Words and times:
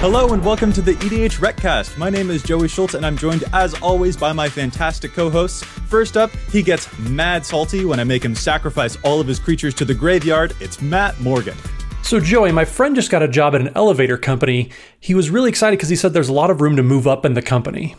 Hello 0.00 0.32
and 0.32 0.44
welcome 0.44 0.72
to 0.74 0.80
the 0.80 0.92
EDH 0.92 1.40
Recast. 1.40 1.98
My 1.98 2.08
name 2.08 2.30
is 2.30 2.44
Joey 2.44 2.68
Schultz 2.68 2.94
and 2.94 3.04
I'm 3.04 3.16
joined 3.16 3.42
as 3.52 3.74
always 3.82 4.16
by 4.16 4.32
my 4.32 4.48
fantastic 4.48 5.12
co-hosts. 5.12 5.64
First 5.64 6.16
up, 6.16 6.30
he 6.52 6.62
gets 6.62 6.96
mad 7.00 7.44
salty 7.44 7.84
when 7.84 7.98
I 7.98 8.04
make 8.04 8.24
him 8.24 8.36
sacrifice 8.36 8.96
all 9.02 9.20
of 9.20 9.26
his 9.26 9.40
creatures 9.40 9.74
to 9.74 9.84
the 9.84 9.92
graveyard. 9.92 10.54
It's 10.60 10.80
Matt 10.80 11.18
Morgan. 11.20 11.56
So, 12.02 12.20
Joey, 12.20 12.52
my 12.52 12.64
friend 12.64 12.94
just 12.94 13.10
got 13.10 13.24
a 13.24 13.28
job 13.28 13.56
at 13.56 13.60
an 13.60 13.72
elevator 13.74 14.16
company. 14.16 14.70
He 15.00 15.16
was 15.16 15.30
really 15.30 15.48
excited 15.48 15.78
because 15.78 15.88
he 15.88 15.96
said 15.96 16.12
there's 16.12 16.28
a 16.28 16.32
lot 16.32 16.52
of 16.52 16.60
room 16.60 16.76
to 16.76 16.84
move 16.84 17.08
up 17.08 17.24
in 17.24 17.34
the 17.34 17.42
company. 17.42 17.96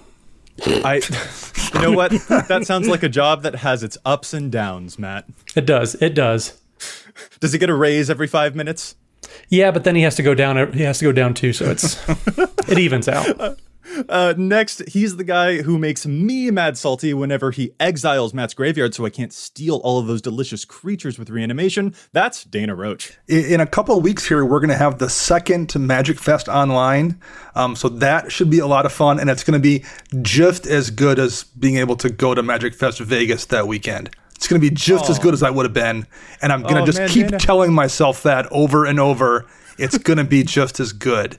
I, 0.65 1.01
you 1.73 1.81
know 1.81 1.91
what? 1.91 2.11
That 2.47 2.61
sounds 2.65 2.87
like 2.87 3.03
a 3.03 3.09
job 3.09 3.43
that 3.43 3.55
has 3.55 3.83
its 3.83 3.97
ups 4.05 4.33
and 4.33 4.49
downs, 4.49 4.97
Matt. 4.97 5.25
It 5.53 5.65
does. 5.65 5.95
It 5.95 6.15
does. 6.15 6.61
Does 7.41 7.51
he 7.51 7.59
get 7.59 7.69
a 7.69 7.75
raise 7.75 8.09
every 8.09 8.27
five 8.27 8.55
minutes? 8.55 8.95
Yeah, 9.47 9.71
but 9.71 9.83
then 9.83 9.95
he 9.95 10.01
has 10.01 10.15
to 10.15 10.23
go 10.23 10.35
down. 10.35 10.73
He 10.73 10.83
has 10.83 10.99
to 10.99 11.05
go 11.05 11.11
down 11.11 11.33
too, 11.33 11.53
so 11.53 11.65
it's 11.65 11.97
it 12.69 12.77
evens 12.77 13.07
out. 13.07 13.57
Uh, 14.07 14.33
next, 14.37 14.87
he's 14.89 15.17
the 15.17 15.23
guy 15.23 15.61
who 15.61 15.77
makes 15.77 16.05
me 16.05 16.51
mad 16.51 16.77
salty 16.77 17.13
whenever 17.13 17.51
he 17.51 17.73
exiles 17.79 18.33
Matt's 18.33 18.53
graveyard 18.53 18.93
so 18.93 19.05
I 19.05 19.09
can't 19.09 19.33
steal 19.33 19.77
all 19.77 19.99
of 19.99 20.07
those 20.07 20.21
delicious 20.21 20.65
creatures 20.65 21.17
with 21.17 21.29
reanimation. 21.29 21.95
That's 22.13 22.43
Dana 22.43 22.75
Roach. 22.75 23.17
In 23.27 23.59
a 23.59 23.65
couple 23.65 23.97
of 23.97 24.03
weeks 24.03 24.27
here, 24.27 24.45
we're 24.45 24.59
going 24.59 24.69
to 24.69 24.75
have 24.75 24.99
the 24.99 25.09
second 25.09 25.75
Magic 25.75 26.19
Fest 26.19 26.47
online. 26.47 27.19
Um, 27.55 27.75
so 27.75 27.89
that 27.89 28.31
should 28.31 28.49
be 28.49 28.59
a 28.59 28.67
lot 28.67 28.85
of 28.85 28.91
fun, 28.91 29.19
and 29.19 29.29
it's 29.29 29.43
going 29.43 29.59
to 29.59 29.63
be 29.63 29.83
just 30.21 30.67
as 30.67 30.91
good 30.91 31.19
as 31.19 31.43
being 31.43 31.77
able 31.77 31.95
to 31.97 32.09
go 32.09 32.35
to 32.35 32.43
Magic 32.43 32.73
Fest 32.75 32.99
Vegas 32.99 33.45
that 33.45 33.67
weekend. 33.67 34.11
It's 34.39 34.47
going 34.47 34.61
to 34.61 34.65
be 34.65 34.73
just 34.73 35.09
oh. 35.09 35.11
as 35.11 35.19
good 35.19 35.33
as 35.33 35.43
I 35.43 35.49
would 35.49 35.65
have 35.65 35.73
been. 35.73 36.07
And 36.41 36.53
I'm 36.53 36.61
going 36.61 36.75
to 36.75 36.83
oh, 36.83 36.85
just 36.85 36.97
man, 36.97 37.09
keep 37.09 37.27
Dana. 37.27 37.39
telling 37.39 37.73
myself 37.73 38.23
that 38.23 38.47
over 38.53 38.85
and 38.85 38.97
over. 38.97 39.45
It's 39.77 39.97
going 39.97 40.15
to 40.15 40.23
be 40.23 40.43
just 40.43 40.79
as 40.79 40.93
good. 40.93 41.37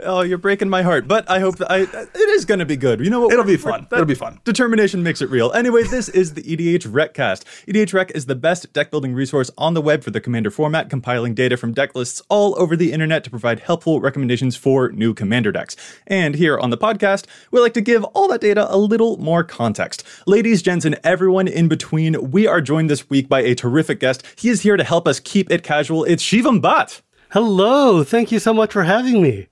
Oh, 0.00 0.22
you're 0.22 0.38
breaking 0.38 0.68
my 0.68 0.82
heart, 0.82 1.08
but 1.08 1.28
I 1.28 1.40
hope 1.40 1.56
that 1.58 1.70
I 1.70 1.80
it 1.80 2.28
is 2.30 2.44
going 2.44 2.60
to 2.60 2.66
be 2.66 2.76
good. 2.76 3.00
You 3.00 3.10
know 3.10 3.20
what? 3.20 3.32
It'll 3.32 3.44
be 3.44 3.56
fun. 3.56 3.88
It'll 3.90 4.04
be 4.04 4.14
fun. 4.14 4.40
Determination 4.44 5.02
makes 5.02 5.20
it 5.20 5.28
real. 5.28 5.50
Anyway, 5.52 5.82
this 5.82 6.08
is 6.08 6.34
the 6.34 6.42
EDH 6.42 6.86
Recast. 6.92 7.44
EDH 7.66 7.92
Rec 7.92 8.12
is 8.12 8.26
the 8.26 8.36
best 8.36 8.72
deck 8.72 8.90
building 8.90 9.12
resource 9.12 9.50
on 9.58 9.74
the 9.74 9.82
web 9.82 10.04
for 10.04 10.10
the 10.10 10.20
Commander 10.20 10.50
format, 10.50 10.88
compiling 10.88 11.34
data 11.34 11.56
from 11.56 11.72
deck 11.72 11.94
lists 11.96 12.22
all 12.28 12.60
over 12.60 12.76
the 12.76 12.92
internet 12.92 13.24
to 13.24 13.30
provide 13.30 13.60
helpful 13.60 14.00
recommendations 14.00 14.54
for 14.54 14.92
new 14.92 15.14
Commander 15.14 15.50
decks. 15.50 15.74
And 16.06 16.36
here 16.36 16.58
on 16.58 16.70
the 16.70 16.78
podcast, 16.78 17.26
we 17.50 17.60
like 17.60 17.74
to 17.74 17.80
give 17.80 18.04
all 18.04 18.28
that 18.28 18.40
data 18.40 18.72
a 18.72 18.78
little 18.78 19.16
more 19.16 19.42
context. 19.42 20.04
Ladies, 20.26 20.62
gents, 20.62 20.84
and 20.84 20.98
everyone 21.02 21.48
in 21.48 21.66
between, 21.66 22.30
we 22.30 22.46
are 22.46 22.60
joined 22.60 22.88
this 22.88 23.10
week 23.10 23.28
by 23.28 23.40
a 23.40 23.56
terrific 23.56 23.98
guest. 23.98 24.22
He 24.36 24.48
is 24.48 24.62
here 24.62 24.76
to 24.76 24.84
help 24.84 25.08
us 25.08 25.18
keep 25.18 25.50
it 25.50 25.64
casual. 25.64 26.04
It's 26.04 26.22
Shivam 26.22 26.60
Bhatt. 26.60 27.00
Hello. 27.30 28.04
Thank 28.04 28.30
you 28.30 28.38
so 28.38 28.54
much 28.54 28.72
for 28.72 28.84
having 28.84 29.20
me. 29.20 29.48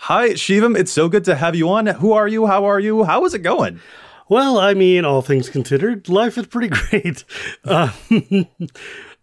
Hi, 0.00 0.30
Shivam. 0.30 0.76
It's 0.76 0.92
so 0.92 1.08
good 1.08 1.24
to 1.24 1.34
have 1.34 1.56
you 1.56 1.68
on. 1.68 1.86
Who 1.86 2.12
are 2.12 2.28
you? 2.28 2.46
How 2.46 2.64
are 2.64 2.78
you? 2.78 3.04
How 3.04 3.24
is 3.24 3.34
it 3.34 3.40
going? 3.40 3.80
Well, 4.28 4.58
I 4.58 4.74
mean, 4.74 5.04
all 5.04 5.22
things 5.22 5.48
considered, 5.48 6.08
life 6.08 6.36
is 6.36 6.46
pretty 6.46 6.68
great. 6.90 7.24
Uh, 7.64 7.90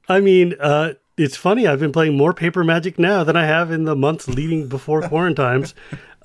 I 0.10 0.20
mean, 0.20 0.56
uh, 0.60 0.94
it's 1.18 1.38
funny. 1.38 1.68
I've 1.68 1.80
been 1.80 1.92
playing 1.92 2.18
more 2.18 2.34
paper 2.34 2.64
magic 2.64 2.98
now 2.98 3.24
than 3.24 3.36
I 3.36 3.46
have 3.46 3.72
in 3.72 3.84
the 3.84 3.96
months 3.96 4.28
leading 4.28 4.68
before 4.68 5.02
quarantines 5.08 5.74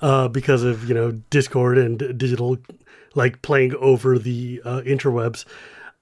uh, 0.01 0.27
because 0.27 0.63
of, 0.63 0.87
you 0.89 0.95
know, 0.95 1.11
Discord 1.11 1.77
and 1.77 1.97
digital, 2.17 2.57
like 3.15 3.41
playing 3.41 3.75
over 3.75 4.17
the 4.17 4.61
uh, 4.65 4.81
interwebs. 4.81 5.45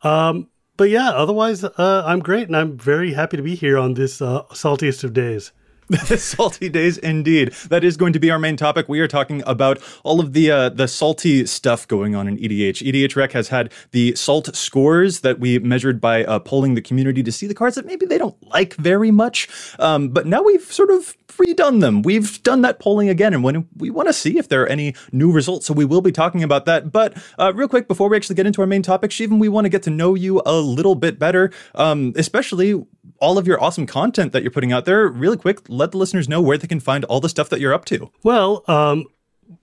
Um, 0.04 0.48
but 0.78 0.90
yeah, 0.90 1.10
otherwise, 1.10 1.64
uh, 1.64 2.04
I'm 2.06 2.20
great 2.20 2.48
and 2.48 2.56
I'm 2.56 2.78
very 2.78 3.14
happy 3.14 3.38
to 3.38 3.44
be 3.44 3.56
here 3.56 3.78
on 3.78 3.96
this 3.96 4.22
uh, 4.22 4.44
saltiest 4.52 5.04
of 5.04 5.14
days. 5.14 5.52
salty 6.18 6.68
days 6.70 6.98
indeed. 6.98 7.54
That 7.70 7.84
is 7.84 7.96
going 7.96 8.14
to 8.14 8.20
be 8.20 8.30
our 8.30 8.40
main 8.40 8.58
topic. 8.58 8.90
We 8.90 9.00
are 9.00 9.08
talking 9.08 9.42
about 9.46 9.80
all 10.04 10.20
of 10.20 10.34
the 10.34 10.52
uh, 10.52 10.70
the 10.70 10.88
salty 10.88 11.46
stuff 11.46 11.88
going 11.88 12.16
on 12.16 12.28
in 12.28 12.38
EDH. 12.38 12.82
EDH 12.82 13.16
Rec 13.16 13.32
has 13.32 13.48
had 13.50 13.72
the 13.92 14.14
salt 14.16 14.54
scores 14.56 15.22
that 15.22 15.40
we 15.40 15.60
measured 15.60 16.02
by 16.02 16.26
uh, 16.26 16.40
polling 16.40 16.74
the 16.74 16.82
community 16.82 17.24
to 17.24 17.32
see 17.32 17.48
the 17.48 17.54
cards 17.54 17.76
that 17.76 17.86
maybe 17.86 18.06
they 18.06 18.18
don't 18.18 18.36
like 18.48 18.74
very 18.76 19.12
much. 19.12 19.48
Um, 19.80 20.10
but 20.10 20.26
now 20.26 20.44
we've 20.44 20.62
sort 20.62 20.90
of 20.90 21.16
redone 21.38 21.80
them. 21.82 22.02
We've 22.02 22.42
done 22.44 22.64
that 22.64 22.80
polling 22.80 23.08
again, 23.10 23.34
and 23.34 23.44
when 23.44 23.68
we 23.78 23.90
want 23.90 24.10
to 24.10 24.14
see 24.14 24.38
if 24.38 24.50
there 24.50 24.64
are 24.64 24.68
any 24.68 24.94
new 25.12 25.32
results, 25.32 25.68
so 25.68 25.74
we 25.74 25.86
will 25.86 26.02
be 26.02 26.12
talking 26.12 26.44
about 26.44 26.66
that. 26.66 26.92
But 26.92 27.18
uh, 27.40 27.54
real 27.54 27.68
quick, 27.68 27.88
before 27.88 28.10
we 28.10 28.18
actually 28.18 28.36
get 28.36 28.46
into 28.46 28.60
our 28.62 28.68
main 28.68 28.82
topic, 28.82 29.12
Shivam, 29.12 29.40
we 29.40 29.48
want 29.48 29.66
to 29.66 29.70
get 29.70 29.84
to 29.84 29.90
know 29.90 30.16
you 30.16 30.42
a 30.46 30.56
little 30.56 30.96
bit 30.96 31.18
better, 31.18 31.52
um, 31.76 32.14
especially 32.18 32.86
all 33.20 33.38
of 33.38 33.48
your 33.48 33.62
awesome 33.62 33.86
content 33.86 34.32
that 34.34 34.42
you're 34.42 34.52
putting 34.52 34.72
out 34.72 34.86
there. 34.86 35.08
Really 35.08 35.38
quick, 35.38 35.62
let 35.68 35.92
the 35.92 35.98
listeners 35.98 36.28
know 36.28 36.42
where 36.42 36.58
they 36.58 36.68
can 36.68 36.80
find 36.80 37.04
all 37.06 37.20
the 37.20 37.30
stuff 37.30 37.50
that 37.50 37.60
you're 37.60 37.74
up 37.74 37.86
to. 37.86 38.12
Well, 38.24 38.64
um, 38.68 39.06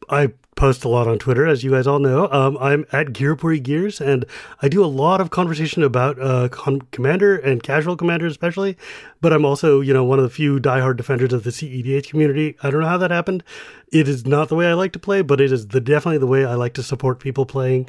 I 0.09 0.33
post 0.57 0.85
a 0.85 0.89
lot 0.89 1.09
on 1.09 1.19
Twitter, 1.19 1.47
as 1.47 1.65
you 1.65 1.73
guys 1.73 1.87
all 1.87 1.99
know. 1.99 2.29
Um, 2.31 2.57
I'm 2.59 2.87
at 2.93 3.09
Gearpuri 3.09 3.63
Gears, 3.63 4.01
and 4.01 4.25
I 4.63 4.69
do 4.69 4.85
a 4.85 4.87
lot 4.87 5.21
of 5.21 5.31
conversation 5.31 5.83
about 5.83 6.19
uh, 6.21 6.49
Commander 6.91 7.37
and 7.37 7.63
casual 7.63 7.97
Commander, 7.97 8.27
especially. 8.27 8.77
But 9.25 9.33
I'm 9.33 9.47
also, 9.47 9.81
you 9.81 9.95
know, 9.95 10.05
one 10.05 10.19
of 10.19 10.23
the 10.23 10.29
few 10.29 10.61
diehard 10.61 10.99
defenders 10.99 11.33
of 11.33 11.45
the 11.45 11.51
CEDH 11.51 12.11
community. 12.11 12.59
I 12.63 12.69
don't 12.69 12.83
know 12.83 12.87
how 12.87 12.99
that 12.99 13.11
happened. 13.11 13.43
It 13.91 14.07
is 14.07 14.27
not 14.27 14.51
the 14.51 14.55
way 14.55 14.67
I 14.67 14.75
like 14.75 14.93
to 14.93 14.99
play, 14.99 15.23
but 15.23 15.41
it 15.41 15.51
is 15.51 15.69
the, 15.69 15.81
definitely 15.81 16.19
the 16.19 16.27
way 16.27 16.45
I 16.45 16.57
like 16.57 16.75
to 16.75 16.83
support 16.83 17.21
people 17.21 17.47
playing. 17.47 17.89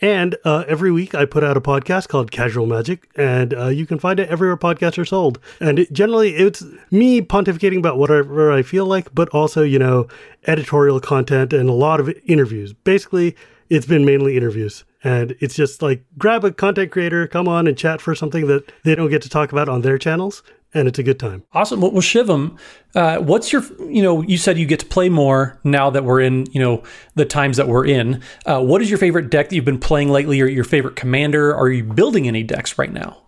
And 0.00 0.34
uh, 0.44 0.64
every 0.66 0.90
week 0.90 1.14
I 1.14 1.24
put 1.24 1.44
out 1.44 1.56
a 1.56 1.60
podcast 1.60 2.08
called 2.08 2.32
Casual 2.32 2.66
Magic, 2.66 3.08
and 3.14 3.54
uh, 3.54 3.68
you 3.68 3.86
can 3.86 4.00
find 4.00 4.18
it 4.18 4.28
everywhere 4.28 4.56
podcasts 4.56 4.98
are 4.98 5.04
sold. 5.04 5.38
And 5.60 5.78
it, 5.78 5.92
generally, 5.92 6.34
it's 6.34 6.64
me 6.90 7.22
pontificating 7.22 7.78
about 7.78 7.96
whatever 7.96 8.50
I 8.50 8.62
feel 8.62 8.84
like, 8.84 9.14
but 9.14 9.28
also, 9.28 9.62
you 9.62 9.78
know, 9.78 10.08
editorial 10.48 10.98
content 10.98 11.52
and 11.52 11.70
a 11.70 11.74
lot 11.74 12.00
of 12.00 12.12
interviews. 12.26 12.72
Basically, 12.72 13.36
it's 13.70 13.86
been 13.86 14.04
mainly 14.04 14.36
interviews. 14.36 14.82
And 15.04 15.36
it's 15.38 15.54
just 15.54 15.80
like 15.80 16.04
grab 16.18 16.44
a 16.44 16.50
content 16.50 16.90
creator, 16.90 17.28
come 17.28 17.46
on 17.46 17.68
and 17.68 17.78
chat 17.78 18.00
for 18.00 18.16
something 18.16 18.48
that 18.48 18.72
they 18.82 18.96
don't 18.96 19.10
get 19.10 19.22
to 19.22 19.28
talk 19.28 19.52
about 19.52 19.68
on 19.68 19.82
their 19.82 19.96
channels. 19.96 20.42
And 20.74 20.88
it's 20.88 20.98
a 20.98 21.02
good 21.02 21.18
time. 21.18 21.44
Awesome. 21.52 21.80
Well, 21.80 21.90
well 21.90 22.00
Shivam, 22.00 22.58
uh, 22.94 23.18
what's 23.18 23.52
your, 23.52 23.62
you 23.90 24.02
know, 24.02 24.22
you 24.22 24.38
said 24.38 24.56
you 24.56 24.66
get 24.66 24.80
to 24.80 24.86
play 24.86 25.10
more 25.10 25.60
now 25.64 25.90
that 25.90 26.04
we're 26.04 26.20
in, 26.20 26.46
you 26.52 26.60
know, 26.60 26.82
the 27.14 27.26
times 27.26 27.58
that 27.58 27.68
we're 27.68 27.86
in. 27.86 28.22
Uh, 28.46 28.62
what 28.62 28.80
is 28.80 28.88
your 28.88 28.98
favorite 28.98 29.30
deck 29.30 29.50
that 29.50 29.54
you've 29.54 29.66
been 29.66 29.78
playing 29.78 30.08
lately 30.08 30.40
or 30.40 30.46
your 30.46 30.64
favorite 30.64 30.96
commander? 30.96 31.54
Are 31.54 31.68
you 31.68 31.84
building 31.84 32.26
any 32.26 32.42
decks 32.42 32.78
right 32.78 32.92
now? 32.92 33.18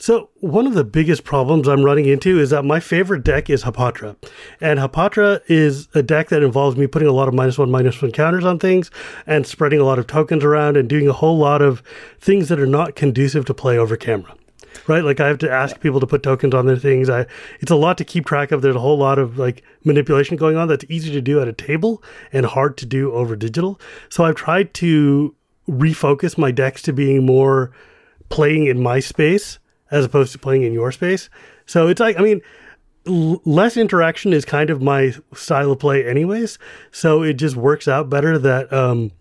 So, 0.00 0.30
one 0.36 0.66
of 0.66 0.72
the 0.72 0.82
biggest 0.82 1.24
problems 1.24 1.68
I'm 1.68 1.84
running 1.84 2.06
into 2.06 2.38
is 2.38 2.48
that 2.50 2.64
my 2.64 2.80
favorite 2.80 3.22
deck 3.22 3.50
is 3.50 3.64
Hapatra. 3.64 4.16
And 4.58 4.78
Hapatra 4.78 5.42
is 5.46 5.88
a 5.94 6.02
deck 6.02 6.30
that 6.30 6.42
involves 6.42 6.78
me 6.78 6.86
putting 6.86 7.06
a 7.06 7.12
lot 7.12 7.28
of 7.28 7.34
minus 7.34 7.58
one, 7.58 7.70
minus 7.70 8.00
one 8.00 8.10
counters 8.10 8.46
on 8.46 8.58
things 8.58 8.90
and 9.26 9.46
spreading 9.46 9.78
a 9.78 9.84
lot 9.84 9.98
of 9.98 10.06
tokens 10.06 10.42
around 10.42 10.78
and 10.78 10.88
doing 10.88 11.06
a 11.06 11.12
whole 11.12 11.36
lot 11.36 11.60
of 11.60 11.82
things 12.18 12.48
that 12.48 12.58
are 12.58 12.66
not 12.66 12.96
conducive 12.96 13.44
to 13.44 13.52
play 13.52 13.76
over 13.76 13.94
camera. 13.94 14.34
Right? 14.86 15.04
Like 15.04 15.20
I 15.20 15.26
have 15.26 15.38
to 15.38 15.50
ask 15.50 15.80
people 15.80 16.00
to 16.00 16.06
put 16.06 16.22
tokens 16.22 16.54
on 16.54 16.66
their 16.66 16.76
things. 16.76 17.10
I 17.10 17.26
it's 17.60 17.70
a 17.70 17.76
lot 17.76 17.98
to 17.98 18.04
keep 18.04 18.26
track 18.26 18.52
of. 18.52 18.62
There's 18.62 18.76
a 18.76 18.80
whole 18.80 18.98
lot 18.98 19.18
of 19.18 19.38
like 19.38 19.62
manipulation 19.84 20.36
going 20.36 20.56
on 20.56 20.68
that's 20.68 20.84
easy 20.88 21.10
to 21.12 21.20
do 21.20 21.40
at 21.40 21.48
a 21.48 21.52
table 21.52 22.02
and 22.32 22.46
hard 22.46 22.76
to 22.78 22.86
do 22.86 23.12
over 23.12 23.36
digital. 23.36 23.80
So 24.08 24.24
I've 24.24 24.36
tried 24.36 24.74
to 24.74 25.34
refocus 25.68 26.36
my 26.38 26.50
decks 26.50 26.82
to 26.82 26.92
being 26.92 27.24
more 27.24 27.72
playing 28.28 28.66
in 28.66 28.80
my 28.82 29.00
space 29.00 29.58
as 29.90 30.04
opposed 30.04 30.32
to 30.32 30.38
playing 30.38 30.62
in 30.62 30.72
your 30.72 30.92
space. 30.92 31.28
So 31.66 31.88
it's 31.88 32.00
like, 32.00 32.18
I 32.18 32.22
mean, 32.22 32.40
l- 33.06 33.42
less 33.44 33.76
interaction 33.76 34.32
is 34.32 34.44
kind 34.44 34.70
of 34.70 34.80
my 34.80 35.14
style 35.34 35.72
of 35.72 35.78
play, 35.78 36.06
anyways. 36.06 36.58
So 36.90 37.22
it 37.22 37.34
just 37.34 37.56
works 37.56 37.88
out 37.88 38.08
better 38.08 38.38
that 38.38 38.72
um, 38.72 39.12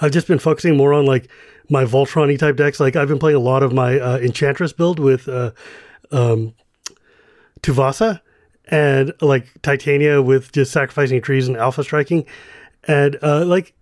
I've 0.00 0.12
just 0.12 0.28
been 0.28 0.38
focusing 0.38 0.76
more 0.76 0.92
on 0.92 1.06
like 1.06 1.28
my 1.68 1.84
Voltron 1.84 2.36
type 2.38 2.56
decks. 2.56 2.80
Like 2.80 2.96
I've 2.96 3.08
been 3.08 3.18
playing 3.18 3.36
a 3.36 3.40
lot 3.40 3.62
of 3.62 3.72
my 3.72 3.98
uh, 3.98 4.18
Enchantress 4.18 4.72
build 4.72 4.98
with 4.98 5.28
uh, 5.28 5.52
um, 6.10 6.54
Tuvasa 7.60 8.20
and 8.66 9.12
like 9.20 9.46
Titania 9.62 10.22
with 10.22 10.52
just 10.52 10.72
sacrificing 10.72 11.20
trees 11.22 11.48
and 11.48 11.56
alpha 11.56 11.82
striking. 11.82 12.24
And 12.84 13.18
uh, 13.22 13.44
like 13.44 13.74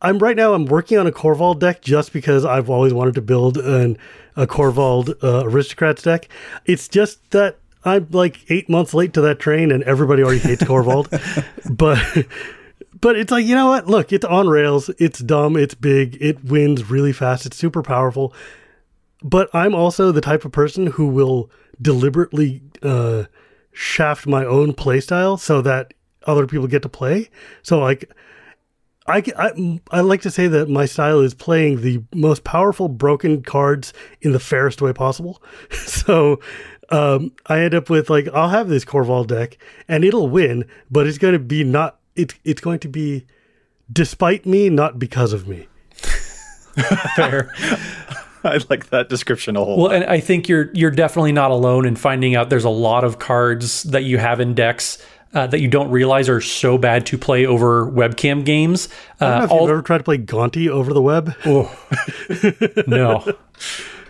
I'm 0.00 0.18
right 0.18 0.36
now 0.36 0.54
I'm 0.54 0.66
working 0.66 0.98
on 0.98 1.06
a 1.06 1.12
Korvold 1.12 1.58
deck 1.58 1.82
just 1.82 2.12
because 2.12 2.44
I've 2.44 2.70
always 2.70 2.92
wanted 2.94 3.14
to 3.14 3.22
build 3.22 3.58
an 3.58 3.98
a 4.36 4.46
Korvold 4.46 5.22
uh, 5.22 5.44
aristocrats 5.44 6.02
deck. 6.02 6.28
It's 6.64 6.88
just 6.88 7.30
that 7.32 7.58
I'm 7.84 8.06
like 8.10 8.44
eight 8.50 8.68
months 8.68 8.94
late 8.94 9.12
to 9.14 9.20
that 9.22 9.40
train, 9.40 9.72
and 9.72 9.82
everybody 9.84 10.22
already 10.22 10.40
hates 10.40 10.62
Korvold. 10.62 11.08
but 11.76 12.26
but 13.00 13.16
it's 13.16 13.30
like 13.30 13.46
you 13.46 13.54
know 13.54 13.66
what? 13.66 13.86
Look, 13.86 14.12
it's 14.12 14.24
on 14.24 14.48
rails. 14.48 14.90
It's 14.98 15.20
dumb. 15.20 15.56
It's 15.56 15.74
big. 15.74 16.16
It 16.20 16.44
wins 16.44 16.90
really 16.90 17.12
fast. 17.12 17.46
It's 17.46 17.56
super 17.56 17.82
powerful. 17.82 18.32
But 19.22 19.50
I'm 19.52 19.74
also 19.74 20.12
the 20.12 20.20
type 20.20 20.44
of 20.44 20.52
person 20.52 20.86
who 20.86 21.08
will 21.08 21.50
deliberately 21.80 22.62
uh, 22.82 23.24
shaft 23.72 24.26
my 24.26 24.44
own 24.44 24.72
playstyle 24.72 25.38
so 25.38 25.60
that 25.62 25.94
other 26.26 26.46
people 26.46 26.66
get 26.66 26.82
to 26.82 26.88
play. 26.88 27.30
So 27.62 27.78
like 27.78 28.10
I, 29.06 29.22
I, 29.36 29.80
I 29.90 30.00
like 30.02 30.20
to 30.22 30.30
say 30.30 30.48
that 30.48 30.68
my 30.68 30.84
style 30.84 31.20
is 31.20 31.34
playing 31.34 31.80
the 31.80 32.02
most 32.14 32.44
powerful 32.44 32.88
broken 32.88 33.42
cards 33.42 33.94
in 34.20 34.32
the 34.32 34.40
fairest 34.40 34.82
way 34.82 34.92
possible. 34.92 35.42
so 35.70 36.40
um, 36.90 37.32
I 37.46 37.60
end 37.60 37.74
up 37.74 37.90
with 37.90 38.10
like 38.10 38.28
I'll 38.28 38.50
have 38.50 38.68
this 38.68 38.84
Korvold 38.84 39.28
deck 39.28 39.58
and 39.88 40.04
it'll 40.04 40.28
win, 40.28 40.64
but 40.90 41.06
it's 41.06 41.18
going 41.18 41.32
to 41.32 41.38
be 41.38 41.64
not 41.64 41.97
it's 42.18 42.34
it's 42.44 42.60
going 42.60 42.80
to 42.80 42.88
be 42.88 43.24
despite 43.90 44.44
me, 44.44 44.68
not 44.68 44.98
because 44.98 45.32
of 45.32 45.48
me. 45.48 45.68
Fair. 47.16 47.50
I 48.44 48.60
like 48.70 48.90
that 48.90 49.08
description 49.08 49.56
a 49.56 49.64
whole. 49.64 49.82
Well, 49.84 49.92
and 49.92 50.04
I 50.04 50.20
think 50.20 50.48
you're 50.48 50.70
you're 50.72 50.90
definitely 50.92 51.32
not 51.32 51.50
alone 51.50 51.84
in 51.86 51.96
finding 51.96 52.36
out 52.36 52.50
there's 52.50 52.64
a 52.64 52.70
lot 52.70 53.02
of 53.04 53.18
cards 53.18 53.82
that 53.84 54.04
you 54.04 54.18
have 54.18 54.38
in 54.40 54.54
decks 54.54 54.98
uh, 55.34 55.46
that 55.48 55.60
you 55.60 55.68
don't 55.68 55.90
realize 55.90 56.28
are 56.28 56.40
so 56.40 56.78
bad 56.78 57.04
to 57.06 57.18
play 57.18 57.44
over 57.46 57.84
webcam 57.90 58.44
games. 58.44 58.88
I 59.20 59.24
don't 59.26 59.30
know 59.30 59.42
Uh, 59.42 59.44
if 59.44 59.50
you've 59.62 59.70
ever 59.70 59.82
tried 59.82 59.98
to 59.98 60.04
play 60.04 60.18
Gonti 60.18 60.68
over 60.68 60.94
the 60.94 61.02
web. 61.02 61.34
oh, 61.46 61.74
no, 62.86 63.24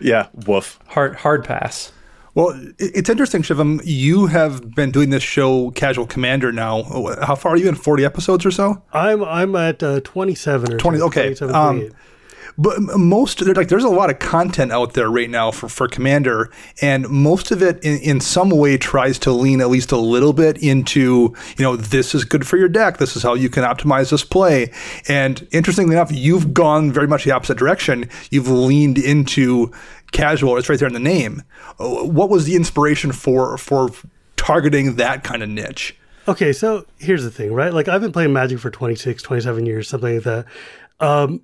yeah, 0.01 0.29
woof. 0.47 0.79
hard 0.89 1.17
hard 1.17 1.45
pass. 1.45 1.91
Well, 2.39 2.57
it's 2.79 3.11
interesting, 3.11 3.43
Shivam. 3.43 3.81
You 3.85 4.27
have 4.27 4.73
been 4.77 4.93
doing 4.93 5.11
this 5.11 5.25
show, 5.25 5.73
Casual 5.73 6.07
Commander, 6.07 6.53
now. 6.53 6.85
How 7.21 7.35
far 7.35 7.55
are 7.55 7.57
you 7.57 7.69
in? 7.69 7.75
40 7.75 8.05
episodes 8.05 8.47
or 8.47 8.53
so? 8.53 8.81
I'm 8.93 9.25
I'm 9.25 9.57
at 9.57 9.83
uh, 9.83 9.99
27 10.03 10.75
or 10.75 10.79
20 10.79 10.99
so, 10.99 11.07
okay. 11.07 11.35
27, 11.35 11.53
Um, 11.57 11.91
But 12.57 12.81
most 12.97 13.41
like 13.41 13.69
there's 13.69 13.83
a 13.83 13.89
lot 13.89 14.11
of 14.11 14.21
content 14.21 14.73
out 14.73 14.95
there 14.95 15.09
right 15.09 15.31
now 15.31 15.53
for, 15.53 15.69
for 15.69 15.87
Commander, 15.87 16.51
and 16.81 17.09
most 17.09 17.51
of 17.51 17.63
it 17.63 17.83
in, 17.85 17.99
in 17.99 18.21
some 18.21 18.51
way 18.51 18.77
tries 18.77 19.19
to 19.21 19.33
lean 19.33 19.61
at 19.61 19.69
least 19.69 19.93
a 19.93 19.97
little 19.97 20.33
bit 20.33 20.59
into 20.59 21.35
you 21.57 21.65
know 21.65 21.77
this 21.77 22.15
is 22.15 22.25
good 22.25 22.47
for 22.47 22.57
your 22.57 22.69
deck. 22.69 22.99
This 22.99 23.17
is 23.17 23.23
how 23.23 23.35
you 23.35 23.49
can 23.49 23.65
optimize 23.65 24.11
this 24.11 24.25
play. 24.25 24.73
And 25.09 25.47
interestingly 25.53 25.95
enough, 25.95 26.11
you've 26.13 26.53
gone 26.55 26.93
very 26.93 27.07
much 27.09 27.25
the 27.25 27.31
opposite 27.31 27.59
direction. 27.59 28.09
You've 28.31 28.49
leaned 28.49 28.99
into 28.99 29.73
casual. 30.13 30.57
It's 30.57 30.69
right 30.69 30.79
there 30.79 30.89
in 30.89 30.95
the 30.95 31.01
name. 31.01 31.43
What 31.79 32.31
was 32.31 32.45
the 32.45 32.57
inspiration 32.57 33.13
for 33.13 33.57
for 33.59 33.91
targeting 34.37 34.97
that 34.97 35.25
kind 35.25 35.43
of 35.43 35.49
niche? 35.49 35.97
Okay, 36.27 36.53
so 36.53 36.85
here's 36.99 37.25
the 37.25 37.31
thing, 37.31 37.53
right? 37.53 37.73
Like 37.73 37.89
I've 37.89 38.01
been 38.01 38.13
playing 38.13 38.33
Magic 38.33 38.59
for 38.59 38.71
26, 38.71 39.23
27 39.23 39.67
years, 39.67 39.89
something 39.89 40.15
like 40.15 40.25
that. 40.25 40.47
Um, 41.01 41.43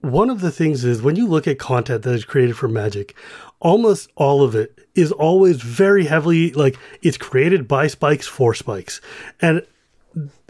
one 0.00 0.28
of 0.28 0.42
the 0.42 0.50
things 0.50 0.84
is 0.84 1.00
when 1.00 1.16
you 1.16 1.26
look 1.26 1.48
at 1.48 1.58
content 1.58 2.02
that 2.02 2.14
is 2.14 2.24
created 2.24 2.56
for 2.56 2.68
Magic, 2.68 3.16
almost 3.60 4.10
all 4.16 4.42
of 4.42 4.54
it 4.54 4.78
is 4.94 5.10
always 5.10 5.62
very 5.62 6.04
heavily 6.04 6.52
like 6.52 6.76
it's 7.00 7.16
created 7.16 7.66
by 7.66 7.86
spikes 7.86 8.26
for 8.26 8.52
spikes. 8.52 9.00
And 9.40 9.62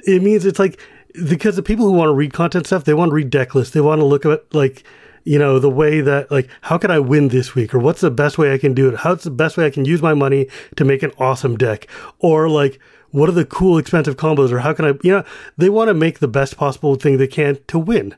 it 0.04 0.22
means 0.22 0.44
it's 0.44 0.58
like 0.58 0.80
because 1.25 1.56
the 1.56 1.62
people 1.62 1.87
who 1.87 1.92
want 1.92 2.08
to 2.08 2.14
read 2.14 2.32
content 2.32 2.66
stuff, 2.66 2.84
they 2.84 2.94
want 2.94 3.10
to 3.10 3.14
read 3.14 3.30
deck 3.30 3.54
lists. 3.54 3.72
They 3.72 3.80
want 3.80 4.00
to 4.00 4.04
look 4.04 4.26
at 4.26 4.52
like, 4.52 4.84
you 5.25 5.38
know, 5.38 5.59
the 5.59 5.71
way 5.71 6.00
that 6.00 6.31
like 6.31 6.49
how 6.62 6.79
can 6.79 6.91
I 6.91 6.99
win 6.99 7.29
this 7.29 7.55
week 7.55 7.75
or 7.75 7.79
what's 7.79 8.00
the 8.00 8.11
best 8.11 8.38
way 8.38 8.53
I 8.53 8.59
can 8.59 8.75
do 8.75 8.88
it? 8.88 8.99
How's 8.99 9.25
the 9.25 9.31
best 9.31 9.56
way 9.56 9.67
I 9.67 9.71
can 9.71 9.85
use 9.85 10.03
my 10.03 10.15
money 10.15 10.49
to 10.76 10.85
make 10.85 11.03
an 11.03 11.12
awesome 11.19 11.56
deck? 11.56 11.88
Or 12.19 12.49
like 12.49 12.79
what 13.11 13.29
are 13.29 13.32
the 13.32 13.44
cool 13.44 13.79
expensive 13.79 14.17
combos 14.17 14.53
or 14.53 14.61
how 14.61 14.73
can 14.73 14.85
I 14.85 14.88
you 15.03 15.12
know, 15.12 15.25
they 15.56 15.71
want 15.71 15.88
to 15.88 15.94
make 15.94 16.19
the 16.19 16.29
best 16.29 16.56
possible 16.56 16.94
thing 16.97 17.17
they 17.17 17.26
can 17.26 17.59
to 17.69 17.79
win. 17.79 18.15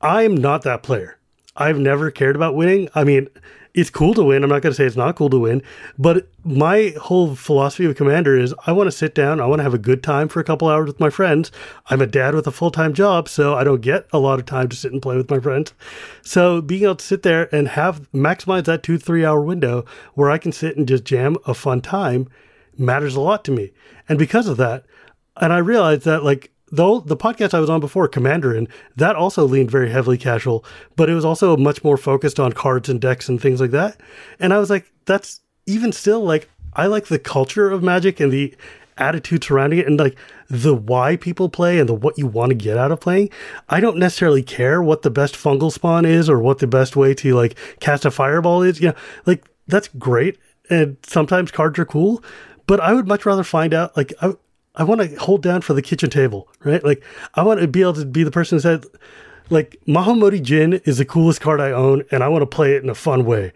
I'm 0.00 0.36
not 0.36 0.62
that 0.62 0.82
player. 0.82 1.18
I've 1.56 1.78
never 1.78 2.10
cared 2.10 2.34
about 2.34 2.56
winning. 2.56 2.88
I 2.94 3.04
mean, 3.04 3.28
it's 3.74 3.90
cool 3.90 4.12
to 4.14 4.22
win. 4.22 4.42
I'm 4.42 4.50
not 4.50 4.60
going 4.60 4.72
to 4.72 4.76
say 4.76 4.84
it's 4.84 4.96
not 4.96 5.16
cool 5.16 5.30
to 5.30 5.38
win, 5.38 5.62
but 5.98 6.28
my 6.44 6.94
whole 7.00 7.34
philosophy 7.34 7.86
of 7.86 7.96
Commander 7.96 8.38
is 8.38 8.54
I 8.66 8.72
want 8.72 8.88
to 8.88 8.96
sit 8.96 9.14
down, 9.14 9.40
I 9.40 9.46
want 9.46 9.60
to 9.60 9.64
have 9.64 9.72
a 9.72 9.78
good 9.78 10.02
time 10.02 10.28
for 10.28 10.40
a 10.40 10.44
couple 10.44 10.68
hours 10.68 10.86
with 10.88 11.00
my 11.00 11.08
friends. 11.08 11.50
I'm 11.86 12.02
a 12.02 12.06
dad 12.06 12.34
with 12.34 12.46
a 12.46 12.50
full 12.50 12.70
time 12.70 12.92
job, 12.92 13.28
so 13.28 13.54
I 13.54 13.64
don't 13.64 13.80
get 13.80 14.06
a 14.12 14.18
lot 14.18 14.38
of 14.38 14.44
time 14.44 14.68
to 14.68 14.76
sit 14.76 14.92
and 14.92 15.00
play 15.00 15.16
with 15.16 15.30
my 15.30 15.40
friends. 15.40 15.72
So 16.20 16.60
being 16.60 16.84
able 16.84 16.96
to 16.96 17.04
sit 17.04 17.22
there 17.22 17.54
and 17.54 17.68
have 17.68 18.10
maximize 18.12 18.64
that 18.64 18.82
two, 18.82 18.98
three 18.98 19.24
hour 19.24 19.40
window 19.40 19.86
where 20.14 20.30
I 20.30 20.38
can 20.38 20.52
sit 20.52 20.76
and 20.76 20.86
just 20.86 21.04
jam 21.04 21.36
a 21.46 21.54
fun 21.54 21.80
time 21.80 22.28
matters 22.76 23.16
a 23.16 23.20
lot 23.20 23.44
to 23.44 23.52
me. 23.52 23.72
And 24.08 24.18
because 24.18 24.48
of 24.48 24.58
that, 24.58 24.84
and 25.40 25.52
I 25.52 25.58
realized 25.58 26.04
that 26.04 26.24
like 26.24 26.52
though 26.72 27.00
the 27.00 27.16
podcast 27.16 27.54
I 27.54 27.60
was 27.60 27.70
on 27.70 27.80
before, 27.80 28.08
Commander, 28.08 28.54
and 28.54 28.66
that 28.96 29.14
also 29.14 29.44
leaned 29.44 29.70
very 29.70 29.90
heavily 29.90 30.18
casual, 30.18 30.64
but 30.96 31.08
it 31.10 31.14
was 31.14 31.24
also 31.24 31.56
much 31.56 31.84
more 31.84 31.98
focused 31.98 32.40
on 32.40 32.52
cards 32.52 32.88
and 32.88 33.00
decks 33.00 33.28
and 33.28 33.40
things 33.40 33.60
like 33.60 33.70
that. 33.70 34.00
And 34.40 34.52
I 34.52 34.58
was 34.58 34.70
like, 34.70 34.90
that's 35.04 35.40
even 35.66 35.92
still 35.92 36.20
like 36.20 36.48
I 36.74 36.86
like 36.86 37.06
the 37.06 37.18
culture 37.18 37.70
of 37.70 37.82
Magic 37.82 38.18
and 38.18 38.32
the 38.32 38.54
attitude 38.98 39.44
surrounding 39.44 39.78
it 39.78 39.86
and 39.86 39.98
like 39.98 40.16
the 40.48 40.74
why 40.74 41.16
people 41.16 41.48
play 41.48 41.78
and 41.78 41.88
the 41.88 41.94
what 41.94 42.18
you 42.18 42.26
want 42.26 42.50
to 42.50 42.54
get 42.54 42.78
out 42.78 42.92
of 42.92 43.00
playing. 43.00 43.30
I 43.68 43.80
don't 43.80 43.98
necessarily 43.98 44.42
care 44.42 44.82
what 44.82 45.02
the 45.02 45.10
best 45.10 45.34
fungal 45.34 45.72
spawn 45.72 46.04
is 46.04 46.28
or 46.28 46.38
what 46.38 46.58
the 46.58 46.66
best 46.66 46.96
way 46.96 47.14
to 47.14 47.34
like 47.34 47.56
cast 47.80 48.04
a 48.04 48.10
fireball 48.10 48.62
is. 48.62 48.80
Yeah, 48.80 48.92
like 49.26 49.44
that's 49.66 49.88
great. 49.88 50.38
And 50.70 50.96
sometimes 51.02 51.50
cards 51.50 51.78
are 51.78 51.84
cool, 51.84 52.22
but 52.66 52.80
I 52.80 52.94
would 52.94 53.06
much 53.06 53.26
rather 53.26 53.44
find 53.44 53.74
out 53.74 53.96
like 53.96 54.12
I 54.22 54.34
I 54.74 54.84
want 54.84 55.00
to 55.02 55.14
hold 55.16 55.42
down 55.42 55.60
for 55.60 55.74
the 55.74 55.82
kitchen 55.82 56.10
table, 56.10 56.48
right? 56.64 56.82
Like 56.82 57.04
I 57.34 57.42
want 57.42 57.60
to 57.60 57.68
be 57.68 57.82
able 57.82 57.94
to 57.94 58.06
be 58.06 58.24
the 58.24 58.30
person 58.30 58.56
who 58.56 58.60
said, 58.60 58.84
like 59.50 59.78
Mahamoti 59.86 60.42
Djinn 60.42 60.74
is 60.84 60.98
the 60.98 61.04
coolest 61.04 61.40
card 61.40 61.60
I 61.60 61.72
own, 61.72 62.04
and 62.10 62.22
I 62.22 62.28
want 62.28 62.42
to 62.42 62.46
play 62.46 62.74
it 62.74 62.82
in 62.82 62.88
a 62.88 62.94
fun 62.94 63.24
way. 63.24 63.52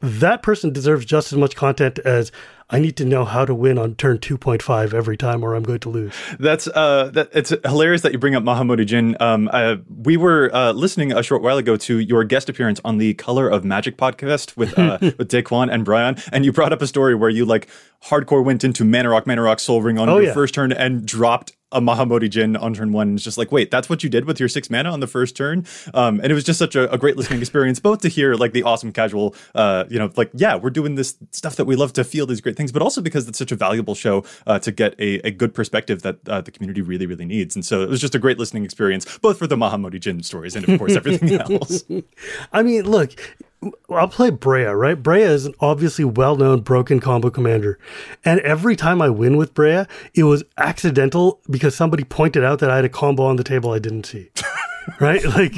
That 0.00 0.42
person 0.42 0.72
deserves 0.72 1.04
just 1.04 1.32
as 1.32 1.38
much 1.38 1.56
content 1.56 1.98
as 2.00 2.32
I 2.68 2.80
need 2.80 2.96
to 2.96 3.04
know 3.04 3.24
how 3.24 3.44
to 3.44 3.54
win 3.54 3.78
on 3.78 3.94
turn 3.94 4.18
2.5 4.18 4.92
every 4.92 5.16
time, 5.16 5.44
or 5.44 5.54
I'm 5.54 5.62
going 5.62 5.78
to 5.80 5.88
lose. 5.88 6.12
That's 6.40 6.66
uh, 6.66 7.10
that 7.14 7.28
it's 7.32 7.50
hilarious 7.64 8.02
that 8.02 8.10
you 8.10 8.18
bring 8.18 8.34
up 8.34 8.42
Mahamoti 8.42 8.84
Djinn. 8.84 9.16
Um, 9.20 9.48
uh, 9.52 9.76
we 10.02 10.16
were 10.16 10.50
uh, 10.52 10.72
listening 10.72 11.12
a 11.12 11.22
short 11.22 11.42
while 11.42 11.58
ago 11.58 11.76
to 11.76 12.00
your 12.00 12.24
guest 12.24 12.48
appearance 12.48 12.80
on 12.84 12.98
the 12.98 13.14
Color 13.14 13.48
of 13.48 13.64
Magic 13.64 13.96
podcast 13.96 14.56
with 14.56 14.76
uh, 14.76 14.98
with 15.00 15.30
Daquan 15.30 15.72
and 15.72 15.84
Brian, 15.84 16.16
and 16.32 16.44
you 16.44 16.50
brought 16.50 16.72
up 16.72 16.82
a 16.82 16.88
story 16.88 17.14
where 17.14 17.30
you 17.30 17.44
like 17.44 17.68
hardcore 18.08 18.44
went 18.44 18.64
into 18.64 18.84
Mana 18.84 19.10
Rock, 19.10 19.26
Mana 19.26 19.42
Rock, 19.42 19.60
Sol 19.60 19.82
Ring 19.82 19.98
on 19.98 20.08
Oh, 20.08 20.16
your 20.18 20.26
yeah. 20.28 20.34
first 20.34 20.54
turn 20.54 20.72
and 20.72 21.06
dropped 21.06 21.52
a 21.72 21.80
Mahamoti 21.80 22.30
Djinn 22.30 22.56
on 22.56 22.74
turn 22.74 22.92
one. 22.92 23.08
And 23.08 23.18
it's 23.18 23.24
just 23.24 23.36
like, 23.36 23.50
wait, 23.50 23.72
that's 23.72 23.90
what 23.90 24.04
you 24.04 24.08
did 24.08 24.24
with 24.24 24.38
your 24.38 24.48
six 24.48 24.70
mana 24.70 24.88
on 24.92 25.00
the 25.00 25.08
first 25.08 25.36
turn. 25.36 25.66
Um, 25.94 26.20
and 26.20 26.30
it 26.30 26.34
was 26.34 26.44
just 26.44 26.60
such 26.60 26.76
a, 26.76 26.90
a 26.92 26.96
great 26.96 27.16
listening 27.16 27.40
experience, 27.40 27.80
both 27.80 28.02
to 28.02 28.08
hear 28.08 28.34
like 28.34 28.52
the 28.52 28.62
awesome 28.62 28.92
casual, 28.92 29.34
uh, 29.56 29.84
you 29.90 29.98
know, 29.98 30.10
like 30.16 30.30
yeah, 30.32 30.54
we're 30.54 30.70
doing 30.70 30.94
this 30.94 31.16
stuff 31.32 31.56
that 31.56 31.64
we 31.64 31.74
love 31.74 31.92
to 31.94 32.04
feel 32.04 32.24
these 32.24 32.40
great 32.40 32.56
things, 32.56 32.70
but 32.70 32.82
also 32.82 33.00
because 33.00 33.26
it's 33.26 33.36
such 33.38 33.50
a 33.50 33.56
valuable 33.56 33.96
show 33.96 34.24
uh, 34.46 34.60
to 34.60 34.70
get 34.70 34.94
a, 35.00 35.16
a 35.26 35.32
good 35.32 35.52
perspective 35.54 36.02
that 36.02 36.18
uh, 36.28 36.40
the 36.40 36.52
community 36.52 36.82
really, 36.82 37.04
really 37.04 37.24
needs. 37.26 37.56
And 37.56 37.64
so 37.64 37.82
it 37.82 37.88
was 37.88 38.00
just 38.00 38.14
a 38.14 38.18
great 38.20 38.38
listening 38.38 38.64
experience, 38.64 39.18
both 39.18 39.36
for 39.36 39.48
the 39.48 39.56
Mahamoti 39.56 39.98
Djinn 40.00 40.22
stories 40.22 40.54
and 40.54 40.68
of 40.68 40.78
course 40.78 40.94
everything 40.94 41.32
else. 41.40 41.82
I 42.52 42.62
mean, 42.62 42.84
look, 42.88 43.10
I'll 43.90 44.08
play 44.08 44.30
Breya, 44.30 44.78
right? 44.78 45.00
Breya 45.00 45.28
is 45.28 45.46
an 45.46 45.54
obviously 45.60 46.04
well 46.04 46.36
known 46.36 46.60
broken 46.60 47.00
combo 47.00 47.30
commander. 47.30 47.78
And 48.24 48.40
every 48.40 48.76
time 48.76 49.00
I 49.00 49.08
win 49.08 49.36
with 49.36 49.54
Breya, 49.54 49.88
it 50.14 50.24
was 50.24 50.44
accidental 50.58 51.40
because 51.50 51.74
somebody 51.74 52.04
pointed 52.04 52.44
out 52.44 52.58
that 52.60 52.70
I 52.70 52.76
had 52.76 52.84
a 52.84 52.90
combo 52.90 53.24
on 53.24 53.36
the 53.36 53.44
table 53.44 53.72
I 53.72 53.78
didn't 53.78 54.06
see. 54.06 54.30
right? 55.00 55.24
Like, 55.24 55.54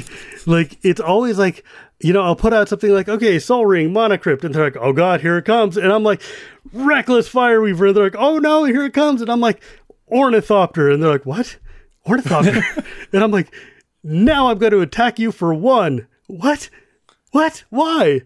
like 0.47 0.77
it's 0.83 1.01
always 1.01 1.37
like, 1.37 1.63
you 1.99 2.13
know, 2.13 2.21
I'll 2.21 2.35
put 2.35 2.53
out 2.53 2.69
something 2.69 2.91
like, 2.91 3.09
okay, 3.09 3.39
Sol 3.39 3.65
Ring, 3.65 3.91
Mana 3.91 4.17
Crypt, 4.17 4.43
and 4.45 4.55
they're 4.55 4.63
like, 4.63 4.77
oh 4.77 4.93
God, 4.93 5.21
here 5.21 5.37
it 5.37 5.45
comes. 5.45 5.77
And 5.77 5.91
I'm 5.91 6.03
like, 6.03 6.21
Reckless 6.71 7.29
Fireweaver. 7.29 7.87
And 7.87 7.97
they're 7.97 8.03
like, 8.05 8.15
oh 8.17 8.37
no, 8.37 8.63
here 8.63 8.85
it 8.85 8.93
comes. 8.93 9.21
And 9.21 9.31
I'm 9.31 9.41
like, 9.41 9.61
Ornithopter. 10.11 10.89
And 10.89 11.01
they're 11.03 11.11
like, 11.11 11.25
what? 11.25 11.57
Ornithopter? 12.07 12.63
and 13.13 13.23
I'm 13.23 13.31
like, 13.31 13.53
Now 14.03 14.47
I'm 14.47 14.57
going 14.57 14.71
to 14.71 14.81
attack 14.81 15.19
you 15.19 15.31
for 15.31 15.53
one. 15.53 16.07
What? 16.27 16.69
What? 17.31 17.63
Why? 17.69 18.21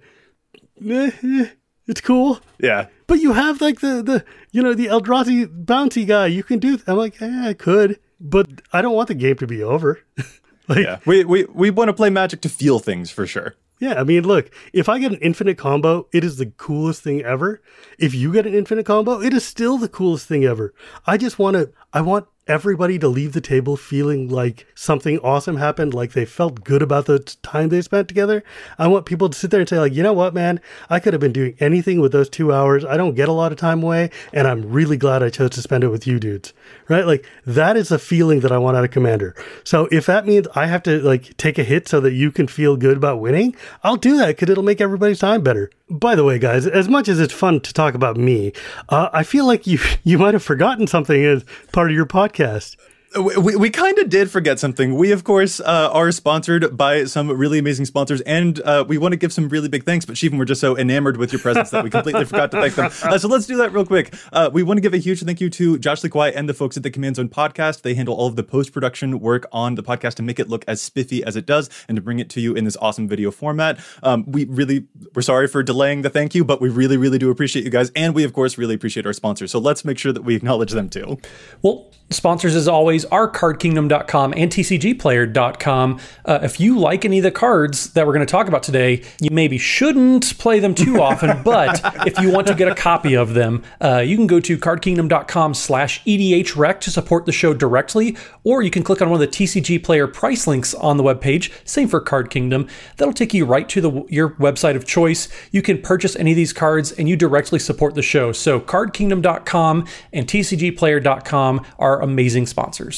It's 1.85 2.01
cool. 2.01 2.39
Yeah. 2.59 2.87
But 3.07 3.19
you 3.19 3.33
have 3.33 3.59
like 3.59 3.81
the, 3.81 4.01
the 4.01 4.25
you 4.51 4.61
know, 4.63 4.73
the 4.73 4.87
Eldrazi 4.87 5.49
bounty 5.65 6.05
guy. 6.05 6.27
You 6.27 6.43
can 6.43 6.59
do. 6.59 6.79
I'm 6.87 6.97
like, 6.97 7.21
eh, 7.21 7.49
I 7.49 7.53
could, 7.53 7.99
but 8.21 8.61
I 8.71 8.81
don't 8.81 8.95
want 8.95 9.09
the 9.09 9.15
game 9.15 9.35
to 9.37 9.47
be 9.47 9.61
over. 9.61 9.99
like, 10.69 10.79
Yeah. 10.79 10.99
We, 11.05 11.25
we, 11.25 11.43
we 11.45 11.69
want 11.71 11.89
to 11.89 11.93
play 11.93 12.09
Magic 12.09 12.39
to 12.41 12.49
feel 12.49 12.79
things 12.79 13.11
for 13.11 13.27
sure. 13.27 13.55
Yeah, 13.79 13.99
I 13.99 14.05
mean, 14.05 14.23
look, 14.23 14.49
if 14.71 14.87
I 14.87 14.97
get 14.97 15.11
an 15.11 15.17
infinite 15.17 15.57
combo, 15.57 16.07
it 16.13 16.23
is 16.23 16.37
the 16.37 16.45
coolest 16.45 17.01
thing 17.01 17.21
ever. 17.21 17.61
If 17.99 18.13
you 18.13 18.31
get 18.31 18.47
an 18.47 18.53
infinite 18.53 18.85
combo, 18.85 19.19
it 19.19 19.33
is 19.33 19.43
still 19.43 19.77
the 19.77 19.89
coolest 19.89 20.25
thing 20.25 20.45
ever. 20.45 20.73
I 21.05 21.17
just 21.17 21.37
want 21.37 21.57
to, 21.57 21.69
I 21.91 21.99
want 21.99 22.27
everybody 22.47 22.99
to 22.99 23.07
leave 23.07 23.33
the 23.33 23.41
table 23.41 23.77
feeling 23.77 24.27
like 24.27 24.67
something 24.75 25.17
awesome 25.19 25.57
happened, 25.57 25.93
like 25.93 26.11
they 26.11 26.25
felt 26.25 26.63
good 26.63 26.81
about 26.81 27.05
the 27.05 27.19
time 27.19 27.69
they 27.69 27.81
spent 27.81 28.07
together. 28.07 28.43
I 28.77 28.87
want 28.87 29.05
people 29.05 29.29
to 29.29 29.37
sit 29.37 29.51
there 29.51 29.61
and 29.61 29.69
say, 29.69 29.79
like, 29.79 29.93
you 29.93 30.03
know 30.03 30.13
what, 30.13 30.33
man, 30.33 30.59
I 30.89 30.99
could 30.99 31.13
have 31.13 31.21
been 31.21 31.31
doing 31.31 31.55
anything 31.59 32.01
with 32.01 32.11
those 32.11 32.29
two 32.29 32.51
hours. 32.51 32.83
I 32.83 32.97
don't 32.97 33.15
get 33.15 33.29
a 33.29 33.33
lot 33.33 33.51
of 33.51 33.57
time 33.57 33.81
away, 33.81 34.11
and 34.33 34.47
I'm 34.47 34.71
really 34.71 34.97
glad 34.97 35.23
I 35.23 35.29
chose 35.29 35.51
to 35.51 35.61
spend 35.61 35.83
it 35.83 35.89
with 35.89 36.05
you 36.05 36.19
dudes. 36.19 36.53
Right? 36.89 37.05
Like, 37.05 37.25
that 37.45 37.77
is 37.77 37.91
a 37.91 37.99
feeling 37.99 38.41
that 38.41 38.51
I 38.51 38.57
want 38.57 38.75
out 38.75 38.83
of 38.83 38.91
Commander. 38.91 39.35
So 39.63 39.87
if 39.91 40.05
that 40.07 40.25
means 40.25 40.47
I 40.53 40.65
have 40.65 40.83
to, 40.83 40.99
like, 41.01 41.37
take 41.37 41.57
a 41.57 41.63
hit 41.63 41.87
so 41.87 42.01
that 42.01 42.13
you 42.13 42.31
can 42.31 42.47
feel 42.47 42.75
good 42.75 42.97
about 42.97 43.21
winning, 43.21 43.55
I'll 43.83 43.95
do 43.95 44.17
that 44.17 44.27
because 44.27 44.49
it'll 44.49 44.63
make 44.63 44.81
everybody's 44.81 45.19
time 45.19 45.41
better. 45.43 45.69
By 45.89 46.15
the 46.15 46.23
way, 46.23 46.39
guys, 46.39 46.65
as 46.65 46.87
much 46.87 47.09
as 47.09 47.19
it's 47.19 47.33
fun 47.33 47.59
to 47.61 47.73
talk 47.73 47.93
about 47.93 48.15
me, 48.17 48.53
uh, 48.89 49.09
I 49.11 49.23
feel 49.23 49.45
like 49.45 49.67
you 49.67 49.79
you 50.03 50.17
might 50.17 50.33
have 50.33 50.43
forgotten 50.43 50.87
something 50.87 51.23
as 51.23 51.43
part 51.71 51.89
of 51.89 51.95
your 51.95 52.05
podcast. 52.05 52.75
We, 53.15 53.37
we, 53.37 53.55
we 53.55 53.69
kind 53.69 53.97
of 53.99 54.09
did 54.09 54.31
forget 54.31 54.59
something. 54.59 54.95
We, 54.95 55.11
of 55.11 55.23
course, 55.23 55.59
uh, 55.59 55.89
are 55.93 56.11
sponsored 56.11 56.75
by 56.75 57.05
some 57.05 57.29
really 57.29 57.59
amazing 57.59 57.85
sponsors, 57.85 58.21
and 58.21 58.59
uh, 58.61 58.85
we 58.87 58.97
want 58.97 59.11
to 59.11 59.17
give 59.17 59.31
some 59.31 59.49
really 59.49 59.69
big 59.69 59.83
thanks. 59.83 60.05
But 60.05 60.15
Shivam, 60.15 60.37
we're 60.39 60.45
just 60.45 60.61
so 60.61 60.77
enamored 60.77 61.17
with 61.17 61.31
your 61.31 61.39
presence 61.39 61.69
that 61.69 61.83
we 61.83 61.89
completely 61.89 62.25
forgot 62.25 62.51
to 62.51 62.61
thank 62.61 62.75
them. 62.75 62.91
Uh, 63.03 63.17
so 63.17 63.27
let's 63.27 63.45
do 63.45 63.57
that 63.57 63.73
real 63.73 63.85
quick. 63.85 64.13
Uh, 64.31 64.49
we 64.51 64.63
want 64.63 64.77
to 64.77 64.81
give 64.81 64.93
a 64.93 64.97
huge 64.97 65.21
thank 65.23 65.41
you 65.41 65.49
to 65.49 65.77
Josh 65.77 66.03
Lee 66.03 66.09
Kwai 66.09 66.29
and 66.29 66.47
the 66.47 66.53
folks 66.53 66.77
at 66.77 66.83
the 66.83 66.89
Command 66.89 67.17
Zone 67.17 67.27
podcast. 67.27 67.81
They 67.81 67.95
handle 67.95 68.15
all 68.15 68.27
of 68.27 68.35
the 68.35 68.43
post 68.43 68.71
production 68.71 69.19
work 69.19 69.45
on 69.51 69.75
the 69.75 69.83
podcast 69.83 70.15
to 70.15 70.23
make 70.23 70.39
it 70.39 70.47
look 70.47 70.63
as 70.67 70.81
spiffy 70.81 71.23
as 71.23 71.35
it 71.35 71.45
does, 71.45 71.69
and 71.87 71.95
to 71.97 72.01
bring 72.01 72.19
it 72.19 72.29
to 72.31 72.41
you 72.41 72.55
in 72.55 72.63
this 72.63 72.77
awesome 72.77 73.07
video 73.07 73.29
format. 73.29 73.79
Um, 74.03 74.23
we 74.25 74.45
really, 74.45 74.87
we're 75.13 75.21
sorry 75.21 75.47
for 75.47 75.61
delaying 75.63 76.01
the 76.01 76.09
thank 76.09 76.33
you, 76.33 76.43
but 76.45 76.61
we 76.61 76.69
really, 76.69 76.97
really 76.97 77.17
do 77.17 77.29
appreciate 77.29 77.65
you 77.65 77.71
guys, 77.71 77.91
and 77.95 78.15
we, 78.15 78.23
of 78.23 78.33
course, 78.33 78.57
really 78.57 78.75
appreciate 78.75 79.05
our 79.05 79.13
sponsors. 79.13 79.51
So 79.51 79.59
let's 79.59 79.83
make 79.83 79.97
sure 79.97 80.13
that 80.13 80.23
we 80.23 80.35
acknowledge 80.35 80.71
them 80.71 80.89
too. 80.89 81.19
Well, 81.61 81.91
sponsors 82.09 82.55
as 82.55 82.67
always 82.67 83.02
are 83.05 83.29
cardkingdom.com 83.29 84.33
and 84.35 84.51
tcgplayer.com. 84.51 85.99
Uh, 86.25 86.39
if 86.43 86.59
you 86.59 86.79
like 86.79 87.05
any 87.05 87.19
of 87.19 87.23
the 87.23 87.31
cards 87.31 87.93
that 87.93 88.05
we're 88.05 88.13
going 88.13 88.25
to 88.25 88.31
talk 88.31 88.47
about 88.47 88.63
today, 88.63 89.03
you 89.19 89.29
maybe 89.31 89.57
shouldn't 89.57 90.37
play 90.37 90.59
them 90.59 90.75
too 90.75 91.01
often, 91.01 91.41
but 91.43 91.81
if 92.07 92.19
you 92.19 92.31
want 92.31 92.47
to 92.47 92.55
get 92.55 92.67
a 92.67 92.75
copy 92.75 93.15
of 93.15 93.33
them, 93.33 93.63
uh, 93.81 94.03
you 94.05 94.15
can 94.15 94.27
go 94.27 94.39
to 94.39 94.57
cardkingdom.com 94.57 95.53
slash 95.53 96.03
edhrec 96.03 96.79
to 96.81 96.91
support 96.91 97.25
the 97.25 97.31
show 97.31 97.53
directly, 97.53 98.15
or 98.43 98.61
you 98.61 98.69
can 98.69 98.83
click 98.83 99.01
on 99.01 99.09
one 99.09 99.21
of 99.21 99.31
the 99.31 99.35
TCG 99.35 99.83
player 99.83 100.07
price 100.07 100.47
links 100.47 100.73
on 100.73 100.97
the 100.97 101.03
webpage, 101.03 101.51
same 101.65 101.87
for 101.87 101.99
Card 101.99 102.29
Kingdom. 102.29 102.67
That'll 102.97 103.13
take 103.13 103.33
you 103.33 103.45
right 103.45 103.67
to 103.69 103.81
the 103.81 104.03
your 104.09 104.31
website 104.31 104.75
of 104.75 104.85
choice. 104.85 105.29
You 105.51 105.61
can 105.61 105.81
purchase 105.81 106.15
any 106.15 106.31
of 106.31 106.37
these 106.37 106.53
cards 106.53 106.91
and 106.91 107.07
you 107.09 107.15
directly 107.15 107.59
support 107.59 107.95
the 107.95 108.01
show. 108.01 108.31
So 108.31 108.59
cardkingdom.com 108.59 109.87
and 110.11 110.27
tcgplayer.com 110.27 111.65
are 111.79 112.01
amazing 112.01 112.45
sponsors. 112.47 112.92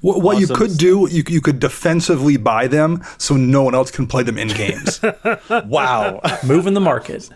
What, 0.00 0.22
what 0.22 0.38
you 0.38 0.46
could 0.46 0.76
do, 0.76 1.08
you, 1.10 1.22
you 1.28 1.40
could 1.40 1.60
defensively 1.60 2.36
buy 2.36 2.66
them 2.66 3.02
so 3.18 3.36
no 3.36 3.62
one 3.62 3.74
else 3.74 3.90
can 3.90 4.06
play 4.06 4.22
them 4.22 4.38
in 4.38 4.48
games. 4.48 5.00
Wow. 5.66 6.20
Moving 6.44 6.74
the 6.74 6.80
market. 6.80 7.28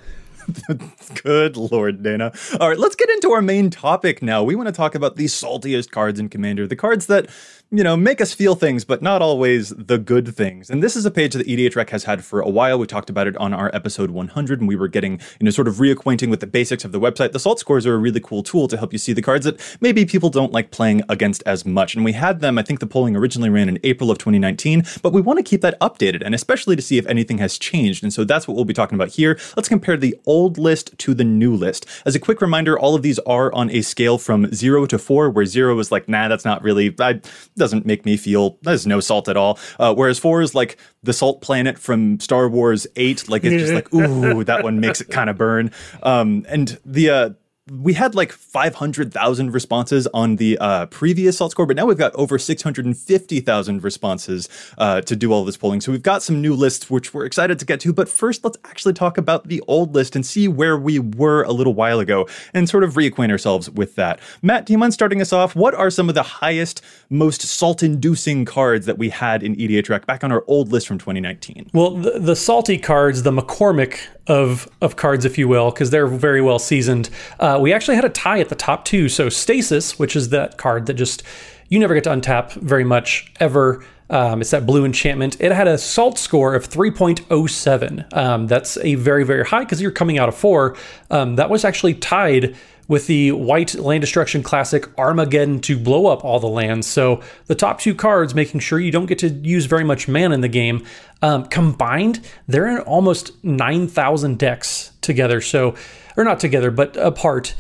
Good 1.23 1.57
Lord, 1.57 2.03
Dana. 2.03 2.33
All 2.61 2.69
right, 2.69 2.79
let's 2.79 2.97
get 2.97 3.11
into 3.11 3.33
our 3.33 3.43
main 3.43 3.71
topic 3.71 4.23
now. 4.23 4.43
We 4.43 4.55
want 4.55 4.69
to 4.69 4.73
talk 4.73 4.95
about 4.95 5.17
the 5.17 5.27
saltiest 5.27 5.91
cards 5.91 6.19
in 6.19 6.29
Commander, 6.29 6.67
the 6.67 6.77
cards 6.77 7.07
that, 7.07 7.29
you 7.71 7.85
know, 7.85 7.99
make 7.99 8.23
us 8.23 8.33
feel 8.33 8.55
things, 8.55 8.83
but 8.83 9.03
not 9.03 9.21
always 9.21 9.75
the 9.77 9.99
good 9.99 10.35
things. 10.35 10.71
And 10.71 10.83
this 10.83 10.97
is 10.97 11.05
a 11.05 11.11
page 11.11 11.35
that 11.35 11.47
EDH 11.47 11.77
Rec 11.77 11.91
has 11.91 12.05
had 12.05 12.25
for 12.25 12.41
a 12.41 12.49
while. 12.49 12.79
We 12.79 12.87
talked 12.87 13.11
about 13.11 13.27
it 13.27 13.37
on 13.37 13.53
our 13.53 13.71
episode 13.75 14.11
100, 14.11 14.61
and 14.61 14.67
we 14.67 14.75
were 14.75 14.89
getting, 14.89 15.21
you 15.39 15.45
know, 15.45 15.51
sort 15.51 15.69
of 15.69 15.75
reacquainting 15.75 16.31
with 16.31 16.41
the 16.41 16.47
basics 16.47 16.87
of 16.87 16.93
the 16.93 17.01
website. 17.01 17.33
The 17.33 17.39
salt 17.39 17.61
scores 17.61 17.85
are 17.85 17.95
a 17.95 17.99
really 17.99 18.21
cool 18.21 18.43
tool 18.43 18.69
to 18.69 18.79
help 18.79 18.95
you 18.95 18.99
see 18.99 19.13
the 19.13 19.21
cards 19.21 19.45
that 19.45 19.61
maybe 19.83 20.07
people 20.07 20.31
don't 20.31 20.51
like 20.51 20.71
playing 20.71 21.03
against 21.11 21.43
as 21.45 21.67
much. 21.67 21.95
And 21.95 22.07
we 22.07 22.13
had 22.13 22.41
them, 22.41 22.57
I 22.57 22.63
think 22.63 22.81
the 22.81 22.87
polling 22.87 23.15
originally 23.15 23.51
ran 23.51 23.69
in 23.69 23.79
April 23.85 24.11
of 24.11 24.17
2019, 24.17 24.85
but 25.03 25.13
we 25.13 25.21
want 25.21 25.39
to 25.39 25.43
keep 25.43 25.61
that 25.61 25.79
updated, 25.81 26.23
and 26.25 26.35
especially 26.35 26.75
to 26.75 26.81
see 26.81 26.97
if 26.97 27.07
anything 27.07 27.37
has 27.37 27.59
changed. 27.59 28.03
And 28.03 28.15
so 28.15 28.25
that's 28.25 28.49
what 28.49 28.55
we'll 28.55 28.65
be 28.65 28.73
talking 28.73 28.97
about 28.97 29.09
here. 29.09 29.39
Let's 29.57 29.69
compare 29.69 29.99
the 29.99 30.19
old 30.25 30.57
list 30.57 30.97
to 31.01 31.13
the 31.13 31.25
new 31.25 31.55
list. 31.55 31.85
As 32.07 32.15
a 32.15 32.19
quick 32.19 32.41
reminder, 32.41 32.79
all 32.79 32.95
of 32.95 33.03
these 33.03 33.19
are 33.21 33.53
on 33.53 33.71
a 33.71 33.83
scale 33.83 34.17
from 34.17 34.51
zero 34.55 34.87
to 34.87 34.99
four, 34.99 35.29
where 35.29 35.45
zero 35.45 35.79
is 35.79 35.93
like, 35.93 36.09
nah, 36.09 36.29
that's 36.29 36.47
not 36.47 36.63
really, 36.63 36.89
that 36.89 37.29
doesn't 37.59 37.85
make 37.85 38.05
me 38.05 38.17
feel, 38.17 38.59
there's 38.63 38.87
no 38.87 39.01
salt 39.01 39.29
at 39.29 39.37
all. 39.37 39.59
Uh, 39.79 39.95
whereas 39.95 40.19
four 40.19 40.41
is 40.41 40.55
like 40.55 40.79
the 41.03 41.13
salt 41.13 41.41
planet 41.41 41.79
from 41.79 42.19
Star 42.21 42.49
Wars 42.49 42.87
8, 42.97 43.29
like 43.29 43.45
it's 43.45 43.61
just 43.61 43.75
like, 43.75 43.93
ooh, 43.95 44.45
that 44.45 44.63
one 44.63 44.81
makes 44.81 45.01
it 45.01 45.11
kind 45.11 45.29
of 45.29 45.37
burn. 45.37 45.71
Um, 46.03 46.47
and 46.49 46.79
the, 46.85 47.11
uh, 47.11 47.31
we 47.71 47.95
had 47.95 48.15
like 48.15 48.33
500,000 48.33 49.53
responses 49.53 50.07
on 50.09 50.37
the 50.37 50.59
uh, 50.59 50.87
previous 50.87 51.39
salt 51.39 51.53
score, 51.53 51.67
but 51.67 51.77
now 51.77 51.87
we've 51.87 51.99
got 51.99 52.15
over 52.15 52.39
650,000 52.39 53.85
responses 53.85 54.49
uh, 54.79 55.01
to 55.03 55.17
do 55.17 55.33
all 55.33 55.45
this 55.45 55.57
polling. 55.57 55.81
So 55.81 55.93
we've 55.93 56.03
got 56.03 56.23
some 56.23 56.41
new 56.41 56.55
lists, 56.55 56.91
which 56.91 57.13
we're 57.13 57.25
excited 57.25 57.59
to 57.59 57.65
get 57.65 57.81
to. 57.81 57.93
But 57.93 58.09
first, 58.09 58.45
let's 58.45 58.59
actually 58.65 58.95
talk 58.95 59.19
about 59.19 59.49
the 59.49 59.63
old 59.67 59.95
list 59.95 60.17
and 60.17 60.25
see 60.25 60.49
where 60.49 60.77
we 60.77 60.99
were 60.99 61.43
a 61.43 61.53
little 61.53 61.75
while 61.75 62.01
ago 62.01 62.27
and 62.55 62.69
sort 62.69 62.85
of 62.85 62.95
reacquaint 62.95 63.31
ourselves 63.31 63.71
with 63.71 63.95
that. 63.97 64.21
Matt, 64.43 64.67
do 64.67 64.73
you 64.73 64.79
mind 64.79 64.95
starting 64.95 65.21
us 65.21 65.33
off? 65.33 65.55
What 65.55 65.75
are 65.75 65.91
some 65.91 66.09
of 66.09 66.15
the 66.15 66.23
highest, 66.23 66.83
most 67.11 67.43
salt 67.43 67.83
inducing 67.83 68.45
cards 68.45 68.87
that 68.87 68.99
we 68.99 69.11
had 69.11 69.43
in 69.43 69.57
EDH 69.57 69.89
Rec 69.89 70.07
back 70.07 70.25
on 70.25 70.33
our 70.33 70.45
old 70.47 70.73
list 70.73 70.89
from 70.89 70.99
2019? 70.99 71.71
Well, 71.73 71.91
the, 71.91 72.19
the 72.19 72.37
salty 72.37 72.79
cards, 72.79 73.23
the 73.23 73.33
McCormick 73.33 74.01
of 74.29 74.69
of 74.81 74.97
cards, 74.97 75.25
if 75.25 75.39
you 75.39 75.49
will, 75.49 75.71
because 75.71 75.91
they're 75.91 76.07
very 76.07 76.41
well 76.41 76.59
seasoned. 76.59 77.11
Uh, 77.41 77.58
we 77.61 77.73
actually 77.73 77.97
had 77.97 78.05
a 78.05 78.11
tie 78.11 78.41
at 78.41 78.49
the 78.49 78.55
top 78.55 78.85
two. 78.85 79.09
So 79.09 79.29
Stasis, 79.29 79.99
which 79.99 80.17
is 80.17 80.31
that 80.31 80.59
card 80.59 80.87
that 80.87 80.95
just 80.95 81.23
you 81.69 81.79
never 81.79 81.95
get 81.95 82.05
to 82.05 82.11
untap 82.11 82.53
very 82.53 82.85
much 82.85 83.33
ever. 83.41 83.85
Um, 84.11 84.41
it's 84.41 84.51
that 84.53 84.65
blue 84.65 84.87
enchantment. 84.87 85.39
It 85.39 85.53
had 85.53 85.69
a 85.69 85.77
salt 85.77 86.19
score 86.19 86.55
of 86.55 86.69
3.07. 86.69 88.17
Um, 88.17 88.47
that's 88.47 88.79
a 88.79 88.95
very, 88.95 89.23
very 89.23 89.45
high 89.45 89.65
because 89.65 89.83
you're 89.83 89.91
coming 89.91 90.19
out 90.19 90.31
of 90.31 90.35
four. 90.35 90.77
Um, 91.11 91.37
that 91.37 91.51
was 91.51 91.65
actually 91.65 91.95
tied 91.95 92.57
with 92.89 93.07
the 93.07 93.33
white 93.33 93.75
land 93.75 94.01
destruction 94.01 94.43
classic 94.43 94.89
Armageddon 94.99 95.61
to 95.61 95.79
blow 95.79 96.07
up 96.07 96.25
all 96.25 96.41
the 96.41 96.49
lands. 96.49 96.87
So 96.87 97.21
the 97.47 97.55
top 97.55 97.81
two 97.81 97.95
cards, 97.95 98.35
making 98.35 98.61
sure 98.61 98.81
you 98.81 98.91
don't 98.91 99.07
get 99.07 99.19
to 99.19 99.29
use 99.29 99.67
very 99.67 99.85
much 99.85 100.09
mana 100.09 100.35
in 100.35 100.41
the 100.41 100.49
game, 100.49 100.87
um, 101.21 101.45
combined, 101.45 102.27
they're 102.47 102.67
in 102.67 102.79
almost 102.79 103.33
9,000 103.45 104.39
decks 104.39 104.93
together. 105.03 105.41
So, 105.43 105.75
or 106.19 106.25
not 106.25 106.41
together, 106.41 106.71
but 106.71 106.97
apart. 106.99 107.55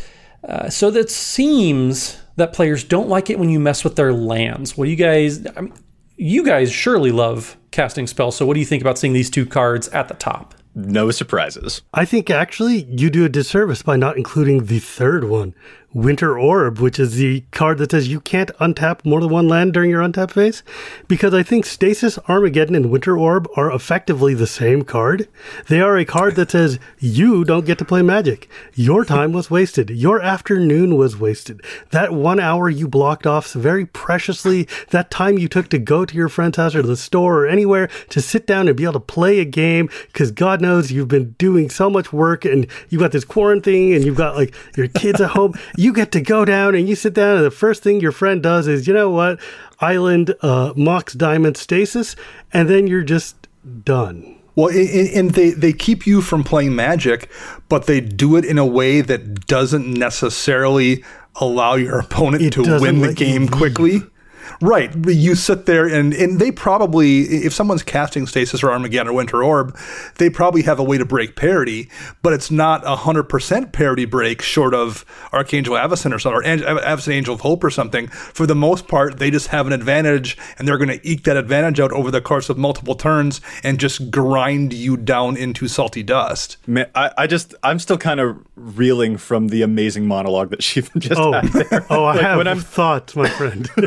Uh, 0.46 0.68
so 0.68 0.90
that 0.90 1.10
seems 1.10 2.20
that 2.36 2.52
players 2.52 2.84
don't 2.84 3.08
like 3.08 3.30
it 3.30 3.38
when 3.38 3.48
you 3.48 3.58
mess 3.58 3.84
with 3.84 3.96
their 3.96 4.12
lands. 4.12 4.76
What 4.76 4.84
do 4.84 4.90
you 4.90 4.96
guys? 4.96 5.46
I 5.56 5.62
mean, 5.62 5.72
you 6.16 6.44
guys 6.44 6.70
surely 6.70 7.12
love 7.12 7.56
casting 7.70 8.06
spells. 8.06 8.36
So 8.36 8.44
what 8.44 8.54
do 8.54 8.60
you 8.60 8.66
think 8.66 8.82
about 8.82 8.98
seeing 8.98 9.12
these 9.12 9.30
two 9.30 9.46
cards 9.46 9.88
at 9.88 10.08
the 10.08 10.14
top? 10.14 10.54
No 10.74 11.10
surprises. 11.10 11.82
I 11.94 12.04
think 12.04 12.30
actually 12.30 12.84
you 12.84 13.10
do 13.10 13.24
a 13.24 13.28
disservice 13.28 13.82
by 13.82 13.96
not 13.96 14.16
including 14.16 14.66
the 14.66 14.78
third 14.78 15.24
one, 15.24 15.54
Winter 15.94 16.38
Orb, 16.38 16.80
which 16.80 16.98
is 16.98 17.14
the 17.14 17.44
card 17.50 17.78
that 17.78 17.92
says 17.92 18.08
you 18.08 18.20
can't 18.20 18.50
untap 18.58 19.04
more 19.04 19.20
than 19.20 19.30
one 19.30 19.48
land 19.48 19.72
during 19.72 19.90
your 19.90 20.02
untap 20.02 20.32
phase. 20.32 20.62
Because 21.08 21.32
I 21.32 21.42
think 21.42 21.64
Stasis, 21.64 22.18
Armageddon, 22.28 22.74
and 22.74 22.90
Winter 22.90 23.18
Orb 23.18 23.48
are 23.56 23.72
effectively 23.72 24.34
the 24.34 24.46
same 24.46 24.82
card. 24.82 25.28
They 25.68 25.80
are 25.80 25.96
a 25.96 26.04
card 26.04 26.36
that 26.36 26.50
says 26.50 26.78
you 26.98 27.42
don't 27.42 27.64
get 27.64 27.78
to 27.78 27.86
play 27.86 28.02
magic. 28.02 28.50
Your 28.74 29.04
time 29.04 29.32
was 29.32 29.50
wasted. 29.50 29.88
Your 29.88 30.20
afternoon 30.20 30.96
was 30.96 31.18
wasted. 31.18 31.62
That 31.90 32.12
one 32.12 32.38
hour 32.38 32.68
you 32.68 32.86
blocked 32.86 33.26
off 33.26 33.52
very 33.52 33.86
preciously, 33.86 34.68
that 34.90 35.10
time 35.10 35.38
you 35.38 35.48
took 35.48 35.68
to 35.70 35.78
go 35.78 36.04
to 36.04 36.14
your 36.14 36.28
friend's 36.28 36.58
house 36.58 36.74
or 36.74 36.82
the 36.82 36.96
store 36.96 37.44
or 37.44 37.46
anywhere 37.46 37.88
to 38.10 38.20
sit 38.20 38.46
down 38.46 38.68
and 38.68 38.76
be 38.76 38.84
able 38.84 38.92
to 38.94 39.00
play 39.00 39.40
a 39.40 39.44
game, 39.46 39.88
because 40.12 40.32
God 40.32 40.60
knows 40.60 40.92
you've 40.92 41.08
been 41.08 41.32
doing 41.38 41.70
so 41.70 41.88
much 41.88 42.12
work 42.12 42.44
and 42.44 42.66
you've 42.90 43.00
got 43.00 43.12
this 43.12 43.24
quarantine 43.24 43.94
and 43.94 44.04
you've 44.04 44.16
got 44.16 44.36
like 44.36 44.54
your 44.76 44.88
kids 44.88 45.20
at 45.20 45.30
home. 45.30 45.54
You 45.78 45.92
get 45.92 46.10
to 46.10 46.20
go 46.20 46.44
down 46.44 46.74
and 46.74 46.88
you 46.88 46.96
sit 46.96 47.14
down, 47.14 47.36
and 47.36 47.46
the 47.46 47.52
first 47.52 47.84
thing 47.84 48.00
your 48.00 48.10
friend 48.10 48.42
does 48.42 48.66
is, 48.66 48.88
you 48.88 48.92
know 48.92 49.10
what, 49.10 49.38
Island, 49.80 50.34
uh, 50.40 50.72
Mox 50.74 51.12
Diamond 51.12 51.56
Stasis, 51.56 52.16
and 52.52 52.68
then 52.68 52.88
you're 52.88 53.04
just 53.04 53.46
done. 53.84 54.40
Well, 54.56 54.70
and 54.70 55.30
they, 55.30 55.50
they 55.50 55.72
keep 55.72 56.04
you 56.04 56.20
from 56.20 56.42
playing 56.42 56.74
Magic, 56.74 57.30
but 57.68 57.86
they 57.86 58.00
do 58.00 58.34
it 58.34 58.44
in 58.44 58.58
a 58.58 58.66
way 58.66 59.02
that 59.02 59.46
doesn't 59.46 59.86
necessarily 59.86 61.04
allow 61.36 61.74
your 61.74 62.00
opponent 62.00 62.42
It 62.42 62.54
to 62.54 62.80
win 62.80 63.00
the 63.00 63.14
game 63.14 63.46
leave. 63.46 64.10
Quickly. 64.48 64.68
Right. 64.68 64.94
You 65.06 65.34
sit 65.34 65.66
there 65.66 65.86
and, 65.86 66.12
and 66.14 66.38
they 66.40 66.50
probably, 66.50 67.20
if 67.22 67.52
someone's 67.52 67.82
casting 67.82 68.26
Stasis 68.26 68.62
or 68.62 68.70
Armageddon 68.70 69.08
or 69.08 69.12
Winter 69.14 69.42
Orb, 69.42 69.76
they 70.16 70.30
probably 70.30 70.62
have 70.62 70.78
a 70.78 70.82
way 70.82 70.98
to 70.98 71.04
break 71.04 71.36
parity, 71.36 71.88
but 72.22 72.32
it's 72.32 72.50
not 72.50 72.84
a 72.84 72.96
100% 72.96 73.72
parity 73.72 74.04
break 74.04 74.42
short 74.42 74.74
of 74.74 75.04
Archangel 75.32 75.74
Avacyn 75.74 76.12
or 76.12 76.18
something, 76.18 76.40
or 76.62 76.80
Avacyn 76.80 77.12
Angel 77.12 77.34
of 77.34 77.40
Hope 77.40 77.62
or 77.64 77.70
something. 77.70 78.08
For 78.08 78.46
the 78.46 78.54
most 78.54 78.88
part, 78.88 79.18
they 79.18 79.30
just 79.30 79.48
have 79.48 79.66
an 79.66 79.72
advantage 79.72 80.36
and 80.58 80.66
they're 80.66 80.78
going 80.78 80.88
to 80.98 81.08
eke 81.08 81.24
that 81.24 81.36
advantage 81.36 81.80
out 81.80 81.92
over 81.92 82.10
the 82.10 82.20
course 82.20 82.48
of 82.48 82.58
multiple 82.58 82.94
turns 82.94 83.40
and 83.62 83.78
just 83.78 84.10
grind 84.10 84.72
you 84.72 84.96
down 84.96 85.36
into 85.36 85.68
salty 85.68 86.02
dust. 86.02 86.56
Man, 86.66 86.88
I, 86.94 87.10
I 87.18 87.26
just, 87.26 87.54
I'm 87.62 87.78
still 87.78 87.98
kind 87.98 88.20
of 88.20 88.38
reeling 88.56 89.16
from 89.16 89.48
the 89.48 89.62
amazing 89.62 90.06
monologue 90.06 90.50
that 90.50 90.62
she 90.68 90.82
just 90.98 91.20
Oh, 91.20 91.32
had 91.32 91.44
there. 91.52 91.86
oh, 91.90 92.04
I 92.04 92.12
Like, 92.14 92.20
have 92.22 92.38
when 92.38 92.48
I'm 92.48 92.60
thoughts, 92.60 93.16
my 93.16 93.28
friend. 93.28 93.68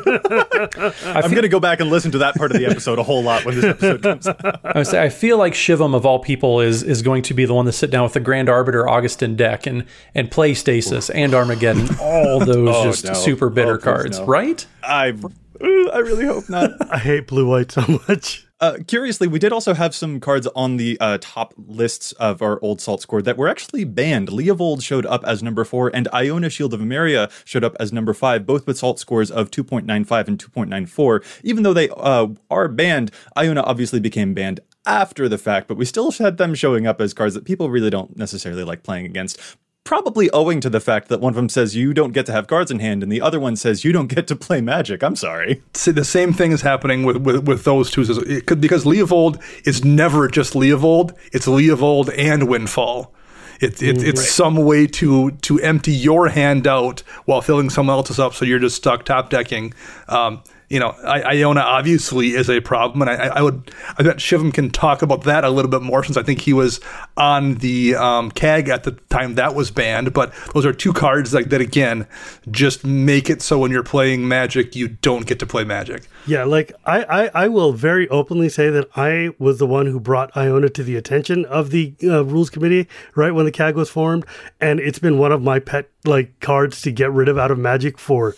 I'm 0.54 1.32
going 1.32 1.44
to 1.44 1.50
go 1.50 1.60
back 1.60 1.80
and 1.80 1.90
listen 1.90 2.12
to 2.12 2.18
that 2.20 2.36
part 2.36 2.52
of 2.52 2.58
the 2.58 2.66
episode 2.66 3.00
a 3.00 3.04
whole 3.04 3.24
lot 3.24 3.46
when 3.46 3.56
this 3.56 3.66
episode 3.66 4.02
comes 4.04 4.28
out. 4.28 4.60
I 4.64 4.84
say 4.84 5.02
I 5.02 5.10
feel 5.10 5.38
like 5.38 5.54
Shivam 5.54 5.96
of 5.96 6.06
all 6.06 6.20
people 6.20 6.60
is 6.62 6.84
is 6.84 7.02
going 7.02 7.24
to 7.24 7.34
be 7.34 7.46
the 7.46 7.54
one 7.54 7.66
to 7.66 7.72
sit 7.72 7.90
down 7.92 8.04
with 8.04 8.14
the 8.14 8.20
Grand 8.20 8.50
Arbiter 8.50 8.88
Augustin 8.88 9.36
deck 9.36 9.66
and 9.66 9.86
and 10.14 10.30
play 10.30 10.54
Stasis 10.54 11.10
and 11.10 11.34
Armageddon, 11.34 11.90
all 12.02 12.40
those 12.40 12.68
Oh, 12.76 12.84
just 12.84 13.06
no. 13.06 13.14
super 13.14 13.50
bitter 13.50 13.76
Oh, 13.76 13.80
cards, 13.80 14.20
no. 14.20 14.26
right? 14.26 14.66
I, 14.84 15.14
I 15.62 15.98
really 16.00 16.26
hope 16.26 16.50
not. 16.50 16.72
I 16.92 16.98
hate 16.98 17.28
blue 17.28 17.48
white 17.48 17.72
so 17.72 17.84
much. 18.08 18.46
Uh, 18.62 18.78
curiously, 18.86 19.28
we 19.28 19.40
did 19.40 19.52
also 19.52 19.74
have 19.74 19.96
some 19.96 20.20
cards 20.20 20.46
on 20.56 20.78
the 20.78 20.96
uh, 21.02 21.18
top 21.20 21.56
lists 21.58 22.12
of 22.14 22.44
our 22.44 22.60
old 22.62 22.80
salt 22.80 23.02
score 23.02 23.20
that 23.20 23.36
were 23.36 23.48
actually 23.48 23.84
banned. 23.84 24.28
Leovold 24.30 24.84
showed 24.84 25.04
up 25.08 25.24
as 25.26 25.42
number 25.42 25.66
four, 25.66 25.90
and 25.96 26.08
Iona 26.14 26.48
Shield 26.48 26.76
of 26.76 26.80
Emeria 26.80 27.32
showed 27.44 27.64
up 27.64 27.76
as 27.80 27.92
number 27.92 28.14
five, 28.14 28.46
both 28.46 28.68
with 28.68 28.78
salt 28.78 29.00
scores 29.00 29.32
of 29.32 29.50
2.95 29.50 30.28
and 30.28 30.38
2.94. 30.38 31.42
Even 31.44 31.64
though 31.64 31.74
they 31.74 31.90
uh, 31.90 32.28
are 32.52 32.68
banned, 32.68 33.10
Iona 33.36 33.64
obviously 33.64 34.00
became 34.00 34.36
banned 34.36 34.60
after 34.86 35.28
the 35.28 35.40
fact, 35.40 35.68
but 35.68 35.78
we 35.78 35.86
still 35.86 36.12
had 36.12 36.38
them 36.38 36.54
showing 36.54 36.86
up 36.86 37.02
as 37.02 37.16
cards 37.16 37.34
that 37.34 37.46
people 37.46 37.72
really 37.72 37.90
don't 37.90 38.16
necessarily 38.16 38.64
like 38.64 38.84
playing 38.84 39.08
against. 39.08 39.40
Probably 39.84 40.30
owing 40.32 40.62
to 40.62 40.70
the 40.70 40.80
fact 40.80 41.10
that 41.10 41.20
one 41.20 41.32
of 41.32 41.36
them 41.36 41.50
says 41.50 41.76
you 41.76 41.94
don't 41.94 42.12
get 42.12 42.26
to 42.28 42.32
have 42.32 42.48
cards 42.48 42.72
in 42.72 42.80
hand, 42.80 43.04
and 43.04 43.12
the 43.12 43.20
other 43.20 43.40
one 43.40 43.56
says 43.56 43.84
you 43.84 43.92
don't 43.92 44.08
get 44.08 44.28
to 44.28 44.36
play 44.36 44.62
magic. 44.62 45.04
I'm 45.04 45.16
sorry. 45.16 45.62
See, 45.74 45.92
the 45.92 46.06
same 46.06 46.34
thing 46.34 46.52
is 46.52 46.62
happening 46.62 47.04
with, 47.04 47.18
with, 47.18 47.48
with 47.48 47.64
those 47.64 47.90
two. 47.90 48.02
It 48.02 48.46
could, 48.46 48.62
because 48.62 48.86
Leovold 48.86 49.42
is 49.66 49.84
never 49.84 50.28
just 50.28 50.54
Leovold, 50.54 51.18
it's 51.34 51.48
Leovold 51.48 52.14
and 52.18 52.48
Windfall. 52.48 53.14
It, 53.60 53.82
it, 53.84 54.02
it's 54.02 54.28
some 54.28 54.56
way 54.56 54.88
to 54.88 55.32
to 55.32 55.60
empty 55.60 55.92
your 55.92 56.30
hand 56.30 56.66
out 56.66 57.02
while 57.26 57.42
filling 57.42 57.70
someone 57.70 57.96
else's 57.96 58.18
up, 58.18 58.34
so 58.34 58.44
you're 58.44 58.60
just 58.60 58.76
stuck 58.76 59.06
top 59.06 59.30
decking. 59.30 59.74
Um, 60.08 60.42
you 60.72 60.80
know, 60.80 60.96
I, 61.04 61.36
Iona 61.36 61.60
obviously 61.60 62.30
is 62.30 62.50
a 62.50 62.62
problem, 62.62 63.02
and 63.02 63.12
I, 63.12 63.28
I 63.28 63.42
would 63.42 63.72
I 63.98 64.04
bet 64.04 64.18
Shivam 64.18 64.54
can 64.54 64.70
talk 64.70 65.02
about 65.02 65.24
that 65.24 65.44
a 65.44 65.50
little 65.50 65.70
bit 65.70 65.82
more 65.82 66.02
since 66.02 66.16
I 66.16 66.24
think 66.24 66.40
he 66.40 66.54
was 66.54 66.80
on 67.18 67.56
the 67.56 67.96
um, 67.96 68.32
CAG 68.32 68.70
at 68.70 68.84
the 68.84 68.94
time 69.10 69.36
that 69.36 69.54
was 69.54 69.70
banned. 69.70 70.14
But 70.14 70.34
those 70.54 70.66
are 70.66 70.72
two 70.72 70.94
cards 70.94 71.34
like 71.34 71.50
that 71.50 71.60
again, 71.60 72.08
just 72.50 72.86
make 72.86 73.30
it 73.30 73.42
so 73.42 73.60
when 73.60 73.70
you're 73.70 73.84
playing 73.84 74.30
Magic, 74.30 74.74
you 74.74 74.88
don't 74.88 75.26
get 75.26 75.40
to 75.40 75.46
play 75.46 75.66
Magic. 75.66 76.08
Yeah, 76.26 76.46
like 76.46 76.72
I, 76.86 77.04
I, 77.04 77.32
I 77.34 77.48
will 77.50 77.74
very 77.74 78.08
openly 78.08 78.48
say 78.48 78.70
that 78.70 78.88
I 78.96 79.32
was 79.40 79.60
the 79.60 79.68
one 79.68 79.88
who 79.88 80.00
brought 80.00 80.36
Iona 80.38 80.70
to 80.70 80.84
the 80.84 80.96
attention 80.96 81.44
of 81.46 81.72
the 81.72 81.96
uh, 82.02 82.24
rules 82.24 82.50
committee 82.50 82.88
right 83.14 83.32
when 83.32 83.44
the 83.44 83.52
CAG 83.52 83.76
was 83.76 83.90
formed, 83.90 84.26
and 84.62 84.80
it's 84.80 85.00
been 85.00 85.18
one 85.18 85.34
of 85.34 85.42
my 85.42 85.60
pet 85.60 85.90
like 86.06 86.40
cards 86.40 86.80
to 86.84 86.94
get 86.94 87.12
rid 87.12 87.28
of 87.28 87.38
out 87.38 87.52
of 87.52 87.60
Magic 87.60 87.98
for 87.98 88.38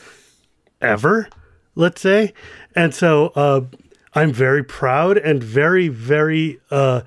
ever, 0.81 1.29
let's 1.75 2.01
say. 2.01 2.33
And 2.75 2.93
so 2.93 3.27
uh, 3.35 3.61
I'm 4.13 4.31
very 4.31 4.63
proud 4.63 5.17
and 5.17 5.43
very 5.43 5.87
very 5.87 6.59
uh, 6.71 7.01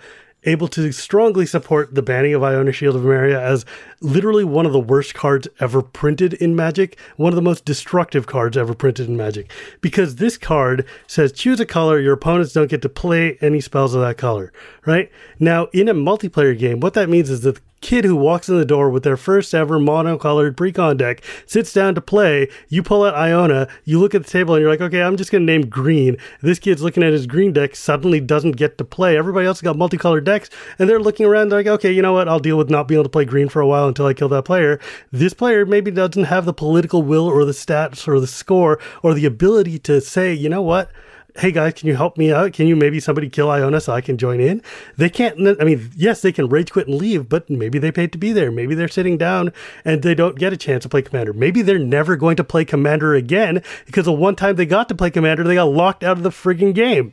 able 0.46 0.68
to 0.68 0.92
strongly 0.92 1.44
support 1.44 1.94
the 1.94 2.02
banning 2.02 2.32
of 2.32 2.42
Iona 2.42 2.72
Shield 2.72 2.96
of 2.96 3.02
Emeria 3.02 3.40
as 3.40 3.64
literally 4.00 4.44
one 4.44 4.64
of 4.64 4.72
the 4.72 4.80
worst 4.80 5.12
cards 5.12 5.48
ever 5.58 5.82
printed 5.82 6.34
in 6.34 6.54
Magic, 6.54 6.98
one 7.16 7.32
of 7.32 7.36
the 7.36 7.42
most 7.42 7.64
destructive 7.64 8.26
cards 8.26 8.56
ever 8.56 8.72
printed 8.72 9.08
in 9.08 9.16
Magic. 9.16 9.50
Because 9.80 10.16
this 10.16 10.38
card 10.38 10.86
says 11.06 11.32
choose 11.32 11.58
a 11.60 11.66
color, 11.66 11.98
your 11.98 12.14
opponents 12.14 12.52
don't 12.52 12.70
get 12.70 12.82
to 12.82 12.88
play 12.88 13.36
any 13.40 13.60
spells 13.60 13.94
of 13.94 14.00
that 14.00 14.16
color, 14.18 14.52
right? 14.86 15.10
Now, 15.40 15.66
in 15.72 15.88
a 15.88 15.94
multiplayer 15.94 16.56
game, 16.56 16.80
what 16.80 16.94
that 16.94 17.08
means 17.08 17.28
is 17.28 17.40
that 17.40 17.60
kid 17.80 18.04
who 18.04 18.16
walks 18.16 18.48
in 18.48 18.56
the 18.56 18.64
door 18.64 18.90
with 18.90 19.02
their 19.02 19.16
first 19.16 19.54
ever 19.54 19.78
monocolored 19.78 20.56
precon 20.56 20.96
deck 20.96 21.22
sits 21.46 21.72
down 21.72 21.94
to 21.94 22.00
play. 22.00 22.48
You 22.68 22.82
pull 22.82 23.04
out 23.04 23.14
Iona, 23.14 23.68
you 23.84 23.98
look 23.98 24.14
at 24.14 24.24
the 24.24 24.30
table, 24.30 24.54
and 24.54 24.62
you're 24.62 24.70
like, 24.70 24.80
okay, 24.80 25.02
I'm 25.02 25.16
just 25.16 25.30
going 25.30 25.46
to 25.46 25.52
name 25.52 25.68
green. 25.68 26.16
This 26.42 26.58
kid's 26.58 26.82
looking 26.82 27.02
at 27.02 27.12
his 27.12 27.26
green 27.26 27.52
deck, 27.52 27.76
suddenly 27.76 28.20
doesn't 28.20 28.52
get 28.52 28.78
to 28.78 28.84
play. 28.84 29.16
Everybody 29.16 29.46
else 29.46 29.58
has 29.58 29.64
got 29.64 29.76
multicolored 29.76 30.24
decks, 30.24 30.50
and 30.78 30.88
they're 30.88 31.00
looking 31.00 31.26
around 31.26 31.48
they're 31.48 31.60
like, 31.60 31.66
okay, 31.66 31.92
you 31.92 32.02
know 32.02 32.12
what? 32.12 32.28
I'll 32.28 32.38
deal 32.38 32.58
with 32.58 32.70
not 32.70 32.88
being 32.88 32.96
able 32.96 33.04
to 33.04 33.10
play 33.10 33.24
green 33.24 33.48
for 33.48 33.60
a 33.60 33.66
while 33.66 33.88
until 33.88 34.06
I 34.06 34.14
kill 34.14 34.28
that 34.30 34.44
player. 34.44 34.80
This 35.12 35.34
player 35.34 35.66
maybe 35.66 35.90
doesn't 35.90 36.24
have 36.24 36.44
the 36.44 36.54
political 36.54 37.02
will 37.02 37.26
or 37.26 37.44
the 37.44 37.52
stats 37.52 38.08
or 38.08 38.20
the 38.20 38.26
score 38.26 38.80
or 39.02 39.14
the 39.14 39.26
ability 39.26 39.78
to 39.80 40.00
say, 40.00 40.32
you 40.32 40.48
know 40.48 40.62
what? 40.62 40.90
Hey 41.38 41.52
guys, 41.52 41.74
can 41.74 41.88
you 41.88 41.96
help 41.96 42.16
me 42.16 42.32
out? 42.32 42.52
Can 42.52 42.66
you 42.66 42.76
maybe 42.76 43.00
somebody 43.00 43.28
kill 43.28 43.50
Iona 43.50 43.80
so 43.80 43.92
I 43.92 44.00
can 44.00 44.16
join 44.16 44.40
in? 44.40 44.62
They 44.96 45.10
can't. 45.10 45.60
I 45.60 45.64
mean, 45.64 45.90
yes, 45.94 46.22
they 46.22 46.32
can 46.32 46.48
rage 46.48 46.72
quit 46.72 46.88
and 46.88 46.96
leave, 46.96 47.28
but 47.28 47.48
maybe 47.50 47.78
they 47.78 47.92
paid 47.92 48.12
to 48.12 48.18
be 48.18 48.32
there. 48.32 48.50
Maybe 48.50 48.74
they're 48.74 48.88
sitting 48.88 49.18
down 49.18 49.52
and 49.84 50.02
they 50.02 50.14
don't 50.14 50.38
get 50.38 50.52
a 50.52 50.56
chance 50.56 50.82
to 50.84 50.88
play 50.88 51.02
Commander. 51.02 51.32
Maybe 51.32 51.62
they're 51.62 51.78
never 51.78 52.16
going 52.16 52.36
to 52.36 52.44
play 52.44 52.64
Commander 52.64 53.14
again 53.14 53.62
because 53.84 54.06
the 54.06 54.12
one 54.12 54.36
time 54.36 54.56
they 54.56 54.66
got 54.66 54.88
to 54.88 54.94
play 54.94 55.10
Commander, 55.10 55.44
they 55.44 55.54
got 55.54 55.64
locked 55.64 56.02
out 56.02 56.16
of 56.16 56.22
the 56.22 56.30
frigging 56.30 56.74
game. 56.74 57.12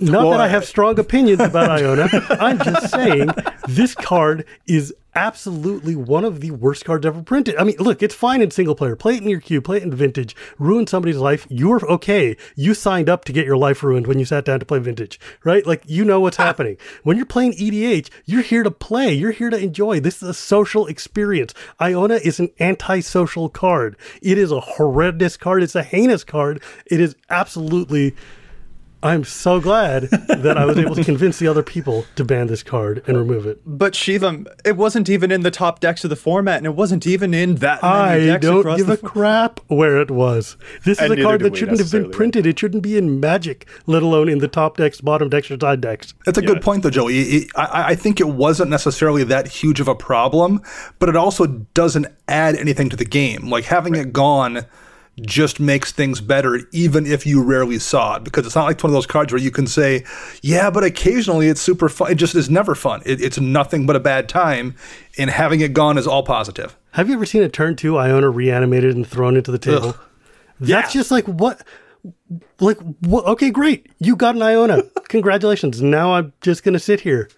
Not 0.00 0.22
Well, 0.22 0.30
that 0.30 0.40
I 0.40 0.44
I- 0.44 0.48
have 0.48 0.64
strong 0.64 0.98
opinions 0.98 1.40
about 1.40 1.70
Iona. 1.70 2.08
I'm 2.30 2.58
just 2.58 2.90
saying 2.90 3.30
this 3.68 3.94
card 3.94 4.44
is 4.66 4.94
absolutely 5.14 5.96
one 5.96 6.24
of 6.24 6.40
the 6.40 6.52
worst 6.52 6.84
cards 6.84 7.04
ever 7.04 7.20
printed. 7.22 7.56
I 7.56 7.64
mean, 7.64 7.74
look, 7.80 8.00
it's 8.04 8.14
fine 8.14 8.40
in 8.40 8.52
single 8.52 8.76
player. 8.76 8.94
Play 8.94 9.16
it 9.16 9.22
in 9.24 9.28
your 9.28 9.40
queue, 9.40 9.60
play 9.60 9.78
it 9.78 9.82
in 9.82 9.92
vintage, 9.92 10.36
ruin 10.60 10.86
somebody's 10.86 11.16
life. 11.16 11.44
You're 11.50 11.84
okay. 11.90 12.36
You 12.54 12.74
signed 12.74 13.08
up 13.08 13.24
to 13.24 13.32
get 13.32 13.44
your 13.44 13.56
life 13.56 13.82
ruined 13.82 14.06
when 14.06 14.20
you 14.20 14.24
sat 14.24 14.44
down 14.44 14.60
to 14.60 14.66
play 14.66 14.78
vintage, 14.78 15.18
right? 15.42 15.66
Like, 15.66 15.82
you 15.86 16.04
know 16.04 16.20
what's 16.20 16.36
happening. 16.48 16.76
When 17.02 17.16
you're 17.16 17.26
playing 17.26 17.54
EDH, 17.54 18.08
you're 18.26 18.42
here 18.42 18.62
to 18.62 18.70
play, 18.70 19.12
you're 19.12 19.32
here 19.32 19.50
to 19.50 19.58
enjoy. 19.58 19.98
This 19.98 20.22
is 20.22 20.28
a 20.28 20.34
social 20.34 20.86
experience. 20.86 21.52
Iona 21.80 22.16
is 22.22 22.38
an 22.38 22.50
antisocial 22.60 23.48
card. 23.48 23.96
It 24.22 24.38
is 24.38 24.52
a 24.52 24.60
horrendous 24.60 25.36
card. 25.36 25.64
It's 25.64 25.74
a 25.74 25.82
heinous 25.82 26.22
card. 26.22 26.62
It 26.86 27.00
is 27.00 27.16
absolutely. 27.28 28.14
I'm 29.02 29.22
so 29.22 29.60
glad 29.60 30.04
that 30.10 30.58
I 30.58 30.64
was 30.64 30.76
able 30.76 30.96
to 30.96 31.04
convince 31.04 31.38
the 31.38 31.46
other 31.46 31.62
people 31.62 32.04
to 32.16 32.24
ban 32.24 32.48
this 32.48 32.64
card 32.64 33.04
and 33.06 33.16
remove 33.16 33.46
it. 33.46 33.60
But 33.64 33.92
Shivam, 33.92 34.46
it 34.64 34.76
wasn't 34.76 35.08
even 35.08 35.30
in 35.30 35.42
the 35.42 35.52
top 35.52 35.78
decks 35.78 36.02
of 36.02 36.10
the 36.10 36.16
format, 36.16 36.56
and 36.56 36.66
it 36.66 36.74
wasn't 36.74 37.06
even 37.06 37.32
in 37.32 37.56
that 37.56 37.80
many 37.82 37.94
I 37.94 38.26
decks 38.26 38.42
don't 38.42 38.60
across 38.60 38.78
give 38.78 38.88
the 38.88 38.94
a 38.94 38.96
crap 38.96 39.60
where 39.68 40.00
it 40.00 40.10
was. 40.10 40.56
This 40.84 41.00
is 41.00 41.10
a 41.10 41.22
card 41.22 41.42
that 41.42 41.56
shouldn't 41.56 41.78
have 41.78 41.92
been 41.92 42.10
printed. 42.10 42.44
It 42.44 42.58
shouldn't 42.58 42.82
be 42.82 42.98
in 42.98 43.20
Magic, 43.20 43.68
let 43.86 44.02
alone 44.02 44.28
in 44.28 44.38
the 44.38 44.48
top 44.48 44.76
decks, 44.76 45.00
bottom 45.00 45.28
decks, 45.28 45.48
or 45.50 45.58
side 45.60 45.80
decks. 45.80 46.14
That's 46.24 46.38
a 46.38 46.42
good 46.42 46.60
point, 46.60 46.82
though, 46.82 46.90
Joey. 46.90 47.48
I, 47.54 47.90
I 47.90 47.94
think 47.94 48.18
it 48.20 48.28
wasn't 48.28 48.70
necessarily 48.70 49.22
that 49.24 49.46
huge 49.46 49.78
of 49.78 49.86
a 49.86 49.94
problem, 49.94 50.60
but 50.98 51.08
it 51.08 51.14
also 51.14 51.46
doesn't 51.46 52.06
add 52.26 52.56
anything 52.56 52.88
to 52.88 52.96
the 52.96 53.04
game. 53.04 53.48
Like 53.48 53.64
having 53.64 53.94
it 53.94 54.12
gone 54.12 54.66
just 55.22 55.60
makes 55.60 55.92
things 55.92 56.20
better, 56.20 56.60
even 56.72 57.06
if 57.06 57.26
you 57.26 57.42
rarely 57.42 57.78
saw 57.78 58.16
it, 58.16 58.24
because 58.24 58.46
it's 58.46 58.54
not 58.54 58.64
like 58.64 58.82
one 58.82 58.90
of 58.90 58.94
those 58.94 59.06
cards 59.06 59.32
where 59.32 59.40
you 59.40 59.50
can 59.50 59.66
say, 59.66 60.04
"Yeah, 60.42 60.70
but 60.70 60.84
occasionally 60.84 61.48
it's 61.48 61.60
super 61.60 61.88
fun." 61.88 62.12
It 62.12 62.16
just 62.16 62.34
is 62.34 62.48
never 62.48 62.74
fun. 62.74 63.02
It, 63.04 63.20
it's 63.20 63.38
nothing 63.38 63.86
but 63.86 63.96
a 63.96 64.00
bad 64.00 64.28
time, 64.28 64.74
and 65.16 65.30
having 65.30 65.60
it 65.60 65.72
gone 65.72 65.98
is 65.98 66.06
all 66.06 66.22
positive. 66.22 66.76
Have 66.92 67.08
you 67.08 67.14
ever 67.14 67.26
seen 67.26 67.42
a 67.42 67.48
turn 67.48 67.76
two 67.76 67.98
Iona 67.98 68.30
reanimated 68.30 68.94
and 68.96 69.06
thrown 69.06 69.36
into 69.36 69.50
the 69.50 69.58
table? 69.58 69.96
That's 70.60 70.92
just 70.92 71.10
like 71.10 71.26
what. 71.26 71.62
Like, 72.60 72.78
what? 73.00 73.24
okay, 73.24 73.50
great. 73.50 73.90
You 73.98 74.14
got 74.16 74.36
an 74.36 74.42
Iona. 74.42 74.82
Congratulations. 75.08 75.82
Now 75.82 76.14
I'm 76.14 76.32
just 76.40 76.62
going 76.62 76.74
to 76.74 76.78
sit 76.78 77.00
here 77.00 77.28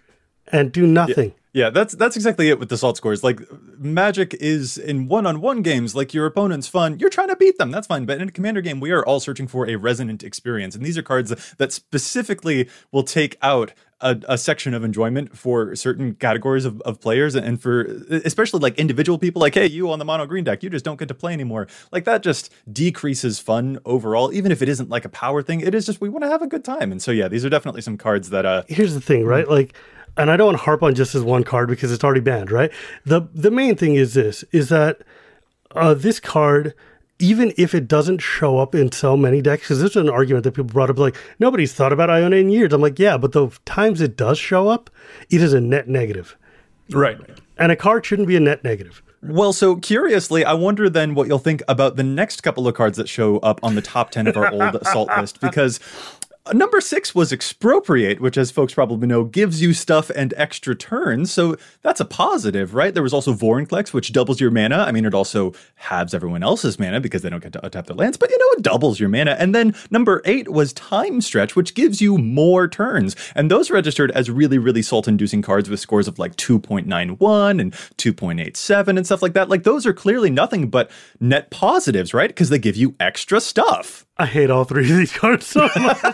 and 0.49 0.71
do 0.71 0.87
nothing. 0.87 1.29
Yeah, 1.31 1.40
that's 1.71 1.95
that's 1.95 2.17
exactly 2.17 2.49
it 2.49 2.61
with 2.61 2.69
the 2.69 2.79
salt 2.79 2.97
scores. 2.97 3.25
Like 3.25 3.41
Magic 3.77 4.35
is 4.35 4.79
in 4.79 5.09
one-on-one 5.09 5.63
games, 5.63 5.95
like 5.95 6.15
your 6.15 6.27
opponent's 6.27 6.69
fun. 6.69 6.99
You're 7.01 7.11
trying 7.11 7.29
to 7.29 7.37
beat 7.37 7.59
them. 7.59 7.71
That's 7.71 7.89
fine. 7.89 8.07
But 8.07 8.21
in 8.21 8.29
a 8.29 8.33
commander 8.33 8.61
game, 8.61 8.79
we 8.79 8.93
are 8.93 9.05
all 9.05 9.19
searching 9.19 9.49
for 9.49 9.69
a 9.69 9.77
resonant 9.77 10.23
experience. 10.23 10.77
And 10.77 10.85
these 10.85 10.97
are 10.97 11.03
cards 11.03 11.35
that 11.59 11.73
specifically 11.73 12.69
will 12.93 13.03
take 13.03 13.37
out 13.43 13.73
a, 14.01 14.19
a 14.29 14.39
section 14.39 14.75
of 14.75 14.85
enjoyment 14.85 15.37
for 15.37 15.75
certain 15.77 16.15
categories 16.15 16.65
of, 16.65 16.81
of 16.83 17.01
players 17.01 17.35
and 17.35 17.61
for 17.61 17.83
especially 18.25 18.61
like 18.61 18.79
individual 18.79 19.19
people 19.19 19.41
like, 19.41 19.55
hey, 19.55 19.67
you 19.67 19.91
on 19.91 19.99
the 19.99 20.05
mono 20.05 20.27
green 20.27 20.45
deck, 20.45 20.63
you 20.63 20.71
just 20.71 20.85
don't 20.85 20.99
get 20.99 21.09
to 21.09 21.15
play 21.15 21.33
anymore. 21.33 21.67
Like 21.93 22.05
that 22.05 22.23
just 22.23 22.53
decreases 22.73 23.41
fun 23.41 23.79
overall, 23.85 24.33
even 24.33 24.53
if 24.53 24.63
it 24.63 24.69
isn't 24.69 24.89
like 24.89 25.05
a 25.05 25.11
power 25.11 25.43
thing. 25.43 25.61
It 25.61 25.75
is 25.75 25.85
just 25.87 26.01
we 26.01 26.09
want 26.09 26.25
to 26.25 26.31
have 26.31 26.43
a 26.43 26.47
good 26.47 26.65
time. 26.65 26.93
And 26.93 27.03
so 27.03 27.11
yeah, 27.11 27.29
these 27.29 27.45
are 27.45 27.51
definitely 27.51 27.83
some 27.83 27.99
cards 27.99 28.31
that 28.31 28.47
uh 28.47 28.63
here's 28.69 28.95
the 28.95 29.01
thing, 29.01 29.27
right? 29.27 29.49
Like, 29.49 29.75
and 30.17 30.31
I 30.31 30.37
don't 30.37 30.47
want 30.47 30.59
to 30.59 30.65
harp 30.65 30.83
on 30.83 30.95
just 30.95 31.13
this 31.13 31.23
one 31.23 31.45
card 31.45 31.69
because 31.69 31.93
it's 31.93 32.05
already 32.05 32.21
banned, 32.21 32.51
right? 32.51 32.71
The 33.05 33.23
the 33.35 33.51
main 33.51 33.77
thing 33.77 33.95
is 33.95 34.15
this: 34.15 34.45
is 34.53 34.69
that 34.69 35.03
uh, 35.75 35.95
this 35.95 36.21
card 36.21 36.75
even 37.21 37.53
if 37.59 37.75
it 37.75 37.87
doesn't 37.87 38.19
show 38.19 38.59
up 38.59 38.75
in 38.75 38.91
so 38.91 39.15
many 39.17 39.43
decks, 39.43 39.65
because 39.65 39.81
this 39.81 39.91
is 39.91 39.97
an 39.97 40.09
argument 40.09 40.43
that 40.45 40.53
people 40.53 40.65
brought 40.65 40.89
up, 40.91 40.99
like 40.99 41.17
nobody's 41.39 41.73
thought 41.73 41.93
about 41.93 42.09
Iona 42.11 42.37
in 42.37 42.49
years. 42.51 42.73
I'm 42.73 42.81
like, 42.81 42.99
yeah, 42.99 43.19
but 43.19 43.33
the 43.33 43.49
times 43.67 44.01
it 44.01 44.17
does 44.17 44.39
show 44.39 44.69
up, 44.69 44.89
it 45.29 45.43
is 45.43 45.53
a 45.53 45.61
net 45.61 45.87
negative, 45.87 46.37
Right. 46.91 47.19
and 47.59 47.71
a 47.71 47.77
card 47.77 48.07
shouldn't 48.07 48.27
be 48.27 48.37
a 48.37 48.41
net 48.41 48.65
negative. 48.65 49.03
Well, 49.23 49.53
so 49.53 49.77
curiously, 49.77 50.47
I 50.47 50.55
wonder 50.55 50.89
then 50.89 51.15
what 51.15 51.29
you'll 51.29 51.39
think 51.39 51.63
about 51.69 51.97
the 51.97 52.03
next 52.03 52.43
couple 52.43 52.67
of 52.67 52.75
cards 52.75 52.97
that 52.97 53.07
show 53.07 53.37
up 53.41 53.61
on 53.63 53.75
the 53.75 53.83
top 53.83 54.11
10 54.11 54.27
of 54.27 54.37
our 54.39 54.51
old 54.51 54.77
assault 54.77 55.11
list 55.19 55.43
because 55.43 55.79
Uh, 56.47 56.53
number 56.55 56.81
six 56.81 57.15
was 57.15 57.33
expropriate, 57.33 58.19
which, 58.19 58.39
as 58.39 58.51
folks 58.51 58.73
probably 58.73 59.07
know, 59.07 59.25
gives 59.25 59.61
you 59.61 59.75
stuff 59.75 60.09
and 60.11 60.33
extra 60.39 60.75
turns. 60.75 61.31
So 61.31 61.57
that's 61.83 62.01
a 62.01 62.05
positive, 62.07 62.75
right? 62.75 62.95
There 62.95 63.03
was 63.03 63.13
also 63.13 63.35
Vorinclex, 63.35 63.93
which 63.93 64.11
doubles 64.13 64.41
your 64.41 64.51
mana. 64.51 64.79
I 64.79 64.91
mean, 64.93 65.05
it 65.05 65.13
also 65.15 65.53
halves 65.75 66.15
everyone 66.15 66.43
else's 66.43 66.79
mana 66.79 66.99
because 66.99 67.21
they 67.21 67.29
don't 67.29 67.43
get 67.43 67.53
to 67.53 67.69
tap 67.69 67.87
their 67.87 67.97
lands, 67.97 68.17
but 68.17 68.31
you 68.31 68.39
know, 68.39 68.47
it 68.53 68.63
doubles 68.63 68.99
your 68.99 69.11
mana. 69.11 69.37
And 69.39 69.55
then 69.55 69.75
number 69.91 70.23
eight 70.25 70.49
was 70.49 70.73
Time 70.73 71.21
Stretch, 71.21 71.57
which 71.57 71.75
gives 71.75 72.01
you 72.01 72.17
more 72.17 72.67
turns. 72.69 73.17
And 73.35 73.51
those 73.51 73.71
registered 73.71 74.11
as 74.13 74.31
really, 74.31 74.57
really 74.57 74.83
salt 74.83 75.09
inducing 75.09 75.43
cards 75.43 75.69
with 75.69 75.79
scores 75.79 76.09
of 76.09 76.19
like 76.19 76.37
2.91 76.37 77.61
and 77.61 77.73
2.87 77.73 78.89
and 78.97 79.05
stuff 79.05 79.21
like 79.21 79.35
that. 79.35 79.51
Like, 79.51 79.65
those 79.65 79.85
are 79.85 79.93
clearly 79.93 80.31
nothing 80.31 80.71
but 80.71 80.91
net 81.21 81.51
positives, 81.51 82.15
right? 82.15 82.29
Because 82.29 82.49
they 82.49 82.59
give 82.59 82.77
you 82.77 82.95
extra 82.99 83.43
stuff. 83.43 84.07
I 84.17 84.27
hate 84.27 84.51
all 84.51 84.65
three 84.65 84.91
of 84.91 84.97
these 84.97 85.13
cards 85.13 85.47
so 85.47 85.69
much. 85.77 86.05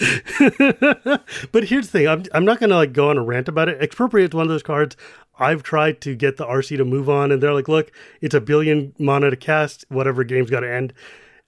but 1.52 1.64
here's 1.64 1.90
the 1.90 1.98
thing: 1.98 2.08
I'm 2.08 2.24
I'm 2.32 2.44
not 2.44 2.58
gonna 2.58 2.76
like 2.76 2.92
go 2.92 3.10
on 3.10 3.18
a 3.18 3.22
rant 3.22 3.48
about 3.48 3.68
it. 3.68 3.80
Expropriate 3.82 4.30
is 4.30 4.34
one 4.34 4.44
of 4.44 4.48
those 4.48 4.62
cards. 4.62 4.96
I've 5.38 5.62
tried 5.62 6.00
to 6.02 6.14
get 6.14 6.36
the 6.36 6.46
RC 6.46 6.76
to 6.78 6.84
move 6.84 7.08
on, 7.08 7.30
and 7.30 7.42
they're 7.42 7.52
like, 7.52 7.68
"Look, 7.68 7.92
it's 8.20 8.34
a 8.34 8.40
billion 8.40 8.94
mana 8.98 9.30
to 9.30 9.36
cast. 9.36 9.84
Whatever 9.88 10.24
game's 10.24 10.50
got 10.50 10.60
to 10.60 10.72
end." 10.72 10.94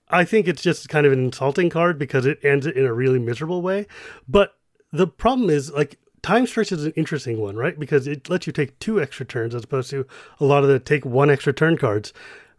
I 0.09 0.25
think 0.25 0.47
it's 0.47 0.61
just 0.61 0.89
kind 0.89 1.07
of 1.07 1.11
an 1.11 1.23
insulting 1.23 1.71
card 1.71 1.97
because 1.97 2.25
it 2.27 2.39
ends 2.43 2.67
it 2.67 2.75
in 2.75 2.85
a 2.85 2.93
really 2.93 3.17
miserable 3.17 3.63
way. 3.63 3.87
But 4.27 4.55
the 4.91 5.07
problem 5.07 5.49
is 5.49 5.71
like 5.71 5.97
time 6.21 6.45
stretch 6.45 6.71
is 6.71 6.85
an 6.85 6.93
interesting 6.95 7.39
one, 7.39 7.55
right? 7.55 7.79
Because 7.79 8.05
it 8.05 8.29
lets 8.29 8.45
you 8.45 8.53
take 8.53 8.77
two 8.77 9.01
extra 9.01 9.25
turns 9.25 9.55
as 9.55 9.63
opposed 9.63 9.89
to 9.89 10.05
a 10.39 10.45
lot 10.45 10.63
of 10.63 10.69
the 10.69 10.79
take 10.79 11.05
one 11.05 11.31
extra 11.31 11.53
turn 11.53 11.77
cards. 11.77 12.13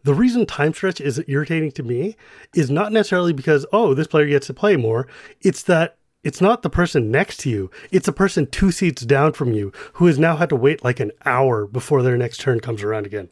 The 0.04 0.14
reason 0.14 0.46
time 0.46 0.72
stretch 0.72 1.00
is 1.00 1.22
irritating 1.26 1.72
to 1.72 1.82
me 1.82 2.16
is 2.54 2.70
not 2.70 2.92
necessarily 2.92 3.32
because, 3.32 3.66
oh, 3.72 3.94
this 3.94 4.06
player 4.06 4.26
gets 4.26 4.46
to 4.46 4.54
play 4.54 4.76
more. 4.76 5.08
It's 5.40 5.62
that 5.64 5.96
it's 6.22 6.40
not 6.40 6.62
the 6.62 6.70
person 6.70 7.10
next 7.10 7.38
to 7.40 7.50
you. 7.50 7.70
It's 7.90 8.08
a 8.08 8.12
person 8.12 8.46
two 8.46 8.70
seats 8.70 9.02
down 9.02 9.32
from 9.32 9.52
you 9.52 9.72
who 9.94 10.06
has 10.06 10.18
now 10.18 10.36
had 10.36 10.50
to 10.50 10.56
wait 10.56 10.84
like 10.84 11.00
an 11.00 11.12
hour 11.24 11.66
before 11.66 12.02
their 12.02 12.16
next 12.16 12.40
turn 12.40 12.60
comes 12.60 12.82
around 12.82 13.06
again. 13.06 13.30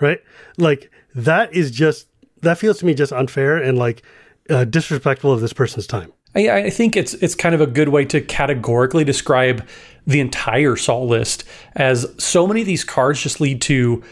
Right? 0.00 0.20
Like 0.56 0.90
that 1.14 1.52
is 1.52 1.70
just, 1.70 2.08
that 2.42 2.58
feels 2.58 2.78
to 2.78 2.86
me 2.86 2.94
just 2.94 3.12
unfair 3.12 3.56
and 3.56 3.78
like 3.78 4.02
uh, 4.50 4.64
disrespectful 4.64 5.32
of 5.32 5.40
this 5.40 5.52
person's 5.52 5.86
time. 5.86 6.12
I, 6.34 6.50
I 6.50 6.70
think 6.70 6.96
it's 6.96 7.14
it's 7.14 7.34
kind 7.34 7.54
of 7.54 7.60
a 7.60 7.66
good 7.66 7.90
way 7.90 8.04
to 8.06 8.20
categorically 8.20 9.04
describe 9.04 9.66
the 10.06 10.20
entire 10.20 10.76
salt 10.76 11.08
list 11.08 11.44
as 11.76 12.12
so 12.18 12.46
many 12.46 12.60
of 12.60 12.66
these 12.66 12.84
cards 12.84 13.22
just 13.22 13.40
lead 13.40 13.62
to 13.62 14.02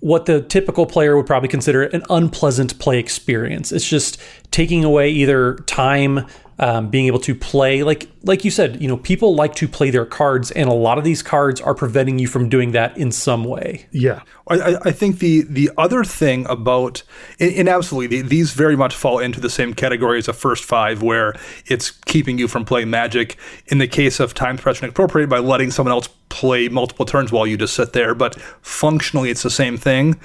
what 0.00 0.26
the 0.26 0.40
typical 0.40 0.86
player 0.86 1.16
would 1.16 1.26
probably 1.26 1.48
consider 1.48 1.82
an 1.84 2.02
unpleasant 2.08 2.78
play 2.78 2.98
experience. 2.98 3.72
It's 3.72 3.88
just 3.88 4.20
taking 4.50 4.84
away 4.84 5.10
either 5.10 5.56
time, 5.66 6.26
um, 6.58 6.88
being 6.88 7.06
able 7.06 7.20
to 7.20 7.34
play 7.34 7.82
like 7.82 8.08
like 8.24 8.44
you 8.44 8.50
said, 8.50 8.82
you 8.82 8.88
know, 8.88 8.96
people 8.96 9.34
like 9.34 9.54
to 9.56 9.68
play 9.68 9.90
their 9.90 10.04
cards, 10.04 10.50
and 10.50 10.68
a 10.68 10.72
lot 10.74 10.98
of 10.98 11.04
these 11.04 11.22
cards 11.22 11.60
are 11.60 11.74
preventing 11.74 12.18
you 12.18 12.26
from 12.26 12.48
doing 12.48 12.72
that 12.72 12.96
in 12.98 13.12
some 13.12 13.44
way. 13.44 13.86
Yeah. 13.92 14.22
I, 14.48 14.76
I 14.84 14.90
think 14.92 15.18
the 15.18 15.42
the 15.42 15.70
other 15.78 16.04
thing 16.04 16.46
about 16.48 17.02
and, 17.38 17.52
and 17.52 17.68
absolutely 17.68 18.22
these 18.22 18.52
very 18.52 18.76
much 18.76 18.94
fall 18.94 19.18
into 19.18 19.40
the 19.40 19.50
same 19.50 19.74
category 19.74 20.18
as 20.18 20.26
a 20.26 20.32
first 20.32 20.64
five 20.64 21.02
where 21.02 21.34
it's 21.66 21.90
keeping 21.90 22.38
you 22.38 22.48
from 22.48 22.64
playing 22.64 22.90
magic 22.90 23.36
in 23.66 23.78
the 23.78 23.88
case 23.88 24.20
of 24.20 24.34
time 24.34 24.58
stretch 24.58 24.80
and 24.80 24.88
expropriate 24.88 25.28
by 25.28 25.38
letting 25.38 25.70
someone 25.70 25.92
else 25.92 26.08
play 26.28 26.68
multiple 26.68 27.04
turns 27.04 27.30
while 27.30 27.46
you 27.46 27.56
just 27.56 27.74
sit 27.74 27.92
there 27.92 28.14
but 28.14 28.40
functionally 28.62 29.30
it's 29.30 29.42
the 29.42 29.50
same 29.50 29.76
thing 29.76 30.18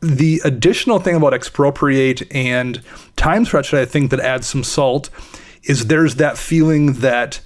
the 0.00 0.40
additional 0.44 0.98
thing 0.98 1.14
about 1.14 1.34
expropriate 1.34 2.22
and 2.34 2.80
time 3.16 3.44
stretch 3.44 3.70
that 3.70 3.82
I 3.82 3.84
think 3.84 4.10
that 4.10 4.20
adds 4.20 4.46
some 4.46 4.64
salt 4.64 5.10
is 5.64 5.86
there's 5.86 6.16
that 6.16 6.38
feeling 6.38 6.94
that 6.94 7.40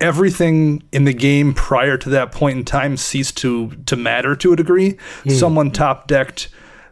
everything 0.00 0.82
in 0.92 1.04
the 1.04 1.12
game 1.12 1.54
prior 1.54 1.96
to 1.96 2.10
that 2.10 2.32
point 2.32 2.58
in 2.58 2.64
time 2.64 2.96
ceased 2.96 3.36
to 3.38 3.70
to 3.86 3.96
matter 3.96 4.36
to 4.36 4.52
a 4.52 4.56
degree. 4.56 4.96
Hmm. 5.24 5.30
Someone 5.30 5.70
top 5.70 6.06
decked 6.06 6.48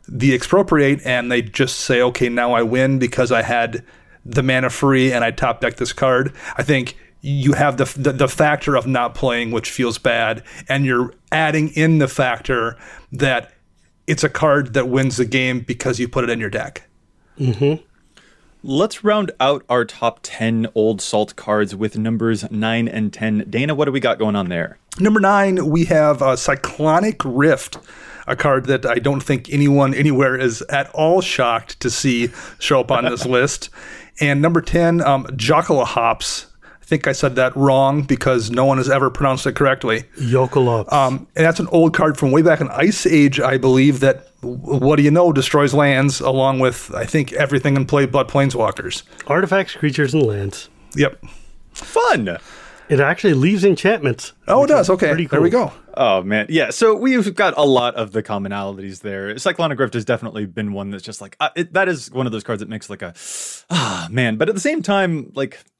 the 0.08 0.34
expropriate 0.34 1.00
and 1.04 1.30
they 1.30 1.42
just 1.42 1.80
say, 1.80 2.02
okay, 2.02 2.28
now 2.28 2.52
I 2.52 2.62
win 2.62 2.98
because 2.98 3.32
I 3.32 3.42
had 3.42 3.84
the 4.24 4.42
mana 4.42 4.70
free 4.70 5.12
and 5.12 5.24
I 5.24 5.30
top 5.30 5.60
decked 5.60 5.78
this 5.78 5.92
card. 5.92 6.32
I 6.56 6.62
think 6.62 6.96
you 7.20 7.54
have 7.54 7.78
the, 7.78 7.84
the 7.98 8.12
the 8.12 8.28
factor 8.28 8.76
of 8.76 8.87
not 8.87 9.14
playing, 9.14 9.50
which 9.50 9.70
feels 9.70 9.96
bad, 9.96 10.42
and 10.68 10.84
you're 10.84 11.14
adding 11.32 11.70
in 11.70 11.98
the 11.98 12.08
factor 12.08 12.76
that 13.12 13.52
it's 14.06 14.22
a 14.22 14.28
card 14.28 14.74
that 14.74 14.88
wins 14.88 15.16
the 15.16 15.24
game 15.24 15.60
because 15.60 15.98
you 15.98 16.06
put 16.06 16.24
it 16.24 16.30
in 16.30 16.38
your 16.38 16.50
deck. 16.50 16.87
Mm-hmm. 17.38 17.82
Let's 18.66 19.05
round 19.05 19.31
out 19.40 19.62
our 19.68 19.85
top 19.85 20.20
10 20.22 20.68
old 20.74 21.03
salt 21.03 21.37
cards 21.37 21.77
with 21.77 21.98
numbers 21.98 22.50
9 22.50 22.88
and 22.88 23.12
10. 23.12 23.44
Dana, 23.50 23.74
what 23.74 23.85
do 23.85 23.92
we 23.92 24.00
got 24.00 24.18
going 24.18 24.35
on 24.35 24.48
there? 24.48 24.79
Number 24.98 25.20
nine, 25.20 25.66
we 25.68 25.85
have 25.85 26.22
uh, 26.22 26.35
Cyclonic 26.35 27.20
Rift, 27.27 27.77
a 28.27 28.35
card 28.35 28.64
that 28.64 28.87
I 28.87 28.94
don't 28.94 29.20
think 29.20 29.53
anyone 29.53 29.92
anywhere 29.92 30.35
is 30.35 30.62
at 30.70 30.88
all 30.94 31.20
shocked 31.20 31.79
to 31.81 31.90
see 31.90 32.31
show 32.59 32.81
up 32.81 32.90
on 32.90 33.05
this 33.05 33.27
list. 33.27 33.68
And 34.18 34.40
number 34.40 34.62
10, 34.62 35.03
um, 35.03 35.27
Jockala 35.27 35.85
Hops. 35.85 36.46
I 36.85 36.87
think 36.87 37.07
I 37.07 37.12
said 37.12 37.37
that 37.37 37.57
wrong 37.57 38.03
because 38.03 38.51
no 38.51 38.66
one 38.66 38.77
has 38.77 38.90
ever 38.90 39.09
pronounced 39.09 39.47
it 39.47 39.55
correctly. 39.55 40.03
Yokolops. 40.18 40.92
Um, 40.92 41.27
and 41.35 41.47
that's 41.47 41.59
an 41.59 41.66
old 41.68 41.94
card 41.94 42.18
from 42.18 42.31
way 42.31 42.42
back 42.42 42.61
in 42.61 42.68
Ice 42.68 43.07
Age, 43.07 43.40
I 43.40 43.57
believe, 43.57 44.01
that, 44.01 44.29
what 44.42 44.97
do 44.97 45.03
you 45.03 45.11
know, 45.11 45.33
destroys 45.33 45.73
lands 45.73 46.20
along 46.20 46.59
with, 46.59 46.94
I 46.94 47.07
think, 47.07 47.33
everything 47.33 47.77
in 47.77 47.87
play 47.87 48.05
but 48.05 48.29
Planeswalkers. 48.29 49.03
Artifacts, 49.27 49.75
creatures, 49.75 50.12
and 50.12 50.25
lands. 50.25 50.68
Yep. 50.94 51.25
Fun! 51.73 52.37
It 52.90 53.01
actually 53.01 53.33
leaves 53.33 53.64
enchantments. 53.64 54.35
Oh, 54.47 54.64
it 54.64 54.66
does. 54.66 54.90
Okay. 54.90 55.09
pretty 55.09 55.27
There 55.27 55.40
we 55.40 55.49
go. 55.49 55.73
Oh 55.97 56.23
man, 56.23 56.47
yeah. 56.51 56.68
So 56.68 56.94
we've 56.94 57.35
got 57.35 57.55
a 57.57 57.64
lot 57.64 57.94
of 57.94 58.12
the 58.12 58.23
commonalities 58.23 59.01
there. 59.01 59.38
Cyclonic 59.38 59.79
Rift 59.79 59.94
has 59.94 60.05
definitely 60.05 60.44
been 60.44 60.75
one 60.75 60.90
that's 60.90 61.03
just 61.03 61.23
like 61.23 61.35
uh, 61.40 61.49
it, 61.57 61.73
that 61.73 61.88
is 61.88 62.11
one 62.11 62.27
of 62.27 62.33
those 62.33 62.44
cards 62.44 62.61
that 62.61 62.68
makes 62.68 62.90
like 62.90 63.01
a 63.01 63.14
ah 63.70 64.07
man. 64.11 64.37
But 64.37 64.51
at 64.51 64.55
the 64.55 64.61
same 64.61 64.83
time, 64.83 65.33
like 65.35 65.59
I, 65.59 65.73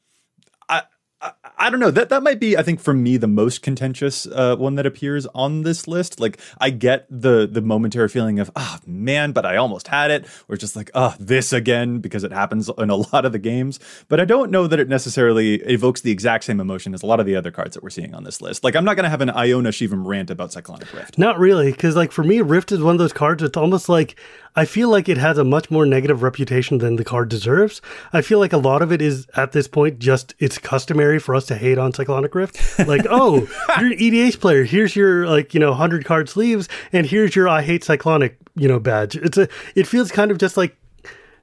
I 1.65 1.71
don't 1.71 1.81
know 1.81 1.91
that 1.93 2.11
that 2.11 2.23
might 2.23 2.41
be 2.41 2.59
I 2.59 2.63
think 2.63 2.79
for 2.79 2.93
me 2.93 3.17
the 3.17 3.27
most 3.27 3.63
contentious 3.63 4.27
uh, 4.27 4.55
one 4.55 4.75
that 4.75 4.85
appears 4.85 5.27
on 5.29 5.63
this 5.63 5.89
list. 5.89 6.21
Like 6.21 6.39
I 6.61 6.69
get 6.69 7.07
the 7.09 7.49
the 7.51 7.63
momentary 7.63 8.11
feeling 8.11 8.39
of 8.39 8.51
ah 8.55 8.81
man, 8.87 9.33
but 9.33 9.47
I 9.47 9.57
almost 9.57 9.89
had 9.89 10.11
it, 10.11 10.27
or 10.47 10.59
just 10.59 10.77
like 10.77 10.91
ah 10.95 11.17
this 11.19 11.55
again 11.55 12.01
because 12.01 12.23
it 12.23 12.33
happens 12.33 12.71
in 12.77 12.91
a 12.91 12.97
lot 13.15 13.25
of 13.25 13.33
the 13.33 13.39
games. 13.39 13.81
But 14.09 14.21
I 14.21 14.27
don't 14.27 14.51
know 14.51 14.67
that 14.67 14.79
it 14.79 14.91
necessarily 14.91 15.55
evokes 15.55 16.03
the 16.03 16.11
exact 16.11 16.45
same 16.45 16.61
emotion 16.61 16.93
as 16.93 17.03
a 17.03 17.07
lot 17.07 17.19
of 17.19 17.25
the 17.25 17.35
other 17.35 17.51
cards 17.51 17.73
that 17.73 17.83
we're 17.83 17.89
seeing 17.89 18.15
on 18.15 18.25
this 18.25 18.43
list. 18.43 18.63
Like 18.63 18.77
I'm 18.77 18.85
not 18.85 18.97
gonna 18.97 19.09
have 19.09 19.23
an 19.23 19.31
Iona 19.31 19.71
Shivam 19.71 20.05
rant 20.05 20.31
about 20.31 20.53
Cyclonic 20.53 20.93
Rift. 20.93 21.17
Not 21.17 21.39
really, 21.39 21.73
because 21.73 21.97
like 21.97 22.13
for 22.13 22.25
me, 22.25 22.43
Rift 22.43 22.73
is 22.73 22.83
one 22.83 22.95
of 22.95 22.99
those 22.99 23.15
cards. 23.15 23.43
It's 23.43 23.57
almost 23.57 23.89
like 23.89 24.21
I 24.57 24.65
feel 24.65 24.89
like 24.89 25.09
it 25.09 25.19
has 25.19 25.37
a 25.37 25.45
much 25.45 25.71
more 25.71 25.85
negative 25.85 26.23
reputation 26.23 26.79
than 26.79 26.97
the 26.97 27.05
card 27.05 27.29
deserves. 27.29 27.83
I 28.13 28.23
feel 28.23 28.39
like 28.39 28.53
a 28.53 28.59
lot 28.59 28.83
of 28.83 28.93
it 28.93 29.03
is 29.03 29.27
at 29.37 29.53
this 29.53 29.67
point 29.67 29.99
just 29.99 30.35
it's 30.39 30.59
customary 30.59 31.19
for 31.19 31.35
us 31.35 31.47
to 31.47 31.57
hate 31.57 31.79
on 31.79 31.93
Cyclonic 31.93 32.35
Rift. 32.35 32.61
Like, 32.85 33.07
oh, 33.09 33.49
you're 33.79 33.93
an 33.93 33.99
EDH 33.99 34.41
player. 34.41 34.65
Here's 34.65 34.95
your 34.95 35.27
like 35.27 35.55
you 35.55 35.61
know 35.61 35.73
hundred 35.73 36.05
card 36.05 36.29
sleeves, 36.29 36.69
and 36.93 37.07
here's 37.07 37.35
your 37.35 37.49
I 37.49 37.63
hate 37.63 37.83
Cyclonic 37.83 38.37
you 38.57 38.69
know 38.69 38.79
badge. 38.79 39.17
It's 39.17 39.39
a 39.39 39.49
it 39.75 39.87
feels 39.87 40.11
kind 40.13 40.31
of 40.31 40.39
just 40.39 40.57
like 40.57 40.77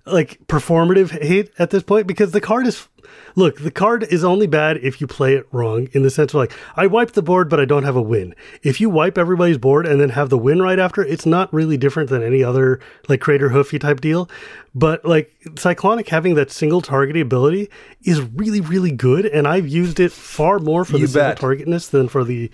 like 0.06 0.40
performative 0.48 1.12
hate 1.22 1.52
at 1.60 1.70
this 1.70 1.84
point 1.84 2.08
because 2.08 2.32
the 2.32 2.42
card 2.42 2.66
is 2.68 2.88
look 3.36 3.60
the 3.60 3.72
card 3.72 4.04
is 4.04 4.24
only 4.24 4.48
bad 4.48 4.78
if 4.78 5.00
you 5.00 5.08
play 5.08 5.36
it 5.36 5.46
wrong 5.52 5.88
in 5.92 6.04
the 6.04 6.10
sense 6.10 6.32
of 6.34 6.36
like 6.36 6.54
i 6.76 6.88
wipe 6.88 7.12
the 7.12 7.22
board 7.22 7.50
but 7.50 7.60
i 7.60 7.66
don't 7.66 7.84
have 7.84 7.96
a 7.96 8.02
win. 8.02 8.34
If 8.64 8.82
you 8.82 8.90
wipe 8.90 9.18
everybody's 9.18 9.58
board 9.58 9.86
and 9.86 10.00
then 10.00 10.10
have 10.10 10.30
the 10.30 10.38
win 10.38 10.62
right 10.62 10.80
after 10.80 11.04
it's 11.04 11.26
not 11.26 11.54
really 11.54 11.78
different 11.78 12.10
than 12.10 12.24
any 12.24 12.44
other 12.44 12.80
like 13.08 13.22
crater 13.22 13.50
hoofy 13.50 13.80
type 13.80 14.02
deal. 14.02 14.30
But 14.74 15.04
like 15.06 15.32
cyclonic 15.56 16.08
having 16.10 16.36
that 16.36 16.52
single 16.52 16.82
targeting 16.82 17.22
ability 17.22 17.70
is 18.04 18.22
really 18.22 18.62
really 18.62 18.92
good 18.92 19.26
and 19.26 19.48
i've 19.48 19.68
used 19.68 20.00
it 20.00 20.12
far 20.12 20.60
more 20.60 20.86
for 20.86 20.98
You 20.98 21.08
the 21.08 21.14
single 21.14 21.36
targetness 21.36 21.88
than 21.88 22.08
for 22.08 22.24
the 22.24 22.50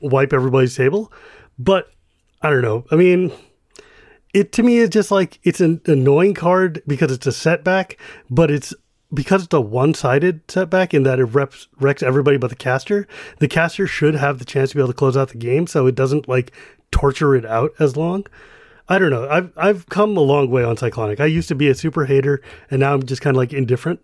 wipe 0.00 0.32
everybody's 0.32 0.76
table. 0.76 1.12
But 1.58 1.90
i 2.42 2.50
don't 2.50 2.62
know. 2.62 2.84
I 2.90 2.96
mean 2.96 3.32
it 4.34 4.52
to 4.52 4.62
me 4.62 4.78
is 4.78 4.90
just 4.90 5.10
like 5.10 5.38
it's 5.42 5.60
an 5.60 5.80
annoying 5.86 6.34
card 6.34 6.82
because 6.86 7.10
it's 7.12 7.26
a 7.26 7.32
setback, 7.32 7.98
but 8.30 8.50
it's 8.50 8.74
because 9.12 9.44
it's 9.44 9.54
a 9.54 9.60
one-sided 9.60 10.42
setback 10.50 10.92
in 10.92 11.02
that 11.04 11.18
it 11.18 11.24
reps, 11.24 11.68
wrecks 11.80 12.02
everybody 12.02 12.36
but 12.36 12.50
the 12.50 12.56
caster. 12.56 13.08
The 13.38 13.48
caster 13.48 13.86
should 13.86 14.14
have 14.14 14.38
the 14.38 14.44
chance 14.44 14.70
to 14.70 14.76
be 14.76 14.82
able 14.82 14.92
to 14.92 14.98
close 14.98 15.16
out 15.16 15.30
the 15.30 15.38
game, 15.38 15.66
so 15.66 15.86
it 15.86 15.94
doesn't 15.94 16.28
like 16.28 16.52
torture 16.90 17.34
it 17.34 17.46
out 17.46 17.72
as 17.78 17.96
long. 17.96 18.26
I 18.88 18.98
don't 18.98 19.10
know. 19.10 19.28
I've 19.28 19.52
I've 19.56 19.86
come 19.88 20.16
a 20.16 20.20
long 20.20 20.50
way 20.50 20.64
on 20.64 20.76
Cyclonic. 20.76 21.20
I 21.20 21.26
used 21.26 21.48
to 21.48 21.54
be 21.54 21.68
a 21.68 21.74
super 21.74 22.06
hater, 22.06 22.42
and 22.70 22.80
now 22.80 22.94
I'm 22.94 23.04
just 23.04 23.22
kind 23.22 23.36
of 23.36 23.38
like 23.38 23.52
indifferent. 23.52 24.00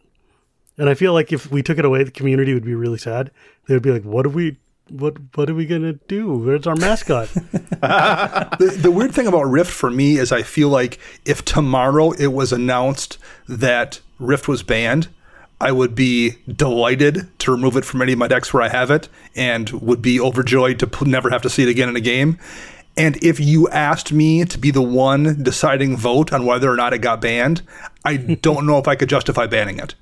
And 0.76 0.88
I 0.88 0.94
feel 0.94 1.12
like 1.12 1.32
if 1.32 1.50
we 1.50 1.62
took 1.62 1.78
it 1.78 1.84
away, 1.84 2.02
the 2.02 2.10
community 2.10 2.52
would 2.52 2.64
be 2.64 2.74
really 2.74 2.98
sad. 2.98 3.30
They 3.66 3.74
would 3.74 3.82
be 3.82 3.92
like, 3.92 4.02
"What 4.02 4.26
are 4.26 4.30
we? 4.30 4.58
What 4.90 5.16
what 5.34 5.48
are 5.48 5.54
we 5.54 5.66
gonna 5.66 5.94
do? 6.08 6.34
Where's 6.34 6.66
our 6.66 6.76
mascot?" 6.76 7.28
the, 7.34 8.78
the 8.80 8.90
weird 8.90 9.14
thing 9.14 9.26
about 9.26 9.44
Rift 9.44 9.70
for 9.70 9.90
me 9.90 10.18
is 10.18 10.30
I 10.32 10.42
feel 10.42 10.68
like 10.68 10.98
if 11.24 11.44
tomorrow 11.44 12.12
it 12.12 12.28
was 12.28 12.52
announced 12.52 13.18
that 13.48 14.00
Rift 14.18 14.46
was 14.46 14.62
banned, 14.62 15.08
I 15.60 15.72
would 15.72 15.94
be 15.94 16.36
delighted 16.46 17.28
to 17.40 17.50
remove 17.50 17.76
it 17.76 17.84
from 17.84 18.02
any 18.02 18.12
of 18.12 18.18
my 18.18 18.28
decks 18.28 18.52
where 18.52 18.62
I 18.62 18.68
have 18.68 18.90
it 18.90 19.08
and 19.34 19.70
would 19.70 20.02
be 20.02 20.20
overjoyed 20.20 20.78
to 20.80 20.86
p- 20.86 21.06
never 21.06 21.30
have 21.30 21.42
to 21.42 21.50
see 21.50 21.62
it 21.62 21.68
again 21.68 21.88
in 21.88 21.96
a 21.96 22.00
game. 22.00 22.38
And 22.96 23.22
if 23.24 23.40
you 23.40 23.68
asked 23.70 24.12
me 24.12 24.44
to 24.44 24.58
be 24.58 24.70
the 24.70 24.82
one 24.82 25.42
deciding 25.42 25.96
vote 25.96 26.32
on 26.32 26.46
whether 26.46 26.70
or 26.70 26.76
not 26.76 26.92
it 26.92 26.98
got 26.98 27.20
banned, 27.20 27.62
I 28.04 28.16
don't 28.16 28.66
know 28.66 28.78
if 28.78 28.86
I 28.86 28.94
could 28.94 29.08
justify 29.08 29.46
banning 29.46 29.78
it. 29.78 29.94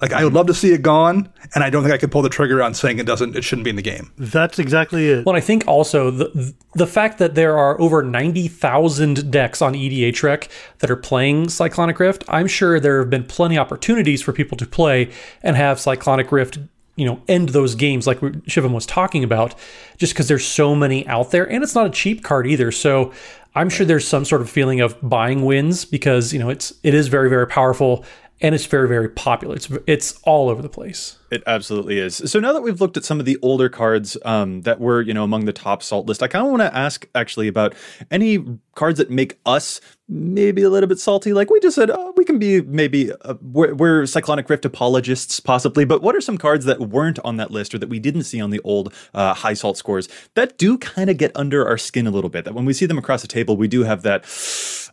Like 0.00 0.12
I 0.12 0.22
would 0.22 0.32
love 0.32 0.46
to 0.46 0.54
see 0.54 0.72
it 0.72 0.82
gone, 0.82 1.28
and 1.54 1.64
I 1.64 1.70
don't 1.70 1.82
think 1.82 1.92
I 1.92 1.98
could 1.98 2.12
pull 2.12 2.22
the 2.22 2.28
trigger 2.28 2.62
on 2.62 2.72
saying 2.72 3.00
it 3.00 3.06
doesn't. 3.06 3.34
It 3.34 3.42
shouldn't 3.42 3.64
be 3.64 3.70
in 3.70 3.76
the 3.76 3.82
game. 3.82 4.12
That's 4.16 4.60
exactly 4.60 5.08
it. 5.08 5.26
Well, 5.26 5.34
I 5.34 5.40
think 5.40 5.66
also 5.66 6.10
the 6.12 6.54
the 6.74 6.86
fact 6.86 7.18
that 7.18 7.34
there 7.34 7.58
are 7.58 7.80
over 7.80 8.02
ninety 8.02 8.46
thousand 8.46 9.30
decks 9.30 9.60
on 9.60 9.74
EDHREC 9.74 10.48
that 10.78 10.90
are 10.90 10.96
playing 10.96 11.48
Cyclonic 11.48 11.98
Rift, 11.98 12.22
I'm 12.28 12.46
sure 12.46 12.78
there 12.78 13.00
have 13.00 13.10
been 13.10 13.24
plenty 13.24 13.58
opportunities 13.58 14.22
for 14.22 14.32
people 14.32 14.56
to 14.58 14.66
play 14.66 15.10
and 15.42 15.56
have 15.56 15.80
Cyclonic 15.80 16.30
Rift, 16.30 16.58
you 16.94 17.04
know, 17.04 17.20
end 17.26 17.48
those 17.48 17.74
games 17.74 18.06
like 18.06 18.20
Shivam 18.20 18.72
was 18.72 18.86
talking 18.86 19.24
about, 19.24 19.56
just 19.96 20.12
because 20.14 20.28
there's 20.28 20.46
so 20.46 20.76
many 20.76 21.04
out 21.08 21.32
there, 21.32 21.50
and 21.50 21.64
it's 21.64 21.74
not 21.74 21.86
a 21.86 21.90
cheap 21.90 22.22
card 22.22 22.46
either. 22.46 22.70
So 22.70 23.12
I'm 23.56 23.68
sure 23.68 23.84
there's 23.84 24.06
some 24.06 24.24
sort 24.24 24.42
of 24.42 24.48
feeling 24.48 24.80
of 24.80 24.96
buying 25.02 25.44
wins 25.44 25.84
because 25.84 26.32
you 26.32 26.38
know 26.38 26.50
it's 26.50 26.72
it 26.84 26.94
is 26.94 27.08
very 27.08 27.28
very 27.28 27.48
powerful 27.48 28.04
and 28.40 28.54
it's 28.54 28.66
very 28.66 28.88
very 28.88 29.08
popular. 29.08 29.56
It's 29.56 29.68
it's 29.86 30.20
all 30.24 30.48
over 30.48 30.62
the 30.62 30.68
place. 30.68 31.18
It 31.30 31.42
absolutely 31.46 31.98
is. 31.98 32.22
So 32.24 32.40
now 32.40 32.54
that 32.54 32.62
we've 32.62 32.80
looked 32.80 32.96
at 32.96 33.04
some 33.04 33.20
of 33.20 33.26
the 33.26 33.36
older 33.42 33.68
cards 33.68 34.16
um, 34.24 34.62
that 34.62 34.80
were, 34.80 35.02
you 35.02 35.12
know, 35.12 35.24
among 35.24 35.44
the 35.44 35.52
top 35.52 35.82
salt 35.82 36.06
list, 36.06 36.22
I 36.22 36.28
kind 36.28 36.42
of 36.42 36.50
want 36.50 36.62
to 36.62 36.74
ask 36.74 37.06
actually 37.14 37.48
about 37.48 37.74
any 38.10 38.42
cards 38.74 38.96
that 38.96 39.10
make 39.10 39.38
us 39.44 39.80
maybe 40.08 40.62
a 40.62 40.70
little 40.70 40.88
bit 40.88 40.98
salty. 40.98 41.34
Like 41.34 41.50
we 41.50 41.60
just 41.60 41.74
said, 41.74 41.90
oh, 41.90 42.14
we 42.16 42.24
can 42.24 42.38
be 42.38 42.62
maybe 42.62 43.12
uh, 43.12 43.34
we're, 43.42 43.74
we're, 43.74 44.06
Cyclonic 44.06 44.48
Rift 44.48 44.64
apologists 44.64 45.38
possibly, 45.38 45.84
but 45.84 46.00
what 46.00 46.16
are 46.16 46.20
some 46.22 46.38
cards 46.38 46.64
that 46.64 46.80
weren't 46.80 47.18
on 47.24 47.36
that 47.36 47.50
list 47.50 47.74
or 47.74 47.78
that 47.78 47.90
we 47.90 47.98
didn't 47.98 48.22
see 48.22 48.40
on 48.40 48.48
the 48.48 48.60
old 48.64 48.94
uh, 49.12 49.34
high 49.34 49.52
salt 49.52 49.76
scores 49.76 50.08
that 50.32 50.56
do 50.56 50.78
kind 50.78 51.10
of 51.10 51.18
get 51.18 51.30
under 51.34 51.68
our 51.68 51.76
skin 51.76 52.06
a 52.06 52.10
little 52.10 52.30
bit? 52.30 52.46
That 52.46 52.54
when 52.54 52.64
we 52.64 52.72
see 52.72 52.86
them 52.86 52.96
across 52.96 53.20
the 53.20 53.28
table, 53.28 53.58
we 53.58 53.68
do 53.68 53.84
have 53.84 54.00
that 54.02 54.24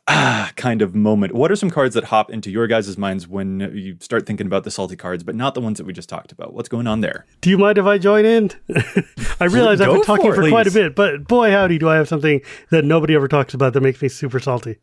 ah 0.08 0.52
kind 0.56 0.82
of 0.82 0.96
moment. 0.96 1.34
What 1.34 1.52
are 1.52 1.56
some 1.56 1.70
cards 1.70 1.94
that 1.96 2.06
hop 2.06 2.32
into 2.32 2.52
your 2.52 2.68
guys' 2.68 2.98
minds 2.98 3.28
when 3.28 3.72
you 3.74 3.98
start 4.00 4.26
thinking 4.26 4.48
about 4.48 4.64
the 4.64 4.72
salty 4.72 4.96
cards, 4.96 5.24
but 5.24 5.36
not 5.36 5.54
the 5.54 5.62
ones 5.62 5.78
that 5.78 5.86
we 5.86 5.94
just 5.94 6.10
talked? 6.10 6.16
talked 6.16 6.32
about. 6.32 6.54
What's 6.54 6.70
going 6.70 6.88
on 6.88 7.02
there? 7.02 7.26
Do 7.42 7.50
you 7.50 7.58
mind 7.58 7.78
if 7.78 7.86
I 7.86 7.98
join 7.98 8.26
in? 8.26 8.52
I 9.40 9.46
realize 9.46 9.82
I've 9.82 9.92
been 9.92 10.04
talking 10.04 10.32
for, 10.34 10.44
for 10.44 10.50
quite 10.50 10.68
a 10.68 10.72
bit, 10.72 10.96
but 10.96 11.28
boy, 11.28 11.52
howdy, 11.52 11.78
do 11.78 11.90
I 11.90 11.96
have 11.96 12.08
something 12.08 12.42
that 12.72 12.86
nobody 12.86 13.16
ever 13.16 13.28
talks 13.28 13.54
about 13.54 13.74
that 13.74 13.82
makes 13.82 14.02
me 14.02 14.10
super 14.10 14.40
salty. 14.40 14.78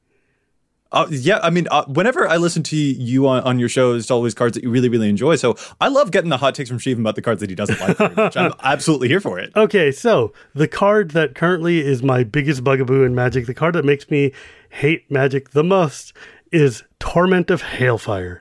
Uh, 0.93 1.07
yeah, 1.11 1.41
I 1.43 1.51
mean, 1.51 1.67
uh, 1.71 1.85
whenever 1.87 2.29
I 2.29 2.37
listen 2.37 2.63
to 2.65 2.77
you 2.77 3.27
on, 3.27 3.43
on 3.45 3.59
your 3.59 3.69
show, 3.69 3.95
it's 3.95 4.11
always 4.11 4.35
cards 4.35 4.55
that 4.55 4.63
you 4.63 4.71
really, 4.71 4.91
really 4.91 5.09
enjoy. 5.09 5.37
So 5.37 5.57
I 5.81 5.89
love 5.89 6.11
getting 6.11 6.29
the 6.29 6.37
hot 6.37 6.55
takes 6.55 6.69
from 6.69 6.79
Shivam 6.79 7.01
about 7.01 7.17
the 7.17 7.23
cards 7.23 7.41
that 7.41 7.49
he 7.49 7.57
doesn't 7.57 7.81
like 7.81 7.97
very 7.97 8.15
much. 8.15 8.37
I'm 8.37 8.53
absolutely 8.63 9.09
here 9.09 9.21
for 9.21 9.39
it. 9.39 9.53
Okay, 9.57 9.91
so 9.91 10.33
the 10.55 10.69
card 10.69 11.13
that 11.13 11.35
currently 11.35 11.81
is 11.81 12.03
my 12.03 12.25
biggest 12.25 12.63
bugaboo 12.63 13.05
in 13.05 13.15
Magic, 13.15 13.47
the 13.47 13.55
card 13.55 13.75
that 13.75 13.87
makes 13.87 14.11
me 14.11 14.33
hate 14.69 15.11
Magic 15.11 15.51
the 15.51 15.65
most, 15.65 16.13
is 16.51 16.85
Torment 16.99 17.51
of 17.51 17.63
Hailfire. 17.63 18.41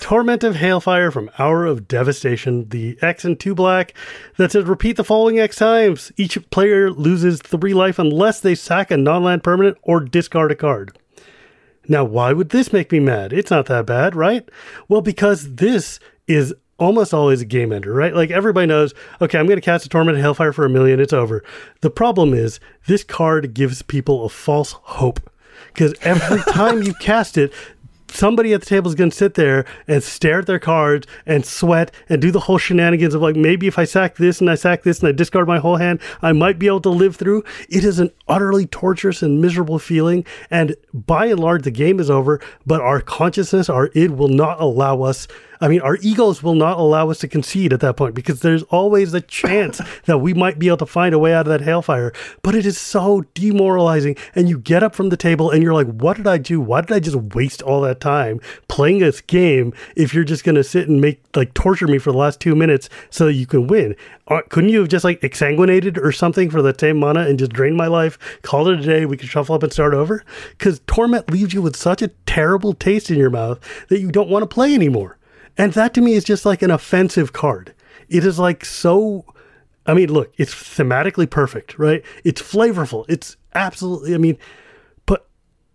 Torment 0.00 0.44
of 0.44 0.56
Hailfire 0.56 1.12
from 1.12 1.30
Hour 1.38 1.64
of 1.64 1.86
Devastation, 1.88 2.68
the 2.68 2.98
X 3.00 3.24
and 3.24 3.38
2 3.38 3.54
black 3.54 3.94
that 4.36 4.52
says 4.52 4.64
repeat 4.64 4.96
the 4.96 5.04
following 5.04 5.38
X 5.38 5.56
times. 5.56 6.12
Each 6.16 6.38
player 6.50 6.90
loses 6.90 7.40
3 7.40 7.72
life 7.72 7.98
unless 7.98 8.40
they 8.40 8.54
sack 8.54 8.90
a 8.90 8.96
non 8.96 9.22
land 9.22 9.42
permanent 9.42 9.78
or 9.82 10.00
discard 10.00 10.52
a 10.52 10.56
card. 10.56 10.98
Now, 11.88 12.04
why 12.04 12.32
would 12.32 12.50
this 12.50 12.72
make 12.72 12.92
me 12.92 13.00
mad? 13.00 13.32
It's 13.32 13.50
not 13.50 13.66
that 13.66 13.86
bad, 13.86 14.14
right? 14.14 14.48
Well, 14.88 15.00
because 15.00 15.56
this 15.56 16.00
is 16.26 16.54
almost 16.78 17.14
always 17.14 17.40
a 17.40 17.44
game 17.44 17.72
ender, 17.72 17.92
right? 17.92 18.14
Like 18.14 18.30
everybody 18.30 18.66
knows, 18.66 18.94
okay, 19.20 19.38
I'm 19.38 19.46
going 19.46 19.58
to 19.58 19.64
cast 19.64 19.86
a 19.86 19.88
Torment 19.88 20.18
of 20.18 20.24
Hailfire 20.24 20.54
for 20.54 20.64
a 20.64 20.70
million, 20.70 21.00
it's 21.00 21.12
over. 21.12 21.44
The 21.80 21.90
problem 21.90 22.34
is, 22.34 22.58
this 22.86 23.04
card 23.04 23.54
gives 23.54 23.82
people 23.82 24.24
a 24.24 24.28
false 24.28 24.72
hope 24.72 25.20
because 25.68 25.94
every 26.02 26.42
time 26.52 26.82
you 26.82 26.94
cast 26.94 27.38
it, 27.38 27.52
somebody 28.14 28.52
at 28.52 28.60
the 28.60 28.66
table 28.66 28.88
is 28.88 28.94
going 28.94 29.10
to 29.10 29.16
sit 29.16 29.34
there 29.34 29.64
and 29.88 30.02
stare 30.02 30.40
at 30.40 30.46
their 30.46 30.58
cards 30.58 31.06
and 31.26 31.44
sweat 31.44 31.92
and 32.08 32.22
do 32.22 32.30
the 32.30 32.40
whole 32.40 32.58
shenanigans 32.58 33.14
of 33.14 33.22
like 33.22 33.36
maybe 33.36 33.66
if 33.66 33.78
I 33.78 33.84
sack 33.84 34.16
this 34.16 34.40
and 34.40 34.50
I 34.50 34.54
sack 34.54 34.82
this 34.82 35.00
and 35.00 35.08
I 35.08 35.12
discard 35.12 35.46
my 35.46 35.58
whole 35.58 35.76
hand, 35.76 36.00
I 36.22 36.32
might 36.32 36.58
be 36.58 36.66
able 36.66 36.80
to 36.82 36.90
live 36.90 37.16
through. 37.16 37.44
It 37.68 37.84
is 37.84 37.98
an 37.98 38.10
utterly 38.28 38.66
torturous 38.66 39.22
and 39.22 39.40
miserable 39.40 39.78
feeling. 39.78 40.24
And 40.50 40.76
by 40.92 41.26
and 41.26 41.40
large, 41.40 41.62
the 41.62 41.70
game 41.70 42.00
is 42.00 42.10
over, 42.10 42.40
but 42.66 42.80
our 42.80 43.00
consciousness, 43.00 43.68
our 43.68 43.90
id 43.94 44.12
will 44.12 44.28
not 44.28 44.60
allow 44.60 45.02
us 45.02 45.26
I 45.60 45.68
mean, 45.68 45.80
our 45.80 45.96
egos 45.96 46.42
will 46.42 46.54
not 46.54 46.78
allow 46.78 47.10
us 47.10 47.18
to 47.20 47.28
concede 47.28 47.72
at 47.72 47.80
that 47.80 47.96
point 47.96 48.14
because 48.14 48.40
there's 48.40 48.62
always 48.64 49.14
a 49.14 49.20
chance 49.20 49.80
that 50.06 50.18
we 50.18 50.34
might 50.34 50.58
be 50.58 50.68
able 50.68 50.78
to 50.78 50.86
find 50.86 51.14
a 51.14 51.18
way 51.18 51.34
out 51.34 51.46
of 51.46 51.58
that 51.58 51.66
hailfire. 51.66 52.14
But 52.42 52.54
it 52.54 52.66
is 52.66 52.78
so 52.78 53.22
demoralizing. 53.34 54.16
And 54.34 54.48
you 54.48 54.58
get 54.58 54.82
up 54.82 54.94
from 54.94 55.08
the 55.08 55.16
table 55.16 55.50
and 55.50 55.62
you're 55.62 55.74
like, 55.74 55.86
what 55.86 56.16
did 56.16 56.26
I 56.26 56.38
do? 56.38 56.60
Why 56.60 56.80
did 56.80 56.92
I 56.92 57.00
just 57.00 57.16
waste 57.34 57.62
all 57.62 57.80
that 57.82 58.00
time 58.00 58.40
playing 58.68 58.98
this 58.98 59.20
game 59.20 59.72
if 59.96 60.14
you're 60.14 60.24
just 60.24 60.44
going 60.44 60.56
to 60.56 60.64
sit 60.64 60.88
and 60.88 61.00
make, 61.00 61.22
like, 61.36 61.54
torture 61.54 61.86
me 61.86 61.98
for 61.98 62.12
the 62.12 62.18
last 62.18 62.40
two 62.40 62.54
minutes 62.54 62.88
so 63.10 63.26
that 63.26 63.34
you 63.34 63.46
can 63.46 63.66
win? 63.66 63.96
Uh, 64.28 64.40
couldn't 64.48 64.70
you 64.70 64.80
have 64.80 64.88
just, 64.88 65.04
like, 65.04 65.20
exsanguinated 65.20 65.98
or 65.98 66.12
something 66.12 66.50
for 66.50 66.62
the 66.62 66.74
same 66.78 66.98
mana 66.98 67.20
and 67.20 67.38
just 67.38 67.52
drained 67.52 67.76
my 67.76 67.86
life, 67.86 68.18
called 68.42 68.68
it 68.68 68.80
a 68.80 68.82
day, 68.82 69.06
we 69.06 69.16
can 69.16 69.28
shuffle 69.28 69.54
up 69.54 69.62
and 69.62 69.72
start 69.72 69.94
over? 69.94 70.24
Because 70.50 70.80
Torment 70.86 71.30
leaves 71.30 71.52
you 71.52 71.62
with 71.62 71.76
such 71.76 72.02
a 72.02 72.08
terrible 72.26 72.72
taste 72.72 73.10
in 73.10 73.18
your 73.18 73.30
mouth 73.30 73.60
that 73.88 74.00
you 74.00 74.10
don't 74.10 74.30
want 74.30 74.42
to 74.42 74.46
play 74.46 74.74
anymore. 74.74 75.18
And 75.56 75.72
that 75.74 75.94
to 75.94 76.00
me 76.00 76.14
is 76.14 76.24
just 76.24 76.44
like 76.44 76.62
an 76.62 76.70
offensive 76.70 77.32
card. 77.32 77.74
It 78.08 78.24
is 78.24 78.38
like 78.38 78.64
so. 78.64 79.24
I 79.86 79.94
mean, 79.94 80.12
look, 80.12 80.32
it's 80.36 80.54
thematically 80.54 81.28
perfect, 81.28 81.78
right? 81.78 82.02
It's 82.24 82.40
flavorful. 82.40 83.04
It's 83.08 83.36
absolutely. 83.54 84.14
I 84.14 84.18
mean, 84.18 84.38
but 85.06 85.26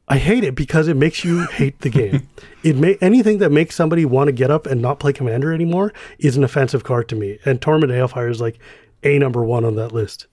I 0.07 0.17
hate 0.17 0.43
it 0.43 0.55
because 0.55 0.87
it 0.87 0.97
makes 0.97 1.23
you 1.23 1.45
hate 1.47 1.79
the 1.79 1.89
game. 1.89 2.27
it 2.63 2.75
may 2.75 2.97
anything 3.01 3.37
that 3.39 3.51
makes 3.51 3.75
somebody 3.75 4.05
want 4.05 4.27
to 4.27 4.31
get 4.31 4.51
up 4.51 4.65
and 4.65 4.81
not 4.81 4.99
play 4.99 5.13
Commander 5.13 5.53
anymore 5.53 5.93
is 6.17 6.35
an 6.35 6.43
offensive 6.43 6.83
card 6.83 7.07
to 7.09 7.15
me. 7.15 7.39
And 7.45 7.61
Torment 7.61 7.91
Hailfire 7.91 8.29
is 8.29 8.41
like 8.41 8.59
a 9.03 9.17
number 9.19 9.43
one 9.43 9.63
on 9.63 9.75
that 9.75 9.91
list. 9.91 10.27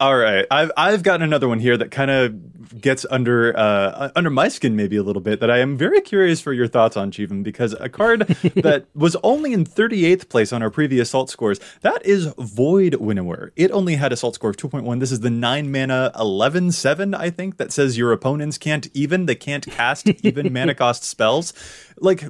All 0.00 0.16
right, 0.16 0.46
I've 0.50 0.72
I've 0.78 1.02
got 1.02 1.20
another 1.20 1.46
one 1.46 1.60
here 1.60 1.76
that 1.76 1.90
kind 1.90 2.10
of 2.10 2.80
gets 2.80 3.04
under 3.10 3.54
uh, 3.54 4.10
under 4.16 4.30
my 4.30 4.48
skin 4.48 4.74
maybe 4.74 4.96
a 4.96 5.02
little 5.02 5.20
bit 5.20 5.40
that 5.40 5.50
I 5.50 5.58
am 5.58 5.76
very 5.76 6.00
curious 6.00 6.40
for 6.40 6.54
your 6.54 6.66
thoughts 6.66 6.96
on, 6.96 7.10
Shivam, 7.10 7.42
because 7.42 7.74
a 7.74 7.90
card 7.90 8.20
that 8.56 8.86
was 8.94 9.14
only 9.22 9.52
in 9.52 9.66
38th 9.66 10.30
place 10.30 10.54
on 10.54 10.62
our 10.62 10.70
previous 10.70 11.08
assault 11.08 11.28
scores 11.28 11.60
that 11.82 12.04
is 12.06 12.32
Void 12.38 12.94
Winnower. 12.94 13.52
It 13.56 13.70
only 13.72 13.96
had 13.96 14.10
a 14.10 14.16
salt 14.16 14.36
score 14.36 14.48
of 14.48 14.56
2.1. 14.56 15.00
This 15.00 15.12
is 15.12 15.20
the 15.20 15.28
nine 15.28 15.70
mana 15.70 16.12
11 16.18 16.72
7, 16.72 17.14
I 17.14 17.28
think, 17.28 17.58
that 17.58 17.70
says 17.70 17.98
your 17.98 18.12
opponents 18.12 18.56
can't 18.56 18.88
even 18.94 19.26
they 19.26 19.34
can't 19.34 19.66
cast 19.66 20.08
even 20.24 20.50
mana 20.54 20.74
cost 20.74 21.04
spells 21.04 21.52
like 22.00 22.24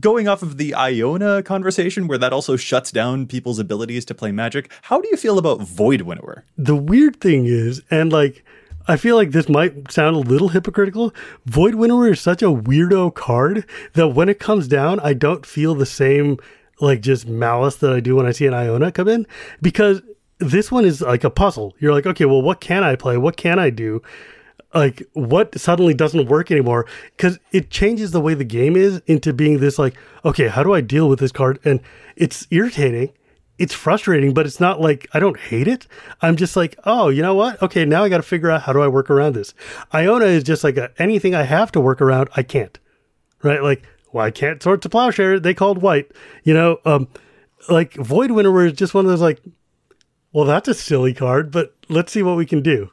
going 0.00 0.28
off 0.28 0.42
of 0.42 0.58
the 0.58 0.74
Iona 0.74 1.42
conversation 1.42 2.06
where 2.06 2.18
that 2.18 2.32
also 2.32 2.56
shuts 2.56 2.92
down 2.92 3.26
people's 3.26 3.58
abilities 3.58 4.04
to 4.06 4.14
play 4.14 4.32
magic, 4.32 4.70
how 4.82 5.00
do 5.00 5.08
you 5.10 5.16
feel 5.16 5.38
about 5.38 5.62
Void 5.62 6.02
Winnower? 6.02 6.44
The 6.56 6.76
weird 6.76 7.20
thing 7.20 7.46
is, 7.46 7.82
and 7.90 8.12
like 8.12 8.44
I 8.86 8.96
feel 8.96 9.16
like 9.16 9.30
this 9.30 9.48
might 9.48 9.90
sound 9.90 10.14
a 10.14 10.18
little 10.18 10.48
hypocritical. 10.48 11.14
Void 11.46 11.74
Winnower 11.74 12.12
is 12.12 12.20
such 12.20 12.42
a 12.42 12.46
weirdo 12.46 13.14
card 13.14 13.66
that 13.94 14.08
when 14.08 14.28
it 14.28 14.38
comes 14.38 14.68
down, 14.68 15.00
I 15.00 15.14
don't 15.14 15.46
feel 15.46 15.74
the 15.74 15.86
same 15.86 16.38
like 16.80 17.00
just 17.00 17.26
malice 17.26 17.76
that 17.76 17.92
I 17.92 18.00
do 18.00 18.16
when 18.16 18.26
I 18.26 18.32
see 18.32 18.46
an 18.46 18.54
Iona 18.54 18.92
come 18.92 19.08
in 19.08 19.26
because 19.62 20.02
this 20.38 20.70
one 20.70 20.84
is 20.84 21.00
like 21.00 21.24
a 21.24 21.30
puzzle. 21.30 21.74
You're 21.78 21.92
like, 21.92 22.06
okay, 22.06 22.24
well, 22.24 22.42
what 22.42 22.60
can 22.60 22.84
I 22.84 22.96
play? 22.96 23.16
What 23.16 23.36
can 23.36 23.58
I 23.58 23.70
do? 23.70 24.02
Like 24.74 25.04
what 25.12 25.58
suddenly 25.58 25.94
doesn't 25.94 26.26
work 26.26 26.50
anymore 26.50 26.86
because 27.16 27.38
it 27.52 27.70
changes 27.70 28.10
the 28.10 28.20
way 28.20 28.34
the 28.34 28.44
game 28.44 28.76
is 28.76 29.00
into 29.06 29.32
being 29.32 29.60
this 29.60 29.78
like 29.78 29.94
okay 30.24 30.48
how 30.48 30.64
do 30.64 30.74
i 30.74 30.80
deal 30.80 31.08
with 31.08 31.20
this 31.20 31.30
card? 31.30 31.60
And 31.64 31.80
it's 32.16 32.46
irritating. 32.50 33.12
It's 33.56 33.72
frustrating 33.72 34.34
but 34.34 34.46
it's 34.46 34.58
not 34.58 34.80
like 34.80 35.06
i 35.14 35.20
don't 35.20 35.38
hate 35.38 35.68
it. 35.68 35.86
I'm 36.20 36.34
just 36.34 36.56
like 36.56 36.76
oh 36.84 37.08
you 37.08 37.22
know 37.22 37.36
what? 37.36 37.62
Okay 37.62 37.84
now 37.84 38.02
i 38.02 38.08
got 38.08 38.16
to 38.16 38.24
figure 38.24 38.50
out 38.50 38.62
how 38.62 38.72
do 38.72 38.82
i 38.82 38.88
work 38.88 39.10
around 39.10 39.34
this. 39.34 39.54
Iona 39.94 40.24
is 40.26 40.42
just 40.42 40.64
like 40.64 40.76
a, 40.76 40.90
anything 40.98 41.36
i 41.36 41.44
have 41.44 41.70
to 41.72 41.80
work 41.80 42.00
around 42.00 42.28
i 42.34 42.42
can't. 42.42 42.76
Right? 43.44 43.62
Like 43.62 43.84
well 44.12 44.28
can't 44.32 44.60
Swords 44.60 44.82
to 44.82 44.88
Plowshares? 44.88 45.42
They 45.42 45.54
called 45.54 45.82
white 45.82 46.10
you 46.42 46.52
know? 46.52 46.78
Um 46.84 47.06
like 47.68 47.94
void 47.94 48.32
winnower 48.32 48.66
is 48.66 48.72
just 48.72 48.92
one 48.92 49.04
of 49.04 49.10
those 49.10 49.20
like 49.20 49.40
well 50.32 50.44
that's 50.46 50.66
a 50.66 50.74
silly 50.74 51.14
card 51.14 51.52
but 51.52 51.76
let's 51.88 52.10
see 52.10 52.24
what 52.24 52.36
we 52.36 52.44
can 52.44 52.60
do. 52.60 52.90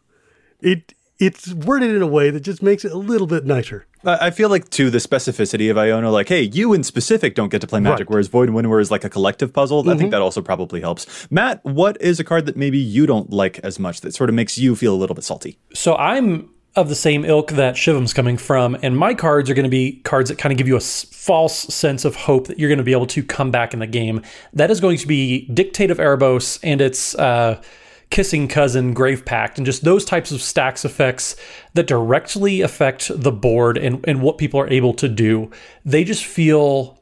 It 0.62 0.94
it's 1.21 1.53
worded 1.53 1.95
in 1.95 2.01
a 2.01 2.07
way 2.07 2.29
that 2.31 2.41
just 2.41 2.62
makes 2.63 2.84
it 2.84 2.91
a 2.91 2.97
little 2.97 3.27
bit 3.27 3.45
nicer. 3.45 3.86
I 4.03 4.27
I 4.27 4.31
feel 4.31 4.49
like 4.49 4.69
to 4.71 4.89
the 4.89 4.97
specificity 4.97 5.69
of 5.71 5.77
Iona, 5.77 6.10
like, 6.12 6.27
hey, 6.29 6.41
you 6.41 6.73
in 6.73 6.84
specific 6.84 7.36
don't 7.36 7.49
get 7.49 7.62
to 7.62 7.67
play 7.67 7.79
Magic, 7.79 8.07
Right. 8.07 8.10
whereas 8.13 8.27
Void 8.27 8.49
and 8.49 8.55
Winnower 8.55 8.79
is 8.79 8.89
like 8.91 9.03
a 9.03 9.10
collective 9.10 9.53
puzzle. 9.53 9.88
I 9.89 9.95
think 9.97 10.12
that 10.12 10.21
also 10.21 10.41
probably 10.41 10.81
helps. 10.81 11.27
Matt, 11.31 11.63
what 11.63 12.01
is 12.01 12.19
a 12.19 12.23
card 12.23 12.45
that 12.47 12.57
maybe 12.57 12.77
you 12.79 13.05
don't 13.05 13.29
like 13.31 13.60
as 13.60 13.79
much 13.79 14.01
that 14.01 14.13
sort 14.13 14.29
of 14.29 14.36
makes 14.36 14.57
you 14.57 14.75
feel 14.75 14.93
a 14.93 14.99
little 15.01 15.15
bit 15.15 15.23
salty? 15.23 15.57
So 15.73 15.95
I'm 15.95 16.49
of 16.77 16.88
the 16.88 16.95
same 16.95 17.25
ilk 17.25 17.51
that 17.51 17.75
Shivam's 17.75 18.13
coming 18.13 18.38
from, 18.38 18.77
and 18.81 18.97
my 18.97 19.13
cards 19.13 19.49
are 19.49 19.53
going 19.53 19.65
to 19.65 19.69
be 19.69 19.99
cards 20.05 20.29
that 20.29 20.38
kind 20.38 20.53
of 20.53 20.57
give 20.57 20.69
you 20.69 20.75
a 20.75 20.77
s- 20.77 21.03
false 21.12 21.53
sense 21.73 22.05
of 22.05 22.15
hope 22.15 22.47
that 22.47 22.57
you're 22.57 22.69
going 22.69 22.77
to 22.77 22.84
be 22.84 22.93
able 22.93 23.07
to 23.07 23.21
come 23.21 23.51
back 23.51 23.73
in 23.73 23.79
the 23.81 23.88
game. 23.88 24.21
That 24.53 24.71
is 24.71 24.79
going 24.79 24.97
to 24.99 25.05
be 25.07 25.47
Dictate 25.53 25.91
of 25.91 25.97
Erebos 25.97 26.60
and 26.63 26.79
its 26.79 27.13
uh, 27.15 27.62
kissing 28.12 28.47
cousin 28.47 28.93
Grave 28.93 29.26
Pact, 29.26 29.58
and 29.58 29.65
just 29.65 29.84
those 29.84 30.06
types 30.06 30.32
of 30.32 30.39
stax 30.39 30.86
effects 30.86 31.36
that 31.74 31.88
directly 31.88 32.62
affect 32.62 33.12
the 33.13 33.32
board 33.32 33.78
and, 33.78 34.06
and 34.08 34.21
what 34.21 34.38
people 34.38 34.60
are 34.60 34.69
able 34.69 34.93
to 34.93 35.10
do. 35.10 35.50
They 35.84 36.04
just 36.04 36.24
feel 36.24 37.02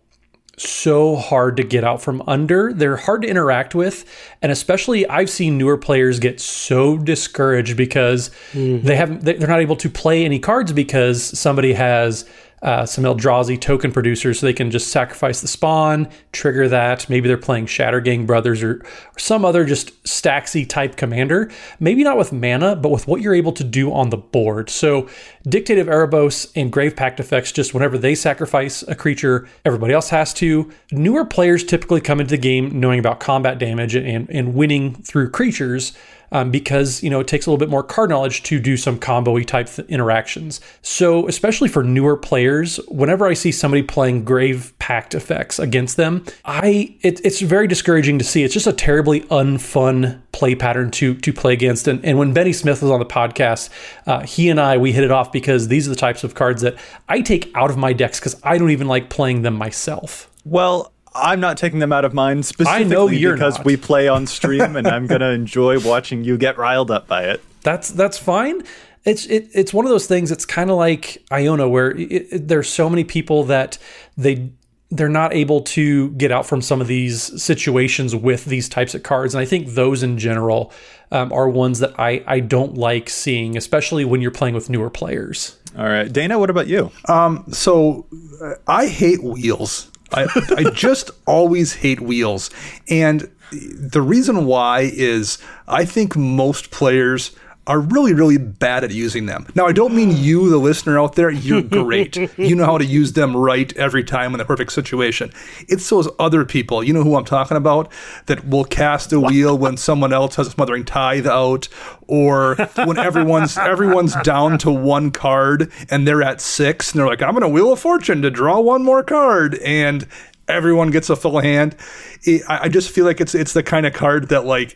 so 0.62 1.16
hard 1.16 1.58
to 1.58 1.64
get 1.64 1.84
out 1.84 2.02
from 2.02 2.22
under. 2.28 2.74
They're 2.74 2.98
hard 2.98 3.22
to 3.24 3.28
interact 3.28 3.76
with, 3.76 4.06
and 4.42 4.52
especially 4.52 5.08
I've 5.08 5.30
seen 5.30 5.58
newer 5.58 5.78
players 5.78 6.20
get 6.20 6.40
so 6.40 6.98
discouraged 6.98 7.78
because 7.78 8.30
mm-hmm. 8.52 8.86
they 8.86 8.96
haven't 8.96 9.22
they're 9.22 9.40
not 9.40 9.62
able 9.62 9.78
to 9.78 9.90
play 9.90 10.26
any 10.26 10.40
cards 10.40 10.74
because 10.74 11.38
somebody 11.38 11.74
has 11.74 12.26
uh, 12.62 12.86
some 12.86 13.04
Eldrazi 13.04 13.60
token 13.60 13.92
producers, 13.92 14.40
so 14.40 14.46
they 14.46 14.54
can 14.54 14.72
just 14.72 14.92
sacrifice 14.92 15.42
the 15.42 15.48
spawn, 15.48 16.10
trigger 16.32 16.68
that. 16.68 17.10
Maybe 17.10 17.28
they're 17.28 17.38
playing 17.38 17.68
Shattergang 17.68 18.28
Brothers 18.28 18.62
or, 18.62 18.82
or 18.84 19.20
some 19.20 19.46
other 19.46 19.66
just 19.66 20.04
staxy 20.04 20.68
type 20.68 20.96
commander. 20.96 21.52
Maybe 21.80 22.04
not 22.04 22.18
with 22.18 22.34
mana, 22.34 22.76
but 22.76 22.90
with 22.90 23.08
what 23.08 23.22
you're 23.22 23.36
able 23.36 23.54
to 23.54 23.64
do 23.64 23.94
on 23.94 24.10
the 24.10 24.18
board. 24.18 24.70
So, 24.70 25.08
Dictate 25.48 25.80
of 25.80 25.88
Erebos 25.88 26.52
and 26.56 26.72
Grave 26.72 26.96
Pact 26.96 27.20
effects, 27.20 27.52
just 27.52 27.74
whenever 27.74 27.98
they 27.98 28.14
sacrifice 28.14 28.84
a 28.84 28.96
creature, 28.96 29.48
everybody 29.66 29.94
else 29.94 30.10
has 30.10 30.34
to. 30.36 30.70
Newer 30.92 31.26
players 31.26 31.64
typically 31.64 32.02
come 32.02 32.20
into 32.20 32.32
the 32.32 32.38
game 32.38 32.80
knowing 32.80 33.00
about 33.00 33.20
combat 33.20 33.58
damage 33.58 33.96
and, 33.96 34.30
and 34.30 34.54
winning 34.54 34.96
through 34.96 35.30
creatures 35.30 35.94
um, 36.32 36.52
because 36.52 37.02
you 37.04 37.10
know 37.10 37.20
it 37.20 37.28
takes 37.28 37.46
a 37.46 37.50
little 37.50 37.58
bit 37.58 37.70
more 37.70 37.84
card 37.84 38.10
knowledge 38.10 38.44
to 38.44 38.60
do 38.60 38.78
some 38.78 39.00
combo-y 39.00 39.44
type 39.44 39.68
th- 39.68 39.88
interactions. 39.88 40.62
So 40.82 41.28
especially 41.28 41.70
for 41.70 41.84
newer 41.84 42.18
players, 42.18 42.78
whenever 42.88 43.28
I 43.28 43.34
see 43.34 43.52
somebody 43.52 43.84
playing 43.84 44.24
Grave 44.26 44.74
Pact 44.80 45.16
effects 45.16 45.60
against 45.60 45.98
them, 45.98 46.26
I 46.46 46.96
it, 47.02 47.24
it's 47.26 47.42
very 47.42 47.68
discouraging 47.68 48.20
to 48.20 48.26
see. 48.26 48.44
It's 48.44 48.54
just 48.54 48.68
a 48.68 48.74
terribly 48.74 49.22
unfun 49.22 50.22
play 50.32 50.56
pattern 50.56 50.92
to 50.92 51.16
to 51.16 51.34
play 51.34 51.54
against. 51.54 51.88
And 51.88 52.04
and 52.06 52.18
when 52.18 52.34
Benny 52.34 52.54
Smith 52.54 52.82
was 52.82 52.92
on 52.92 53.00
the 53.00 53.06
podcast, 53.06 53.70
uh, 54.06 54.26
he 54.26 54.50
and 54.50 54.60
I 54.60 54.78
we 54.78 54.92
hit 54.92 55.04
it 55.04 55.12
off 55.12 55.32
because 55.32 55.68
these 55.68 55.88
are 55.88 55.92
the 55.92 55.96
types 55.96 56.24
of 56.24 56.36
cards 56.36 56.62
that 56.62 56.76
I 57.08 57.22
take 57.22 57.52
out 57.56 57.70
of 57.70 57.78
my 57.78 57.94
decks 57.94 58.20
because 58.20 58.40
I 58.44 58.58
don't 58.58 58.72
even 58.72 58.88
like 58.88 59.10
playing 59.10 59.42
them 59.42 59.56
myself. 59.56 60.30
Well, 60.46 60.92
I'm 61.22 61.40
not 61.40 61.58
taking 61.58 61.80
them 61.80 61.92
out 61.94 62.06
of 62.06 62.14
mind 62.14 62.46
specifically 62.46 62.86
know 62.86 63.08
you're 63.08 63.34
because 63.34 63.58
not. 63.58 63.66
we 63.66 63.78
play 63.78 64.08
on 64.08 64.28
stream 64.38 64.76
and 64.76 64.88
I'm 64.88 65.08
going 65.08 65.22
to 65.22 65.30
enjoy 65.32 65.80
watching 65.80 66.24
you 66.24 66.38
get 66.38 66.58
riled 66.58 66.92
up 66.92 67.08
by 67.08 67.24
it. 67.26 67.44
that's 67.64 67.90
that's 67.90 68.18
fine. 68.18 68.64
It's 69.06 69.26
it, 69.28 69.50
it's 69.54 69.74
one 69.74 69.86
of 69.86 69.90
those 69.92 70.08
things. 70.08 70.32
It's 70.32 70.46
kind 70.46 70.70
of 70.70 70.78
like 70.78 71.24
Iona, 71.32 71.70
where 71.70 71.92
it, 71.92 72.12
it, 72.12 72.48
there's 72.48 72.68
so 72.70 72.90
many 72.90 73.04
people 73.04 73.44
that 73.46 73.78
they 74.18 74.52
they're 74.92 75.08
not 75.08 75.34
able 75.34 75.62
to 75.62 76.10
get 76.12 76.32
out 76.32 76.46
from 76.48 76.62
some 76.62 76.82
of 76.82 76.88
these 76.88 77.42
situations 77.42 78.16
with 78.16 78.46
these 78.46 78.68
types 78.68 78.96
of 78.96 79.04
cards, 79.04 79.34
and 79.36 79.42
I 79.42 79.46
think 79.46 79.70
those 79.70 80.04
in 80.04 80.18
general 80.18 80.74
um, 81.12 81.32
are 81.32 81.48
ones 81.48 81.80
that 81.80 81.98
I 82.00 82.24
I 82.28 82.40
don't 82.42 82.76
like 82.76 83.10
seeing, 83.10 83.56
especially 83.56 84.04
when 84.04 84.20
you're 84.22 84.32
playing 84.32 84.56
with 84.56 84.70
newer 84.70 84.90
players. 84.90 85.58
All 85.78 85.86
right. 85.88 86.12
Dana, 86.12 86.38
what 86.40 86.50
about 86.50 86.68
you? 86.68 86.92
Um, 87.08 87.46
So 87.52 88.06
uh, 88.44 88.56
I 88.68 88.88
hate 88.88 89.24
wheels. 89.24 89.92
I, 90.12 90.28
I 90.58 90.70
just 90.72 91.12
always 91.26 91.74
hate 91.76 92.02
wheels. 92.02 92.50
And 92.90 93.30
the 93.52 94.02
reason 94.02 94.46
why 94.46 94.92
is 94.94 95.38
I 95.68 95.86
think 95.86 96.16
most 96.16 96.72
players 96.72 97.32
are 97.70 97.80
really, 97.80 98.14
really 98.16 98.38
bad 98.38 98.84
at 98.84 98.90
using 98.90 99.28
them. 99.28 99.46
Now, 99.54 99.68
I 99.68 99.72
don't 99.74 99.94
mean 99.94 100.10
you, 100.12 100.50
the 100.50 100.58
listener 100.58 101.00
out 101.00 101.14
there. 101.14 101.30
You're 101.30 101.62
great. 101.84 102.16
you 102.36 102.56
know 102.56 102.66
how 102.66 102.80
to 102.80 102.86
use 102.86 103.14
them 103.14 103.38
right 103.38 103.72
every 103.78 104.04
time 104.04 104.34
in 104.34 104.40
the 104.40 104.46
perfect 104.46 104.72
situation. 104.72 105.32
It's 105.68 105.88
those 105.88 106.10
other 106.18 106.46
people, 106.46 106.84
you 106.84 106.94
know 106.94 107.04
who 107.04 107.16
I'm 107.16 107.26
talking 107.26 107.58
about, 107.58 107.92
that 108.26 108.48
will 108.48 108.66
cast 108.66 109.14
a 109.14 109.20
wheel 109.20 109.56
when 109.56 109.78
someone 109.78 110.12
else 110.12 110.36
has 110.36 110.48
a 110.48 110.52
smothering 110.52 110.84
tithe 110.84 111.28
out, 111.28 111.70
or 112.08 112.56
when 112.86 112.98
everyone's 112.98 113.56
everyone's 113.56 114.16
down 114.24 114.58
to 114.60 114.72
one 114.72 115.12
card 115.12 115.72
and 115.92 116.08
they're 116.08 116.24
at 116.24 116.42
six, 116.42 116.92
and 116.92 117.00
they're 117.00 117.08
like, 117.08 117.22
I'm 117.22 117.32
going 117.32 117.44
to 117.44 117.50
wheel 117.50 117.72
of 117.72 117.80
fortune 117.80 118.24
to 118.24 118.32
draw 118.32 118.60
one 118.60 118.84
more 118.84 119.04
card, 119.04 119.60
and 119.60 120.08
everyone 120.48 120.90
gets 120.90 121.12
a 121.12 121.16
full 121.16 121.40
hand. 121.40 121.76
It, 122.24 122.42
I 122.50 122.64
I 122.64 122.68
just 122.70 122.90
feel 122.90 123.06
like 123.06 123.22
it's 123.22 123.36
it's 123.36 123.54
the 123.54 123.62
kind 123.62 123.86
of 123.86 123.94
card 123.94 124.30
that 124.30 124.46
like 124.46 124.76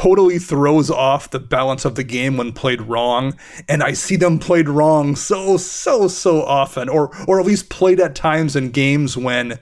totally 0.00 0.38
throws 0.38 0.90
off 0.90 1.30
the 1.30 1.38
balance 1.38 1.84
of 1.84 1.94
the 1.94 2.02
game 2.02 2.38
when 2.38 2.52
played 2.52 2.80
wrong 2.80 3.36
and 3.68 3.82
i 3.82 3.92
see 3.92 4.16
them 4.16 4.38
played 4.38 4.66
wrong 4.68 5.14
so 5.14 5.58
so 5.58 6.08
so 6.08 6.42
often 6.42 6.88
or 6.88 7.10
or 7.28 7.38
at 7.38 7.44
least 7.44 7.68
played 7.68 8.00
at 8.00 8.14
times 8.14 8.56
in 8.56 8.70
games 8.70 9.14
when 9.16 9.58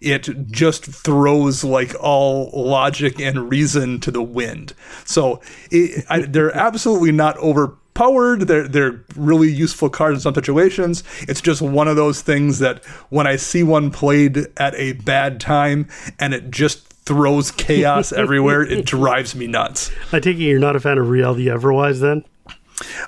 it 0.00 0.28
just 0.50 0.84
throws 0.86 1.62
like 1.62 1.94
all 2.00 2.50
logic 2.54 3.20
and 3.20 3.50
reason 3.50 4.00
to 4.00 4.10
the 4.10 4.22
wind. 4.22 4.72
So 5.04 5.40
it, 5.70 6.04
I, 6.08 6.20
they're 6.20 6.56
absolutely 6.56 7.12
not 7.12 7.36
overpowered. 7.38 8.42
They're 8.42 8.66
they're 8.66 9.04
really 9.14 9.50
useful 9.50 9.90
cards 9.90 10.18
in 10.18 10.20
some 10.20 10.34
situations. 10.34 11.04
It's 11.22 11.40
just 11.40 11.60
one 11.60 11.88
of 11.88 11.96
those 11.96 12.22
things 12.22 12.60
that 12.60 12.84
when 13.10 13.26
i 13.26 13.36
see 13.36 13.62
one 13.62 13.90
played 13.90 14.46
at 14.56 14.74
a 14.74 14.92
bad 14.92 15.40
time 15.40 15.88
and 16.18 16.32
it 16.32 16.50
just 16.50 16.89
throws 17.10 17.50
chaos 17.50 18.12
everywhere. 18.24 18.62
It 18.62 18.86
drives 18.86 19.34
me 19.34 19.48
nuts. 19.48 19.90
I 20.12 20.20
take 20.20 20.36
it 20.36 20.42
you're 20.44 20.60
not 20.60 20.76
a 20.76 20.80
fan 20.80 20.96
of 20.96 21.06
Rielle 21.06 21.34
the 21.36 21.48
Everwise 21.48 22.00
then? 22.00 22.24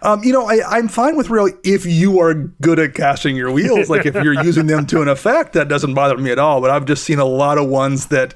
Um, 0.02 0.22
you 0.24 0.32
know, 0.32 0.44
I, 0.46 0.60
I'm 0.68 0.88
fine 0.88 1.16
with 1.16 1.28
Rielle 1.28 1.56
if 1.64 1.86
you 1.86 2.20
are 2.20 2.34
good 2.34 2.78
at 2.80 2.94
casting 2.94 3.36
your 3.36 3.50
wheels. 3.52 3.88
Like 3.88 4.04
if 4.04 4.14
you're 4.16 4.34
using 4.44 4.66
them 4.66 4.86
to 4.86 5.00
an 5.02 5.08
effect, 5.08 5.52
that 5.52 5.68
doesn't 5.68 5.94
bother 5.94 6.18
me 6.18 6.30
at 6.32 6.38
all. 6.38 6.60
But 6.60 6.70
I've 6.70 6.84
just 6.84 7.04
seen 7.04 7.20
a 7.20 7.24
lot 7.24 7.58
of 7.58 7.68
ones 7.68 8.08
that 8.08 8.34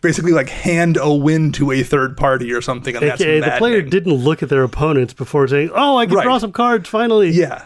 basically 0.00 0.32
like 0.32 0.48
hand 0.50 0.98
a 1.00 1.14
win 1.14 1.52
to 1.52 1.70
a 1.70 1.82
third 1.84 2.16
party 2.16 2.52
or 2.52 2.60
something, 2.60 2.96
and 2.96 3.06
that's 3.06 3.20
AKA 3.22 3.40
the 3.40 3.54
player 3.58 3.80
didn't 3.82 4.12
look 4.14 4.42
at 4.42 4.48
their 4.48 4.64
opponents 4.64 5.14
before 5.14 5.46
saying, 5.48 5.70
"Oh, 5.74 5.96
I 5.96 6.06
can 6.06 6.16
Right. 6.16 6.24
draw 6.24 6.38
some 6.38 6.52
cards 6.52 6.88
finally." 6.88 7.30
Yeah. 7.30 7.64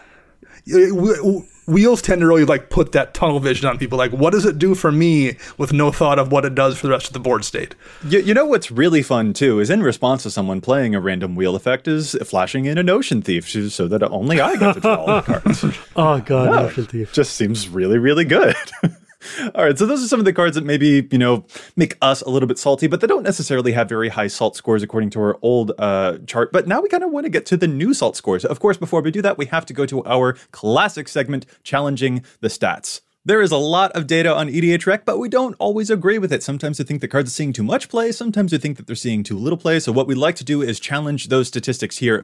Wheels 1.69 2.01
tend 2.01 2.21
to 2.21 2.27
really 2.27 2.45
like 2.45 2.69
put 2.69 2.91
that 2.93 3.13
tunnel 3.13 3.39
vision 3.39 3.67
on 3.69 3.77
people. 3.77 3.97
Like, 3.97 4.11
what 4.11 4.31
does 4.31 4.45
it 4.45 4.57
do 4.57 4.75
for 4.75 4.91
me 4.91 5.37
with 5.57 5.71
no 5.71 5.91
thought 5.91 6.19
of 6.19 6.31
what 6.31 6.43
it 6.45 6.55
does 6.55 6.77
for 6.77 6.87
the 6.87 6.91
rest 6.91 7.07
of 7.07 7.13
the 7.13 7.19
board 7.19 7.45
state? 7.45 7.75
You, 8.07 8.19
you 8.19 8.33
know 8.33 8.45
what's 8.45 8.71
really 8.71 9.03
fun 9.03 9.33
too 9.33 9.59
is 9.59 9.69
in 9.69 9.83
response 9.83 10.23
to 10.23 10.31
someone 10.31 10.61
playing 10.61 10.95
a 10.95 10.99
random 10.99 11.35
wheel 11.35 11.55
effect 11.55 11.87
is 11.87 12.15
flashing 12.25 12.65
in 12.65 12.77
a 12.77 12.83
Notion 12.83 13.21
Thief 13.21 13.47
so- 13.49 13.67
so 13.69 13.87
that 13.87 14.03
only 14.03 14.41
I 14.41 14.55
get 14.55 14.73
to 14.73 14.79
draw 14.79 14.95
all 14.95 15.05
the 15.07 15.21
cards. 15.21 15.65
Oh 15.95 16.19
god, 16.19 16.63
Notion 16.63 16.85
Thief. 16.85 17.13
Just 17.13 17.35
seems 17.35 17.69
really, 17.69 17.97
really 17.97 18.25
good. 18.25 18.55
All 19.55 19.65
right, 19.65 19.77
so 19.77 19.85
those 19.85 20.03
are 20.03 20.07
some 20.07 20.19
of 20.19 20.25
the 20.25 20.33
cards 20.33 20.55
that 20.55 20.65
maybe 20.65 21.07
you 21.11 21.17
know 21.17 21.45
make 21.75 21.97
us 22.01 22.21
a 22.21 22.29
little 22.29 22.47
bit 22.47 22.57
salty, 22.57 22.87
but 22.87 23.01
they 23.01 23.07
don't 23.07 23.23
necessarily 23.23 23.73
have 23.73 23.89
very 23.89 24.09
high 24.09 24.27
salt 24.27 24.55
scores 24.55 24.81
according 24.81 25.09
to 25.11 25.19
our 25.19 25.37
old 25.41 25.71
uh, 25.77 26.17
chart. 26.25 26.51
But 26.51 26.67
now 26.67 26.81
we 26.81 26.89
kind 26.89 27.03
of 27.03 27.11
want 27.11 27.25
to 27.25 27.29
get 27.29 27.45
to 27.47 27.57
the 27.57 27.67
new 27.67 27.93
salt 27.93 28.15
scores. 28.15 28.45
Of 28.45 28.59
course, 28.59 28.77
before 28.77 29.01
we 29.01 29.11
do 29.11 29.21
that, 29.21 29.37
we 29.37 29.45
have 29.47 29.65
to 29.67 29.73
go 29.73 29.85
to 29.85 30.05
our 30.05 30.33
classic 30.51 31.07
segment, 31.07 31.45
challenging 31.63 32.23
the 32.39 32.47
stats. 32.47 33.01
There 33.25 33.41
is 33.41 33.51
a 33.51 33.57
lot 33.57 33.91
of 33.91 34.07
data 34.07 34.33
on 34.33 34.47
EDHREC, 34.47 35.03
but 35.03 35.19
we 35.19 35.27
don't 35.27 35.55
always 35.59 35.89
agree 35.89 36.17
with 36.17 36.31
it. 36.31 36.41
Sometimes 36.41 36.79
we 36.79 36.85
think 36.85 37.01
the 37.01 37.07
cards 37.07 37.29
are 37.29 37.33
seeing 37.33 37.51
too 37.51 37.63
much 37.63 37.89
play, 37.89 38.13
sometimes 38.13 38.53
we 38.53 38.57
think 38.57 38.77
that 38.77 38.87
they're 38.87 38.95
seeing 38.95 39.23
too 39.23 39.37
little 39.37 39.57
play. 39.57 39.79
So 39.81 39.91
what 39.91 40.07
we'd 40.07 40.15
like 40.15 40.35
to 40.37 40.45
do 40.45 40.61
is 40.61 40.79
challenge 40.79 41.27
those 41.27 41.49
statistics 41.49 41.97
here. 41.97 42.23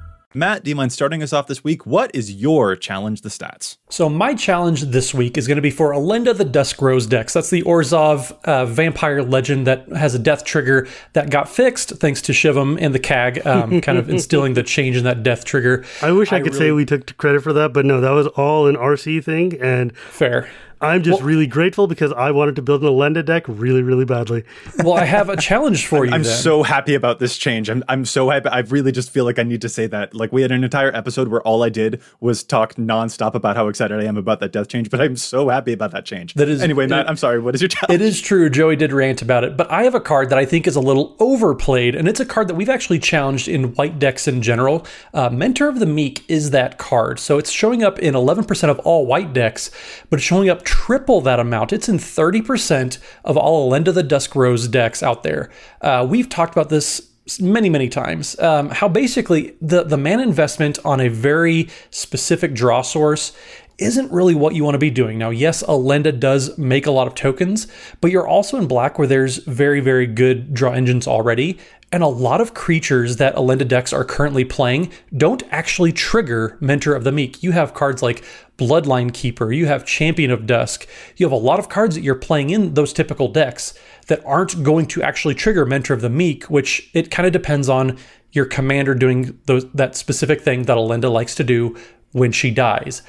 Matt, 0.33 0.63
do 0.63 0.69
you 0.69 0.75
mind 0.75 0.93
starting 0.93 1.21
us 1.21 1.33
off 1.33 1.47
this 1.47 1.61
week? 1.61 1.85
What 1.85 2.09
is 2.15 2.31
your 2.31 2.77
challenge 2.77 3.19
the 3.19 3.27
stats? 3.27 3.75
So 3.89 4.07
my 4.07 4.33
challenge 4.33 4.83
this 4.83 5.13
week 5.13 5.37
is 5.37 5.45
going 5.45 5.57
to 5.57 5.61
be 5.61 5.71
for 5.71 5.91
Elenda 5.91 6.33
the 6.33 6.45
Dusk 6.45 6.81
Rose 6.81 7.05
decks. 7.05 7.33
That's 7.33 7.49
the 7.49 7.63
Orzhov 7.63 8.31
uh, 8.45 8.65
vampire 8.65 9.23
legend 9.23 9.67
that 9.67 9.89
has 9.89 10.15
a 10.15 10.19
death 10.19 10.45
trigger 10.45 10.87
that 11.11 11.29
got 11.29 11.49
fixed 11.49 11.89
thanks 11.97 12.21
to 12.23 12.31
Shivam 12.31 12.77
and 12.79 12.95
the 12.95 12.99
CAG, 12.99 13.45
um, 13.45 13.81
kind 13.81 13.97
of 13.97 14.09
instilling 14.09 14.53
the 14.53 14.63
change 14.63 14.95
in 14.95 15.03
that 15.03 15.21
death 15.21 15.43
trigger. 15.43 15.83
I 16.01 16.13
wish 16.13 16.31
I, 16.31 16.37
I 16.37 16.39
could 16.39 16.53
really... 16.53 16.65
say 16.65 16.71
we 16.71 16.85
took 16.85 17.17
credit 17.17 17.43
for 17.43 17.51
that, 17.51 17.73
but 17.73 17.85
no, 17.85 17.99
that 17.99 18.11
was 18.11 18.27
all 18.27 18.67
an 18.67 18.77
RC 18.77 19.21
thing. 19.25 19.59
And 19.61 19.95
fair. 19.97 20.49
I'm 20.81 21.03
just 21.03 21.19
well, 21.19 21.27
really 21.27 21.47
grateful 21.47 21.87
because 21.87 22.11
I 22.11 22.31
wanted 22.31 22.55
to 22.55 22.61
build 22.61 22.81
an 22.81 22.87
Elenda 22.87 23.23
deck 23.23 23.43
really, 23.47 23.83
really 23.83 24.05
badly. 24.05 24.43
well, 24.79 24.93
I 24.93 25.05
have 25.05 25.29
a 25.29 25.37
challenge 25.37 25.85
for 25.85 26.05
you. 26.05 26.11
I'm 26.11 26.23
then. 26.23 26.37
so 26.37 26.63
happy 26.63 26.95
about 26.95 27.19
this 27.19 27.37
change. 27.37 27.69
I'm, 27.69 27.83
I'm 27.87 28.05
so 28.05 28.29
happy. 28.29 28.49
I 28.49 28.59
really 28.59 28.91
just 28.91 29.11
feel 29.11 29.25
like 29.25 29.37
I 29.37 29.43
need 29.43 29.61
to 29.61 29.69
say 29.69 29.87
that. 29.87 30.15
Like 30.15 30.31
we 30.31 30.41
had 30.41 30.51
an 30.51 30.63
entire 30.63 30.93
episode 30.95 31.27
where 31.27 31.41
all 31.41 31.63
I 31.63 31.69
did 31.69 32.01
was 32.19 32.43
talk 32.43 32.75
nonstop 32.75 33.35
about 33.35 33.55
how 33.55 33.67
excited 33.67 33.99
I 33.99 34.05
am 34.05 34.17
about 34.17 34.39
that 34.39 34.51
death 34.51 34.67
change, 34.67 34.89
but 34.89 34.99
I'm 34.99 35.15
so 35.15 35.49
happy 35.49 35.73
about 35.73 35.91
that 35.91 36.05
change. 36.05 36.33
That 36.33 36.49
is 36.49 36.61
anyway, 36.61 36.87
Matt. 36.87 37.05
It, 37.05 37.09
I'm 37.09 37.17
sorry. 37.17 37.39
What 37.39 37.53
is 37.53 37.61
your 37.61 37.67
challenge? 37.67 38.01
It 38.01 38.03
is 38.03 38.19
true. 38.19 38.49
Joey 38.49 38.75
did 38.75 38.91
rant 38.91 39.21
about 39.21 39.43
it, 39.43 39.55
but 39.55 39.69
I 39.69 39.83
have 39.83 39.95
a 39.95 40.01
card 40.01 40.29
that 40.29 40.39
I 40.39 40.45
think 40.45 40.67
is 40.67 40.75
a 40.75 40.81
little 40.81 41.15
overplayed, 41.19 41.95
and 41.95 42.07
it's 42.07 42.19
a 42.19 42.25
card 42.25 42.47
that 42.47 42.55
we've 42.55 42.69
actually 42.69 42.99
challenged 42.99 43.47
in 43.47 43.75
white 43.75 43.99
decks 43.99 44.27
in 44.27 44.41
general. 44.41 44.85
Uh, 45.13 45.29
Mentor 45.29 45.67
of 45.67 45.79
the 45.79 45.85
Meek 45.85 46.23
is 46.27 46.51
that 46.51 46.77
card, 46.77 47.19
so 47.19 47.37
it's 47.37 47.51
showing 47.51 47.83
up 47.83 47.99
in 47.99 48.13
11% 48.13 48.69
of 48.69 48.79
all 48.79 49.05
white 49.05 49.33
decks, 49.33 49.69
but 50.09 50.17
it's 50.17 50.25
showing 50.25 50.49
up 50.49 50.63
triple 50.71 51.19
that 51.19 51.37
amount. 51.37 51.73
It's 51.73 51.89
in 51.89 51.97
30% 51.97 52.97
of 53.25 53.35
all 53.35 53.69
Elenda 53.69 53.93
the 53.93 54.03
Dusk 54.03 54.35
Rose 54.35 54.69
decks 54.69 55.03
out 55.03 55.21
there. 55.21 55.49
Uh, 55.81 56.07
we've 56.09 56.29
talked 56.29 56.53
about 56.53 56.69
this 56.69 57.09
many 57.39 57.69
many 57.69 57.87
times 57.87 58.37
um, 58.39 58.69
how 58.69 58.87
basically 58.87 59.55
the 59.61 59.83
the 59.83 59.95
mana 59.95 60.23
investment 60.23 60.79
on 60.83 60.99
a 60.99 61.07
very 61.07 61.69
specific 61.91 62.53
draw 62.53 62.81
source 62.81 63.31
isn't 63.77 64.11
really 64.11 64.33
what 64.33 64.55
you 64.55 64.63
want 64.63 64.75
to 64.75 64.79
be 64.79 64.89
doing. 64.89 65.17
Now, 65.17 65.31
yes, 65.31 65.63
Elenda 65.63 66.17
does 66.17 66.57
make 66.57 66.85
a 66.85 66.91
lot 66.91 67.07
of 67.07 67.15
tokens, 67.15 67.67
but 67.99 68.11
you're 68.11 68.27
also 68.27 68.57
in 68.57 68.67
black 68.67 68.97
where 68.97 69.07
there's 69.07 69.37
very, 69.37 69.79
very 69.79 70.05
good 70.05 70.53
draw 70.53 70.71
engines 70.71 71.07
already. 71.07 71.57
And 71.93 72.03
a 72.03 72.07
lot 72.07 72.39
of 72.39 72.53
creatures 72.53 73.17
that 73.17 73.35
Elenda 73.35 73.67
decks 73.67 73.91
are 73.91 74.05
currently 74.05 74.45
playing 74.45 74.93
don't 75.15 75.43
actually 75.51 75.91
trigger 75.91 76.57
Mentor 76.61 76.95
of 76.95 77.03
the 77.03 77.11
Meek. 77.11 77.43
You 77.43 77.51
have 77.51 77.73
cards 77.73 78.01
like 78.01 78.23
Bloodline 78.57 79.13
Keeper, 79.13 79.51
you 79.51 79.65
have 79.65 79.85
Champion 79.85 80.31
of 80.31 80.45
Dusk, 80.45 80.87
you 81.17 81.25
have 81.25 81.33
a 81.33 81.35
lot 81.35 81.59
of 81.59 81.67
cards 81.67 81.95
that 81.95 82.01
you're 82.01 82.15
playing 82.15 82.51
in 82.51 82.75
those 82.75 82.93
typical 82.93 83.27
decks 83.27 83.73
that 84.07 84.23
aren't 84.25 84.63
going 84.63 84.85
to 84.87 85.03
actually 85.03 85.35
trigger 85.35 85.65
Mentor 85.65 85.93
of 85.93 86.01
the 86.01 86.09
Meek, 86.09 86.45
which 86.45 86.89
it 86.93 87.11
kind 87.11 87.27
of 87.27 87.33
depends 87.33 87.67
on 87.67 87.97
your 88.31 88.45
commander 88.45 88.95
doing 88.95 89.37
those, 89.45 89.69
that 89.71 89.95
specific 89.95 90.41
thing 90.41 90.63
that 90.63 90.77
Elenda 90.77 91.11
likes 91.11 91.35
to 91.35 91.43
do 91.43 91.75
when 92.13 92.31
she 92.31 92.51
dies. 92.51 93.01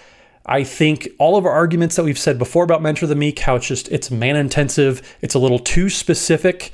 I 0.44 0.64
think 0.64 1.08
all 1.18 1.36
of 1.36 1.46
our 1.46 1.52
arguments 1.52 1.94
that 1.94 2.04
we've 2.04 2.18
said 2.18 2.36
before 2.36 2.64
about 2.64 2.82
Mentor 2.82 3.04
of 3.04 3.10
the 3.10 3.14
Meek, 3.14 3.38
how 3.38 3.54
it's 3.56 3.66
just 3.66 3.88
it's 3.92 4.10
man 4.10 4.34
intensive, 4.34 5.16
it's 5.20 5.34
a 5.34 5.38
little 5.38 5.60
too 5.60 5.88
specific 5.88 6.72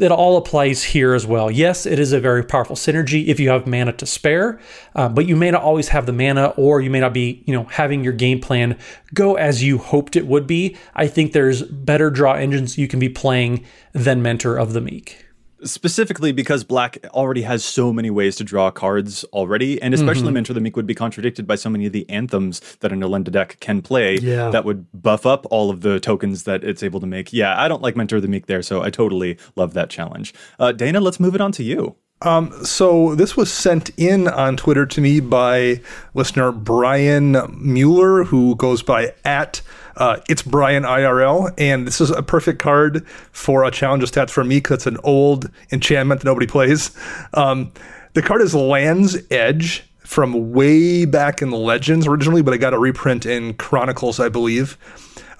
it 0.00 0.10
all 0.10 0.36
applies 0.36 0.82
here 0.82 1.14
as 1.14 1.26
well. 1.26 1.50
Yes, 1.50 1.86
it 1.86 1.98
is 1.98 2.12
a 2.12 2.20
very 2.20 2.42
powerful 2.42 2.76
synergy 2.76 3.28
if 3.28 3.38
you 3.38 3.50
have 3.50 3.66
mana 3.66 3.92
to 3.92 4.06
spare, 4.06 4.58
uh, 4.94 5.08
but 5.08 5.26
you 5.26 5.36
may 5.36 5.50
not 5.50 5.62
always 5.62 5.88
have 5.88 6.06
the 6.06 6.12
mana, 6.12 6.48
or 6.56 6.80
you 6.80 6.90
may 6.90 7.00
not 7.00 7.14
be, 7.14 7.42
you 7.46 7.52
know, 7.52 7.64
having 7.64 8.02
your 8.02 8.12
game 8.12 8.40
plan 8.40 8.76
go 9.14 9.36
as 9.36 9.62
you 9.62 9.78
hoped 9.78 10.16
it 10.16 10.26
would 10.26 10.46
be. 10.46 10.76
I 10.94 11.06
think 11.06 11.32
there's 11.32 11.62
better 11.62 12.10
draw 12.10 12.34
engines 12.34 12.76
you 12.76 12.88
can 12.88 12.98
be 12.98 13.08
playing 13.08 13.64
than 13.92 14.20
Mentor 14.22 14.56
of 14.56 14.72
the 14.72 14.80
Meek 14.80 15.27
specifically 15.64 16.32
because 16.32 16.64
black 16.64 16.98
already 17.08 17.42
has 17.42 17.64
so 17.64 17.92
many 17.92 18.10
ways 18.10 18.36
to 18.36 18.44
draw 18.44 18.70
cards 18.70 19.24
already 19.32 19.80
and 19.82 19.94
especially 19.94 20.24
mm-hmm. 20.24 20.34
mentor 20.34 20.54
the 20.54 20.60
meek 20.60 20.76
would 20.76 20.86
be 20.86 20.94
contradicted 20.94 21.46
by 21.46 21.54
so 21.54 21.68
many 21.68 21.86
of 21.86 21.92
the 21.92 22.08
anthems 22.08 22.60
that 22.80 22.92
an 22.92 23.00
Elenda 23.00 23.30
deck 23.30 23.58
can 23.60 23.82
play 23.82 24.16
yeah. 24.18 24.50
that 24.50 24.64
would 24.64 24.86
buff 24.92 25.26
up 25.26 25.46
all 25.50 25.70
of 25.70 25.80
the 25.80 26.00
tokens 26.00 26.44
that 26.44 26.64
it's 26.64 26.82
able 26.82 27.00
to 27.00 27.06
make 27.06 27.32
yeah 27.32 27.60
i 27.60 27.68
don't 27.68 27.82
like 27.82 27.96
mentor 27.96 28.20
the 28.20 28.28
meek 28.28 28.46
there 28.46 28.62
so 28.62 28.82
i 28.82 28.90
totally 28.90 29.38
love 29.56 29.74
that 29.74 29.90
challenge 29.90 30.32
uh, 30.58 30.72
dana 30.72 31.00
let's 31.00 31.20
move 31.20 31.34
it 31.34 31.40
on 31.40 31.52
to 31.52 31.62
you 31.62 31.96
um, 32.22 32.52
so 32.64 33.14
this 33.14 33.36
was 33.36 33.52
sent 33.52 33.90
in 33.96 34.26
on 34.26 34.56
Twitter 34.56 34.84
to 34.86 35.00
me 35.00 35.20
by 35.20 35.80
listener 36.14 36.50
Brian 36.50 37.36
Mueller, 37.56 38.24
who 38.24 38.56
goes 38.56 38.82
by 38.82 39.14
at 39.24 39.62
uh, 39.98 40.20
it's 40.28 40.42
Brian 40.42 40.84
IRL, 40.84 41.52
and 41.58 41.86
this 41.86 42.00
is 42.00 42.10
a 42.10 42.22
perfect 42.22 42.60
card 42.60 43.06
for 43.32 43.64
a 43.64 43.70
challenge 43.70 44.02
of 44.02 44.10
stats 44.10 44.30
for 44.30 44.44
me 44.44 44.58
because 44.58 44.76
it's 44.76 44.86
an 44.86 44.96
old 45.02 45.50
enchantment 45.72 46.20
that 46.20 46.26
nobody 46.26 46.46
plays. 46.46 46.96
Um, 47.34 47.72
the 48.14 48.22
card 48.22 48.40
is 48.40 48.54
Land's 48.54 49.18
Edge 49.30 49.84
from 49.98 50.52
way 50.52 51.04
back 51.04 51.42
in 51.42 51.50
the 51.50 51.58
Legends 51.58 52.06
originally, 52.06 52.42
but 52.42 52.54
I 52.54 52.56
got 52.56 52.72
a 52.72 52.78
reprint 52.78 53.26
in 53.26 53.54
Chronicles, 53.54 54.18
I 54.20 54.28
believe. 54.28 54.78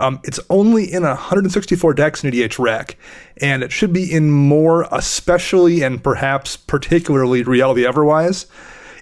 Um, 0.01 0.21
it's 0.25 0.39
only 0.51 0.93
in 0.93 1.03
164 1.03 1.95
decks 1.95 2.23
in 2.23 2.31
EDHREC, 2.31 2.95
and 3.41 3.63
it 3.63 3.73
should 3.73 3.93
be 3.93 4.13
in 4.13 4.31
more, 4.31 4.87
especially 4.93 5.83
and 5.83 6.03
perhaps 6.03 6.57
particularly 6.57 7.45
Rielle 7.45 7.75
the 7.75 7.85
Everwise. 7.85 8.47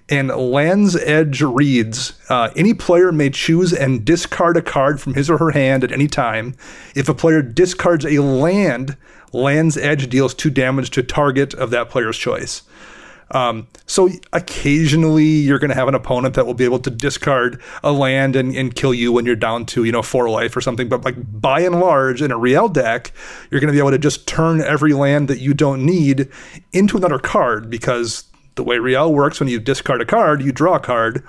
And 0.09 0.28
Land's 0.28 0.94
Edge 0.96 1.42
reads 1.42 2.12
uh, 2.28 2.50
Any 2.54 2.74
player 2.74 3.11
may 3.11 3.30
choose 3.30 3.72
and 3.72 4.04
discard 4.04 4.57
a 4.57 4.62
card 4.62 5.00
from 5.00 5.14
his 5.14 5.28
or 5.28 5.38
her 5.38 5.50
hand 5.50 5.82
at 5.82 5.90
any 5.90 6.07
time. 6.07 6.54
If 6.94 7.09
a 7.09 7.14
player 7.14 7.42
discards 7.42 8.04
a 8.04 8.20
land, 8.20 8.96
Land's 9.32 9.76
Edge 9.76 10.09
deals 10.09 10.32
two 10.32 10.50
damage 10.50 10.90
to 10.90 11.02
target 11.02 11.54
of 11.54 11.70
that 11.70 11.90
player's 11.90 12.16
choice. 12.16 12.62
Um, 13.32 13.66
so 13.86 14.09
occasionally 14.32 15.24
you're 15.24 15.59
going 15.59 15.70
to 15.70 15.74
have 15.74 15.88
an 15.88 15.96
opponent 15.96 16.34
that 16.34 16.46
will 16.46 16.54
be 16.54 16.64
able 16.64 16.78
to 16.78 16.90
discard 16.90 17.61
a 17.82 17.90
land 17.90 18.36
and, 18.36 18.54
and 18.54 18.72
kill 18.72 18.94
you 18.94 19.11
when 19.11 19.26
you're 19.26 19.34
down 19.34 19.66
to, 19.66 19.82
you 19.82 19.90
know, 19.90 20.02
four 20.02 20.30
life 20.30 20.57
or 20.57 20.61
something. 20.61 20.88
But 20.88 21.04
like 21.04 21.16
by 21.40 21.61
and 21.61 21.80
large, 21.80 22.22
in 22.22 22.30
a 22.30 22.38
Rielle 22.38 22.72
deck, 22.72 23.12
you're 23.50 23.61
going 23.61 23.72
to 23.72 23.72
be 23.72 23.80
able 23.80 23.90
to 23.90 23.98
just 23.98 24.28
turn 24.28 24.61
every 24.61 24.92
land 24.92 25.26
that 25.26 25.40
you 25.40 25.54
don't 25.54 25.84
need 25.84 26.28
into 26.72 26.96
another 26.96 27.18
card 27.18 27.68
because 27.68 28.24
the 28.57 28.64
way 28.64 28.76
Rielle 28.76 29.12
works, 29.12 29.38
when 29.38 29.48
you 29.48 29.61
discard 29.61 30.00
a 30.00 30.07
card, 30.07 30.42
you 30.42 30.50
draw 30.50 30.74
a 30.74 30.80
card, 30.80 31.24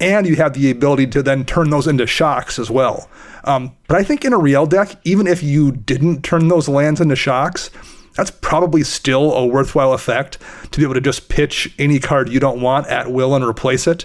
and 0.00 0.26
you 0.26 0.36
have 0.36 0.54
the 0.54 0.70
ability 0.70 1.06
to 1.08 1.22
then 1.22 1.44
turn 1.44 1.70
those 1.70 1.86
into 1.86 2.06
shocks 2.06 2.58
as 2.58 2.70
well. 2.70 3.08
Um, 3.44 3.76
but 3.86 3.98
I 3.98 4.02
think 4.02 4.24
in 4.24 4.32
a 4.32 4.38
Rielle 4.38 4.68
deck, 4.68 4.96
even 5.04 5.26
if 5.26 5.42
you 5.42 5.70
didn't 5.70 6.22
turn 6.22 6.48
those 6.48 6.68
lands 6.68 7.00
into 7.00 7.16
shocks, 7.16 7.70
that's 8.16 8.30
probably 8.30 8.82
still 8.82 9.32
a 9.32 9.46
worthwhile 9.46 9.92
effect 9.92 10.38
to 10.70 10.78
be 10.78 10.84
able 10.84 10.94
to 10.94 11.00
just 11.00 11.28
pitch 11.28 11.74
any 11.78 11.98
card 11.98 12.28
you 12.28 12.40
don't 12.40 12.60
want 12.60 12.86
at 12.86 13.12
will 13.12 13.34
and 13.34 13.44
replace 13.44 13.86
it. 13.86 14.04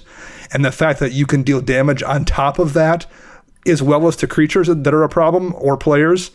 And 0.51 0.66
the 0.66 0.72
fact 0.72 0.99
that 0.99 1.12
you 1.12 1.26
can 1.26 1.43
deal 1.43 1.62
damage 1.62 2.01
on 2.03 2.26
top 2.26 2.60
of 2.60 2.74
that, 2.74 3.05
as 3.68 3.84
well 3.84 4.07
as 4.07 4.16
to 4.18 4.28
creatures 4.28 4.68
that 4.68 4.93
are 4.93 5.03
a 5.03 5.10
problem 5.10 5.53
or 5.57 5.78
players, 5.78 6.32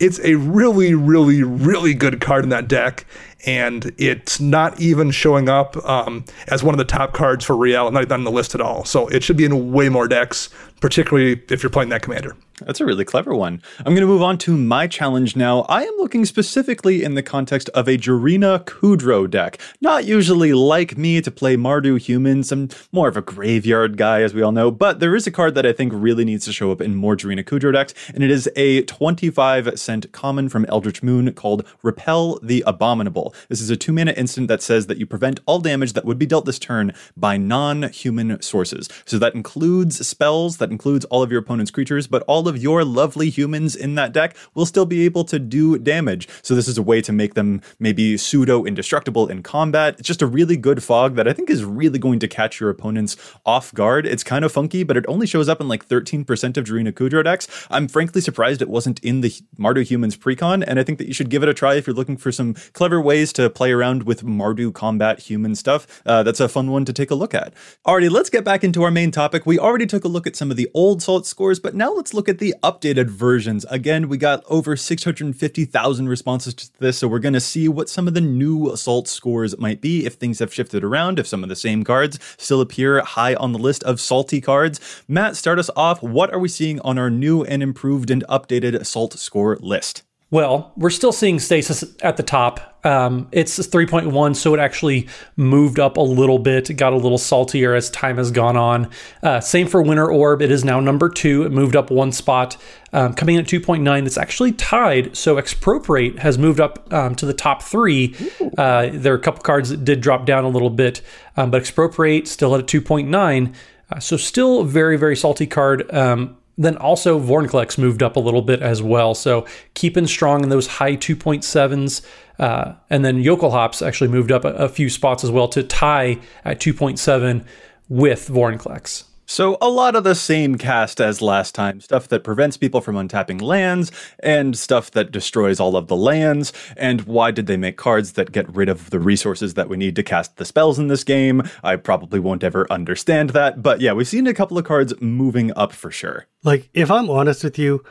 it's 0.00 0.20
a 0.20 0.34
really, 0.36 0.94
really, 0.94 1.42
really 1.42 1.94
good 1.94 2.20
card 2.20 2.44
in 2.44 2.50
that 2.50 2.68
deck 2.68 3.04
and 3.46 3.92
it's 3.98 4.40
not 4.40 4.80
even 4.80 5.10
showing 5.10 5.48
up 5.48 5.76
um, 5.84 6.24
as 6.48 6.62
one 6.62 6.74
of 6.74 6.78
the 6.78 6.84
top 6.84 7.12
cards 7.12 7.44
for 7.44 7.54
Rielle, 7.54 7.92
not 7.92 8.02
even 8.02 8.12
on 8.12 8.24
the 8.24 8.30
list 8.30 8.54
at 8.54 8.60
all. 8.60 8.84
So 8.84 9.08
it 9.08 9.22
should 9.22 9.36
be 9.36 9.44
in 9.44 9.72
way 9.72 9.88
more 9.88 10.08
decks, 10.08 10.50
particularly 10.80 11.40
if 11.48 11.62
you're 11.62 11.70
playing 11.70 11.90
that 11.90 12.02
commander. 12.02 12.36
That's 12.66 12.80
a 12.80 12.84
really 12.84 13.04
clever 13.04 13.34
one. 13.34 13.62
I'm 13.78 13.94
going 13.94 14.00
to 14.00 14.06
move 14.06 14.22
on 14.22 14.38
to 14.38 14.56
my 14.56 14.86
challenge 14.86 15.36
now. 15.36 15.62
I 15.62 15.82
am 15.82 15.94
looking 15.98 16.24
specifically 16.24 17.02
in 17.02 17.14
the 17.14 17.22
context 17.22 17.68
of 17.70 17.88
a 17.88 17.96
Jirina 17.96 18.64
Kudro 18.64 19.28
deck. 19.28 19.58
Not 19.80 20.04
usually 20.04 20.52
like 20.52 20.96
me 20.96 21.20
to 21.20 21.30
play 21.30 21.56
Mardu 21.56 21.98
humans. 22.00 22.50
I'm 22.52 22.68
more 22.92 23.08
of 23.08 23.16
a 23.16 23.22
graveyard 23.22 23.96
guy, 23.96 24.22
as 24.22 24.34
we 24.34 24.42
all 24.42 24.52
know, 24.52 24.70
but 24.70 25.00
there 25.00 25.14
is 25.14 25.26
a 25.26 25.30
card 25.30 25.54
that 25.54 25.66
I 25.66 25.72
think 25.72 25.92
really 25.94 26.24
needs 26.24 26.44
to 26.46 26.52
show 26.52 26.72
up 26.72 26.80
in 26.80 26.94
more 26.94 27.16
Jirina 27.16 27.44
Kudro 27.44 27.72
decks, 27.72 27.94
and 28.14 28.24
it 28.24 28.30
is 28.30 28.48
a 28.56 28.82
25 28.82 29.78
cent 29.78 30.10
common 30.12 30.48
from 30.48 30.64
Eldritch 30.66 31.02
Moon 31.02 31.32
called 31.32 31.66
Repel 31.82 32.38
the 32.42 32.64
Abominable. 32.66 33.34
This 33.48 33.60
is 33.60 33.70
a 33.70 33.76
two 33.76 33.92
mana 33.92 34.12
instant 34.12 34.48
that 34.48 34.62
says 34.62 34.86
that 34.86 34.98
you 34.98 35.06
prevent 35.06 35.40
all 35.46 35.60
damage 35.60 35.92
that 35.92 36.04
would 36.04 36.18
be 36.18 36.26
dealt 36.26 36.44
this 36.44 36.58
turn 36.58 36.92
by 37.16 37.36
non 37.36 37.84
human 37.84 38.40
sources. 38.42 38.88
So 39.04 39.18
that 39.18 39.34
includes 39.34 40.06
spells, 40.06 40.56
that 40.58 40.70
includes 40.70 41.04
all 41.06 41.22
of 41.22 41.30
your 41.30 41.40
opponent's 41.40 41.70
creatures, 41.70 42.06
but 42.06 42.22
all 42.22 42.47
of 42.48 42.58
your 42.58 42.84
lovely 42.84 43.30
humans 43.30 43.76
in 43.76 43.94
that 43.94 44.12
deck 44.12 44.36
will 44.54 44.66
still 44.66 44.86
be 44.86 45.04
able 45.04 45.24
to 45.24 45.38
do 45.38 45.78
damage. 45.78 46.28
So 46.42 46.54
this 46.54 46.66
is 46.66 46.78
a 46.78 46.82
way 46.82 47.00
to 47.02 47.12
make 47.12 47.34
them 47.34 47.60
maybe 47.78 48.16
pseudo 48.16 48.64
indestructible 48.64 49.28
in 49.28 49.42
combat. 49.42 49.96
It's 49.98 50.08
just 50.08 50.22
a 50.22 50.26
really 50.26 50.56
good 50.56 50.82
fog 50.82 51.14
that 51.14 51.28
I 51.28 51.32
think 51.32 51.50
is 51.50 51.64
really 51.64 51.98
going 51.98 52.18
to 52.20 52.28
catch 52.28 52.58
your 52.58 52.70
opponents 52.70 53.16
off 53.46 53.72
guard. 53.74 54.06
It's 54.06 54.24
kind 54.24 54.44
of 54.44 54.50
funky, 54.50 54.82
but 54.82 54.96
it 54.96 55.04
only 55.06 55.26
shows 55.26 55.48
up 55.48 55.60
in 55.60 55.68
like 55.68 55.86
13% 55.86 56.56
of 56.56 56.64
Jirina 56.64 56.92
Kudro 56.92 57.22
decks. 57.22 57.46
I'm 57.70 57.86
frankly 57.86 58.20
surprised 58.20 58.62
it 58.62 58.68
wasn't 58.68 58.98
in 59.00 59.20
the 59.20 59.30
Mardu 59.58 59.84
Humans 59.84 60.16
precon, 60.16 60.64
and 60.66 60.80
I 60.80 60.82
think 60.82 60.98
that 60.98 61.06
you 61.06 61.14
should 61.14 61.30
give 61.30 61.42
it 61.42 61.48
a 61.48 61.54
try 61.54 61.74
if 61.74 61.86
you're 61.86 61.94
looking 61.94 62.16
for 62.16 62.32
some 62.32 62.54
clever 62.72 63.00
ways 63.00 63.28
ways 63.28 63.32
to 63.34 63.50
play 63.50 63.72
around 63.72 64.04
with 64.04 64.24
Mardu 64.24 64.72
combat 64.72 65.18
human 65.18 65.54
stuff. 65.54 65.86
Uh, 66.06 66.22
that's 66.22 66.40
a 66.40 66.48
fun 66.48 66.70
one 66.70 66.84
to 66.84 66.92
take 66.92 67.10
a 67.10 67.14
look 67.14 67.34
at. 67.34 67.52
Alrighty, 67.86 68.10
let's 68.10 68.30
get 68.30 68.44
back 68.44 68.64
into 68.64 68.82
our 68.82 68.90
main 68.90 69.10
topic. 69.10 69.44
We 69.44 69.58
already 69.58 69.86
took 69.86 70.04
a 70.04 70.08
look 70.08 70.26
at 70.26 70.36
some 70.36 70.50
of 70.50 70.56
the 70.56 70.70
old 70.74 71.02
Salt 71.02 71.26
scores, 71.26 71.58
but 71.58 71.74
now 71.74 71.92
let's 71.92 72.14
look 72.14 72.28
at 72.28 72.37
the 72.38 72.54
updated 72.62 73.10
versions. 73.10 73.64
Again, 73.70 74.08
we 74.08 74.16
got 74.16 74.42
over 74.46 74.76
650,000 74.76 76.08
responses 76.08 76.54
to 76.54 76.70
this, 76.78 76.98
so 76.98 77.08
we're 77.08 77.18
going 77.18 77.34
to 77.34 77.40
see 77.40 77.68
what 77.68 77.88
some 77.88 78.08
of 78.08 78.14
the 78.14 78.20
new 78.20 78.74
salt 78.76 79.08
scores 79.08 79.58
might 79.58 79.80
be, 79.80 80.06
if 80.06 80.14
things 80.14 80.38
have 80.38 80.52
shifted 80.52 80.82
around, 80.82 81.18
if 81.18 81.26
some 81.26 81.42
of 81.42 81.48
the 81.48 81.56
same 81.56 81.84
cards 81.84 82.18
still 82.36 82.60
appear 82.60 83.00
high 83.02 83.34
on 83.34 83.52
the 83.52 83.58
list 83.58 83.82
of 83.84 84.00
salty 84.00 84.40
cards. 84.40 85.02
Matt, 85.06 85.36
start 85.36 85.58
us 85.58 85.70
off. 85.76 86.02
What 86.02 86.32
are 86.32 86.38
we 86.38 86.48
seeing 86.48 86.80
on 86.80 86.98
our 86.98 87.10
new 87.10 87.44
and 87.44 87.62
improved 87.62 88.10
and 88.10 88.24
updated 88.28 88.86
salt 88.86 89.12
score 89.14 89.56
list? 89.60 90.02
Well, 90.30 90.72
we're 90.76 90.90
still 90.90 91.12
seeing 91.12 91.38
stasis 91.38 91.84
at 92.02 92.18
the 92.18 92.22
top. 92.22 92.84
Um, 92.84 93.28
it's 93.32 93.58
3.1, 93.58 94.36
so 94.36 94.54
it 94.54 94.60
actually 94.60 95.08
moved 95.36 95.80
up 95.80 95.96
a 95.96 96.02
little 96.02 96.38
bit. 96.38 96.68
It 96.68 96.74
got 96.74 96.92
a 96.92 96.96
little 96.96 97.16
saltier 97.16 97.74
as 97.74 97.88
time 97.88 98.18
has 98.18 98.30
gone 98.30 98.56
on. 98.56 98.90
Uh, 99.22 99.40
same 99.40 99.66
for 99.66 99.80
Winter 99.80 100.10
Orb. 100.10 100.42
It 100.42 100.50
is 100.50 100.64
now 100.64 100.80
number 100.80 101.08
two. 101.08 101.44
It 101.44 101.52
moved 101.52 101.74
up 101.74 101.90
one 101.90 102.12
spot. 102.12 102.58
Um, 102.92 103.14
coming 103.14 103.36
in 103.36 103.42
at 103.42 103.48
2.9, 103.48 104.06
it's 104.06 104.18
actually 104.18 104.52
tied. 104.52 105.16
So 105.16 105.38
Expropriate 105.38 106.18
has 106.18 106.36
moved 106.36 106.60
up 106.60 106.92
um, 106.92 107.14
to 107.16 107.26
the 107.26 107.34
top 107.34 107.62
three. 107.62 108.14
Uh, 108.58 108.90
there 108.92 109.14
are 109.14 109.16
a 109.16 109.20
couple 109.20 109.42
cards 109.42 109.70
that 109.70 109.84
did 109.84 110.00
drop 110.02 110.26
down 110.26 110.44
a 110.44 110.48
little 110.48 110.70
bit, 110.70 111.00
um, 111.38 111.50
but 111.50 111.62
Expropriate 111.62 112.28
still 112.28 112.54
at 112.54 112.60
a 112.60 112.64
2.9. 112.64 113.54
Uh, 113.90 113.98
so 113.98 114.16
still 114.18 114.60
a 114.60 114.64
very, 114.64 114.98
very 114.98 115.16
salty 115.16 115.46
card. 115.46 115.90
Um, 115.94 116.37
then 116.58 116.76
also 116.76 117.18
Vorinclex 117.18 117.78
moved 117.78 118.02
up 118.02 118.16
a 118.16 118.20
little 118.20 118.42
bit 118.42 118.60
as 118.60 118.82
well. 118.82 119.14
So 119.14 119.46
keeping 119.74 120.06
strong 120.06 120.42
in 120.42 120.48
those 120.48 120.66
high 120.66 120.96
2.7s. 120.96 122.04
Uh, 122.38 122.74
and 122.90 123.04
then 123.04 123.22
Jokulhaups 123.22 123.86
actually 123.86 124.08
moved 124.08 124.32
up 124.32 124.44
a, 124.44 124.48
a, 124.54 124.68
few 124.68 124.90
spots 124.90 125.24
as 125.24 125.30
well 125.30 125.48
to 125.48 125.62
tie 125.62 126.18
at 126.44 126.60
2.7 126.60 127.44
with 127.88 128.28
Vorinclex. 128.28 129.07
So, 129.30 129.58
a 129.60 129.68
lot 129.68 129.94
of 129.94 130.04
the 130.04 130.14
same 130.14 130.56
cast 130.56 131.02
as 131.02 131.20
last 131.20 131.54
time 131.54 131.82
stuff 131.82 132.08
that 132.08 132.24
prevents 132.24 132.56
people 132.56 132.80
from 132.80 132.96
untapping 132.96 133.42
lands, 133.42 133.92
and 134.20 134.56
stuff 134.56 134.90
that 134.92 135.12
destroys 135.12 135.60
all 135.60 135.76
of 135.76 135.86
the 135.86 135.96
lands. 135.96 136.50
And 136.78 137.02
why 137.02 137.30
did 137.30 137.46
they 137.46 137.58
make 137.58 137.76
cards 137.76 138.12
that 138.12 138.32
get 138.32 138.48
rid 138.48 138.70
of 138.70 138.88
the 138.88 138.98
resources 138.98 139.52
that 139.52 139.68
we 139.68 139.76
need 139.76 139.96
to 139.96 140.02
cast 140.02 140.38
the 140.38 140.46
spells 140.46 140.78
in 140.78 140.88
this 140.88 141.04
game? 141.04 141.42
I 141.62 141.76
probably 141.76 142.18
won't 142.18 142.42
ever 142.42 142.66
understand 142.72 143.30
that, 143.30 143.62
but 143.62 143.82
yeah, 143.82 143.92
we've 143.92 144.08
seen 144.08 144.26
a 144.26 144.32
couple 144.32 144.56
of 144.56 144.64
cards 144.64 144.94
moving 144.98 145.52
up 145.54 145.74
for 145.74 145.90
sure. 145.90 146.26
Like, 146.42 146.70
if 146.72 146.90
I'm 146.90 147.10
honest 147.10 147.44
with 147.44 147.58
you, 147.58 147.84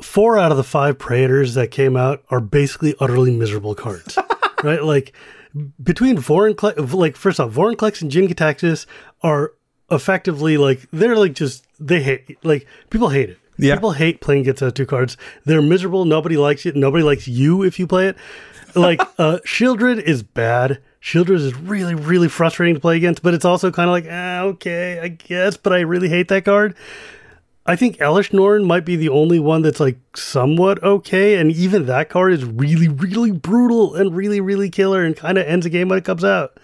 four 0.00 0.38
out 0.38 0.52
of 0.52 0.56
the 0.56 0.64
five 0.64 0.96
Praetors 0.96 1.52
that 1.52 1.70
came 1.70 1.98
out 1.98 2.24
are 2.30 2.40
basically 2.40 2.94
utterly 2.98 3.30
miserable 3.30 3.74
cards, 3.74 4.16
right? 4.64 4.82
Like, 4.82 5.12
between 5.82 6.16
Vorinclex, 6.16 6.94
like, 6.94 7.14
first 7.14 7.38
off, 7.40 7.52
Vorinclex 7.52 8.00
and 8.00 8.10
Jin-Gitaxias 8.10 8.86
are 9.22 9.52
effectively 9.90 10.56
like 10.56 10.86
they're 10.92 11.16
like 11.16 11.34
just 11.34 11.66
they 11.80 12.02
hate 12.02 12.44
like 12.44 12.66
people 12.90 13.08
hate 13.08 13.30
it. 13.30 13.38
Yeah. 13.56 13.74
People 13.74 13.92
hate 13.92 14.20
playing 14.20 14.44
those 14.44 14.72
two 14.72 14.86
cards. 14.86 15.16
They're 15.44 15.62
miserable. 15.62 16.04
Nobody 16.04 16.36
likes 16.36 16.64
it. 16.64 16.76
Nobody 16.76 17.02
likes 17.02 17.26
you 17.26 17.62
if 17.62 17.78
you 17.78 17.86
play 17.86 18.08
it. 18.08 18.16
Like 18.74 19.00
uh 19.18 19.38
Sheoldred 19.44 20.00
is 20.00 20.22
bad. 20.22 20.80
Sheoldred 21.00 21.36
is 21.36 21.54
really, 21.56 21.94
really 21.94 22.28
frustrating 22.28 22.74
to 22.74 22.80
play 22.80 22.96
against, 22.96 23.22
but 23.22 23.32
it's 23.32 23.44
also 23.44 23.70
kind 23.70 23.88
of 23.88 23.92
like, 23.92 24.06
ah, 24.10 24.40
okay, 24.42 25.00
I 25.00 25.08
guess, 25.08 25.56
but 25.56 25.72
I 25.72 25.80
really 25.80 26.08
hate 26.08 26.28
that 26.28 26.44
card. 26.44 26.74
I 27.68 27.76
think 27.76 27.98
Elesh 27.98 28.32
Norn 28.32 28.64
might 28.64 28.86
be 28.86 28.96
the 28.96 29.10
only 29.10 29.38
one 29.38 29.60
that's 29.62 29.78
like 29.78 29.98
somewhat 30.16 30.82
okay, 30.82 31.36
and 31.36 31.52
even 31.52 31.84
that 31.86 32.08
card 32.08 32.32
is 32.32 32.44
really, 32.44 32.88
really 32.88 33.30
brutal 33.30 33.94
and 33.94 34.16
really, 34.16 34.40
really 34.40 34.70
killer 34.70 35.04
and 35.04 35.14
kind 35.14 35.36
of 35.36 35.46
ends 35.46 35.64
the 35.64 35.70
game 35.70 35.88
when 35.88 35.98
it 35.98 36.04
comes 36.04 36.24
out. 36.24 36.58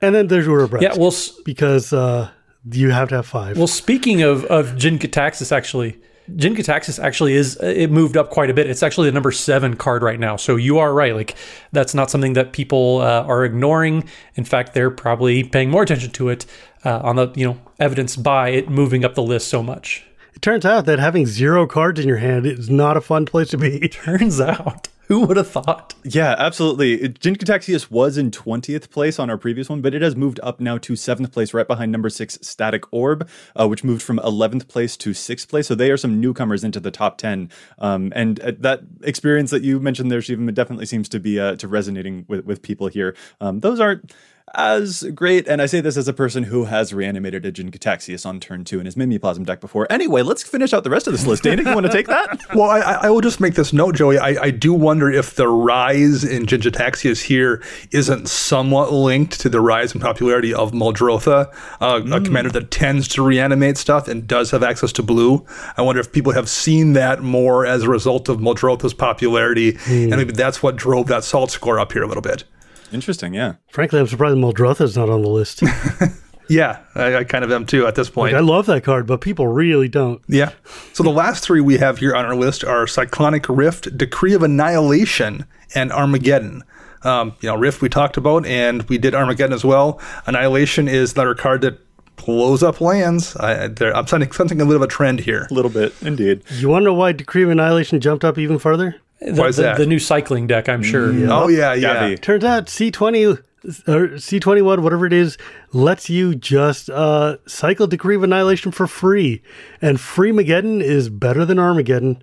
And 0.00 0.14
then 0.14 0.26
there's 0.28 0.46
Ura 0.46 0.68
Yeah, 0.80 0.96
well, 0.96 1.14
because 1.44 1.92
uh, 1.92 2.30
you 2.70 2.90
have 2.90 3.08
to 3.10 3.16
have 3.16 3.26
five. 3.26 3.56
Well, 3.56 3.66
speaking 3.66 4.22
of 4.22 4.44
of 4.46 4.76
Jin-Gitaxias, 4.76 5.52
actually, 5.52 6.00
Jin-Gitaxias 6.36 7.02
actually 7.02 7.34
is 7.34 7.56
it 7.60 7.90
moved 7.90 8.16
up 8.16 8.30
quite 8.30 8.50
a 8.50 8.54
bit. 8.54 8.68
It's 8.68 8.82
actually 8.82 9.08
the 9.08 9.12
number 9.12 9.32
seven 9.32 9.76
card 9.76 10.02
right 10.02 10.20
now. 10.20 10.36
So 10.36 10.56
you 10.56 10.78
are 10.78 10.92
right. 10.92 11.14
Like 11.14 11.36
that's 11.72 11.94
not 11.94 12.10
something 12.10 12.34
that 12.34 12.52
people 12.52 13.00
uh, 13.00 13.22
are 13.22 13.44
ignoring. 13.44 14.08
In 14.34 14.44
fact, 14.44 14.74
they're 14.74 14.90
probably 14.90 15.44
paying 15.44 15.70
more 15.70 15.82
attention 15.82 16.10
to 16.12 16.28
it 16.28 16.46
uh, 16.84 17.00
on 17.02 17.16
the 17.16 17.32
you 17.34 17.46
know 17.46 17.58
evidence 17.78 18.16
by 18.16 18.50
it 18.50 18.68
moving 18.68 19.04
up 19.04 19.14
the 19.14 19.22
list 19.22 19.48
so 19.48 19.62
much. 19.62 20.04
It 20.34 20.40
turns 20.40 20.64
out 20.64 20.86
that 20.86 20.98
having 20.98 21.26
zero 21.26 21.66
cards 21.66 22.00
in 22.00 22.08
your 22.08 22.16
hand 22.16 22.46
is 22.46 22.70
not 22.70 22.96
a 22.96 23.00
fun 23.00 23.26
place 23.26 23.48
to 23.50 23.58
be. 23.58 23.76
It 23.82 23.92
turns 23.92 24.40
out. 24.40 24.88
Who 25.08 25.26
would 25.26 25.36
have 25.36 25.48
thought? 25.48 25.94
Yeah, 26.04 26.34
absolutely. 26.38 27.08
Jin-Gitaxias 27.08 27.90
was 27.90 28.16
in 28.16 28.30
20th 28.30 28.88
place 28.90 29.18
on 29.18 29.28
our 29.30 29.36
previous 29.36 29.68
one, 29.68 29.80
but 29.80 29.94
it 29.94 30.02
has 30.02 30.14
moved 30.14 30.38
up 30.42 30.60
now 30.60 30.78
to 30.78 30.92
7th 30.92 31.32
place, 31.32 31.52
right 31.52 31.66
behind 31.66 31.90
number 31.90 32.08
6 32.08 32.38
Static 32.40 32.84
Orb, 32.92 33.28
uh, 33.58 33.66
which 33.66 33.84
moved 33.84 34.02
from 34.02 34.18
11th 34.18 34.68
place 34.68 34.96
to 34.98 35.10
6th 35.10 35.48
place. 35.48 35.66
So 35.66 35.74
they 35.74 35.90
are 35.90 35.96
some 35.96 36.20
newcomers 36.20 36.64
into 36.64 36.80
the 36.80 36.90
top 36.90 37.18
10. 37.18 37.50
Um, 37.78 38.12
and 38.14 38.40
uh, 38.40 38.52
that 38.60 38.82
experience 39.02 39.50
that 39.50 39.62
you 39.62 39.80
mentioned 39.80 40.10
there, 40.10 40.20
Shivam, 40.20 40.52
definitely 40.54 40.86
seems 40.86 41.08
to 41.10 41.20
be 41.20 41.38
uh, 41.38 41.56
to 41.56 41.68
resonating 41.68 42.24
with, 42.28 42.44
with 42.44 42.62
people 42.62 42.86
here. 42.86 43.16
Um, 43.40 43.60
those 43.60 43.80
aren't 43.80 44.12
as 44.54 45.04
great. 45.14 45.48
And 45.48 45.62
I 45.62 45.66
say 45.66 45.80
this 45.80 45.96
as 45.96 46.08
a 46.08 46.12
person 46.12 46.44
who 46.44 46.64
has 46.64 46.92
reanimated 46.92 47.46
a 47.46 47.52
Jin-Gitaxias 47.52 48.26
on 48.26 48.40
turn 48.40 48.64
two 48.64 48.80
in 48.80 48.86
his 48.86 48.96
Mimeoplasm 48.96 49.44
deck 49.44 49.60
before. 49.60 49.86
Anyway, 49.90 50.22
let's 50.22 50.42
finish 50.42 50.72
out 50.72 50.84
the 50.84 50.90
rest 50.90 51.06
of 51.06 51.12
this 51.12 51.26
list. 51.26 51.42
Dana, 51.42 51.62
you 51.62 51.74
want 51.74 51.86
to 51.86 51.92
take 51.92 52.06
that? 52.06 52.40
well, 52.54 52.70
I, 52.70 52.80
I, 52.80 53.10
will 53.10 53.20
just 53.20 53.40
make 53.40 53.54
this 53.54 53.72
note, 53.72 53.94
Joey. 53.94 54.18
I, 54.18 54.42
I 54.42 54.50
do 54.50 54.74
wonder 54.74 55.10
if 55.10 55.34
the 55.34 55.48
rise 55.48 56.24
in 56.24 56.46
Jin-Gitaxias 56.46 57.22
here 57.22 57.62
isn't 57.90 58.28
somewhat 58.28 58.92
linked 58.92 59.40
to 59.40 59.48
the 59.48 59.60
rise 59.60 59.94
in 59.94 60.00
popularity 60.00 60.52
of 60.52 60.72
Muldrotha, 60.72 61.52
uh, 61.80 62.00
mm. 62.00 62.16
a 62.16 62.20
commander 62.20 62.50
that 62.50 62.70
tends 62.70 63.08
to 63.08 63.22
reanimate 63.22 63.78
stuff 63.78 64.08
and 64.08 64.26
does 64.26 64.50
have 64.50 64.62
access 64.62 64.92
to 64.92 65.02
blue. 65.02 65.44
I 65.76 65.82
wonder 65.82 66.00
if 66.00 66.12
people 66.12 66.32
have 66.32 66.48
seen 66.48 66.92
that 66.92 67.22
more 67.22 67.64
as 67.64 67.84
a 67.84 67.88
result 67.88 68.28
of 68.28 68.38
Muldrotha's 68.38 68.94
popularity, 68.94 69.72
mm. 69.72 70.04
and 70.04 70.16
maybe 70.16 70.32
that's 70.32 70.62
what 70.62 70.76
drove 70.76 71.06
that 71.06 71.24
salt 71.24 71.50
score 71.50 71.78
up 71.78 71.92
here 71.92 72.02
a 72.02 72.06
little 72.06 72.22
bit. 72.22 72.44
Interesting, 72.92 73.34
yeah. 73.34 73.54
Frankly, 73.70 74.00
I'm 74.00 74.06
surprised 74.06 74.36
Muldrotha 74.36 74.82
is 74.82 74.96
not 74.96 75.08
on 75.08 75.22
the 75.22 75.28
list. 75.28 75.62
yeah, 76.48 76.80
I, 76.94 77.16
I, 77.16 77.24
kind 77.24 77.44
of 77.44 77.50
am 77.50 77.66
too 77.66 77.86
at 77.86 77.94
this 77.94 78.10
point. 78.10 78.32
Like, 78.32 78.40
I 78.40 78.44
love 78.44 78.66
that 78.66 78.84
card, 78.84 79.06
but 79.06 79.20
people 79.20 79.46
really 79.48 79.88
don't. 79.88 80.20
Yeah. 80.28 80.52
So 80.92 81.02
the 81.02 81.10
last 81.10 81.42
three 81.42 81.60
we 81.60 81.78
have 81.78 81.98
here 81.98 82.14
on 82.14 82.24
our 82.24 82.34
list 82.34 82.64
are 82.64 82.86
Cyclonic 82.86 83.48
Rift, 83.48 83.96
Decree 83.96 84.34
of 84.34 84.42
Annihilation, 84.42 85.46
and 85.74 85.90
Armageddon. 85.92 86.64
Um, 87.04 87.34
you 87.40 87.48
know, 87.48 87.56
Rift 87.56 87.82
we 87.82 87.88
talked 87.88 88.16
about, 88.16 88.46
and 88.46 88.82
we 88.84 88.98
did 88.98 89.14
Armageddon 89.14 89.54
as 89.54 89.64
well. 89.64 90.00
Annihilation 90.26 90.86
is 90.86 91.14
another 91.14 91.34
card 91.34 91.62
that 91.62 91.78
blows 92.16 92.62
up 92.62 92.80
lands. 92.80 93.34
I, 93.36 93.64
am 93.64 94.06
sensing 94.06 94.60
a 94.60 94.66
bit 94.66 94.76
of 94.76 94.82
a 94.82 94.86
trend 94.86 95.20
here. 95.20 95.48
A 95.50 95.54
little 95.54 95.70
bit, 95.70 95.94
indeed. 96.02 96.42
You 96.50 96.68
want 96.68 96.82
to 96.82 96.84
know 96.84 96.94
why 96.94 97.12
Decree 97.12 97.42
of 97.42 97.50
Annihilation 97.50 98.00
jumped 98.00 98.24
up 98.24 98.38
even 98.38 98.58
further? 98.58 98.96
The, 99.24 99.40
Why 99.40 99.48
is 99.48 99.56
the, 99.56 99.62
that? 99.62 99.78
the 99.78 99.86
new 99.86 99.98
cycling 99.98 100.46
deck, 100.46 100.68
I'm 100.68 100.82
sure. 100.82 101.12
Yeah. 101.12 101.28
Oh 101.30 101.48
yeah, 101.48 101.74
yeah. 101.74 102.16
Turns 102.16 102.44
out 102.44 102.66
C20 102.66 103.38
or 103.86 104.08
C21, 104.08 104.82
whatever 104.82 105.06
it 105.06 105.12
is, 105.12 105.38
lets 105.72 106.10
you 106.10 106.34
just 106.34 106.90
uh, 106.90 107.36
cycle 107.46 107.86
Decree 107.86 108.16
of 108.16 108.22
Annihilation 108.22 108.72
for 108.72 108.86
free, 108.86 109.42
and 109.80 109.98
Freemageddon 109.98 110.82
is 110.82 111.08
better 111.08 111.44
than 111.44 111.58
Armageddon. 111.58 112.22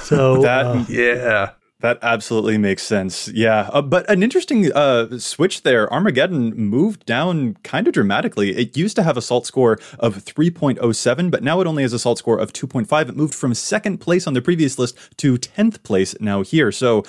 So 0.00 0.36
that 0.42 0.66
uh, 0.66 0.84
yeah, 0.88 1.50
that 1.80 1.98
absolutely 2.00 2.56
makes 2.56 2.82
sense. 2.82 3.28
Yeah. 3.28 3.68
Uh, 3.70 3.82
but 3.82 4.08
an 4.10 4.22
interesting 4.22 4.72
uh, 4.72 5.18
switch 5.18 5.62
there. 5.62 5.92
Armageddon 5.92 6.54
moved 6.56 7.04
down 7.04 7.54
kind 7.64 7.86
of 7.86 7.92
dramatically. 7.92 8.56
It 8.56 8.76
used 8.76 8.96
to 8.96 9.02
have 9.02 9.18
a 9.18 9.22
salt 9.22 9.46
score 9.46 9.78
of 9.98 10.24
3.07, 10.24 11.30
but 11.30 11.42
now 11.42 11.60
it 11.60 11.66
only 11.66 11.82
has 11.82 11.92
a 11.92 11.98
salt 11.98 12.18
score 12.18 12.38
of 12.38 12.54
2.5. 12.54 13.08
It 13.10 13.16
moved 13.16 13.34
from 13.34 13.52
second 13.52 13.98
place 13.98 14.26
on 14.26 14.32
the 14.32 14.40
previous 14.40 14.78
list 14.78 14.96
to 15.18 15.36
10th 15.36 15.82
place 15.82 16.14
now 16.18 16.42
here. 16.42 16.72
So 16.72 17.04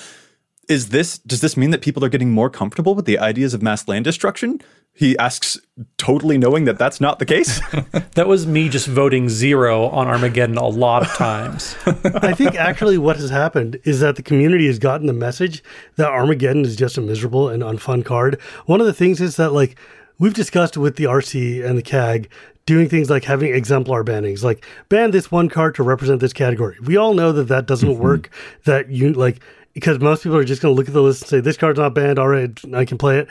is 0.68 0.89
this 0.89 1.18
does 1.20 1.39
this 1.39 1.55
mean 1.55 1.72
that 1.72 1.82
people 1.82 2.03
are 2.03 2.09
getting 2.09 2.32
more 2.32 2.49
comfortable 2.49 2.93
with 2.93 3.05
the 3.05 3.20
ideas 3.20 3.53
of 3.53 3.61
mass 3.61 3.88
land 3.88 4.03
destruction? 4.03 4.59
He 4.97 5.17
asks, 5.19 5.59
totally 5.97 6.39
knowing 6.39 6.65
that 6.65 6.79
that's 6.79 6.99
not 6.99 7.19
the 7.19 7.25
case. 7.25 7.61
that 8.15 8.27
was 8.27 8.47
me 8.47 8.67
just 8.67 8.87
voting 8.87 9.29
zero 9.29 9.89
on 9.89 10.07
Armageddon 10.07 10.57
a 10.57 10.67
lot 10.67 11.03
of 11.03 11.13
times. 11.13 11.75
I 11.85 12.33
think 12.33 12.55
actually 12.55 12.97
what 12.97 13.15
has 13.17 13.29
happened 13.29 13.79
is 13.83 13.99
that 13.99 14.15
the 14.15 14.23
community 14.23 14.65
has 14.65 14.79
gotten 14.79 15.05
the 15.05 15.13
message 15.13 15.63
that 15.97 16.07
Armageddon 16.07 16.65
is 16.65 16.75
just 16.75 16.97
a 16.97 17.01
miserable 17.01 17.47
and 17.47 17.61
unfun 17.61 18.03
card. 18.03 18.41
One 18.65 18.81
of 18.81 18.87
the 18.87 18.93
things 18.93 19.21
is 19.21 19.35
that 19.35 19.53
like 19.53 19.77
we've 20.17 20.33
discussed 20.33 20.77
with 20.77 20.95
the 20.95 21.03
RC 21.03 21.63
and 21.63 21.77
the 21.77 21.83
CAG 21.83 22.29
doing 22.65 22.89
things 22.89 23.09
like 23.09 23.23
having 23.23 23.53
exemplar 23.53 24.03
bannings, 24.03 24.43
like 24.43 24.65
ban 24.89 25.11
this 25.11 25.31
one 25.31 25.47
card 25.47 25.75
to 25.75 25.83
represent 25.83 26.21
this 26.21 26.33
category. 26.33 26.77
We 26.83 26.97
all 26.97 27.13
know 27.13 27.31
that 27.31 27.49
that 27.49 27.67
doesn't 27.67 27.89
mm-hmm. 27.89 28.01
work. 28.01 28.29
That 28.65 28.89
you 28.89 29.13
like 29.13 29.41
because 29.73 29.99
most 29.99 30.23
people 30.23 30.37
are 30.37 30.43
just 30.43 30.61
going 30.61 30.73
to 30.73 30.75
look 30.75 30.87
at 30.87 30.93
the 30.95 31.03
list 31.03 31.21
and 31.21 31.29
say 31.29 31.39
this 31.39 31.55
card's 31.55 31.77
not 31.77 31.93
banned. 31.93 32.17
All 32.17 32.27
right, 32.27 32.51
I 32.73 32.83
can 32.85 32.97
play 32.97 33.19
it. 33.19 33.27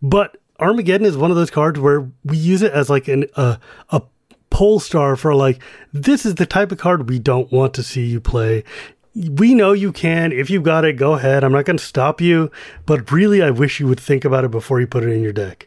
But 0.00 0.36
Armageddon 0.60 1.06
is 1.06 1.16
one 1.16 1.30
of 1.30 1.36
those 1.36 1.50
cards 1.50 1.78
where 1.78 2.10
we 2.24 2.36
use 2.36 2.62
it 2.62 2.72
as 2.72 2.90
like 2.90 3.08
an 3.08 3.26
uh, 3.36 3.56
a 3.90 4.02
pole 4.50 4.80
star 4.80 5.14
for 5.16 5.34
like 5.34 5.60
this 5.92 6.26
is 6.26 6.36
the 6.36 6.46
type 6.46 6.72
of 6.72 6.78
card 6.78 7.08
we 7.08 7.18
don't 7.18 7.52
want 7.52 7.74
to 7.74 7.82
see 7.82 8.06
you 8.06 8.20
play. 8.20 8.64
We 9.14 9.54
know 9.54 9.72
you 9.72 9.92
can. 9.92 10.32
If 10.32 10.48
you've 10.48 10.62
got 10.62 10.84
it, 10.84 10.94
go 10.94 11.14
ahead. 11.14 11.42
I'm 11.42 11.52
not 11.52 11.64
going 11.64 11.78
to 11.78 11.84
stop 11.84 12.20
you. 12.20 12.50
But 12.86 13.10
really, 13.10 13.42
I 13.42 13.50
wish 13.50 13.80
you 13.80 13.88
would 13.88 13.98
think 13.98 14.24
about 14.24 14.44
it 14.44 14.50
before 14.50 14.80
you 14.80 14.86
put 14.86 15.02
it 15.02 15.10
in 15.10 15.22
your 15.22 15.32
deck. 15.32 15.66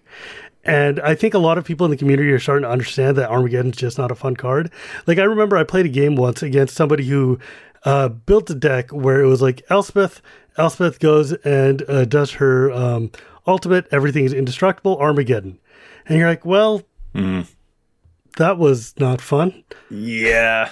And 0.64 1.00
I 1.00 1.16
think 1.16 1.34
a 1.34 1.39
lot 1.39 1.58
of 1.58 1.66
people 1.66 1.86
in 1.86 1.92
the 1.92 1.98
community 1.98 2.32
are 2.32 2.39
starting 2.39 2.64
to 2.64 2.70
understand 2.70 3.18
that 3.18 3.30
Armageddon's 3.30 3.78
just 3.78 3.98
not 3.98 4.12
a 4.12 4.16
fun 4.16 4.36
card. 4.36 4.72
Like 5.08 5.18
I 5.18 5.24
remember 5.24 5.58
I 5.58 5.64
played 5.64 5.86
a 5.86 5.89
game 5.89 6.16
once 6.16 6.44
against 6.44 6.76
somebody 6.76 7.06
who 7.06 7.39
uh, 7.84 8.10
built 8.10 8.50
a 8.50 8.56
deck 8.56 8.92
where 8.92 9.22
it 9.22 9.28
was 9.28 9.42
like 9.42 9.64
Elspeth. 9.70 10.22
Elspeth 10.58 11.00
goes 11.00 11.34
and 11.34 11.82
uh, 11.89 12.06
does 12.06 12.34
her 12.34 12.72
um, 12.72 13.12
ultimate. 13.48 13.88
Everything 13.92 14.26
is 14.26 14.34
indestructible. 14.34 14.98
Armageddon, 14.98 15.60
and 16.06 16.18
you're 16.18 16.28
like, 16.28 16.46
well, 16.46 16.84
that 17.14 18.58
was 18.58 18.94
not 19.00 19.22
fun. 19.22 19.64
Yeah. 19.89 20.70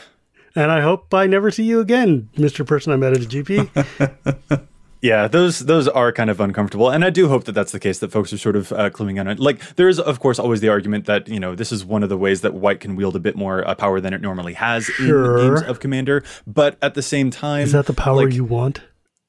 And 0.56 0.72
I 0.72 0.82
hope 0.82 1.14
I 1.14 1.28
never 1.28 1.52
see 1.52 1.64
you 1.64 1.80
again, 1.80 2.30
Mister 2.38 2.64
Person 2.64 2.92
I 2.92 2.96
met 2.96 3.14
at 3.14 3.24
a 3.24 3.28
GP. 3.28 4.66
Yeah, 5.02 5.30
those 5.30 5.60
those 5.60 5.88
are 5.88 6.12
kind 6.12 6.30
of 6.30 6.42
uncomfortable, 6.42 6.90
and 6.90 7.06
I 7.06 7.10
do 7.10 7.30
hope 7.30 7.46
that 7.46 7.54
that's 7.54 7.72
the 7.72 7.80
case. 7.80 8.00
That 8.00 8.12
folks 8.12 8.34
are 8.34 8.38
sort 8.38 8.58
of 8.58 8.74
uh, 8.74 8.90
cluing 8.90 9.18
on 9.18 9.30
it. 9.30 9.40
Like 9.40 9.78
there 9.78 9.88
is, 9.88 9.98
of 9.98 10.20
course, 10.20 10.38
always 10.40 10.60
the 10.60 10.68
argument 10.68 11.06
that 11.06 11.30
you 11.30 11.40
know 11.40 11.56
this 11.56 11.72
is 11.72 11.86
one 11.86 12.04
of 12.04 12.10
the 12.10 12.18
ways 12.18 12.42
that 12.42 12.54
White 12.54 12.82
can 12.82 12.98
wield 12.98 13.16
a 13.16 13.20
bit 13.20 13.38
more 13.38 13.66
uh, 13.66 13.76
power 13.76 14.02
than 14.02 14.14
it 14.14 14.20
normally 14.20 14.56
has 14.56 14.84
Sure. 14.84 15.38
in 15.38 15.48
games 15.56 15.62
of 15.70 15.80
Commander. 15.80 16.26
But 16.46 16.78
at 16.82 16.96
the 16.96 17.02
same 17.02 17.32
time, 17.32 17.62
is 17.64 17.72
that 17.72 17.86
the 17.86 17.94
power 17.94 18.26
like- 18.26 18.34
you 18.34 18.44
want? 18.44 18.82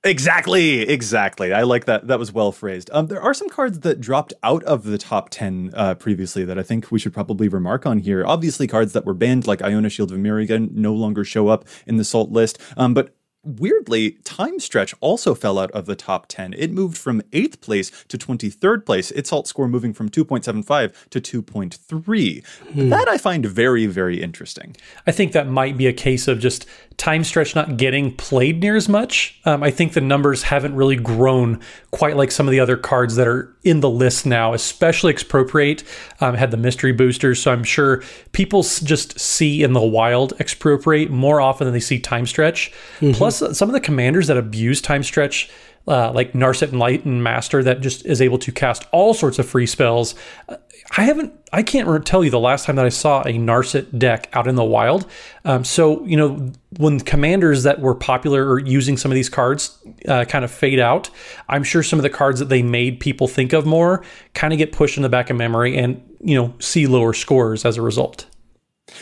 Exactly, 0.02 0.80
exactly. 0.80 1.52
I 1.52 1.62
like 1.62 1.84
that. 1.84 2.06
That 2.06 2.18
was 2.18 2.32
well 2.32 2.52
phrased. 2.52 2.88
Um, 2.90 3.08
there 3.08 3.20
are 3.20 3.34
some 3.34 3.50
cards 3.50 3.80
that 3.80 4.00
dropped 4.00 4.32
out 4.42 4.64
of 4.64 4.84
the 4.84 4.96
top 4.96 5.28
10 5.28 5.72
uh, 5.74 5.94
previously 5.94 6.42
that 6.46 6.58
I 6.58 6.62
think 6.62 6.90
we 6.90 6.98
should 6.98 7.12
probably 7.12 7.48
remark 7.48 7.84
on 7.84 7.98
here. 7.98 8.24
Obviously, 8.24 8.66
cards 8.66 8.94
that 8.94 9.04
were 9.04 9.12
banned, 9.12 9.46
like 9.46 9.60
Iona 9.60 9.90
Shield 9.90 10.10
of 10.10 10.16
Emeria, 10.16 10.70
no 10.72 10.94
longer 10.94 11.22
show 11.22 11.48
up 11.48 11.66
in 11.86 11.98
the 11.98 12.04
Salt 12.04 12.30
list. 12.30 12.58
Um, 12.78 12.94
but 12.94 13.14
weirdly, 13.42 14.12
Time 14.24 14.58
Stretch 14.60 14.94
also 15.00 15.34
fell 15.34 15.58
out 15.58 15.70
of 15.72 15.86
the 15.86 15.96
top 15.96 16.26
10. 16.28 16.54
It 16.54 16.70
moved 16.72 16.98
from 16.98 17.22
8th 17.32 17.60
place 17.60 17.90
to 18.08 18.18
23rd 18.18 18.84
place, 18.84 19.10
its 19.12 19.32
alt 19.32 19.46
score 19.46 19.68
moving 19.68 19.92
from 19.92 20.08
2.75 20.08 20.92
to 21.10 21.42
2.3. 21.42 22.90
That 22.90 23.08
I 23.08 23.18
find 23.18 23.46
very, 23.46 23.86
very 23.86 24.22
interesting. 24.22 24.76
I 25.06 25.12
think 25.12 25.32
that 25.32 25.48
might 25.48 25.76
be 25.76 25.86
a 25.86 25.92
case 25.92 26.28
of 26.28 26.38
just 26.38 26.66
time 26.96 27.24
stretch 27.24 27.54
not 27.54 27.76
getting 27.76 28.14
played 28.14 28.60
near 28.60 28.76
as 28.76 28.88
much. 28.88 29.40
Um, 29.44 29.62
I 29.62 29.70
think 29.70 29.94
the 29.94 30.00
numbers 30.00 30.42
haven't 30.42 30.74
really 30.74 30.96
grown 30.96 31.60
quite 31.92 32.16
like 32.16 32.30
some 32.30 32.46
of 32.46 32.52
the 32.52 32.60
other 32.60 32.76
cards 32.76 33.16
that 33.16 33.26
are 33.26 33.56
in 33.62 33.80
the 33.80 33.90
list 33.90 34.24
now, 34.24 34.54
especially 34.54 35.12
Expropriate 35.12 35.84
um, 36.20 36.34
had 36.34 36.50
the 36.50 36.56
mystery 36.56 36.92
boosters. 36.92 37.42
So 37.42 37.52
I'm 37.52 37.64
sure 37.64 38.02
people 38.32 38.62
just 38.62 39.18
see 39.20 39.62
in 39.62 39.74
the 39.74 39.82
wild 39.82 40.32
Expropriate 40.40 41.10
more 41.10 41.40
often 41.40 41.66
than 41.66 41.74
they 41.74 41.80
see 41.80 41.98
time 41.98 42.26
stretch. 42.26 42.72
Plus, 43.14 43.42
uh, 43.42 43.52
some 43.52 43.68
of 43.68 43.74
the 43.74 43.80
commanders 43.80 44.26
that 44.28 44.36
abuse 44.38 44.80
time 44.80 45.02
stretch. 45.02 45.50
Uh, 45.88 46.12
like 46.12 46.34
Narset 46.34 46.72
Enlightened 46.72 47.24
Master 47.24 47.64
that 47.64 47.80
just 47.80 48.06
is 48.06 48.20
able 48.20 48.38
to 48.38 48.52
cast 48.52 48.86
all 48.92 49.12
sorts 49.12 49.38
of 49.38 49.48
free 49.48 49.66
spells. 49.66 50.14
Uh, 50.48 50.56
I 50.96 51.02
haven't, 51.02 51.32
I 51.52 51.62
can't 51.62 52.06
tell 52.06 52.22
you 52.22 52.30
the 52.30 52.38
last 52.38 52.66
time 52.66 52.76
that 52.76 52.84
I 52.84 52.90
saw 52.90 53.22
a 53.22 53.32
Narset 53.32 53.98
deck 53.98 54.28
out 54.32 54.46
in 54.46 54.54
the 54.56 54.64
wild. 54.64 55.06
Um, 55.44 55.64
so, 55.64 56.04
you 56.04 56.16
know, 56.16 56.52
when 56.78 57.00
commanders 57.00 57.62
that 57.64 57.80
were 57.80 57.94
popular 57.94 58.48
or 58.48 58.58
using 58.58 58.96
some 58.96 59.10
of 59.10 59.14
these 59.14 59.28
cards 59.28 59.78
uh, 60.06 60.24
kind 60.26 60.44
of 60.44 60.50
fade 60.50 60.78
out, 60.78 61.10
I'm 61.48 61.64
sure 61.64 61.82
some 61.82 61.98
of 61.98 62.02
the 62.02 62.10
cards 62.10 62.38
that 62.40 62.50
they 62.50 62.62
made 62.62 63.00
people 63.00 63.26
think 63.26 63.52
of 63.52 63.66
more 63.66 64.04
kind 64.34 64.52
of 64.52 64.58
get 64.58 64.72
pushed 64.72 64.96
in 64.96 65.02
the 65.02 65.08
back 65.08 65.30
of 65.30 65.36
memory 65.36 65.76
and, 65.76 66.02
you 66.20 66.36
know, 66.36 66.54
see 66.60 66.86
lower 66.86 67.14
scores 67.14 67.64
as 67.64 67.76
a 67.76 67.82
result. 67.82 68.26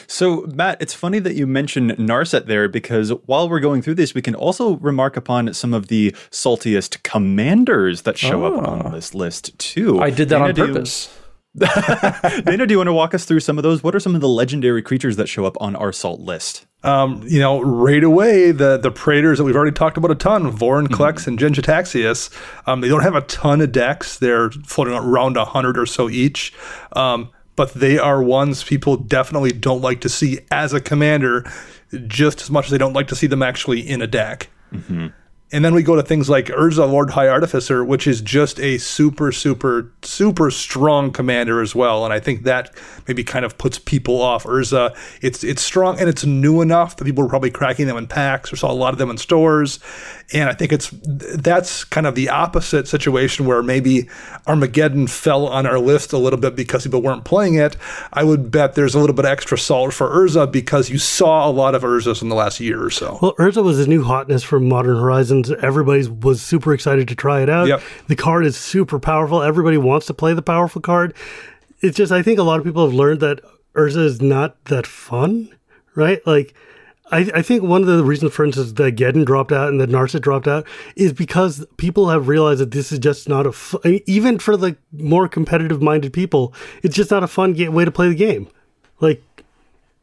So, 0.07 0.43
Matt, 0.55 0.80
it's 0.80 0.95
funny 0.95 1.18
that 1.20 1.34
you 1.34 1.47
mentioned 1.47 1.93
Narset 1.93 2.47
there 2.47 2.68
because 2.68 3.11
while 3.26 3.49
we're 3.49 3.61
going 3.61 3.82
through 3.82 3.95
this, 3.95 4.14
we 4.14 4.22
can 4.22 4.34
also 4.34 4.76
remark 4.76 5.16
upon 5.16 5.53
some 5.55 5.74
of 5.74 5.89
the 5.89 6.12
saltiest 6.30 7.03
commanders 7.03 8.03
that 8.03 8.18
show 8.18 8.45
up 8.45 8.66
on 8.66 8.93
this 8.93 9.14
list, 9.14 9.59
too. 9.59 10.01
I 10.01 10.11
did 10.11 10.28
that 10.30 10.39
Dana, 10.39 10.49
on 10.49 10.55
do 10.55 10.66
you- 10.66 10.72
purpose. 10.74 11.14
Dana, 11.59 12.66
do 12.66 12.72
you 12.74 12.78
want 12.78 12.89
to 12.89 12.93
walk 12.93 13.14
us 13.14 13.24
through 13.24 13.41
some 13.41 13.59
of 13.59 13.62
those? 13.64 13.82
What 13.82 13.95
are 13.95 14.01
some 14.01 14.14
of 14.14 14.20
the 14.20 14.28
legendary 14.28 14.82
creatures 14.82 15.16
that 15.16 15.28
show 15.28 15.45
up 15.45 15.57
on 15.61 15.74
our 15.76 15.93
salt 15.93 16.20
list? 16.20 16.66
Um, 16.84 17.22
you 17.26 17.41
know, 17.41 17.61
right 17.61 18.05
away, 18.05 18.53
the 18.53 18.76
the 18.76 18.93
Praetors 18.93 19.39
that 19.39 19.45
we've 19.45 19.57
already 19.57 19.72
talked 19.72 19.97
about 19.97 20.12
a 20.12 20.14
ton, 20.14 20.53
Vorinclex, 20.53 21.26
and 21.26 21.36
Jin-Gitaxias, 21.39 22.30
um, 22.68 22.80
they 22.80 22.89
don't 22.89 23.03
have 23.03 23.16
a 23.16 23.22
ton 23.22 23.61
of 23.61 23.72
decks. 23.72 24.18
They're 24.18 24.51
floating 24.51 24.95
around 24.95 25.36
100 25.36 25.76
or 25.76 25.86
so 25.86 26.09
each. 26.09 26.53
Um, 26.93 27.30
but 27.59 27.74
they 27.74 27.98
are 27.98 28.22
ones 28.22 28.62
people 28.62 28.96
definitely 28.96 29.50
don't 29.50 29.82
like 29.82 30.00
to 30.00 30.09
see 30.09 30.38
as 30.48 30.72
a 30.72 30.80
commander, 30.80 31.44
just 32.06 32.40
as 32.40 32.52
much 32.52 32.66
as 32.66 32.70
they 32.70 32.78
don't 32.78 32.92
like 32.92 33.09
to 33.09 33.16
see 33.16 33.26
them 33.26 33.42
actually 33.42 33.80
in 33.80 34.00
a 34.00 34.06
deck. 34.06 34.48
Mm-hmm. 34.72 35.09
And 35.50 35.64
then 35.64 35.74
we 35.74 35.82
go 35.82 35.96
to 35.96 36.02
things 36.04 36.30
like 36.30 36.46
Urza, 36.46 36.88
Lord 36.88 37.11
High 37.11 37.26
Artificer, 37.26 37.82
which 37.82 38.06
is 38.06 38.20
just 38.20 38.61
a 38.61 38.78
super, 38.78 39.32
super, 39.32 39.90
super 40.02 40.52
strong 40.52 41.11
commander 41.11 41.61
as 41.61 41.74
well. 41.74 42.04
And 42.04 42.12
I 42.14 42.20
think 42.20 42.44
that 42.44 42.70
maybe 43.09 43.24
kind 43.24 43.44
of 43.44 43.59
puts 43.59 43.78
people 43.78 44.22
off. 44.22 44.44
Urza, 44.44 44.94
it's 45.20 45.42
it's 45.42 45.62
strong 45.62 45.98
and 45.98 46.09
it's 46.09 46.24
new 46.24 46.61
enough 46.61 46.96
that 46.96 47.04
people 47.06 47.24
are 47.24 47.28
probably 47.28 47.50
cracking 47.50 47.88
them 47.88 47.96
in 47.96 48.06
packs 48.06 48.52
or 48.52 48.56
saw 48.56 48.70
a 48.70 48.74
lot 48.74 48.92
of 48.92 48.98
them 48.98 49.11
in 49.11 49.16
stores. 49.16 49.80
And 50.31 50.51
I 50.51 50.53
think 50.53 50.72
it's 50.72 50.91
that's 50.93 51.85
kind 51.85 52.07
of 52.07 52.14
the 52.14 52.29
opposite 52.29 52.87
situation 52.87 53.47
where 53.47 53.62
maybe 53.62 54.11
Armageddon 54.47 55.07
fell 55.07 55.47
on 55.47 55.64
our 55.64 55.79
list 55.79 56.12
a 56.12 56.18
little 56.18 56.39
bit 56.39 56.55
because 56.55 56.85
people 56.85 57.01
weren't 57.01 57.24
playing 57.24 57.55
it. 57.55 57.79
I 58.12 58.24
would 58.24 58.51
bet 58.51 58.74
there's 58.74 58.95
a 58.95 58.99
little 58.99 59.16
bit 59.16 59.24
of 59.24 59.31
extra 59.31 59.57
salt 59.57 59.95
for 59.95 60.07
Urza 60.11 60.53
because 60.53 60.91
you 60.91 60.99
saw 60.99 61.49
a 61.49 61.51
lot 61.51 61.74
of 61.74 61.83
Urzas 61.83 62.20
in 62.20 62.29
the 62.29 62.35
last 62.35 62.61
year 62.61 62.85
or 62.85 62.91
so. 62.91 63.18
Well, 63.22 63.35
Urza 63.37 63.64
was 63.64 63.79
a 63.81 63.89
new 63.89 64.05
hotness 64.05 64.43
for 64.43 64.61
Modern 64.61 64.99
Horizons. 64.99 65.51
Everybody 65.51 66.07
was 66.07 66.43
super 66.43 66.74
excited 66.74 67.09
to 67.09 67.14
try 67.14 67.41
it 67.41 67.49
out. 67.49 67.68
Yep. 67.68 67.83
The 68.09 68.16
card 68.16 68.45
is 68.45 68.55
super 68.55 68.99
powerful. 68.99 69.43
Everybody 69.43 69.79
wants 69.79 70.05
to 70.09 70.14
play 70.14 70.35
the 70.35 70.43
powerful 70.43 70.83
card. 70.83 71.14
It's 71.81 71.97
just, 71.97 72.12
I 72.12 72.22
think 72.22 72.39
a 72.39 72.43
lot 72.43 72.59
of 72.59 72.66
people 72.66 72.85
have 72.85 72.95
learned 72.95 73.20
that 73.20 73.41
Urza 73.74 74.05
is 74.05 74.20
not 74.20 74.62
that 74.66 74.87
fun, 74.87 75.57
right? 75.95 76.20
Like, 76.26 76.53
I, 77.11 77.30
I 77.34 77.42
think 77.42 77.62
one 77.62 77.80
of 77.82 77.88
the 77.88 78.04
reasons, 78.04 78.32
for 78.34 78.44
instance, 78.44 78.72
that 78.72 78.96
Geddon 78.96 79.24
dropped 79.24 79.52
out 79.52 79.68
and 79.68 79.80
that 79.80 79.88
Narset 79.90 80.20
dropped 80.20 80.46
out 80.46 80.66
is 80.96 81.12
because 81.12 81.64
people 81.76 82.11
have 82.11 82.28
realized 82.28 82.61
that 82.61 82.70
this 82.72 82.92
is 82.92 82.98
just 82.98 83.28
not 83.28 83.46
a, 83.46 83.52
fu- 83.52 83.80
mean, 83.84 84.00
even 84.06 84.38
for 84.38 84.56
the 84.56 84.76
more 84.92 85.28
competitive 85.28 85.80
minded 85.80 86.12
people, 86.12 86.52
it's 86.82 86.94
just 86.94 87.11
not 87.11 87.22
a 87.22 87.26
fun 87.26 87.54
ga- 87.54 87.68
way 87.68 87.84
to 87.84 87.90
play 87.90 88.09
the 88.09 88.14
game. 88.14 88.48
Like, 89.00 89.22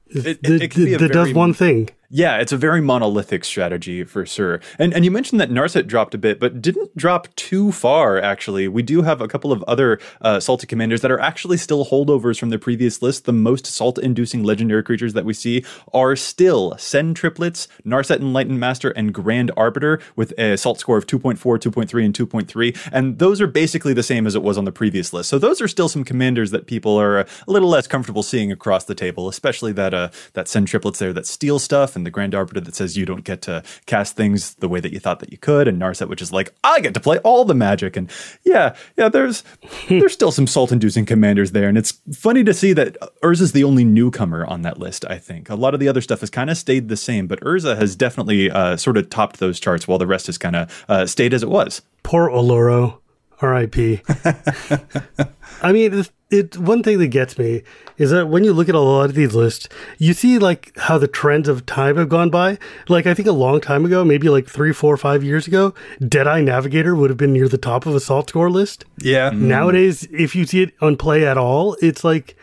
It, 0.07 0.39
it 0.43 0.71
can 0.71 0.85
be 0.85 0.93
a 0.93 0.97
that 0.97 1.11
does 1.11 1.33
one 1.33 1.53
thing. 1.53 1.89
Yeah, 2.15 2.37
it's 2.37 2.53
a 2.53 2.57
very 2.57 2.79
monolithic 2.79 3.43
strategy 3.43 4.05
for 4.05 4.25
sure. 4.25 4.61
And 4.79 4.93
and 4.93 5.03
you 5.03 5.11
mentioned 5.11 5.41
that 5.41 5.49
Narset 5.49 5.85
dropped 5.85 6.13
a 6.13 6.17
bit, 6.17 6.39
but 6.39 6.61
didn't 6.61 6.95
drop 6.95 7.27
too 7.35 7.73
far, 7.73 8.17
actually. 8.17 8.69
We 8.69 8.83
do 8.83 9.01
have 9.01 9.19
a 9.19 9.27
couple 9.27 9.51
of 9.51 9.61
other 9.63 9.99
uh, 10.21 10.39
salty 10.39 10.65
commanders 10.65 11.01
that 11.01 11.11
are 11.11 11.19
actually 11.19 11.57
still 11.57 11.85
holdovers 11.85 12.39
from 12.39 12.51
the 12.51 12.57
previous 12.57 13.01
list. 13.01 13.25
The 13.25 13.33
most 13.33 13.65
salt 13.65 13.97
inducing 13.97 14.43
legendary 14.43 14.81
creatures 14.81 15.11
that 15.11 15.25
we 15.25 15.33
see 15.33 15.65
are 15.91 16.15
still 16.15 16.77
Sen 16.77 17.13
triplets, 17.15 17.67
Narset 17.85 18.21
Enlightened 18.21 18.61
Master, 18.61 18.91
and 18.91 19.13
Grand 19.13 19.51
Arbiter 19.57 19.99
with 20.15 20.31
a 20.39 20.55
salt 20.55 20.79
score 20.79 20.95
of 20.95 21.07
2.4, 21.07 21.37
2.3, 21.37 22.05
and 22.05 22.13
2.3. 22.13 22.89
And 22.93 23.19
those 23.19 23.41
are 23.41 23.47
basically 23.47 23.93
the 23.93 24.03
same 24.03 24.25
as 24.25 24.35
it 24.35 24.41
was 24.41 24.57
on 24.57 24.63
the 24.63 24.71
previous 24.71 25.11
list. 25.11 25.29
So 25.29 25.37
those 25.37 25.59
are 25.59 25.67
still 25.67 25.89
some 25.89 26.05
commanders 26.05 26.51
that 26.51 26.65
people 26.65 26.95
are 26.95 27.19
a 27.19 27.27
little 27.45 27.67
less 27.67 27.87
comfortable 27.87 28.23
seeing 28.23 28.53
across 28.53 28.85
the 28.85 28.95
table, 28.95 29.27
especially 29.27 29.73
that 29.73 29.93
uh, 29.93 30.11
that 30.31 30.47
Sen 30.47 30.63
triplets 30.63 30.99
there 30.99 31.11
that 31.11 31.27
steal 31.27 31.59
stuff 31.59 31.97
and 31.97 32.04
the 32.05 32.11
Grand 32.11 32.35
Arbiter 32.35 32.61
that 32.61 32.75
says 32.75 32.97
you 32.97 33.05
don't 33.05 33.23
get 33.23 33.41
to 33.43 33.63
cast 33.85 34.15
things 34.15 34.55
the 34.55 34.67
way 34.67 34.79
that 34.79 34.93
you 34.93 34.99
thought 34.99 35.19
that 35.19 35.31
you 35.31 35.37
could, 35.37 35.67
and 35.67 35.81
Narset, 35.81 36.07
which 36.07 36.21
is 36.21 36.31
like, 36.31 36.53
I 36.63 36.79
get 36.79 36.93
to 36.93 36.99
play 36.99 37.17
all 37.19 37.45
the 37.45 37.55
magic. 37.55 37.97
And 37.97 38.09
yeah, 38.43 38.75
yeah, 38.97 39.09
there's 39.09 39.43
there's 39.89 40.13
still 40.13 40.31
some 40.31 40.47
salt 40.47 40.71
inducing 40.71 41.05
commanders 41.05 41.51
there. 41.51 41.69
And 41.69 41.77
it's 41.77 41.99
funny 42.13 42.43
to 42.43 42.53
see 42.53 42.73
that 42.73 42.97
Urza's 43.21 43.51
the 43.51 43.63
only 43.63 43.83
newcomer 43.83 44.45
on 44.45 44.61
that 44.63 44.79
list, 44.79 45.05
I 45.09 45.17
think. 45.17 45.49
A 45.49 45.55
lot 45.55 45.73
of 45.73 45.79
the 45.79 45.87
other 45.87 46.01
stuff 46.01 46.21
has 46.21 46.29
kind 46.29 46.49
of 46.49 46.57
stayed 46.57 46.89
the 46.89 46.97
same, 46.97 47.27
but 47.27 47.39
Urza 47.41 47.77
has 47.77 47.95
definitely 47.95 48.49
uh, 48.49 48.77
sort 48.77 48.97
of 48.97 49.09
topped 49.09 49.39
those 49.39 49.59
charts 49.59 49.87
while 49.87 49.97
the 49.97 50.07
rest 50.07 50.27
has 50.27 50.37
kind 50.37 50.55
of 50.55 50.85
uh, 50.87 51.05
stayed 51.05 51.33
as 51.33 51.43
it 51.43 51.49
was. 51.49 51.81
Poor 52.03 52.29
Oloro, 52.29 52.99
R.I.P. 53.41 54.01
I 55.61 55.71
mean, 55.71 55.93
it, 55.93 56.11
it. 56.29 56.57
One 56.57 56.83
thing 56.83 56.99
that 56.99 57.07
gets 57.07 57.37
me 57.37 57.63
is 57.97 58.11
that 58.11 58.27
when 58.27 58.43
you 58.43 58.53
look 58.53 58.67
at 58.69 58.75
a 58.75 58.79
lot 58.79 59.09
of 59.09 59.15
these 59.15 59.33
lists, 59.35 59.69
you 59.97 60.13
see 60.13 60.37
like 60.37 60.71
how 60.77 60.97
the 60.97 61.07
trends 61.07 61.47
of 61.47 61.65
time 61.65 61.97
have 61.97 62.09
gone 62.09 62.29
by. 62.29 62.57
Like 62.89 63.05
I 63.07 63.13
think 63.13 63.27
a 63.27 63.31
long 63.33 63.61
time 63.61 63.85
ago, 63.85 64.03
maybe 64.03 64.29
like 64.29 64.47
three, 64.47 64.73
four, 64.73 64.97
five 64.97 65.23
years 65.23 65.47
ago, 65.47 65.73
Deadeye 66.05 66.41
Navigator 66.41 66.95
would 66.95 67.09
have 67.09 67.17
been 67.17 67.33
near 67.33 67.47
the 67.47 67.57
top 67.57 67.85
of 67.85 67.95
a 67.95 67.99
salt 67.99 68.29
score 68.29 68.49
list. 68.49 68.85
Yeah. 68.99 69.29
Mm. 69.31 69.41
Nowadays, 69.41 70.07
if 70.11 70.35
you 70.35 70.45
see 70.45 70.63
it 70.63 70.73
on 70.81 70.97
play 70.97 71.25
at 71.25 71.37
all, 71.37 71.77
it's 71.81 72.03
like 72.03 72.35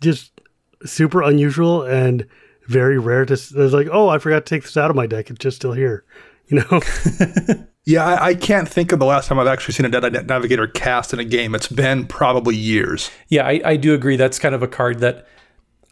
just 0.00 0.40
super 0.84 1.22
unusual 1.22 1.82
and 1.82 2.26
very 2.66 2.98
rare 2.98 3.24
to. 3.26 3.34
s- 3.34 3.52
It's 3.54 3.72
like, 3.74 3.88
oh, 3.92 4.08
I 4.08 4.18
forgot 4.18 4.44
to 4.44 4.54
take 4.54 4.62
this 4.64 4.76
out 4.76 4.90
of 4.90 4.96
my 4.96 5.06
deck. 5.06 5.30
It's 5.30 5.38
just 5.38 5.56
still 5.56 5.72
here. 5.72 6.04
You 6.48 6.58
know. 6.60 6.80
Yeah, 7.86 8.04
I, 8.04 8.26
I 8.26 8.34
can't 8.34 8.68
think 8.68 8.90
of 8.90 8.98
the 8.98 9.06
last 9.06 9.28
time 9.28 9.38
I've 9.38 9.46
actually 9.46 9.74
seen 9.74 9.86
a 9.86 9.88
Dead 9.88 10.26
Navigator 10.26 10.66
cast 10.66 11.12
in 11.12 11.20
a 11.20 11.24
game. 11.24 11.54
It's 11.54 11.68
been 11.68 12.04
probably 12.04 12.56
years. 12.56 13.12
Yeah, 13.28 13.46
I, 13.46 13.60
I 13.64 13.76
do 13.76 13.94
agree. 13.94 14.16
That's 14.16 14.40
kind 14.40 14.56
of 14.56 14.62
a 14.62 14.66
card 14.66 14.98
that 14.98 15.24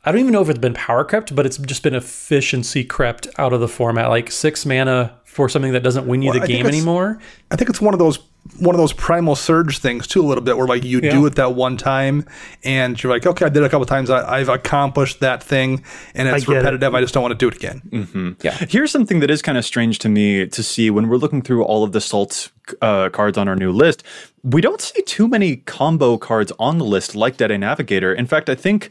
I 0.04 0.10
don't 0.10 0.20
even 0.20 0.32
know 0.32 0.42
if 0.42 0.48
it's 0.48 0.58
been 0.58 0.74
power 0.74 1.04
crept, 1.04 1.34
but 1.36 1.46
it's 1.46 1.56
just 1.56 1.84
been 1.84 1.94
efficiency 1.94 2.82
crept 2.82 3.28
out 3.38 3.52
of 3.52 3.60
the 3.60 3.68
format. 3.68 4.10
Like 4.10 4.32
six 4.32 4.66
mana 4.66 5.16
for 5.24 5.48
something 5.48 5.72
that 5.72 5.84
doesn't 5.84 6.08
win 6.08 6.20
you 6.20 6.30
Well, 6.30 6.40
the 6.40 6.46
game 6.48 6.66
anymore. 6.66 7.20
I 7.52 7.56
think 7.56 7.70
it's 7.70 7.80
one 7.80 7.94
of 7.94 8.00
those 8.00 8.18
one 8.58 8.74
of 8.74 8.78
those 8.78 8.92
primal 8.92 9.34
surge 9.34 9.78
things 9.78 10.06
too, 10.06 10.20
a 10.20 10.26
little 10.26 10.44
bit, 10.44 10.56
where 10.56 10.66
like 10.66 10.84
you 10.84 11.00
Yeah. 11.02 11.10
do 11.12 11.24
it 11.26 11.34
that 11.36 11.54
one 11.54 11.76
time, 11.76 12.26
and 12.62 13.02
you're 13.02 13.12
like, 13.12 13.26
okay, 13.26 13.46
I 13.46 13.48
did 13.48 13.62
it 13.62 13.66
a 13.66 13.68
couple 13.68 13.86
times, 13.86 14.10
I, 14.10 14.38
I've 14.38 14.48
accomplished 14.50 15.20
that 15.20 15.42
thing, 15.42 15.82
and 16.14 16.28
it's 16.28 16.44
get 16.44 16.52
it. 16.52 16.56
repetitive. 16.58 16.94
I 16.94 17.00
just 17.00 17.14
don't 17.14 17.22
want 17.22 17.32
to 17.32 17.38
do 17.38 17.48
it 17.48 17.56
again. 17.56 18.36
Yeah, 18.42 18.52
here's 18.68 18.90
something 18.90 19.20
that 19.20 19.30
is 19.30 19.40
kind 19.42 19.56
of 19.56 19.64
strange 19.64 19.98
to 20.00 20.08
me 20.08 20.46
to 20.46 20.62
see 20.62 20.90
when 20.90 21.08
we're 21.08 21.16
looking 21.16 21.42
through 21.42 21.64
all 21.64 21.84
of 21.84 21.92
the 21.92 22.00
salt 22.00 22.50
uh, 22.82 23.08
cards 23.10 23.38
on 23.38 23.48
our 23.48 23.56
new 23.56 23.72
list. 23.72 24.02
We 24.42 24.60
don't 24.60 24.80
see 24.80 25.00
too 25.02 25.26
many 25.26 25.56
combo 25.56 26.18
cards 26.18 26.52
on 26.58 26.78
the 26.78 26.84
list 26.84 27.14
like 27.14 27.38
Dead 27.38 27.50
Eye 27.50 27.56
Navigator. 27.56 28.12
In 28.14 28.26
fact, 28.26 28.48
I 28.50 28.54
think 28.54 28.90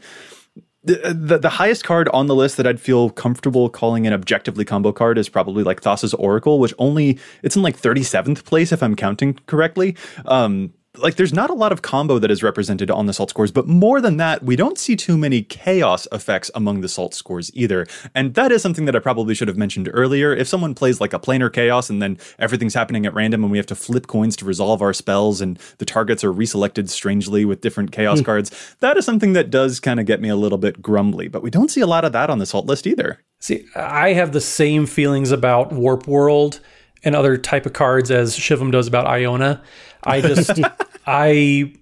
the, 0.84 1.14
the 1.18 1.38
the 1.38 1.48
highest 1.48 1.84
card 1.84 2.08
on 2.10 2.26
the 2.26 2.34
list 2.34 2.56
that 2.58 2.66
I'd 2.66 2.80
feel 2.80 3.10
comfortable 3.10 3.68
calling 3.68 4.06
an 4.06 4.12
objectively 4.12 4.64
combo 4.64 4.92
card 4.92 5.18
is 5.18 5.28
probably 5.28 5.64
like 5.64 5.80
Thassa's 5.80 6.14
Oracle, 6.14 6.58
which 6.58 6.74
only 6.78 7.18
it's 7.42 7.56
in 7.56 7.62
like 7.62 7.80
37th 7.80 8.44
place 8.44 8.70
if 8.70 8.82
I'm 8.82 8.94
counting 8.94 9.34
correctly. 9.46 9.96
Um, 10.26 10.72
like 10.98 11.16
there's 11.16 11.32
not 11.32 11.50
a 11.50 11.54
lot 11.54 11.72
of 11.72 11.82
combo 11.82 12.18
that 12.18 12.30
is 12.30 12.42
represented 12.42 12.90
on 12.90 13.06
the 13.06 13.12
salt 13.12 13.30
scores, 13.30 13.50
but 13.50 13.66
more 13.66 14.00
than 14.00 14.16
that, 14.18 14.42
we 14.42 14.56
don't 14.56 14.78
see 14.78 14.96
too 14.96 15.16
many 15.16 15.42
chaos 15.42 16.06
effects 16.12 16.50
among 16.54 16.80
the 16.80 16.88
salt 16.88 17.14
scores 17.14 17.50
either. 17.54 17.86
And 18.14 18.34
that 18.34 18.52
is 18.52 18.62
something 18.62 18.84
that 18.84 18.94
I 18.94 19.00
probably 19.00 19.34
should 19.34 19.48
have 19.48 19.56
mentioned 19.56 19.90
earlier. 19.92 20.34
If 20.34 20.48
someone 20.48 20.74
plays 20.74 21.00
like 21.00 21.12
a 21.12 21.18
planar 21.18 21.52
chaos 21.52 21.90
and 21.90 22.00
then 22.00 22.18
everything's 22.38 22.74
happening 22.74 23.06
at 23.06 23.14
random 23.14 23.42
and 23.42 23.50
we 23.50 23.58
have 23.58 23.66
to 23.66 23.74
flip 23.74 24.06
coins 24.06 24.36
to 24.36 24.44
resolve 24.44 24.82
our 24.82 24.92
spells 24.92 25.40
and 25.40 25.58
the 25.78 25.84
targets 25.84 26.22
are 26.22 26.32
reselected 26.32 26.88
strangely 26.88 27.44
with 27.44 27.60
different 27.60 27.92
chaos 27.92 28.20
hmm. 28.20 28.24
cards, 28.24 28.76
that 28.80 28.96
is 28.96 29.04
something 29.04 29.32
that 29.32 29.50
does 29.50 29.80
kind 29.80 29.98
of 29.98 30.06
get 30.06 30.20
me 30.20 30.28
a 30.28 30.36
little 30.36 30.58
bit 30.58 30.80
grumbly. 30.80 31.28
But 31.28 31.42
we 31.42 31.50
don't 31.50 31.70
see 31.70 31.80
a 31.80 31.86
lot 31.86 32.04
of 32.04 32.12
that 32.12 32.30
on 32.30 32.38
the 32.38 32.46
salt 32.46 32.66
list 32.66 32.86
either. 32.86 33.20
See, 33.40 33.66
I 33.76 34.12
have 34.14 34.32
the 34.32 34.40
same 34.40 34.86
feelings 34.86 35.30
about 35.30 35.72
Warp 35.72 36.06
World 36.06 36.60
and 37.04 37.14
other 37.14 37.36
type 37.36 37.66
of 37.66 37.72
cards 37.72 38.10
as 38.10 38.36
Shivam 38.36 38.72
does 38.72 38.86
about 38.86 39.06
Iona. 39.06 39.62
I 40.02 40.20
just, 40.20 40.58
I, 41.06 41.72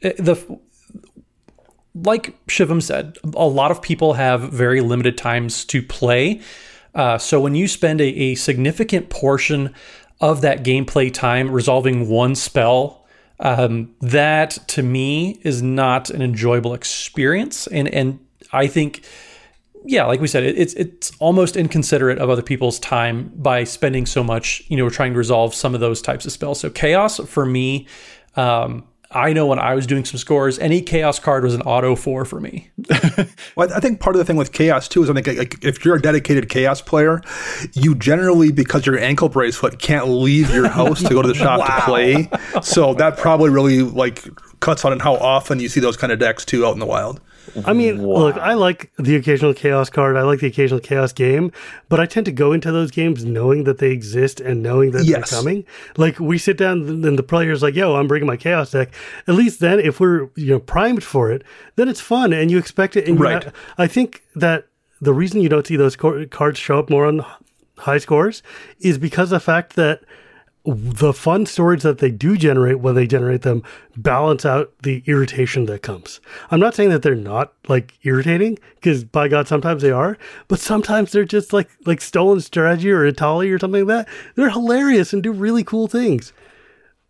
the, 0.00 0.58
like 1.94 2.46
Shivam 2.46 2.82
said, 2.82 3.18
a 3.34 3.46
lot 3.46 3.70
of 3.70 3.82
people 3.82 4.14
have 4.14 4.52
very 4.52 4.80
limited 4.80 5.16
times 5.16 5.64
to 5.66 5.82
play. 5.82 6.40
Uh, 6.94 7.18
so 7.18 7.40
when 7.40 7.54
you 7.54 7.68
spend 7.68 8.00
a, 8.00 8.04
a 8.04 8.34
significant 8.34 9.08
portion 9.10 9.74
of 10.20 10.40
that 10.42 10.62
gameplay 10.62 11.12
time 11.12 11.50
resolving 11.50 12.08
one 12.08 12.34
spell, 12.34 13.04
um, 13.40 13.94
that 14.00 14.50
to 14.68 14.82
me 14.82 15.40
is 15.42 15.62
not 15.62 16.10
an 16.10 16.22
enjoyable 16.22 16.74
experience. 16.74 17.66
And 17.66 17.88
and 17.88 18.20
I 18.52 18.68
think 18.68 19.04
yeah, 19.84 20.06
like 20.06 20.20
we 20.20 20.28
said, 20.28 20.44
it, 20.44 20.58
it's 20.58 20.74
it's 20.74 21.12
almost 21.18 21.56
inconsiderate 21.56 22.18
of 22.18 22.30
other 22.30 22.42
people's 22.42 22.78
time 22.78 23.32
by 23.34 23.64
spending 23.64 24.06
so 24.06 24.22
much, 24.22 24.62
you 24.68 24.76
know, 24.76 24.88
trying 24.88 25.12
to 25.12 25.18
resolve 25.18 25.54
some 25.54 25.74
of 25.74 25.80
those 25.80 26.00
types 26.02 26.26
of 26.26 26.32
spells. 26.32 26.60
So 26.60 26.70
chaos 26.70 27.18
for 27.18 27.44
me, 27.44 27.86
um, 28.36 28.84
I 29.14 29.32
know 29.32 29.46
when 29.46 29.58
I 29.58 29.74
was 29.74 29.86
doing 29.86 30.04
some 30.04 30.18
scores, 30.18 30.58
any 30.58 30.80
chaos 30.80 31.18
card 31.18 31.44
was 31.44 31.54
an 31.54 31.62
auto 31.62 31.94
four 31.96 32.24
for 32.24 32.40
me. 32.40 32.70
Well, 33.54 33.70
I 33.74 33.80
think 33.80 34.00
part 34.00 34.16
of 34.16 34.18
the 34.18 34.24
thing 34.24 34.36
with 34.36 34.52
chaos 34.52 34.88
too 34.88 35.02
is 35.02 35.10
I 35.10 35.12
think 35.12 35.26
like, 35.26 35.62
if 35.62 35.84
you're 35.84 35.96
a 35.96 36.00
dedicated 36.00 36.48
chaos 36.48 36.80
player, 36.80 37.20
you 37.74 37.94
generally 37.94 38.50
because 38.50 38.86
your 38.86 38.98
ankle 38.98 39.28
bracelet 39.28 39.78
can't 39.78 40.08
leave 40.08 40.52
your 40.54 40.68
house 40.68 41.02
to 41.02 41.10
go 41.10 41.20
to 41.20 41.28
the 41.28 41.34
shop 41.34 41.66
to 41.66 41.82
play. 41.84 42.30
So 42.62 42.94
that 42.94 43.18
probably 43.18 43.50
really 43.50 43.82
like 43.82 44.24
cuts 44.60 44.86
on 44.86 44.98
how 45.00 45.16
often 45.16 45.60
you 45.60 45.68
see 45.68 45.80
those 45.80 45.98
kind 45.98 46.12
of 46.12 46.18
decks 46.18 46.46
too 46.46 46.64
out 46.64 46.72
in 46.72 46.78
the 46.78 46.86
wild. 46.86 47.20
I 47.66 47.72
mean, 47.72 48.06
look, 48.06 48.36
I 48.36 48.54
like 48.54 48.90
the 48.98 49.16
occasional 49.16 49.52
chaos 49.52 49.90
card. 49.90 50.16
I 50.16 50.22
like 50.22 50.40
the 50.40 50.46
occasional 50.46 50.80
chaos 50.80 51.12
game, 51.12 51.52
but 51.88 52.00
I 52.00 52.06
tend 52.06 52.26
to 52.26 52.32
go 52.32 52.52
into 52.52 52.72
those 52.72 52.90
games 52.90 53.24
knowing 53.24 53.64
that 53.64 53.78
they 53.78 53.90
exist 53.90 54.40
and 54.40 54.62
knowing 54.62 54.92
that 54.92 55.04
Yes. 55.04 55.30
they're 55.30 55.38
coming. 55.40 55.64
Like 55.96 56.18
we 56.20 56.38
sit 56.38 56.56
down 56.56 56.82
and 57.04 57.18
the 57.18 57.22
player's 57.22 57.62
like, 57.62 57.74
"Yo, 57.74 57.96
I'm 57.96 58.06
bringing 58.08 58.26
my 58.26 58.36
chaos 58.36 58.70
deck." 58.70 58.90
At 59.26 59.34
least 59.34 59.60
then, 59.60 59.80
if 59.80 60.00
we're 60.00 60.28
you 60.36 60.46
know 60.50 60.58
primed 60.60 61.04
for 61.04 61.30
it, 61.30 61.42
then 61.76 61.88
it's 61.88 62.00
fun 62.00 62.32
and 62.32 62.50
you 62.50 62.58
expect 62.58 62.96
it. 62.96 63.06
And 63.08 63.18
Right. 63.20 63.44
ha- 63.44 63.50
I 63.76 63.86
think 63.86 64.22
that 64.34 64.66
the 65.00 65.12
reason 65.12 65.40
you 65.40 65.48
don't 65.48 65.66
see 65.66 65.76
those 65.76 65.96
cards 65.96 66.58
show 66.58 66.78
up 66.78 66.88
more 66.88 67.06
on 67.06 67.24
high 67.78 67.98
scores 67.98 68.42
is 68.80 68.98
because 68.98 69.32
of 69.32 69.36
the 69.36 69.44
fact 69.44 69.74
that 69.76 70.00
the 70.64 71.12
fun 71.12 71.44
stories 71.44 71.82
that 71.82 71.98
they 71.98 72.10
do 72.10 72.36
generate 72.36 72.78
when 72.78 72.94
they 72.94 73.06
generate 73.06 73.42
them 73.42 73.64
balance 73.96 74.44
out 74.46 74.72
the 74.82 75.02
irritation 75.06 75.66
that 75.66 75.82
comes. 75.82 76.20
I'm 76.50 76.60
not 76.60 76.74
saying 76.74 76.90
that 76.90 77.02
they're 77.02 77.14
not 77.16 77.52
like 77.68 77.94
irritating 78.04 78.58
because 78.76 79.02
by 79.02 79.26
God, 79.26 79.48
sometimes 79.48 79.82
they 79.82 79.90
are, 79.90 80.16
but 80.46 80.60
sometimes 80.60 81.10
they're 81.10 81.24
just 81.24 81.52
like 81.52 81.68
like 81.84 82.00
stolen 82.00 82.40
strategy 82.40 82.90
or 82.90 83.10
Itali 83.10 83.52
or 83.52 83.58
something 83.58 83.86
like 83.86 84.06
that. 84.06 84.14
They're 84.36 84.50
hilarious 84.50 85.12
and 85.12 85.22
do 85.22 85.32
really 85.32 85.64
cool 85.64 85.88
things. 85.88 86.32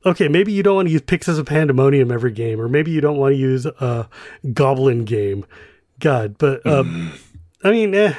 Okay, 0.05 0.29
maybe 0.29 0.51
you 0.53 0.63
don't 0.63 0.77
want 0.77 0.89
to 0.89 0.93
use 0.93 1.03
Pixels 1.03 1.39
of 1.39 1.47
Pandemonium 1.47 2.11
every 2.11 2.33
game, 2.33 2.61
or 2.61 2.69
maybe 2.69 2.91
you 2.91 3.01
don't 3.01 3.19
want 3.19 3.35
to 3.35 3.39
use 3.39 3.67
a 3.67 4.09
Goblin 4.53 5.05
game. 5.05 5.45
God, 6.01 6.37
but 6.39 6.67
um, 6.67 7.13
I 7.65 7.71
mean, 7.71 7.95
eh, 7.95 8.15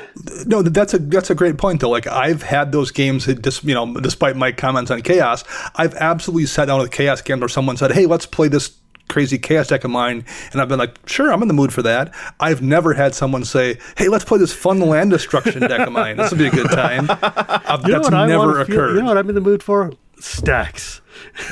No, 0.45 0.61
that's 0.61 0.93
a 0.93 0.99
that's 0.99 1.29
a 1.29 1.35
great 1.35 1.57
point 1.57 1.81
though. 1.81 1.89
Like 1.89 2.07
I've 2.07 2.43
had 2.43 2.71
those 2.71 2.91
games 2.91 3.25
that 3.25 3.41
just 3.41 3.63
you 3.63 3.73
know, 3.73 3.93
despite 3.95 4.35
my 4.37 4.51
comments 4.51 4.89
on 4.89 5.01
chaos, 5.01 5.43
I've 5.75 5.95
absolutely 5.95 6.45
sat 6.45 6.65
down 6.65 6.79
with 6.79 6.91
chaos 6.91 7.21
games 7.21 7.41
where 7.41 7.49
someone 7.49 7.77
said, 7.77 7.91
"Hey, 7.91 8.05
let's 8.05 8.25
play 8.25 8.47
this." 8.47 8.77
Crazy 9.09 9.37
chaos 9.37 9.67
deck 9.67 9.83
of 9.83 9.91
mine, 9.91 10.25
and 10.53 10.61
I've 10.61 10.69
been 10.69 10.79
like, 10.79 10.97
sure, 11.07 11.31
I'm 11.31 11.41
in 11.41 11.49
the 11.49 11.53
mood 11.53 11.73
for 11.73 11.83
that. 11.83 12.15
I've 12.39 12.61
never 12.61 12.93
had 12.93 13.13
someone 13.13 13.43
say, 13.43 13.77
"Hey, 13.97 14.07
let's 14.07 14.23
play 14.23 14.39
this 14.39 14.53
fun 14.53 14.79
land 14.79 15.11
destruction 15.11 15.59
deck 15.61 15.85
of 15.85 15.91
mine. 15.91 16.15
This 16.17 16.31
will 16.31 16.37
be 16.37 16.47
a 16.47 16.49
good 16.49 16.71
time." 16.71 17.05
That's 17.17 18.09
never 18.09 18.59
to 18.59 18.65
feel, 18.65 18.75
occurred. 18.75 18.95
You 18.95 19.01
know 19.01 19.09
what 19.09 19.17
I'm 19.17 19.27
in 19.29 19.35
the 19.35 19.41
mood 19.41 19.61
for? 19.61 19.91
Stacks. 20.19 21.01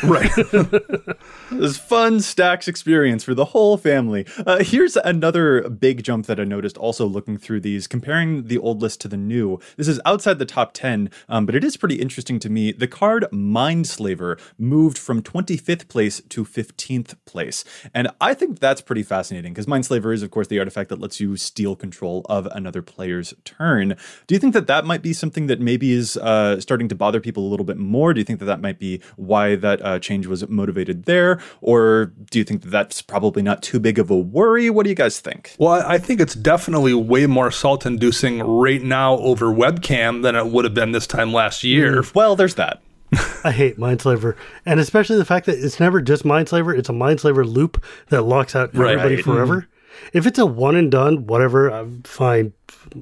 Right? 0.03 0.31
This 1.51 1.77
fun 1.77 2.21
stacks 2.21 2.69
experience 2.69 3.25
for 3.25 3.33
the 3.33 3.45
whole 3.45 3.75
family. 3.75 4.25
Uh, 4.45 4.63
here's 4.63 4.95
another 4.95 5.69
big 5.69 6.01
jump 6.01 6.25
that 6.27 6.39
I 6.39 6.45
noticed 6.45 6.77
also 6.77 7.05
looking 7.05 7.37
through 7.37 7.59
these, 7.59 7.87
comparing 7.87 8.47
the 8.47 8.57
old 8.57 8.81
list 8.81 9.01
to 9.01 9.09
the 9.09 9.17
new. 9.17 9.59
This 9.75 9.89
is 9.89 9.99
outside 10.05 10.39
the 10.39 10.45
top 10.45 10.73
10, 10.73 11.09
um, 11.27 11.45
but 11.45 11.53
it 11.53 11.63
is 11.65 11.75
pretty 11.75 11.95
interesting 11.95 12.39
to 12.39 12.49
me. 12.49 12.71
The 12.71 12.87
card 12.87 13.25
Mindslaver 13.33 14.39
moved 14.57 14.97
from 14.97 15.21
25th 15.21 15.89
place 15.89 16.21
to 16.29 16.45
15th 16.45 17.15
place. 17.25 17.65
And 17.93 18.07
I 18.21 18.33
think 18.33 18.59
that's 18.59 18.81
pretty 18.81 19.03
fascinating 19.03 19.53
because 19.53 19.65
Mindslaver 19.65 20.13
is, 20.13 20.23
of 20.23 20.31
course, 20.31 20.47
the 20.47 20.59
artifact 20.59 20.89
that 20.89 20.99
lets 20.99 21.19
you 21.19 21.35
steal 21.35 21.75
control 21.75 22.25
of 22.29 22.45
another 22.47 22.81
player's 22.81 23.33
turn. 23.43 23.95
Do 24.27 24.35
you 24.35 24.39
think 24.39 24.53
that 24.53 24.67
that 24.67 24.85
might 24.85 25.01
be 25.01 25.11
something 25.11 25.47
that 25.47 25.59
maybe 25.59 25.91
is 25.91 26.15
uh, 26.17 26.61
starting 26.61 26.87
to 26.87 26.95
bother 26.95 27.19
people 27.19 27.45
a 27.45 27.49
little 27.49 27.65
bit 27.65 27.77
more? 27.77 28.13
Do 28.13 28.19
you 28.19 28.25
think 28.25 28.39
that 28.39 28.45
that 28.45 28.61
might 28.61 28.79
be 28.79 29.01
why 29.17 29.50
that 29.55 29.83
uh, 29.85 29.99
change 29.99 30.27
was 30.27 30.47
motivated 30.49 31.05
there? 31.05 31.39
Or 31.61 32.11
do 32.31 32.39
you 32.39 32.45
think 32.45 32.61
that 32.63 32.69
that's 32.69 33.01
probably 33.01 33.41
not 33.41 33.61
too 33.61 33.79
big 33.79 33.99
of 33.99 34.09
a 34.09 34.17
worry? 34.17 34.69
What 34.69 34.83
do 34.83 34.89
you 34.89 34.95
guys 34.95 35.19
think? 35.19 35.55
Well, 35.59 35.71
I 35.73 35.95
I 35.95 35.97
think 35.97 36.19
it's 36.21 36.35
definitely 36.35 36.93
way 36.93 37.27
more 37.27 37.51
salt 37.51 37.85
inducing 37.85 38.39
right 38.39 38.81
now 38.81 39.17
over 39.17 39.47
webcam 39.47 40.23
than 40.23 40.35
it 40.35 40.47
would 40.47 40.65
have 40.65 40.73
been 40.73 40.91
this 40.93 41.07
time 41.07 41.31
last 41.33 41.63
year. 41.63 42.03
Well, 42.15 42.35
there's 42.35 42.55
that. 42.55 42.81
I 43.43 43.51
hate 43.51 43.77
Mindslaver, 43.77 44.35
and 44.65 44.79
especially 44.79 45.17
the 45.17 45.25
fact 45.25 45.45
that 45.47 45.59
it's 45.59 45.79
never 45.81 46.01
just 46.01 46.23
Mindslaver; 46.23 46.77
it's 46.77 46.87
a 46.89 46.93
Mindslaver 46.93 47.45
loop 47.45 47.83
that 48.09 48.21
locks 48.21 48.55
out 48.55 48.73
Right. 48.73 48.93
everybody 48.97 49.21
forever. 49.21 49.67
If 50.13 50.25
it's 50.25 50.39
a 50.39 50.45
one 50.45 50.75
and 50.77 50.89
done, 50.89 51.27
whatever, 51.27 51.67
I'm 51.69 52.03
fine. 52.03 52.53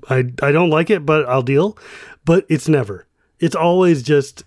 I 0.09 0.25
I 0.41 0.51
don't 0.51 0.71
like 0.71 0.89
it, 0.89 1.05
but 1.05 1.27
I'll 1.29 1.43
deal. 1.43 1.77
But 2.25 2.45
it's 2.49 2.67
never. 2.67 3.05
It's 3.39 3.55
always 3.55 4.01
just 4.01 4.43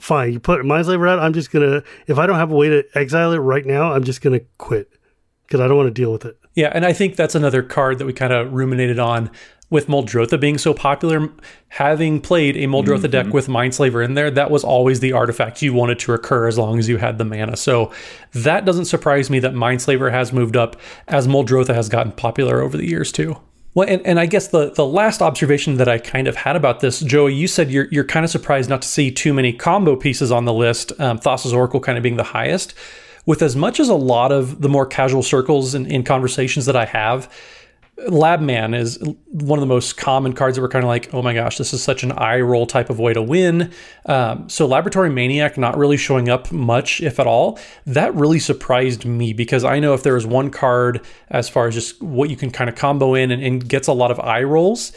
fine. 0.00 0.32
You 0.32 0.40
put 0.40 0.60
Mindslaver 0.62 1.08
out. 1.08 1.18
I'm 1.18 1.32
just 1.32 1.50
gonna. 1.50 1.82
If 2.06 2.18
I 2.18 2.26
don't 2.26 2.36
have 2.36 2.50
a 2.50 2.56
way 2.56 2.68
to 2.68 2.84
exile 2.94 3.32
it 3.32 3.38
right 3.38 3.64
now, 3.64 3.92
I'm 3.92 4.04
just 4.04 4.20
gonna 4.20 4.40
quit 4.58 4.90
because 5.46 5.60
I 5.60 5.68
don't 5.68 5.76
want 5.76 5.88
to 5.88 6.02
deal 6.02 6.12
with 6.12 6.24
it. 6.24 6.38
Yeah, 6.54 6.70
and 6.72 6.84
I 6.84 6.92
think 6.92 7.16
that's 7.16 7.34
another 7.34 7.62
card 7.62 7.98
that 7.98 8.06
we 8.06 8.12
kind 8.12 8.32
of 8.32 8.52
ruminated 8.52 8.98
on 8.98 9.30
with 9.70 9.88
Muldrotha 9.88 10.38
being 10.38 10.58
so 10.58 10.72
popular. 10.72 11.28
Having 11.68 12.20
played 12.20 12.56
a 12.56 12.66
Muldrotha 12.66 13.02
mm-hmm. 13.02 13.10
deck 13.10 13.26
with 13.32 13.48
Mindslaver 13.48 14.04
in 14.04 14.14
there, 14.14 14.30
that 14.30 14.50
was 14.50 14.62
always 14.62 15.00
the 15.00 15.12
artifact 15.12 15.62
you 15.62 15.72
wanted 15.72 15.98
to 16.00 16.12
recur 16.12 16.46
as 16.46 16.56
long 16.58 16.78
as 16.78 16.88
you 16.88 16.98
had 16.98 17.18
the 17.18 17.24
mana. 17.24 17.56
So 17.56 17.92
that 18.32 18.64
doesn't 18.64 18.84
surprise 18.84 19.30
me 19.30 19.40
that 19.40 19.52
Mindslaver 19.52 20.12
has 20.12 20.32
moved 20.32 20.56
up 20.56 20.76
as 21.08 21.26
Muldrotha 21.26 21.74
has 21.74 21.88
gotten 21.88 22.12
popular 22.12 22.60
over 22.60 22.76
the 22.76 22.88
years 22.88 23.10
too. 23.10 23.36
Well, 23.74 23.88
and, 23.88 24.06
and 24.06 24.20
I 24.20 24.26
guess 24.26 24.48
the, 24.48 24.70
the 24.70 24.86
last 24.86 25.20
observation 25.20 25.76
that 25.78 25.88
I 25.88 25.98
kind 25.98 26.28
of 26.28 26.36
had 26.36 26.54
about 26.54 26.78
this, 26.80 27.00
Joey, 27.00 27.34
you 27.34 27.48
said 27.48 27.70
you're, 27.70 27.88
you're 27.90 28.04
kind 28.04 28.24
of 28.24 28.30
surprised 28.30 28.70
not 28.70 28.82
to 28.82 28.88
see 28.88 29.10
too 29.10 29.34
many 29.34 29.52
combo 29.52 29.96
pieces 29.96 30.30
on 30.30 30.44
the 30.44 30.52
list, 30.52 30.92
um, 31.00 31.18
Thassa's 31.18 31.52
Oracle 31.52 31.80
kind 31.80 31.98
of 31.98 32.02
being 32.02 32.16
the 32.16 32.22
highest. 32.22 32.74
With 33.26 33.42
as 33.42 33.56
much 33.56 33.80
as 33.80 33.88
a 33.88 33.94
lot 33.94 34.30
of 34.30 34.60
the 34.60 34.68
more 34.68 34.86
casual 34.86 35.22
circles 35.22 35.74
and 35.74 35.86
in 35.86 36.04
conversations 36.04 36.66
that 36.66 36.76
I 36.76 36.84
have, 36.84 37.32
Labman 37.96 38.76
is 38.76 38.98
one 39.30 39.58
of 39.58 39.60
the 39.60 39.72
most 39.72 39.96
common 39.96 40.32
cards 40.32 40.56
that 40.56 40.62
we're 40.62 40.68
kind 40.68 40.84
of 40.84 40.88
like, 40.88 41.14
oh 41.14 41.22
my 41.22 41.32
gosh, 41.32 41.58
this 41.58 41.72
is 41.72 41.82
such 41.82 42.02
an 42.02 42.12
eye 42.12 42.40
roll 42.40 42.66
type 42.66 42.90
of 42.90 42.98
way 42.98 43.12
to 43.12 43.22
win. 43.22 43.72
Um, 44.06 44.48
so 44.48 44.66
Laboratory 44.66 45.10
Maniac 45.10 45.56
not 45.56 45.76
really 45.76 45.96
showing 45.96 46.28
up 46.28 46.50
much, 46.50 47.00
if 47.00 47.20
at 47.20 47.26
all. 47.26 47.58
That 47.86 48.12
really 48.14 48.40
surprised 48.40 49.04
me 49.04 49.32
because 49.32 49.62
I 49.62 49.78
know 49.78 49.94
if 49.94 50.02
there 50.02 50.16
is 50.16 50.26
one 50.26 50.50
card 50.50 51.04
as 51.28 51.48
far 51.48 51.68
as 51.68 51.74
just 51.74 52.02
what 52.02 52.30
you 52.30 52.36
can 52.36 52.50
kind 52.50 52.68
of 52.68 52.74
combo 52.74 53.14
in 53.14 53.30
and, 53.30 53.42
and 53.42 53.68
gets 53.68 53.86
a 53.86 53.92
lot 53.92 54.10
of 54.10 54.18
eye 54.18 54.42
rolls, 54.42 54.92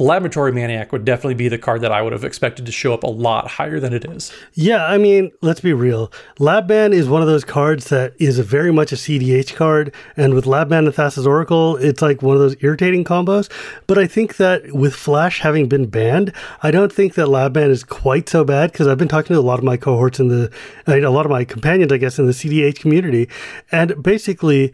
Laboratory 0.00 0.50
Maniac 0.50 0.92
would 0.92 1.04
definitely 1.04 1.34
be 1.34 1.48
the 1.48 1.58
card 1.58 1.82
that 1.82 1.92
I 1.92 2.00
would 2.00 2.12
have 2.12 2.24
expected 2.24 2.64
to 2.66 2.72
show 2.72 2.94
up 2.94 3.02
a 3.02 3.06
lot 3.06 3.46
higher 3.46 3.78
than 3.78 3.92
it 3.92 4.04
is. 4.06 4.32
Yeah, 4.54 4.86
I 4.86 4.96
mean, 4.96 5.30
let's 5.42 5.60
be 5.60 5.74
real. 5.74 6.10
Labman 6.38 6.92
is 6.92 7.08
one 7.08 7.20
of 7.20 7.28
those 7.28 7.44
cards 7.44 7.90
that 7.90 8.14
is 8.18 8.38
very 8.38 8.72
much 8.72 8.92
a 8.92 8.96
CDH 8.96 9.54
card, 9.54 9.94
and 10.16 10.32
with 10.32 10.46
Labman 10.46 10.86
and 10.86 10.94
Thassa's 10.94 11.26
Oracle, 11.26 11.76
it's 11.76 12.00
like 12.00 12.22
one 12.22 12.34
of 12.34 12.40
those 12.40 12.56
irritating 12.62 13.04
combos. 13.04 13.50
But 13.86 13.98
I 13.98 14.06
think 14.06 14.36
that 14.36 14.72
with 14.72 14.94
Flash 14.94 15.40
having 15.40 15.68
been 15.68 15.86
banned, 15.86 16.32
I 16.62 16.70
don't 16.70 16.92
think 16.92 17.14
that 17.14 17.28
Labman 17.28 17.68
is 17.68 17.84
quite 17.84 18.28
so 18.28 18.42
bad 18.42 18.72
because 18.72 18.86
I've 18.86 18.98
been 18.98 19.08
talking 19.08 19.34
to 19.34 19.40
a 19.40 19.42
lot 19.42 19.58
of 19.58 19.64
my 19.64 19.76
cohorts 19.76 20.18
in 20.18 20.28
the, 20.28 20.50
I 20.86 20.94
mean, 20.94 21.04
a 21.04 21.10
lot 21.10 21.26
of 21.26 21.30
my 21.30 21.44
companions, 21.44 21.92
I 21.92 21.98
guess, 21.98 22.18
in 22.18 22.26
the 22.26 22.32
CDH 22.32 22.80
community, 22.80 23.28
and 23.70 24.02
basically 24.02 24.72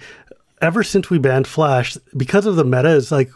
ever 0.61 0.83
since 0.83 1.11
we 1.11 1.19
banned 1.19 1.47
Flash, 1.47 1.97
because 2.17 2.47
of 2.47 2.57
the 2.57 2.65
meta 2.65 2.91
is 2.91 3.13
like 3.13 3.31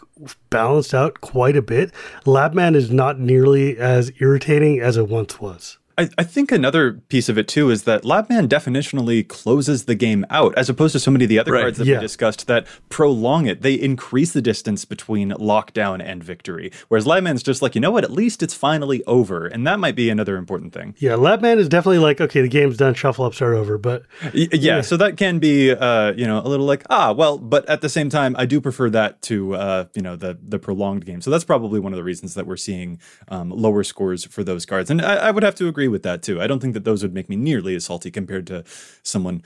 balanced 0.49 0.93
out 0.93 1.21
quite 1.21 1.55
a 1.55 1.61
bit, 1.61 1.91
Labman 2.25 2.75
is 2.75 2.91
not 2.91 3.19
nearly 3.19 3.77
as 3.77 4.11
irritating 4.19 4.79
as 4.79 4.97
it 4.97 5.07
once 5.07 5.39
was. 5.39 5.77
I, 5.97 6.09
I, 6.17 6.23
think 6.23 6.51
another 6.51 6.93
piece 6.93 7.29
of 7.29 7.37
it 7.37 7.47
too 7.47 7.69
is 7.69 7.83
that 7.83 8.03
Labman 8.03 8.47
definitionally 8.47 9.27
closes 9.27 9.85
the 9.85 9.95
game 9.95 10.25
out, 10.29 10.57
as 10.57 10.69
opposed 10.69 10.93
to 10.93 10.99
so 10.99 11.11
many 11.11 11.25
of 11.25 11.29
the 11.29 11.39
other 11.39 11.51
right, 11.51 11.61
cards 11.61 11.77
that 11.77 11.87
yeah. 11.87 11.97
we 11.97 12.01
discussed 12.01 12.47
that 12.47 12.67
prolong 12.89 13.45
it. 13.47 13.61
They 13.61 13.73
increase 13.73 14.33
the 14.33 14.41
distance 14.41 14.85
between 14.85 15.31
lockdown 15.31 16.03
and 16.03 16.23
victory. 16.23 16.71
Whereas 16.87 17.05
Labman's 17.05 17.43
just 17.43 17.61
like, 17.61 17.75
you 17.75 17.81
know 17.81 17.91
what, 17.91 18.03
at 18.03 18.11
least 18.11 18.43
it's 18.43 18.53
finally 18.53 19.03
over. 19.05 19.47
And 19.47 19.65
that 19.67 19.79
might 19.79 19.95
be 19.95 20.09
another 20.09 20.37
important 20.37 20.73
thing. 20.73 20.95
Yeah, 20.99 21.13
Labman 21.13 21.57
is 21.57 21.69
definitely 21.69 21.99
like, 21.99 22.21
okay, 22.21 22.41
the 22.41 22.47
game's 22.47 22.77
done, 22.77 22.93
shuffle 22.93 23.25
up, 23.25 23.33
start 23.33 23.55
over. 23.55 23.77
But 23.77 24.03
yeah, 24.33 24.47
yeah. 24.51 24.81
so 24.81 24.97
that 24.97 25.17
can 25.17 25.39
be 25.39 25.71
uh, 25.71 26.13
you 26.13 26.25
know, 26.25 26.39
a 26.39 26.47
little 26.47 26.65
like, 26.65 26.83
ah, 26.89 27.11
well, 27.11 27.37
but 27.37 27.67
at 27.69 27.81
the 27.81 27.89
same 27.89 28.09
time, 28.09 28.35
I 28.37 28.45
do 28.45 28.61
prefer 28.61 28.89
that 28.91 29.21
to 29.23 29.55
uh, 29.55 29.85
you 29.95 30.01
know, 30.01 30.15
the 30.15 30.37
the 30.41 30.59
prolonged 30.59 31.05
game. 31.05 31.21
So 31.21 31.29
that's 31.29 31.43
probably 31.43 31.79
one 31.79 31.93
of 31.93 31.97
the 31.97 32.03
reasons 32.03 32.33
that 32.35 32.47
we're 32.47 32.57
seeing 32.57 32.99
um, 33.27 33.49
lower 33.49 33.83
scores 33.83 34.25
for 34.25 34.43
those 34.43 34.65
cards. 34.65 34.89
And 34.89 35.01
I, 35.01 35.15
I 35.15 35.31
would 35.31 35.43
have 35.43 35.55
to 35.55 35.67
agree 35.67 35.80
with 35.87 36.03
that 36.03 36.21
too. 36.21 36.41
I 36.41 36.47
don't 36.47 36.59
think 36.59 36.73
that 36.73 36.85
those 36.85 37.03
would 37.03 37.13
make 37.13 37.29
me 37.29 37.35
nearly 37.35 37.75
as 37.75 37.85
salty 37.85 38.11
compared 38.11 38.47
to 38.47 38.63
someone 39.03 39.43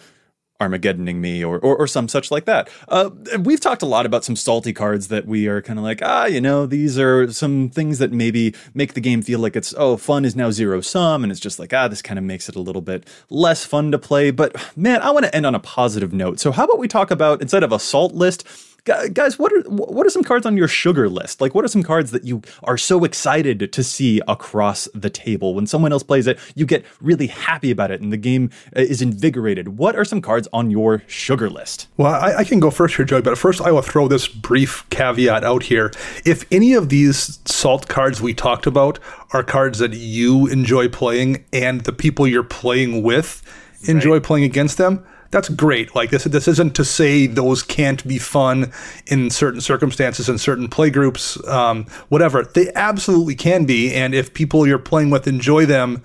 Armageddoning 0.62 1.18
me 1.18 1.44
or, 1.44 1.60
or, 1.60 1.76
or 1.76 1.86
some 1.86 2.08
such 2.08 2.32
like 2.32 2.46
that. 2.46 2.70
Uh, 2.88 3.10
we've 3.40 3.60
talked 3.60 3.82
a 3.82 3.86
lot 3.86 4.06
about 4.06 4.24
some 4.24 4.38
salty 4.38 4.72
cards 4.72 5.10
that 5.10 5.26
we 5.26 5.48
are 5.48 5.62
kind 5.62 5.78
of 5.78 5.84
like, 5.84 6.00
ah, 6.02 6.28
you 6.28 6.40
know, 6.40 6.66
these 6.66 6.98
are 6.98 7.30
some 7.30 7.70
things 7.70 8.00
that 8.00 8.14
maybe 8.14 8.56
make 8.74 8.94
the 8.94 9.02
game 9.02 9.22
feel 9.22 9.40
like 9.40 9.58
it's, 9.58 9.74
oh, 9.78 9.98
fun 9.98 10.24
is 10.24 10.34
now 10.34 10.52
zero 10.52 10.80
sum. 10.80 11.24
And 11.24 11.32
it's 11.32 11.42
just 11.42 11.60
like, 11.60 11.74
ah, 11.74 11.90
this 11.90 12.02
kind 12.02 12.18
of 12.18 12.24
makes 12.24 12.48
it 12.48 12.56
a 12.56 12.62
little 12.62 12.82
bit 12.82 13.06
less 13.30 13.66
fun 13.66 13.92
to 13.92 14.00
play. 14.00 14.32
But 14.32 14.56
man, 14.78 15.02
I 15.02 15.12
want 15.12 15.26
to 15.26 15.36
end 15.36 15.46
on 15.46 15.56
a 15.56 15.60
positive 15.60 16.14
note. 16.14 16.40
So 16.40 16.54
how 16.54 16.64
about 16.64 16.80
we 16.80 16.88
talk 16.88 17.12
about, 17.12 17.42
instead 17.42 17.64
of 17.64 17.74
a 17.74 17.80
salt 17.80 18.14
list, 18.14 18.48
guys, 18.86 19.40
what 19.40 19.52
are 19.52 19.62
what 19.70 20.06
are 20.06 20.10
some 20.10 20.24
cards 20.24 20.46
on 20.46 20.56
your 20.56 20.68
sugar 20.68 21.10
list? 21.10 21.42
Like, 21.42 21.56
what 21.56 21.66
are 21.66 21.68
some 21.68 21.84
cards 21.84 22.12
that 22.12 22.24
you 22.24 22.42
are 22.64 22.78
so 22.78 23.04
excited 23.04 23.72
to 23.72 23.84
see 23.84 24.22
across 24.28 24.88
the 24.94 25.10
table 25.10 25.56
when 25.56 25.66
someone 25.68 25.92
else 25.92 26.04
plays 26.04 26.28
it? 26.28 26.40
You 26.56 26.66
get 26.66 26.86
really 27.02 27.28
happy 27.28 27.72
about 27.72 27.92
it, 27.92 28.02
and 28.02 28.14
the 28.14 28.18
game 28.18 28.52
uh, 28.76 28.82
is 28.82 29.02
invigorated. 29.02 29.78
What 29.78 29.96
are 29.96 30.06
some 30.06 30.22
cards 30.22 30.48
on 30.54 30.70
your 30.70 31.04
sugar 31.08 31.50
list? 31.50 31.88
Well, 31.98 32.14
I, 32.14 32.38
I 32.38 32.44
can 32.44 32.60
go 32.60 32.70
first 32.70 32.96
here, 32.96 33.06
Joey. 33.06 33.22
But 33.22 33.38
first, 33.38 33.62
I 33.62 33.72
will 33.72 33.82
throw 33.82 34.08
this 34.08 34.28
brief 34.28 34.88
caveat 34.90 35.44
out 35.44 35.64
here. 35.64 35.92
If 36.24 36.46
any 36.52 36.74
of 36.74 36.90
these 36.90 37.40
salt 37.46 37.88
cards 37.88 38.22
we 38.22 38.34
talked 38.34 38.68
about 38.68 39.00
are 39.34 39.44
cards 39.44 39.80
that 39.80 39.94
you 39.94 40.48
enjoy 40.48 40.90
playing, 40.90 41.44
and 41.52 41.82
the 41.82 41.94
people 41.94 42.28
you're 42.28 42.44
playing 42.44 43.02
with 43.02 43.42
enjoy 43.88 44.14
right. 44.14 44.24
playing 44.24 44.46
against 44.46 44.78
them 44.78 45.06
that's 45.36 45.50
great. 45.50 45.94
Like 45.94 46.12
this, 46.12 46.24
this 46.24 46.48
isn't 46.48 46.78
to 46.78 46.86
say 46.86 47.28
those 47.28 47.62
can't 47.62 48.08
be 48.08 48.18
fun 48.18 48.72
in 49.06 49.30
certain 49.30 49.60
circumstances 49.60 50.30
and 50.30 50.40
certain 50.40 50.70
play 50.70 50.90
groups, 50.90 51.46
um, 51.50 51.88
whatever. 52.08 52.44
They 52.44 52.72
absolutely 52.74 53.36
can 53.36 53.66
be, 53.66 53.94
and 53.94 54.16
if 54.16 54.34
people 54.34 54.66
you're 54.66 54.80
playing 54.80 55.10
with 55.10 55.28
enjoy 55.28 55.66
them, 55.66 56.02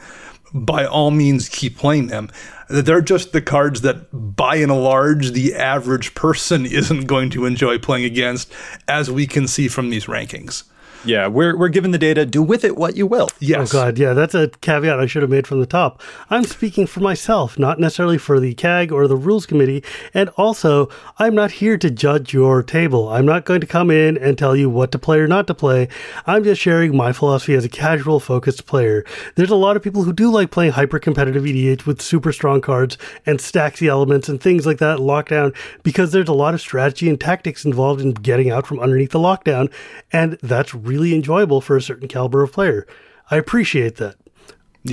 by 0.52 0.84
all 0.84 1.12
means 1.12 1.48
keep 1.48 1.78
playing 1.78 2.08
them. 2.08 2.28
They're 2.68 3.00
just 3.00 3.30
the 3.30 3.40
cards 3.40 3.82
that, 3.82 4.08
by 4.12 4.56
and 4.56 4.72
large, 4.72 5.30
the 5.30 5.54
average 5.54 6.16
person 6.16 6.66
isn't 6.80 7.06
going 7.06 7.30
to 7.30 7.44
enjoy 7.44 7.78
playing 7.78 8.06
against, 8.06 8.52
as 8.88 9.12
we 9.12 9.28
can 9.28 9.46
see 9.46 9.68
from 9.68 9.90
these 9.90 10.06
rankings. 10.06 10.64
Yeah, 11.04 11.28
we're 11.28 11.56
we're 11.56 11.70
given 11.70 11.92
the 11.92 11.98
data. 11.98 12.26
Do 12.26 12.42
with 12.42 12.62
it 12.62 12.76
what 12.76 12.96
you 12.96 13.06
will. 13.06 13.28
Yes. 13.38 13.72
Oh 13.72 13.78
God, 13.78 13.98
yeah, 13.98 14.12
that's 14.12 14.34
a 14.34 14.48
caveat 14.60 15.00
I 15.00 15.06
should 15.06 15.22
have 15.22 15.30
made 15.30 15.46
from 15.46 15.60
the 15.60 15.66
top. 15.66 16.02
I'm 16.28 16.44
speaking 16.44 16.86
for 16.86 17.00
myself, 17.00 17.58
not 17.58 17.80
necessarily 17.80 18.18
for 18.18 18.38
the 18.38 18.52
CAG 18.54 18.92
or 18.92 19.08
the 19.08 19.16
Rules 19.16 19.46
Committee. 19.46 19.82
And 20.12 20.28
also, 20.30 20.90
I'm 21.18 21.34
not 21.34 21.52
here 21.52 21.78
to 21.78 21.90
judge 21.90 22.34
your 22.34 22.62
table. 22.62 23.08
I'm 23.08 23.24
not 23.24 23.46
going 23.46 23.62
to 23.62 23.66
come 23.66 23.90
in 23.90 24.18
and 24.18 24.36
tell 24.36 24.54
you 24.54 24.68
what 24.68 24.92
to 24.92 24.98
play 24.98 25.18
or 25.20 25.26
not 25.26 25.46
to 25.46 25.54
play. 25.54 25.88
I'm 26.26 26.44
just 26.44 26.60
sharing 26.60 26.94
my 26.94 27.12
philosophy 27.12 27.54
as 27.54 27.64
a 27.64 27.70
casual, 27.70 28.20
focused 28.20 28.66
player. 28.66 29.04
There's 29.36 29.50
a 29.50 29.56
lot 29.56 29.76
of 29.76 29.82
people 29.82 30.02
who 30.04 30.12
do 30.12 30.30
like 30.30 30.50
playing 30.50 30.72
hyper 30.72 30.98
competitive 30.98 31.44
EDH 31.44 31.86
with 31.86 32.02
super 32.02 32.32
strong 32.32 32.60
cards 32.60 32.98
and 33.24 33.38
staxy 33.38 33.88
elements 33.88 34.28
and 34.28 34.40
things 34.40 34.66
like 34.66 34.78
that. 34.78 34.98
Lockdown 34.98 35.56
because 35.82 36.12
there's 36.12 36.28
a 36.28 36.34
lot 36.34 36.52
of 36.52 36.60
strategy 36.60 37.08
and 37.08 37.18
tactics 37.18 37.64
involved 37.64 38.02
in 38.02 38.12
getting 38.12 38.50
out 38.50 38.66
from 38.66 38.80
underneath 38.80 39.12
the 39.12 39.18
lockdown, 39.18 39.72
and 40.12 40.38
that's 40.42 40.74
really 40.74 40.89
enjoyable 40.98 41.60
for 41.60 41.76
a 41.76 41.82
certain 41.82 42.08
caliber 42.08 42.42
of 42.42 42.52
player. 42.52 42.86
I 43.30 43.36
appreciate 43.36 43.96
that. 43.96 44.16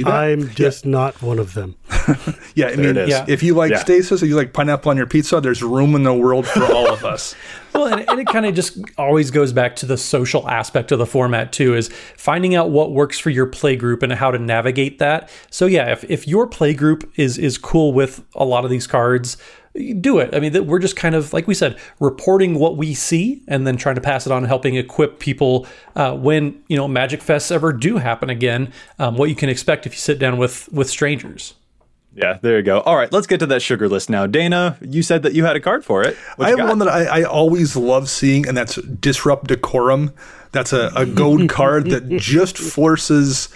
I'm 0.06 0.50
just 0.50 0.84
yeah. 0.84 0.92
not 0.92 1.22
one 1.22 1.40
of 1.40 1.54
them. 1.54 1.76
yeah, 2.56 2.68
I 2.68 2.76
mean, 2.76 2.96
yeah. 2.96 3.26
if 3.28 3.42
you 3.42 3.54
like 3.54 3.72
yeah. 3.72 3.80
stasis 3.80 4.22
or 4.22 4.26
you 4.26 4.36
like 4.36 4.52
pineapple 4.52 4.90
on 4.90 4.98
your 4.98 5.06
pizza, 5.06 5.40
there's 5.40 5.64
room 5.64 5.96
in 5.96 6.04
the 6.04 6.14
world 6.14 6.46
for 6.46 6.66
all 6.66 6.92
of 6.92 7.06
us. 7.06 7.36
well, 7.74 7.86
and, 7.86 8.08
and 8.10 8.20
it 8.20 8.28
kind 8.28 8.46
of 8.46 8.54
just 8.54 8.80
always 8.98 9.32
goes 9.32 9.54
back 9.54 9.78
to 9.78 9.86
the 9.86 9.98
social 9.98 10.48
aspect 10.50 10.92
of 10.92 11.00
the 11.00 11.06
format 11.06 11.54
too, 11.54 11.74
is 11.74 11.90
finding 12.18 12.54
out 12.54 12.70
what 12.70 12.92
works 12.92 13.18
for 13.18 13.30
your 13.30 13.46
play 13.46 13.78
group 13.78 14.04
and 14.04 14.12
how 14.12 14.30
to 14.30 14.38
navigate 14.38 15.00
that. 15.00 15.30
So 15.50 15.66
yeah, 15.66 15.90
if, 15.94 16.04
if 16.10 16.28
your 16.28 16.48
play 16.48 16.74
group 16.74 17.10
is 17.16 17.38
is 17.38 17.58
cool 17.58 17.94
with 17.94 18.26
a 18.36 18.44
lot 18.44 18.66
of 18.66 18.70
these 18.70 18.88
cards, 18.88 19.38
do 19.78 20.20
it. 20.20 20.34
I 20.36 20.40
mean, 20.40 20.68
we're 20.68 20.80
just 20.80 20.96
kind 20.96 21.16
of, 21.16 21.34
like 21.34 21.48
we 21.48 21.54
said, 21.54 21.78
reporting 22.00 22.60
what 22.60 22.78
we 22.78 22.94
see 22.94 23.44
and 23.48 23.66
then 23.66 23.78
trying 23.78 23.96
to 23.96 24.02
pass 24.02 24.26
it 24.26 24.32
on 24.32 24.44
helping 24.46 24.76
equip 24.76 25.20
people 25.20 25.68
uh, 25.96 26.16
when, 26.16 26.64
you 26.68 26.78
know, 26.78 26.88
Magic 26.88 27.22
Fests 27.22 27.52
ever 27.52 27.72
do 27.74 27.98
happen 27.98 28.30
again, 28.30 28.72
um, 29.00 29.18
what 29.18 29.30
you 29.30 29.36
can 29.36 29.50
expect 29.50 29.86
if 29.86 29.94
you 29.94 30.00
sit 30.00 30.20
down 30.20 30.38
with, 30.38 30.72
with 30.72 30.90
strangers. 30.90 31.54
Yeah, 32.18 32.40
there 32.42 32.58
you 32.58 32.64
go. 32.64 32.80
All 32.82 32.96
right, 32.96 33.12
let's 33.14 33.28
get 33.28 33.40
to 33.42 33.46
that 33.46 33.62
sugar 33.62 33.88
list 33.88 34.10
now. 34.10 34.26
Dana, 34.26 34.76
you 34.82 35.04
said 35.04 35.22
that 35.22 35.34
you 35.34 35.46
had 35.46 35.56
a 35.56 35.60
card 35.60 35.86
for 35.86 36.02
it. 36.02 36.18
What 36.36 36.48
I 36.48 36.50
have 36.50 36.58
got? 36.58 36.68
one 36.68 36.80
that 36.80 36.88
I, 36.88 37.20
I, 37.20 37.24
always 37.24 37.76
love 37.76 38.10
seeing, 38.10 38.48
and 38.48 38.58
that's 38.58 38.82
Disrupt 38.82 39.46
Decorum. 39.48 40.14
That's 40.52 40.74
a, 40.74 40.92
a 40.96 41.06
gold 41.06 41.48
card 41.50 41.92
that 41.92 42.10
just 42.10 42.58
forces 42.58 43.50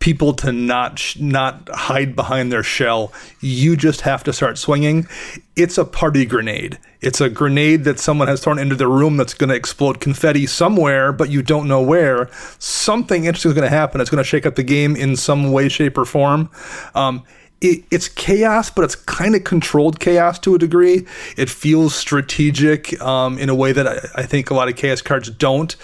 people 0.00 0.32
to 0.32 0.50
not 0.50 1.14
not 1.18 1.68
hide 1.72 2.16
behind 2.16 2.50
their 2.50 2.62
shell. 2.62 3.12
You 3.40 3.76
just 3.76 4.00
have 4.00 4.24
to 4.24 4.32
start 4.32 4.58
swinging. 4.58 5.06
It's 5.54 5.78
a 5.78 5.84
party 5.84 6.24
grenade. 6.24 6.78
It's 7.00 7.20
a 7.20 7.30
grenade 7.30 7.84
that 7.84 8.00
someone 8.00 8.28
has 8.28 8.42
thrown 8.42 8.58
into 8.58 8.74
the 8.74 8.88
room 8.88 9.16
that's 9.16 9.34
going 9.34 9.50
to 9.50 9.54
explode 9.54 10.00
confetti 10.00 10.46
somewhere, 10.46 11.12
but 11.12 11.30
you 11.30 11.42
don't 11.42 11.68
know 11.68 11.80
where. 11.80 12.28
Something 12.58 13.24
interesting 13.24 13.50
is 13.50 13.54
going 13.54 13.70
to 13.70 13.74
happen. 13.74 14.00
It's 14.00 14.10
going 14.10 14.22
to 14.22 14.28
shake 14.28 14.46
up 14.46 14.56
the 14.56 14.62
game 14.62 14.96
in 14.96 15.16
some 15.16 15.52
way, 15.52 15.68
shape, 15.68 15.96
or 15.96 16.04
form. 16.04 16.50
Um, 16.94 17.22
it, 17.60 17.84
it's 17.90 18.08
chaos, 18.08 18.70
but 18.70 18.84
it's 18.84 18.94
kind 18.94 19.34
of 19.34 19.44
controlled 19.44 20.00
chaos 20.00 20.38
to 20.40 20.54
a 20.54 20.58
degree. 20.58 21.06
It 21.36 21.50
feels 21.50 21.94
strategic 21.94 23.00
um, 23.02 23.38
in 23.38 23.50
a 23.50 23.54
way 23.54 23.72
that 23.72 23.86
I, 23.86 24.22
I 24.22 24.22
think 24.24 24.50
a 24.50 24.54
lot 24.54 24.68
of 24.68 24.76
chaos 24.76 25.02
cards 25.02 25.28
don't 25.30 25.76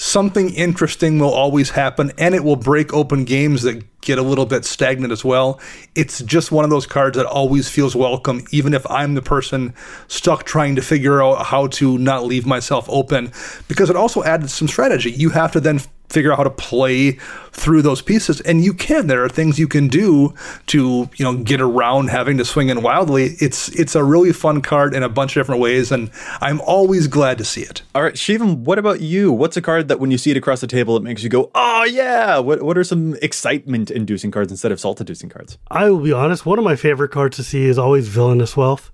something 0.00 0.54
interesting 0.54 1.18
will 1.18 1.32
always 1.32 1.70
happen 1.70 2.10
and 2.16 2.34
it 2.34 2.42
will 2.42 2.56
break 2.56 2.92
open 2.94 3.24
games 3.24 3.62
that 3.62 3.84
get 4.00 4.18
a 4.18 4.22
little 4.22 4.46
bit 4.46 4.64
stagnant 4.64 5.12
as 5.12 5.24
well. 5.24 5.60
It's 5.94 6.20
just 6.22 6.52
one 6.52 6.64
of 6.64 6.70
those 6.70 6.86
cards 6.86 7.16
that 7.16 7.26
always 7.26 7.68
feels 7.68 7.94
welcome, 7.94 8.44
even 8.50 8.74
if 8.74 8.88
I'm 8.90 9.14
the 9.14 9.22
person 9.22 9.74
stuck 10.08 10.44
trying 10.44 10.76
to 10.76 10.82
figure 10.82 11.22
out 11.22 11.46
how 11.46 11.68
to 11.68 11.98
not 11.98 12.24
leave 12.24 12.46
myself 12.46 12.86
open, 12.88 13.32
because 13.68 13.90
it 13.90 13.96
also 13.96 14.22
adds 14.24 14.52
some 14.52 14.68
strategy. 14.68 15.10
You 15.10 15.30
have 15.30 15.52
to 15.52 15.60
then 15.60 15.80
figure 16.10 16.32
out 16.32 16.38
how 16.38 16.44
to 16.44 16.50
play 16.50 17.12
through 17.52 17.82
those 17.82 18.02
pieces 18.02 18.40
and 18.42 18.64
you 18.64 18.74
can. 18.74 19.06
There 19.06 19.24
are 19.24 19.28
things 19.28 19.58
you 19.58 19.68
can 19.68 19.88
do 19.88 20.34
to 20.66 21.08
you 21.16 21.24
know 21.24 21.36
get 21.42 21.60
around 21.60 22.10
having 22.10 22.36
to 22.38 22.44
swing 22.44 22.68
in 22.68 22.82
wildly. 22.82 23.36
It's 23.40 23.68
it's 23.68 23.94
a 23.94 24.04
really 24.04 24.32
fun 24.32 24.60
card 24.60 24.94
in 24.94 25.02
a 25.02 25.08
bunch 25.08 25.36
of 25.36 25.40
different 25.40 25.60
ways 25.60 25.92
and 25.92 26.10
i'm 26.40 26.60
always 26.62 27.06
glad 27.06 27.38
to 27.38 27.44
see 27.44 27.62
it. 27.62 27.82
All 27.94 28.02
right 28.02 28.14
shivam 28.14 28.58
what 28.58 28.78
about 28.78 29.00
you? 29.00 29.32
What's 29.32 29.56
a 29.56 29.62
card 29.62 29.88
that 29.88 30.00
when 30.00 30.10
you 30.10 30.18
see 30.18 30.30
it 30.30 30.36
across 30.36 30.60
the 30.60 30.66
table 30.66 30.96
it 30.96 31.02
makes 31.02 31.22
you 31.22 31.28
go 31.28 31.50
oh 31.54 31.84
yeah! 31.84 32.38
What, 32.38 32.62
what 32.62 32.76
are 32.76 32.84
some 32.84 33.14
excitement 33.22 33.89
inducing 33.90 34.30
cards 34.30 34.50
instead 34.50 34.72
of 34.72 34.80
salt 34.80 35.00
inducing 35.00 35.28
cards 35.28 35.58
i 35.70 35.90
will 35.90 36.00
be 36.00 36.12
honest 36.12 36.46
one 36.46 36.58
of 36.58 36.64
my 36.64 36.76
favorite 36.76 37.10
cards 37.10 37.36
to 37.36 37.44
see 37.44 37.64
is 37.64 37.78
always 37.78 38.08
villainous 38.08 38.56
wealth 38.56 38.90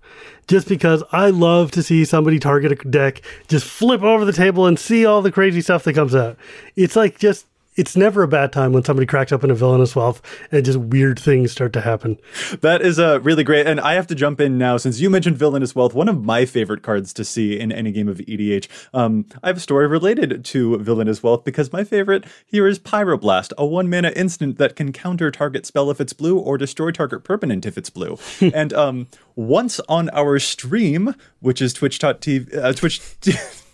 just 0.49 0.69
because 0.69 1.03
I 1.13 1.31
love 1.31 1.71
to 1.73 1.83
see 1.83 2.05
somebody 2.05 2.39
target 2.39 2.73
a 2.73 2.89
deck, 2.89 3.23
just 3.49 3.67
flip 3.67 4.03
over 4.03 4.25
the 4.25 4.33
table 4.33 4.67
and 4.67 4.79
see 4.79 5.05
all 5.05 5.23
the 5.23 5.33
crazy 5.33 5.61
stuff 5.61 5.85
that 5.85 5.95
comes 5.95 6.15
out. 6.15 6.37
It's 6.77 6.97
like 6.97 7.19
just 7.19 7.47
it's 7.77 7.97
never 7.97 8.23
a 8.23 8.29
bad 8.29 8.53
time 8.53 8.73
when 8.73 8.85
somebody 8.85 9.07
cracks 9.07 9.33
up 9.33 9.45
in 9.45 9.51
a 9.51 9.55
villainous 9.55 9.95
wealth 9.95 10.23
and 10.51 10.65
just 10.65 10.79
weird 10.79 11.19
things 11.19 11.53
start 11.53 11.73
to 11.75 11.81
happen. 11.81 12.19
That 12.61 12.83
is 12.83 12.99
a 12.99 13.17
uh, 13.17 13.19
really 13.19 13.45
great, 13.45 13.67
and 13.67 13.81
I 13.81 13.95
have 13.95 14.07
to 14.09 14.15
jump 14.15 14.41
in 14.41 14.59
now 14.59 14.77
since 14.77 15.01
you 15.01 15.11
mentioned 15.11 15.37
villainous 15.37 15.75
wealth. 15.75 15.95
One 15.95 16.09
of 16.09 16.25
my 16.25 16.45
favorite 16.45 16.83
cards 16.83 17.13
to 17.15 17.25
see 17.25 17.59
in 17.59 17.71
any 17.71 17.93
game 17.93 18.09
of 18.09 18.19
EDH. 18.19 18.69
Um, 18.95 19.27
I 19.43 19.49
have 19.49 19.59
a 19.59 19.61
story 19.61 19.87
related 19.87 20.45
to 20.47 20.79
villainous 20.79 21.23
wealth 21.23 21.45
because 21.45 21.73
my 21.73 21.85
favorite 21.85 22.25
here 22.47 22.67
is 22.67 22.79
Pyroblast, 22.79 23.53
a 23.59 23.67
one 23.67 23.89
mana 23.91 24.11
instant 24.17 24.59
that 24.59 24.77
can 24.77 24.93
counter 24.93 25.31
target 25.31 25.67
spell 25.67 25.91
if 25.91 26.01
it's 26.01 26.13
blue 26.13 26.39
or 26.39 26.59
destroy 26.59 26.91
target 26.91 27.25
permanent 27.25 27.67
if 27.67 27.77
it's 27.77 27.91
blue. 27.91 28.19
and 28.55 28.73
um, 28.73 29.09
once 29.35 29.81
on 29.89 30.09
our 30.11 30.39
stream, 30.39 31.15
which 31.41 31.61
is 31.61 31.73
twitch.tv, 31.73 32.57
uh, 32.57 32.73
twitch. 32.73 33.01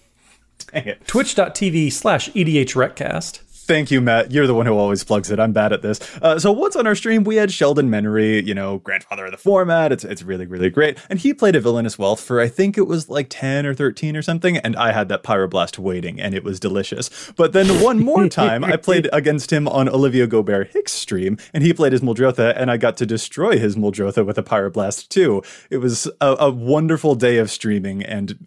Dang 0.73 0.87
it. 0.87 1.07
Twitch.tv 1.07 1.93
slash 1.93 2.31
EDHRECast. 2.31 3.52
Thank 3.73 3.91
you, 3.91 4.03
Matt. 4.03 4.31
You're 4.31 4.47
the 4.47 4.53
one 4.53 4.67
who 4.67 4.75
always 4.75 5.03
plugs 5.03 5.31
it. 5.31 5.41
I'm 5.41 5.55
bad 5.55 5.73
at 5.73 5.81
this. 5.81 5.99
Uh, 6.21 6.39
so 6.39 6.53
once 6.53 6.77
on 6.77 6.87
our 6.87 6.95
stream, 6.95 7.25
we 7.25 7.37
had 7.37 7.51
Sheldon 7.51 7.89
Menery, 7.89 8.47
you 8.47 8.53
know, 8.53 8.81
grandfather 8.81 9.25
of 9.25 9.31
the 9.31 9.39
format. 9.39 9.93
It's 9.93 10.05
it's 10.05 10.23
really 10.23 10.45
really 10.45 10.69
great, 10.69 10.99
and 11.09 11.19
he 11.19 11.33
played 11.33 11.57
a 11.57 11.61
villainous 11.61 11.99
wealth 11.99 12.21
for 12.21 12.39
I 12.39 12.49
think 12.49 12.77
it 12.77 12.87
was 12.87 13.09
like 13.09 13.29
ten 13.31 13.65
or 13.65 13.73
thirteen 13.73 14.15
or 14.15 14.21
something, 14.21 14.59
and 14.59 14.77
I 14.77 14.93
had 14.93 15.09
that 15.09 15.23
pyroblast 15.23 15.79
waiting, 15.79 16.21
and 16.21 16.35
it 16.35 16.45
was 16.45 16.61
delicious. 16.61 17.33
But 17.35 17.55
then 17.55 17.83
one 17.83 17.99
more 17.99 18.29
time, 18.43 18.63
I 18.63 18.77
played 18.77 19.09
against 19.11 19.51
him 19.51 19.67
on 19.67 19.89
Olivia 19.89 20.27
Gobert 20.27 20.73
Hicks 20.75 20.93
stream, 20.93 21.39
and 21.55 21.65
he 21.65 21.73
played 21.73 21.93
his 21.93 22.03
Muldrotha, 22.03 22.53
and 22.55 22.71
I 22.71 22.77
got 22.77 22.99
to 22.99 23.07
destroy 23.07 23.59
his 23.59 23.75
Muldrotha 23.75 24.27
with 24.27 24.37
a 24.37 24.43
pyroblast 24.43 25.09
too. 25.09 25.43
It 25.71 25.79
was 25.79 26.07
a, 26.21 26.37
a 26.39 26.51
wonderful 26.51 27.15
day 27.15 27.39
of 27.39 27.51
streaming, 27.51 28.03
and 28.03 28.47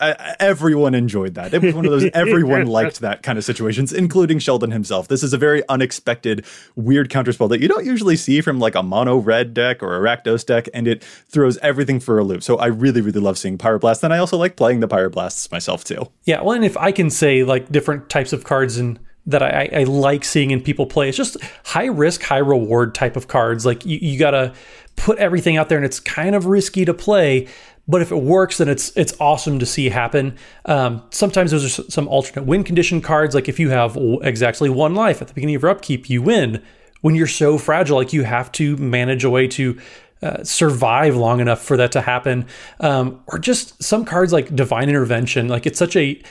everyone 0.00 0.94
enjoyed 0.94 1.34
that. 1.34 1.52
It 1.52 1.62
was 1.62 1.74
one 1.74 1.84
of 1.84 1.90
those 1.90 2.10
everyone 2.14 2.66
liked 2.66 3.00
that 3.00 3.22
kind 3.22 3.38
of 3.38 3.44
situations, 3.44 3.92
including 3.92 4.38
Sheldon 4.38 4.70
himself. 4.70 5.08
This 5.08 5.22
is 5.22 5.32
a 5.32 5.38
very 5.38 5.62
unexpected, 5.68 6.44
weird 6.76 7.10
counterspell 7.10 7.48
that 7.50 7.60
you 7.60 7.68
don't 7.68 7.84
usually 7.84 8.16
see 8.16 8.40
from 8.40 8.58
like 8.58 8.74
a 8.74 8.82
mono 8.82 9.16
red 9.16 9.54
deck 9.54 9.82
or 9.82 9.96
a 9.96 10.00
Rakdos 10.00 10.44
deck, 10.44 10.68
and 10.74 10.88
it 10.88 11.02
throws 11.04 11.58
everything 11.58 12.00
for 12.00 12.18
a 12.18 12.24
loop. 12.24 12.42
So 12.42 12.56
I 12.56 12.66
really, 12.66 13.00
really 13.00 13.20
love 13.20 13.38
seeing 13.38 13.58
Pyroblast, 13.58 14.02
and 14.02 14.12
I 14.12 14.18
also 14.18 14.36
like 14.36 14.56
playing 14.56 14.80
the 14.80 14.88
Pyroblasts 14.88 15.50
myself 15.52 15.84
too. 15.84 16.10
Yeah, 16.24 16.42
well, 16.42 16.52
and 16.52 16.64
if 16.64 16.76
I 16.76 16.92
can 16.92 17.10
say 17.10 17.44
like 17.44 17.70
different 17.70 18.08
types 18.08 18.32
of 18.32 18.44
cards 18.44 18.78
and 18.78 18.98
that 19.26 19.42
I, 19.42 19.68
I, 19.72 19.84
like 19.84 20.24
seeing 20.24 20.50
in 20.50 20.62
people 20.62 20.86
play. 20.86 21.08
It's 21.08 21.16
just 21.16 21.36
high 21.64 21.86
risk, 21.86 22.22
high 22.22 22.38
reward 22.38 22.94
type 22.94 23.16
of 23.16 23.28
cards. 23.28 23.66
Like 23.66 23.84
you, 23.84 23.98
you 24.00 24.18
got 24.18 24.30
to 24.30 24.54
put 24.96 25.18
everything 25.18 25.56
out 25.56 25.68
there, 25.68 25.78
and 25.78 25.84
it's 25.84 26.00
kind 26.00 26.34
of 26.34 26.46
risky 26.46 26.84
to 26.84 26.94
play. 26.94 27.46
But 27.90 28.02
if 28.02 28.12
it 28.12 28.22
works, 28.22 28.58
then 28.58 28.68
it's 28.68 28.96
it's 28.96 29.14
awesome 29.18 29.58
to 29.58 29.66
see 29.66 29.88
happen. 29.88 30.36
Um, 30.64 31.02
sometimes 31.10 31.52
are 31.52 31.68
some 31.68 32.06
alternate 32.06 32.46
win 32.46 32.62
condition 32.62 33.00
cards, 33.00 33.34
like 33.34 33.48
if 33.48 33.58
you 33.58 33.70
have 33.70 33.98
exactly 34.22 34.70
one 34.70 34.94
life 34.94 35.20
at 35.20 35.26
the 35.26 35.34
beginning 35.34 35.56
of 35.56 35.62
your 35.62 35.72
upkeep, 35.72 36.08
you 36.08 36.22
win. 36.22 36.62
When 37.00 37.14
you're 37.14 37.26
so 37.26 37.58
fragile, 37.58 37.96
like 37.96 38.12
you 38.12 38.22
have 38.22 38.52
to 38.52 38.76
manage 38.76 39.24
a 39.24 39.30
way 39.30 39.48
to 39.48 39.80
uh, 40.22 40.44
survive 40.44 41.16
long 41.16 41.40
enough 41.40 41.62
for 41.62 41.76
that 41.78 41.90
to 41.92 42.00
happen. 42.02 42.46
Um, 42.78 43.22
or 43.26 43.38
just 43.38 43.82
some 43.82 44.04
cards 44.04 44.32
like 44.32 44.54
Divine 44.54 44.88
Intervention, 44.88 45.48
like 45.48 45.66
it's 45.66 45.78
such 45.78 45.96
a 45.96 46.22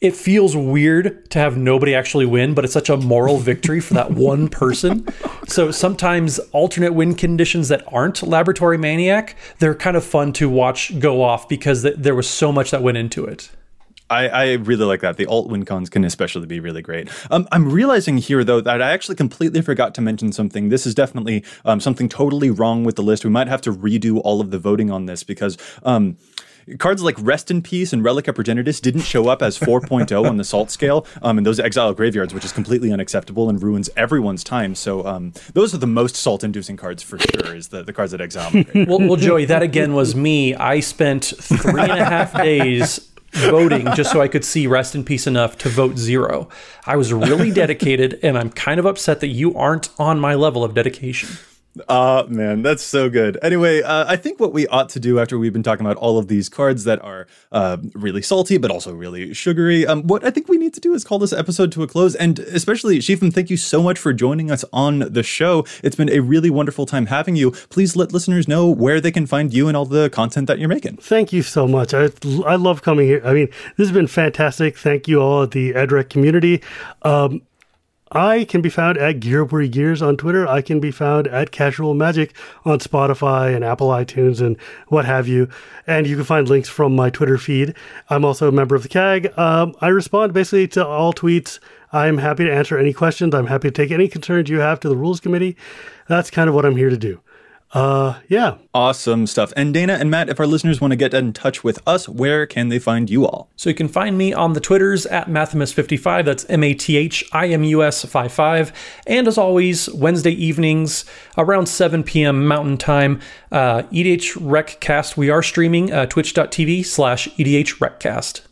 it 0.00 0.16
feels 0.16 0.56
weird 0.56 1.28
to 1.30 1.38
have 1.38 1.56
nobody 1.56 1.94
actually 1.94 2.26
win, 2.26 2.54
but 2.54 2.64
it's 2.64 2.72
such 2.72 2.88
a 2.88 2.96
moral 2.96 3.38
victory 3.38 3.80
for 3.80 3.94
that 3.94 4.10
one 4.12 4.48
person. 4.48 5.06
So 5.46 5.70
sometimes 5.70 6.38
alternate 6.52 6.94
win 6.94 7.14
conditions 7.14 7.68
that 7.68 7.84
aren't 7.92 8.22
Laboratory 8.22 8.78
Maniac, 8.78 9.36
they're 9.58 9.74
kind 9.74 9.96
of 9.96 10.04
fun 10.04 10.32
to 10.34 10.48
watch 10.48 10.98
go 10.98 11.22
off 11.22 11.48
because 11.48 11.82
th- 11.82 11.96
there 11.98 12.14
was 12.14 12.28
so 12.28 12.50
much 12.50 12.70
that 12.70 12.82
went 12.82 12.96
into 12.96 13.24
it. 13.24 13.50
I, 14.08 14.28
I, 14.28 14.52
really 14.54 14.84
like 14.84 15.02
that. 15.02 15.18
The 15.18 15.26
alt 15.26 15.48
win 15.48 15.64
cons 15.64 15.88
can 15.88 16.04
especially 16.04 16.46
be 16.46 16.58
really 16.58 16.82
great. 16.82 17.08
Um, 17.30 17.46
I'm 17.52 17.70
realizing 17.70 18.18
here 18.18 18.42
though 18.42 18.60
that 18.60 18.82
I 18.82 18.90
actually 18.90 19.14
completely 19.14 19.62
forgot 19.62 19.94
to 19.94 20.00
mention 20.00 20.32
something. 20.32 20.68
This 20.68 20.84
is 20.84 20.96
definitely 20.96 21.44
um, 21.64 21.78
something 21.78 22.08
totally 22.08 22.50
wrong 22.50 22.82
with 22.82 22.96
the 22.96 23.02
list. 23.02 23.24
We 23.24 23.30
might 23.30 23.46
have 23.46 23.60
to 23.62 23.72
redo 23.72 24.20
all 24.24 24.40
of 24.40 24.50
the 24.50 24.58
voting 24.58 24.90
on 24.90 25.06
this 25.06 25.22
because 25.22 25.56
um, 25.84 26.16
cards 26.78 27.02
like 27.02 27.16
Rest 27.18 27.50
in 27.50 27.62
Peace 27.62 27.92
and 27.92 28.04
Relic 28.04 28.26
Progenitus 28.26 28.80
didn't 28.80 29.02
show 29.02 29.28
up 29.28 29.42
as 29.42 29.58
4.0 29.58 30.28
on 30.28 30.36
the 30.36 30.44
salt 30.44 30.70
scale, 30.70 31.06
um, 31.22 31.38
and 31.38 31.46
those 31.46 31.60
exile 31.60 31.92
graveyards, 31.94 32.32
which 32.32 32.44
is 32.44 32.52
completely 32.52 32.92
unacceptable 32.92 33.48
and 33.48 33.62
ruins 33.62 33.90
everyone's 33.96 34.44
time. 34.44 34.74
So 34.74 35.06
um, 35.06 35.32
those 35.52 35.74
are 35.74 35.78
the 35.78 35.86
most 35.86 36.16
salt-inducing 36.16 36.76
cards 36.76 37.02
for 37.02 37.18
sure. 37.18 37.54
Is 37.54 37.68
the, 37.68 37.82
the 37.82 37.92
cards 37.92 38.12
that 38.12 38.20
exile. 38.20 38.50
well, 38.74 39.00
well, 39.00 39.16
Joey, 39.16 39.44
that 39.46 39.62
again 39.62 39.94
was 39.94 40.14
me. 40.14 40.54
I 40.54 40.80
spent 40.80 41.24
three 41.24 41.82
and 41.82 41.92
a 41.92 42.04
half 42.04 42.32
days 42.34 43.10
voting 43.32 43.86
just 43.94 44.12
so 44.12 44.20
I 44.20 44.28
could 44.28 44.44
see 44.44 44.66
Rest 44.66 44.94
in 44.94 45.04
Peace 45.04 45.26
enough 45.26 45.58
to 45.58 45.68
vote 45.68 45.96
zero. 45.96 46.48
I 46.86 46.96
was 46.96 47.12
really 47.12 47.50
dedicated, 47.50 48.18
and 48.22 48.36
I'm 48.36 48.50
kind 48.50 48.80
of 48.80 48.86
upset 48.86 49.20
that 49.20 49.28
you 49.28 49.54
aren't 49.54 49.90
on 49.98 50.18
my 50.18 50.34
level 50.34 50.64
of 50.64 50.74
dedication. 50.74 51.30
Ah, 51.88 52.24
uh, 52.24 52.26
man, 52.26 52.62
that's 52.62 52.82
so 52.82 53.08
good. 53.08 53.38
Anyway, 53.42 53.80
uh, 53.80 54.04
I 54.08 54.16
think 54.16 54.40
what 54.40 54.52
we 54.52 54.66
ought 54.66 54.88
to 54.88 54.98
do 54.98 55.20
after 55.20 55.38
we've 55.38 55.52
been 55.52 55.62
talking 55.62 55.86
about 55.86 55.96
all 55.98 56.18
of 56.18 56.26
these 56.26 56.48
cards 56.48 56.82
that 56.82 57.00
are 57.00 57.28
uh, 57.52 57.76
really 57.94 58.22
salty 58.22 58.58
but 58.58 58.72
also 58.72 58.92
really 58.92 59.32
sugary, 59.34 59.86
um, 59.86 60.02
what 60.02 60.24
I 60.24 60.30
think 60.30 60.48
we 60.48 60.56
need 60.56 60.74
to 60.74 60.80
do 60.80 60.94
is 60.94 61.04
call 61.04 61.20
this 61.20 61.32
episode 61.32 61.70
to 61.72 61.84
a 61.84 61.86
close. 61.86 62.16
And 62.16 62.40
especially, 62.40 62.98
Shivam, 62.98 63.32
thank 63.32 63.50
you 63.50 63.56
so 63.56 63.84
much 63.84 64.00
for 64.00 64.12
joining 64.12 64.50
us 64.50 64.64
on 64.72 64.98
the 64.98 65.22
show. 65.22 65.64
It's 65.84 65.94
been 65.94 66.10
a 66.10 66.18
really 66.18 66.50
wonderful 66.50 66.86
time 66.86 67.06
having 67.06 67.36
you. 67.36 67.52
Please 67.68 67.94
let 67.94 68.12
listeners 68.12 68.48
know 68.48 68.68
where 68.68 69.00
they 69.00 69.12
can 69.12 69.26
find 69.26 69.54
you 69.54 69.68
and 69.68 69.76
all 69.76 69.86
the 69.86 70.10
content 70.10 70.48
that 70.48 70.58
you're 70.58 70.68
making. 70.68 70.96
Thank 70.96 71.32
you 71.32 71.42
so 71.42 71.68
much. 71.68 71.94
I, 71.94 72.10
I 72.46 72.56
love 72.56 72.82
coming 72.82 73.06
here. 73.06 73.22
I 73.24 73.32
mean, 73.32 73.46
this 73.76 73.86
has 73.86 73.92
been 73.92 74.08
fantastic. 74.08 74.76
Thank 74.76 75.06
you 75.06 75.22
all 75.22 75.44
at 75.44 75.52
the 75.52 75.72
EDHREC 75.74 76.10
community. 76.10 76.62
Um, 77.02 77.42
I 78.12 78.44
can 78.44 78.60
be 78.60 78.68
found 78.68 78.98
at 78.98 79.20
Gearbury 79.20 79.70
Gears 79.70 80.02
on 80.02 80.16
Twitter. 80.16 80.44
I 80.44 80.62
can 80.62 80.80
be 80.80 80.90
found 80.90 81.28
at 81.28 81.52
Casual 81.52 81.94
Magic 81.94 82.34
on 82.64 82.80
Spotify 82.80 83.54
and 83.54 83.64
Apple 83.64 83.88
iTunes 83.88 84.40
and 84.44 84.56
what 84.88 85.04
have 85.04 85.28
you. 85.28 85.48
And 85.86 86.08
you 86.08 86.16
can 86.16 86.24
find 86.24 86.48
links 86.48 86.68
from 86.68 86.96
my 86.96 87.10
Twitter 87.10 87.38
feed. 87.38 87.72
I'm 88.08 88.24
also 88.24 88.48
a 88.48 88.52
member 88.52 88.74
of 88.74 88.82
the 88.82 88.88
CAG. 88.88 89.32
Um, 89.38 89.76
I 89.80 89.88
respond 89.88 90.32
basically 90.32 90.66
to 90.68 90.84
all 90.84 91.12
tweets. 91.12 91.60
I'm 91.92 92.18
happy 92.18 92.44
to 92.44 92.52
answer 92.52 92.76
any 92.76 92.92
questions. 92.92 93.32
I'm 93.32 93.46
happy 93.46 93.68
to 93.68 93.72
take 93.72 93.92
any 93.92 94.08
concerns 94.08 94.48
you 94.48 94.58
have 94.58 94.80
to 94.80 94.88
the 94.88 94.96
Rules 94.96 95.20
Committee. 95.20 95.56
That's 96.08 96.30
kind 96.30 96.48
of 96.48 96.54
what 96.56 96.66
I'm 96.66 96.76
here 96.76 96.90
to 96.90 96.98
do 96.98 97.20
uh 97.72 98.18
yeah. 98.28 98.56
Awesome 98.74 99.26
stuff. 99.26 99.52
And 99.56 99.72
dana 99.72 99.94
and 99.94 100.10
matt 100.10 100.28
if 100.28 100.40
our 100.40 100.46
listeners 100.46 100.80
want 100.80 100.92
to 100.92 100.96
get 100.96 101.14
in 101.14 101.32
touch 101.32 101.62
with 101.62 101.78
us 101.86 102.08
where 102.08 102.46
can 102.46 102.68
they 102.68 102.78
find 102.78 103.08
you 103.08 103.26
all? 103.26 103.48
So 103.56 103.68
you 103.70 103.74
can 103.74 103.88
find 103.88 104.18
me 104.18 104.32
on 104.32 104.54
the 104.54 104.60
twitters 104.60 105.06
at 105.06 105.28
mathimus55 105.28 106.24
that's 106.24 106.44
m-a-t-h-i-m-u-s 106.48 108.04
55 108.04 108.72
and 109.06 109.28
as 109.28 109.38
always 109.38 109.88
wednesday 109.90 110.32
evenings 110.32 111.04
around 111.38 111.66
7 111.66 112.02
p.m 112.02 112.46
mountain 112.46 112.76
time 112.76 113.20
uh 113.52 113.82
EDHRECast 113.92 115.16
we 115.16 115.30
are 115.30 115.42
streaming 115.42 115.92
uh, 115.92 116.06
twitch.tv 116.06 116.84
slash 116.84 117.28
EDHRECast 117.36 118.42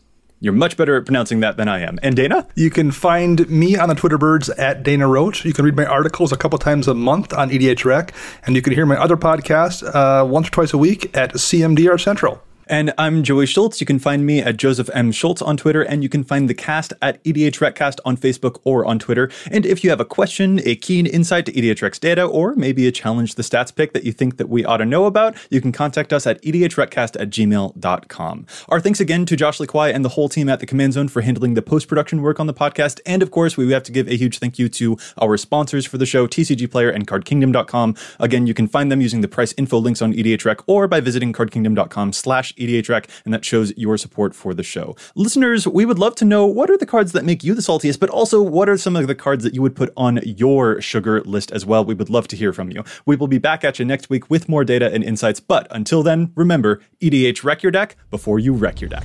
you're 0.41 0.53
much 0.53 0.77
better 0.77 0.97
at 0.97 1.05
pronouncing 1.05 1.41
that 1.41 1.57
than 1.57 1.69
I 1.69 1.81
am. 1.81 1.99
And 2.03 2.15
Dana? 2.15 2.47
You 2.55 2.71
can 2.71 2.91
find 2.91 3.49
me 3.49 3.77
on 3.77 3.89
the 3.89 3.95
Twitter 3.95 4.19
birds 4.19 4.49
at 4.51 4.83
Dana 4.83 5.09
Roach. 5.09 5.45
You 5.45 5.53
can 5.53 5.65
read 5.65 5.77
my 5.77 5.85
articles 5.85 6.33
a 6.33 6.37
couple 6.37 6.59
times 6.59 6.87
a 6.87 6.95
month 6.95 7.33
on 7.33 7.51
EDHREC, 7.51 8.11
and 8.47 8.55
you 8.55 8.63
can 8.63 8.73
hear 8.73 8.87
my 8.87 8.97
other 8.97 9.17
podcast 9.17 9.83
uh, 9.95 10.25
once 10.25 10.49
or 10.49 10.51
twice 10.51 10.73
a 10.73 10.79
week 10.79 11.17
at 11.17 11.35
CMDR 11.35 12.01
Central. 12.01 12.43
And 12.69 12.95
I'm 12.99 13.23
Joey 13.23 13.47
Schultz. 13.47 13.81
You 13.81 13.87
can 13.87 13.99
find 13.99 14.25
me 14.25 14.41
at 14.41 14.57
Joseph 14.57 14.91
M. 14.95 15.13
Schultz 15.13 15.43
on 15.43 15.57
Twitter, 15.57 15.83
and 15.83 16.03
you 16.03 16.09
can 16.09 16.23
find 16.23 16.49
the 16.49 16.55
cast 16.55 16.93
at 17.03 17.23
EDH 17.25 17.59
EDHRECast 17.59 18.01
on 18.05 18.17
Facebook 18.17 18.61
or 18.65 18.85
on 18.85 18.99
Twitter. 18.99 19.31
And 19.51 19.67
if 19.67 19.83
you 19.83 19.91
have 19.91 20.01
a 20.01 20.05
question, 20.05 20.61
a 20.65 20.77
keen 20.77 21.07
insight 21.07 21.47
to 21.47 21.53
EDHREC's 21.53 21.99
data, 21.99 22.25
or 22.25 22.55
maybe 22.55 22.87
a 22.87 22.93
challenge 22.93 23.35
the 23.35 23.43
stats 23.43 23.75
pick 23.75 23.93
that 23.93 24.05
you 24.05 24.13
think 24.13 24.37
that 24.37 24.49
we 24.49 24.65
ought 24.65 24.79
to 24.79 24.85
know 24.85 25.07
about, 25.07 25.37
you 25.51 25.61
can 25.61 25.73
contact 25.73 26.13
us 26.13 26.27
at 26.27 26.43
EDHRECast 26.43 27.21
at 27.21 27.31
gmail.com. 27.31 28.47
Our 28.69 28.81
thanks 28.81 29.01
again 29.01 29.27
to 29.27 29.37
Josh 29.37 29.61
Lee 29.61 29.67
Kwai 29.67 29.91
and 29.91 30.05
the 30.05 30.11
whole 30.11 30.29
team 30.29 30.49
at 30.49 30.61
the 30.61 30.67
Command 30.67 30.93
Zone 30.93 31.09
for 31.09 31.23
handling 31.23 31.55
the 31.55 31.63
post-production 31.63 32.23
work 32.23 32.39
on 32.41 32.47
the 32.47 32.55
podcast. 32.55 33.01
And 33.07 33.23
of 33.23 33.31
course, 33.31 33.57
we 33.57 33.71
have 33.73 33.83
to 33.85 33.93
give 33.93 34.09
a 34.09 34.17
huge 34.17 34.39
thank 34.39 34.59
you 34.59 34.69
to 34.71 34.97
our 35.21 35.37
sponsors 35.37 35.87
for 35.87 35.99
the 35.99 36.07
show, 36.07 36.27
TCG 36.27 36.71
Player 36.71 36.91
and 36.91 37.07
CardKingdom.com. 37.07 37.97
Again, 38.21 38.47
you 38.47 38.55
can 38.55 38.69
find 38.69 38.93
them 38.93 39.01
using 39.01 39.21
the 39.21 39.29
price 39.29 39.55
info 39.57 39.79
links 39.79 40.03
on 40.03 40.13
EDHREC 40.13 40.63
or 40.67 40.87
by 40.87 41.01
visiting 41.01 41.33
CardKingdom.com 41.33 42.13
slash 42.13 42.55
EDHREC, 42.59 43.09
and 43.25 43.33
that 43.33 43.45
shows 43.45 43.73
your 43.77 43.97
support 43.97 44.35
for 44.35 44.53
the 44.53 44.63
show. 44.63 44.97
Listeners, 45.15 45.67
we 45.67 45.85
would 45.85 45.99
love 45.99 46.15
to 46.17 46.25
know 46.25 46.47
what 46.47 46.71
are 46.71 46.77
the 46.77 46.87
cards 46.87 47.13
that 47.13 47.25
make 47.25 47.45
you 47.45 47.55
the 47.55 47.63
saltiest, 47.63 48.01
but 48.01 48.11
also 48.11 48.43
what 48.43 48.69
are 48.69 48.77
some 48.77 48.97
of 48.97 49.07
the 49.07 49.15
cards 49.15 49.45
that 49.45 49.55
you 49.55 49.63
would 49.63 49.77
put 49.77 49.93
on 49.97 50.21
your 50.25 50.81
sugar 50.81 51.21
list 51.23 51.51
as 51.53 51.65
well. 51.65 51.85
We 51.85 51.95
would 51.95 52.11
love 52.11 52.29
to 52.29 52.37
hear 52.37 52.53
from 52.53 52.71
you. 52.71 52.85
We 53.07 53.17
will 53.17 53.29
be 53.29 53.39
back 53.39 53.65
at 53.65 53.79
you 53.79 53.85
next 53.85 54.11
week 54.11 54.29
with 54.31 54.49
more 54.49 54.65
data 54.65 54.93
and 54.93 55.05
insights, 55.05 55.41
but 55.41 55.67
until 55.71 56.03
then, 56.03 56.33
remember, 56.35 56.81
EDH 57.01 57.45
wreck 57.45 57.63
your 57.63 57.73
deck 57.73 57.97
before 58.11 58.39
you 58.39 58.53
wreck 58.53 58.81
your 58.81 58.91
deck. 58.91 59.05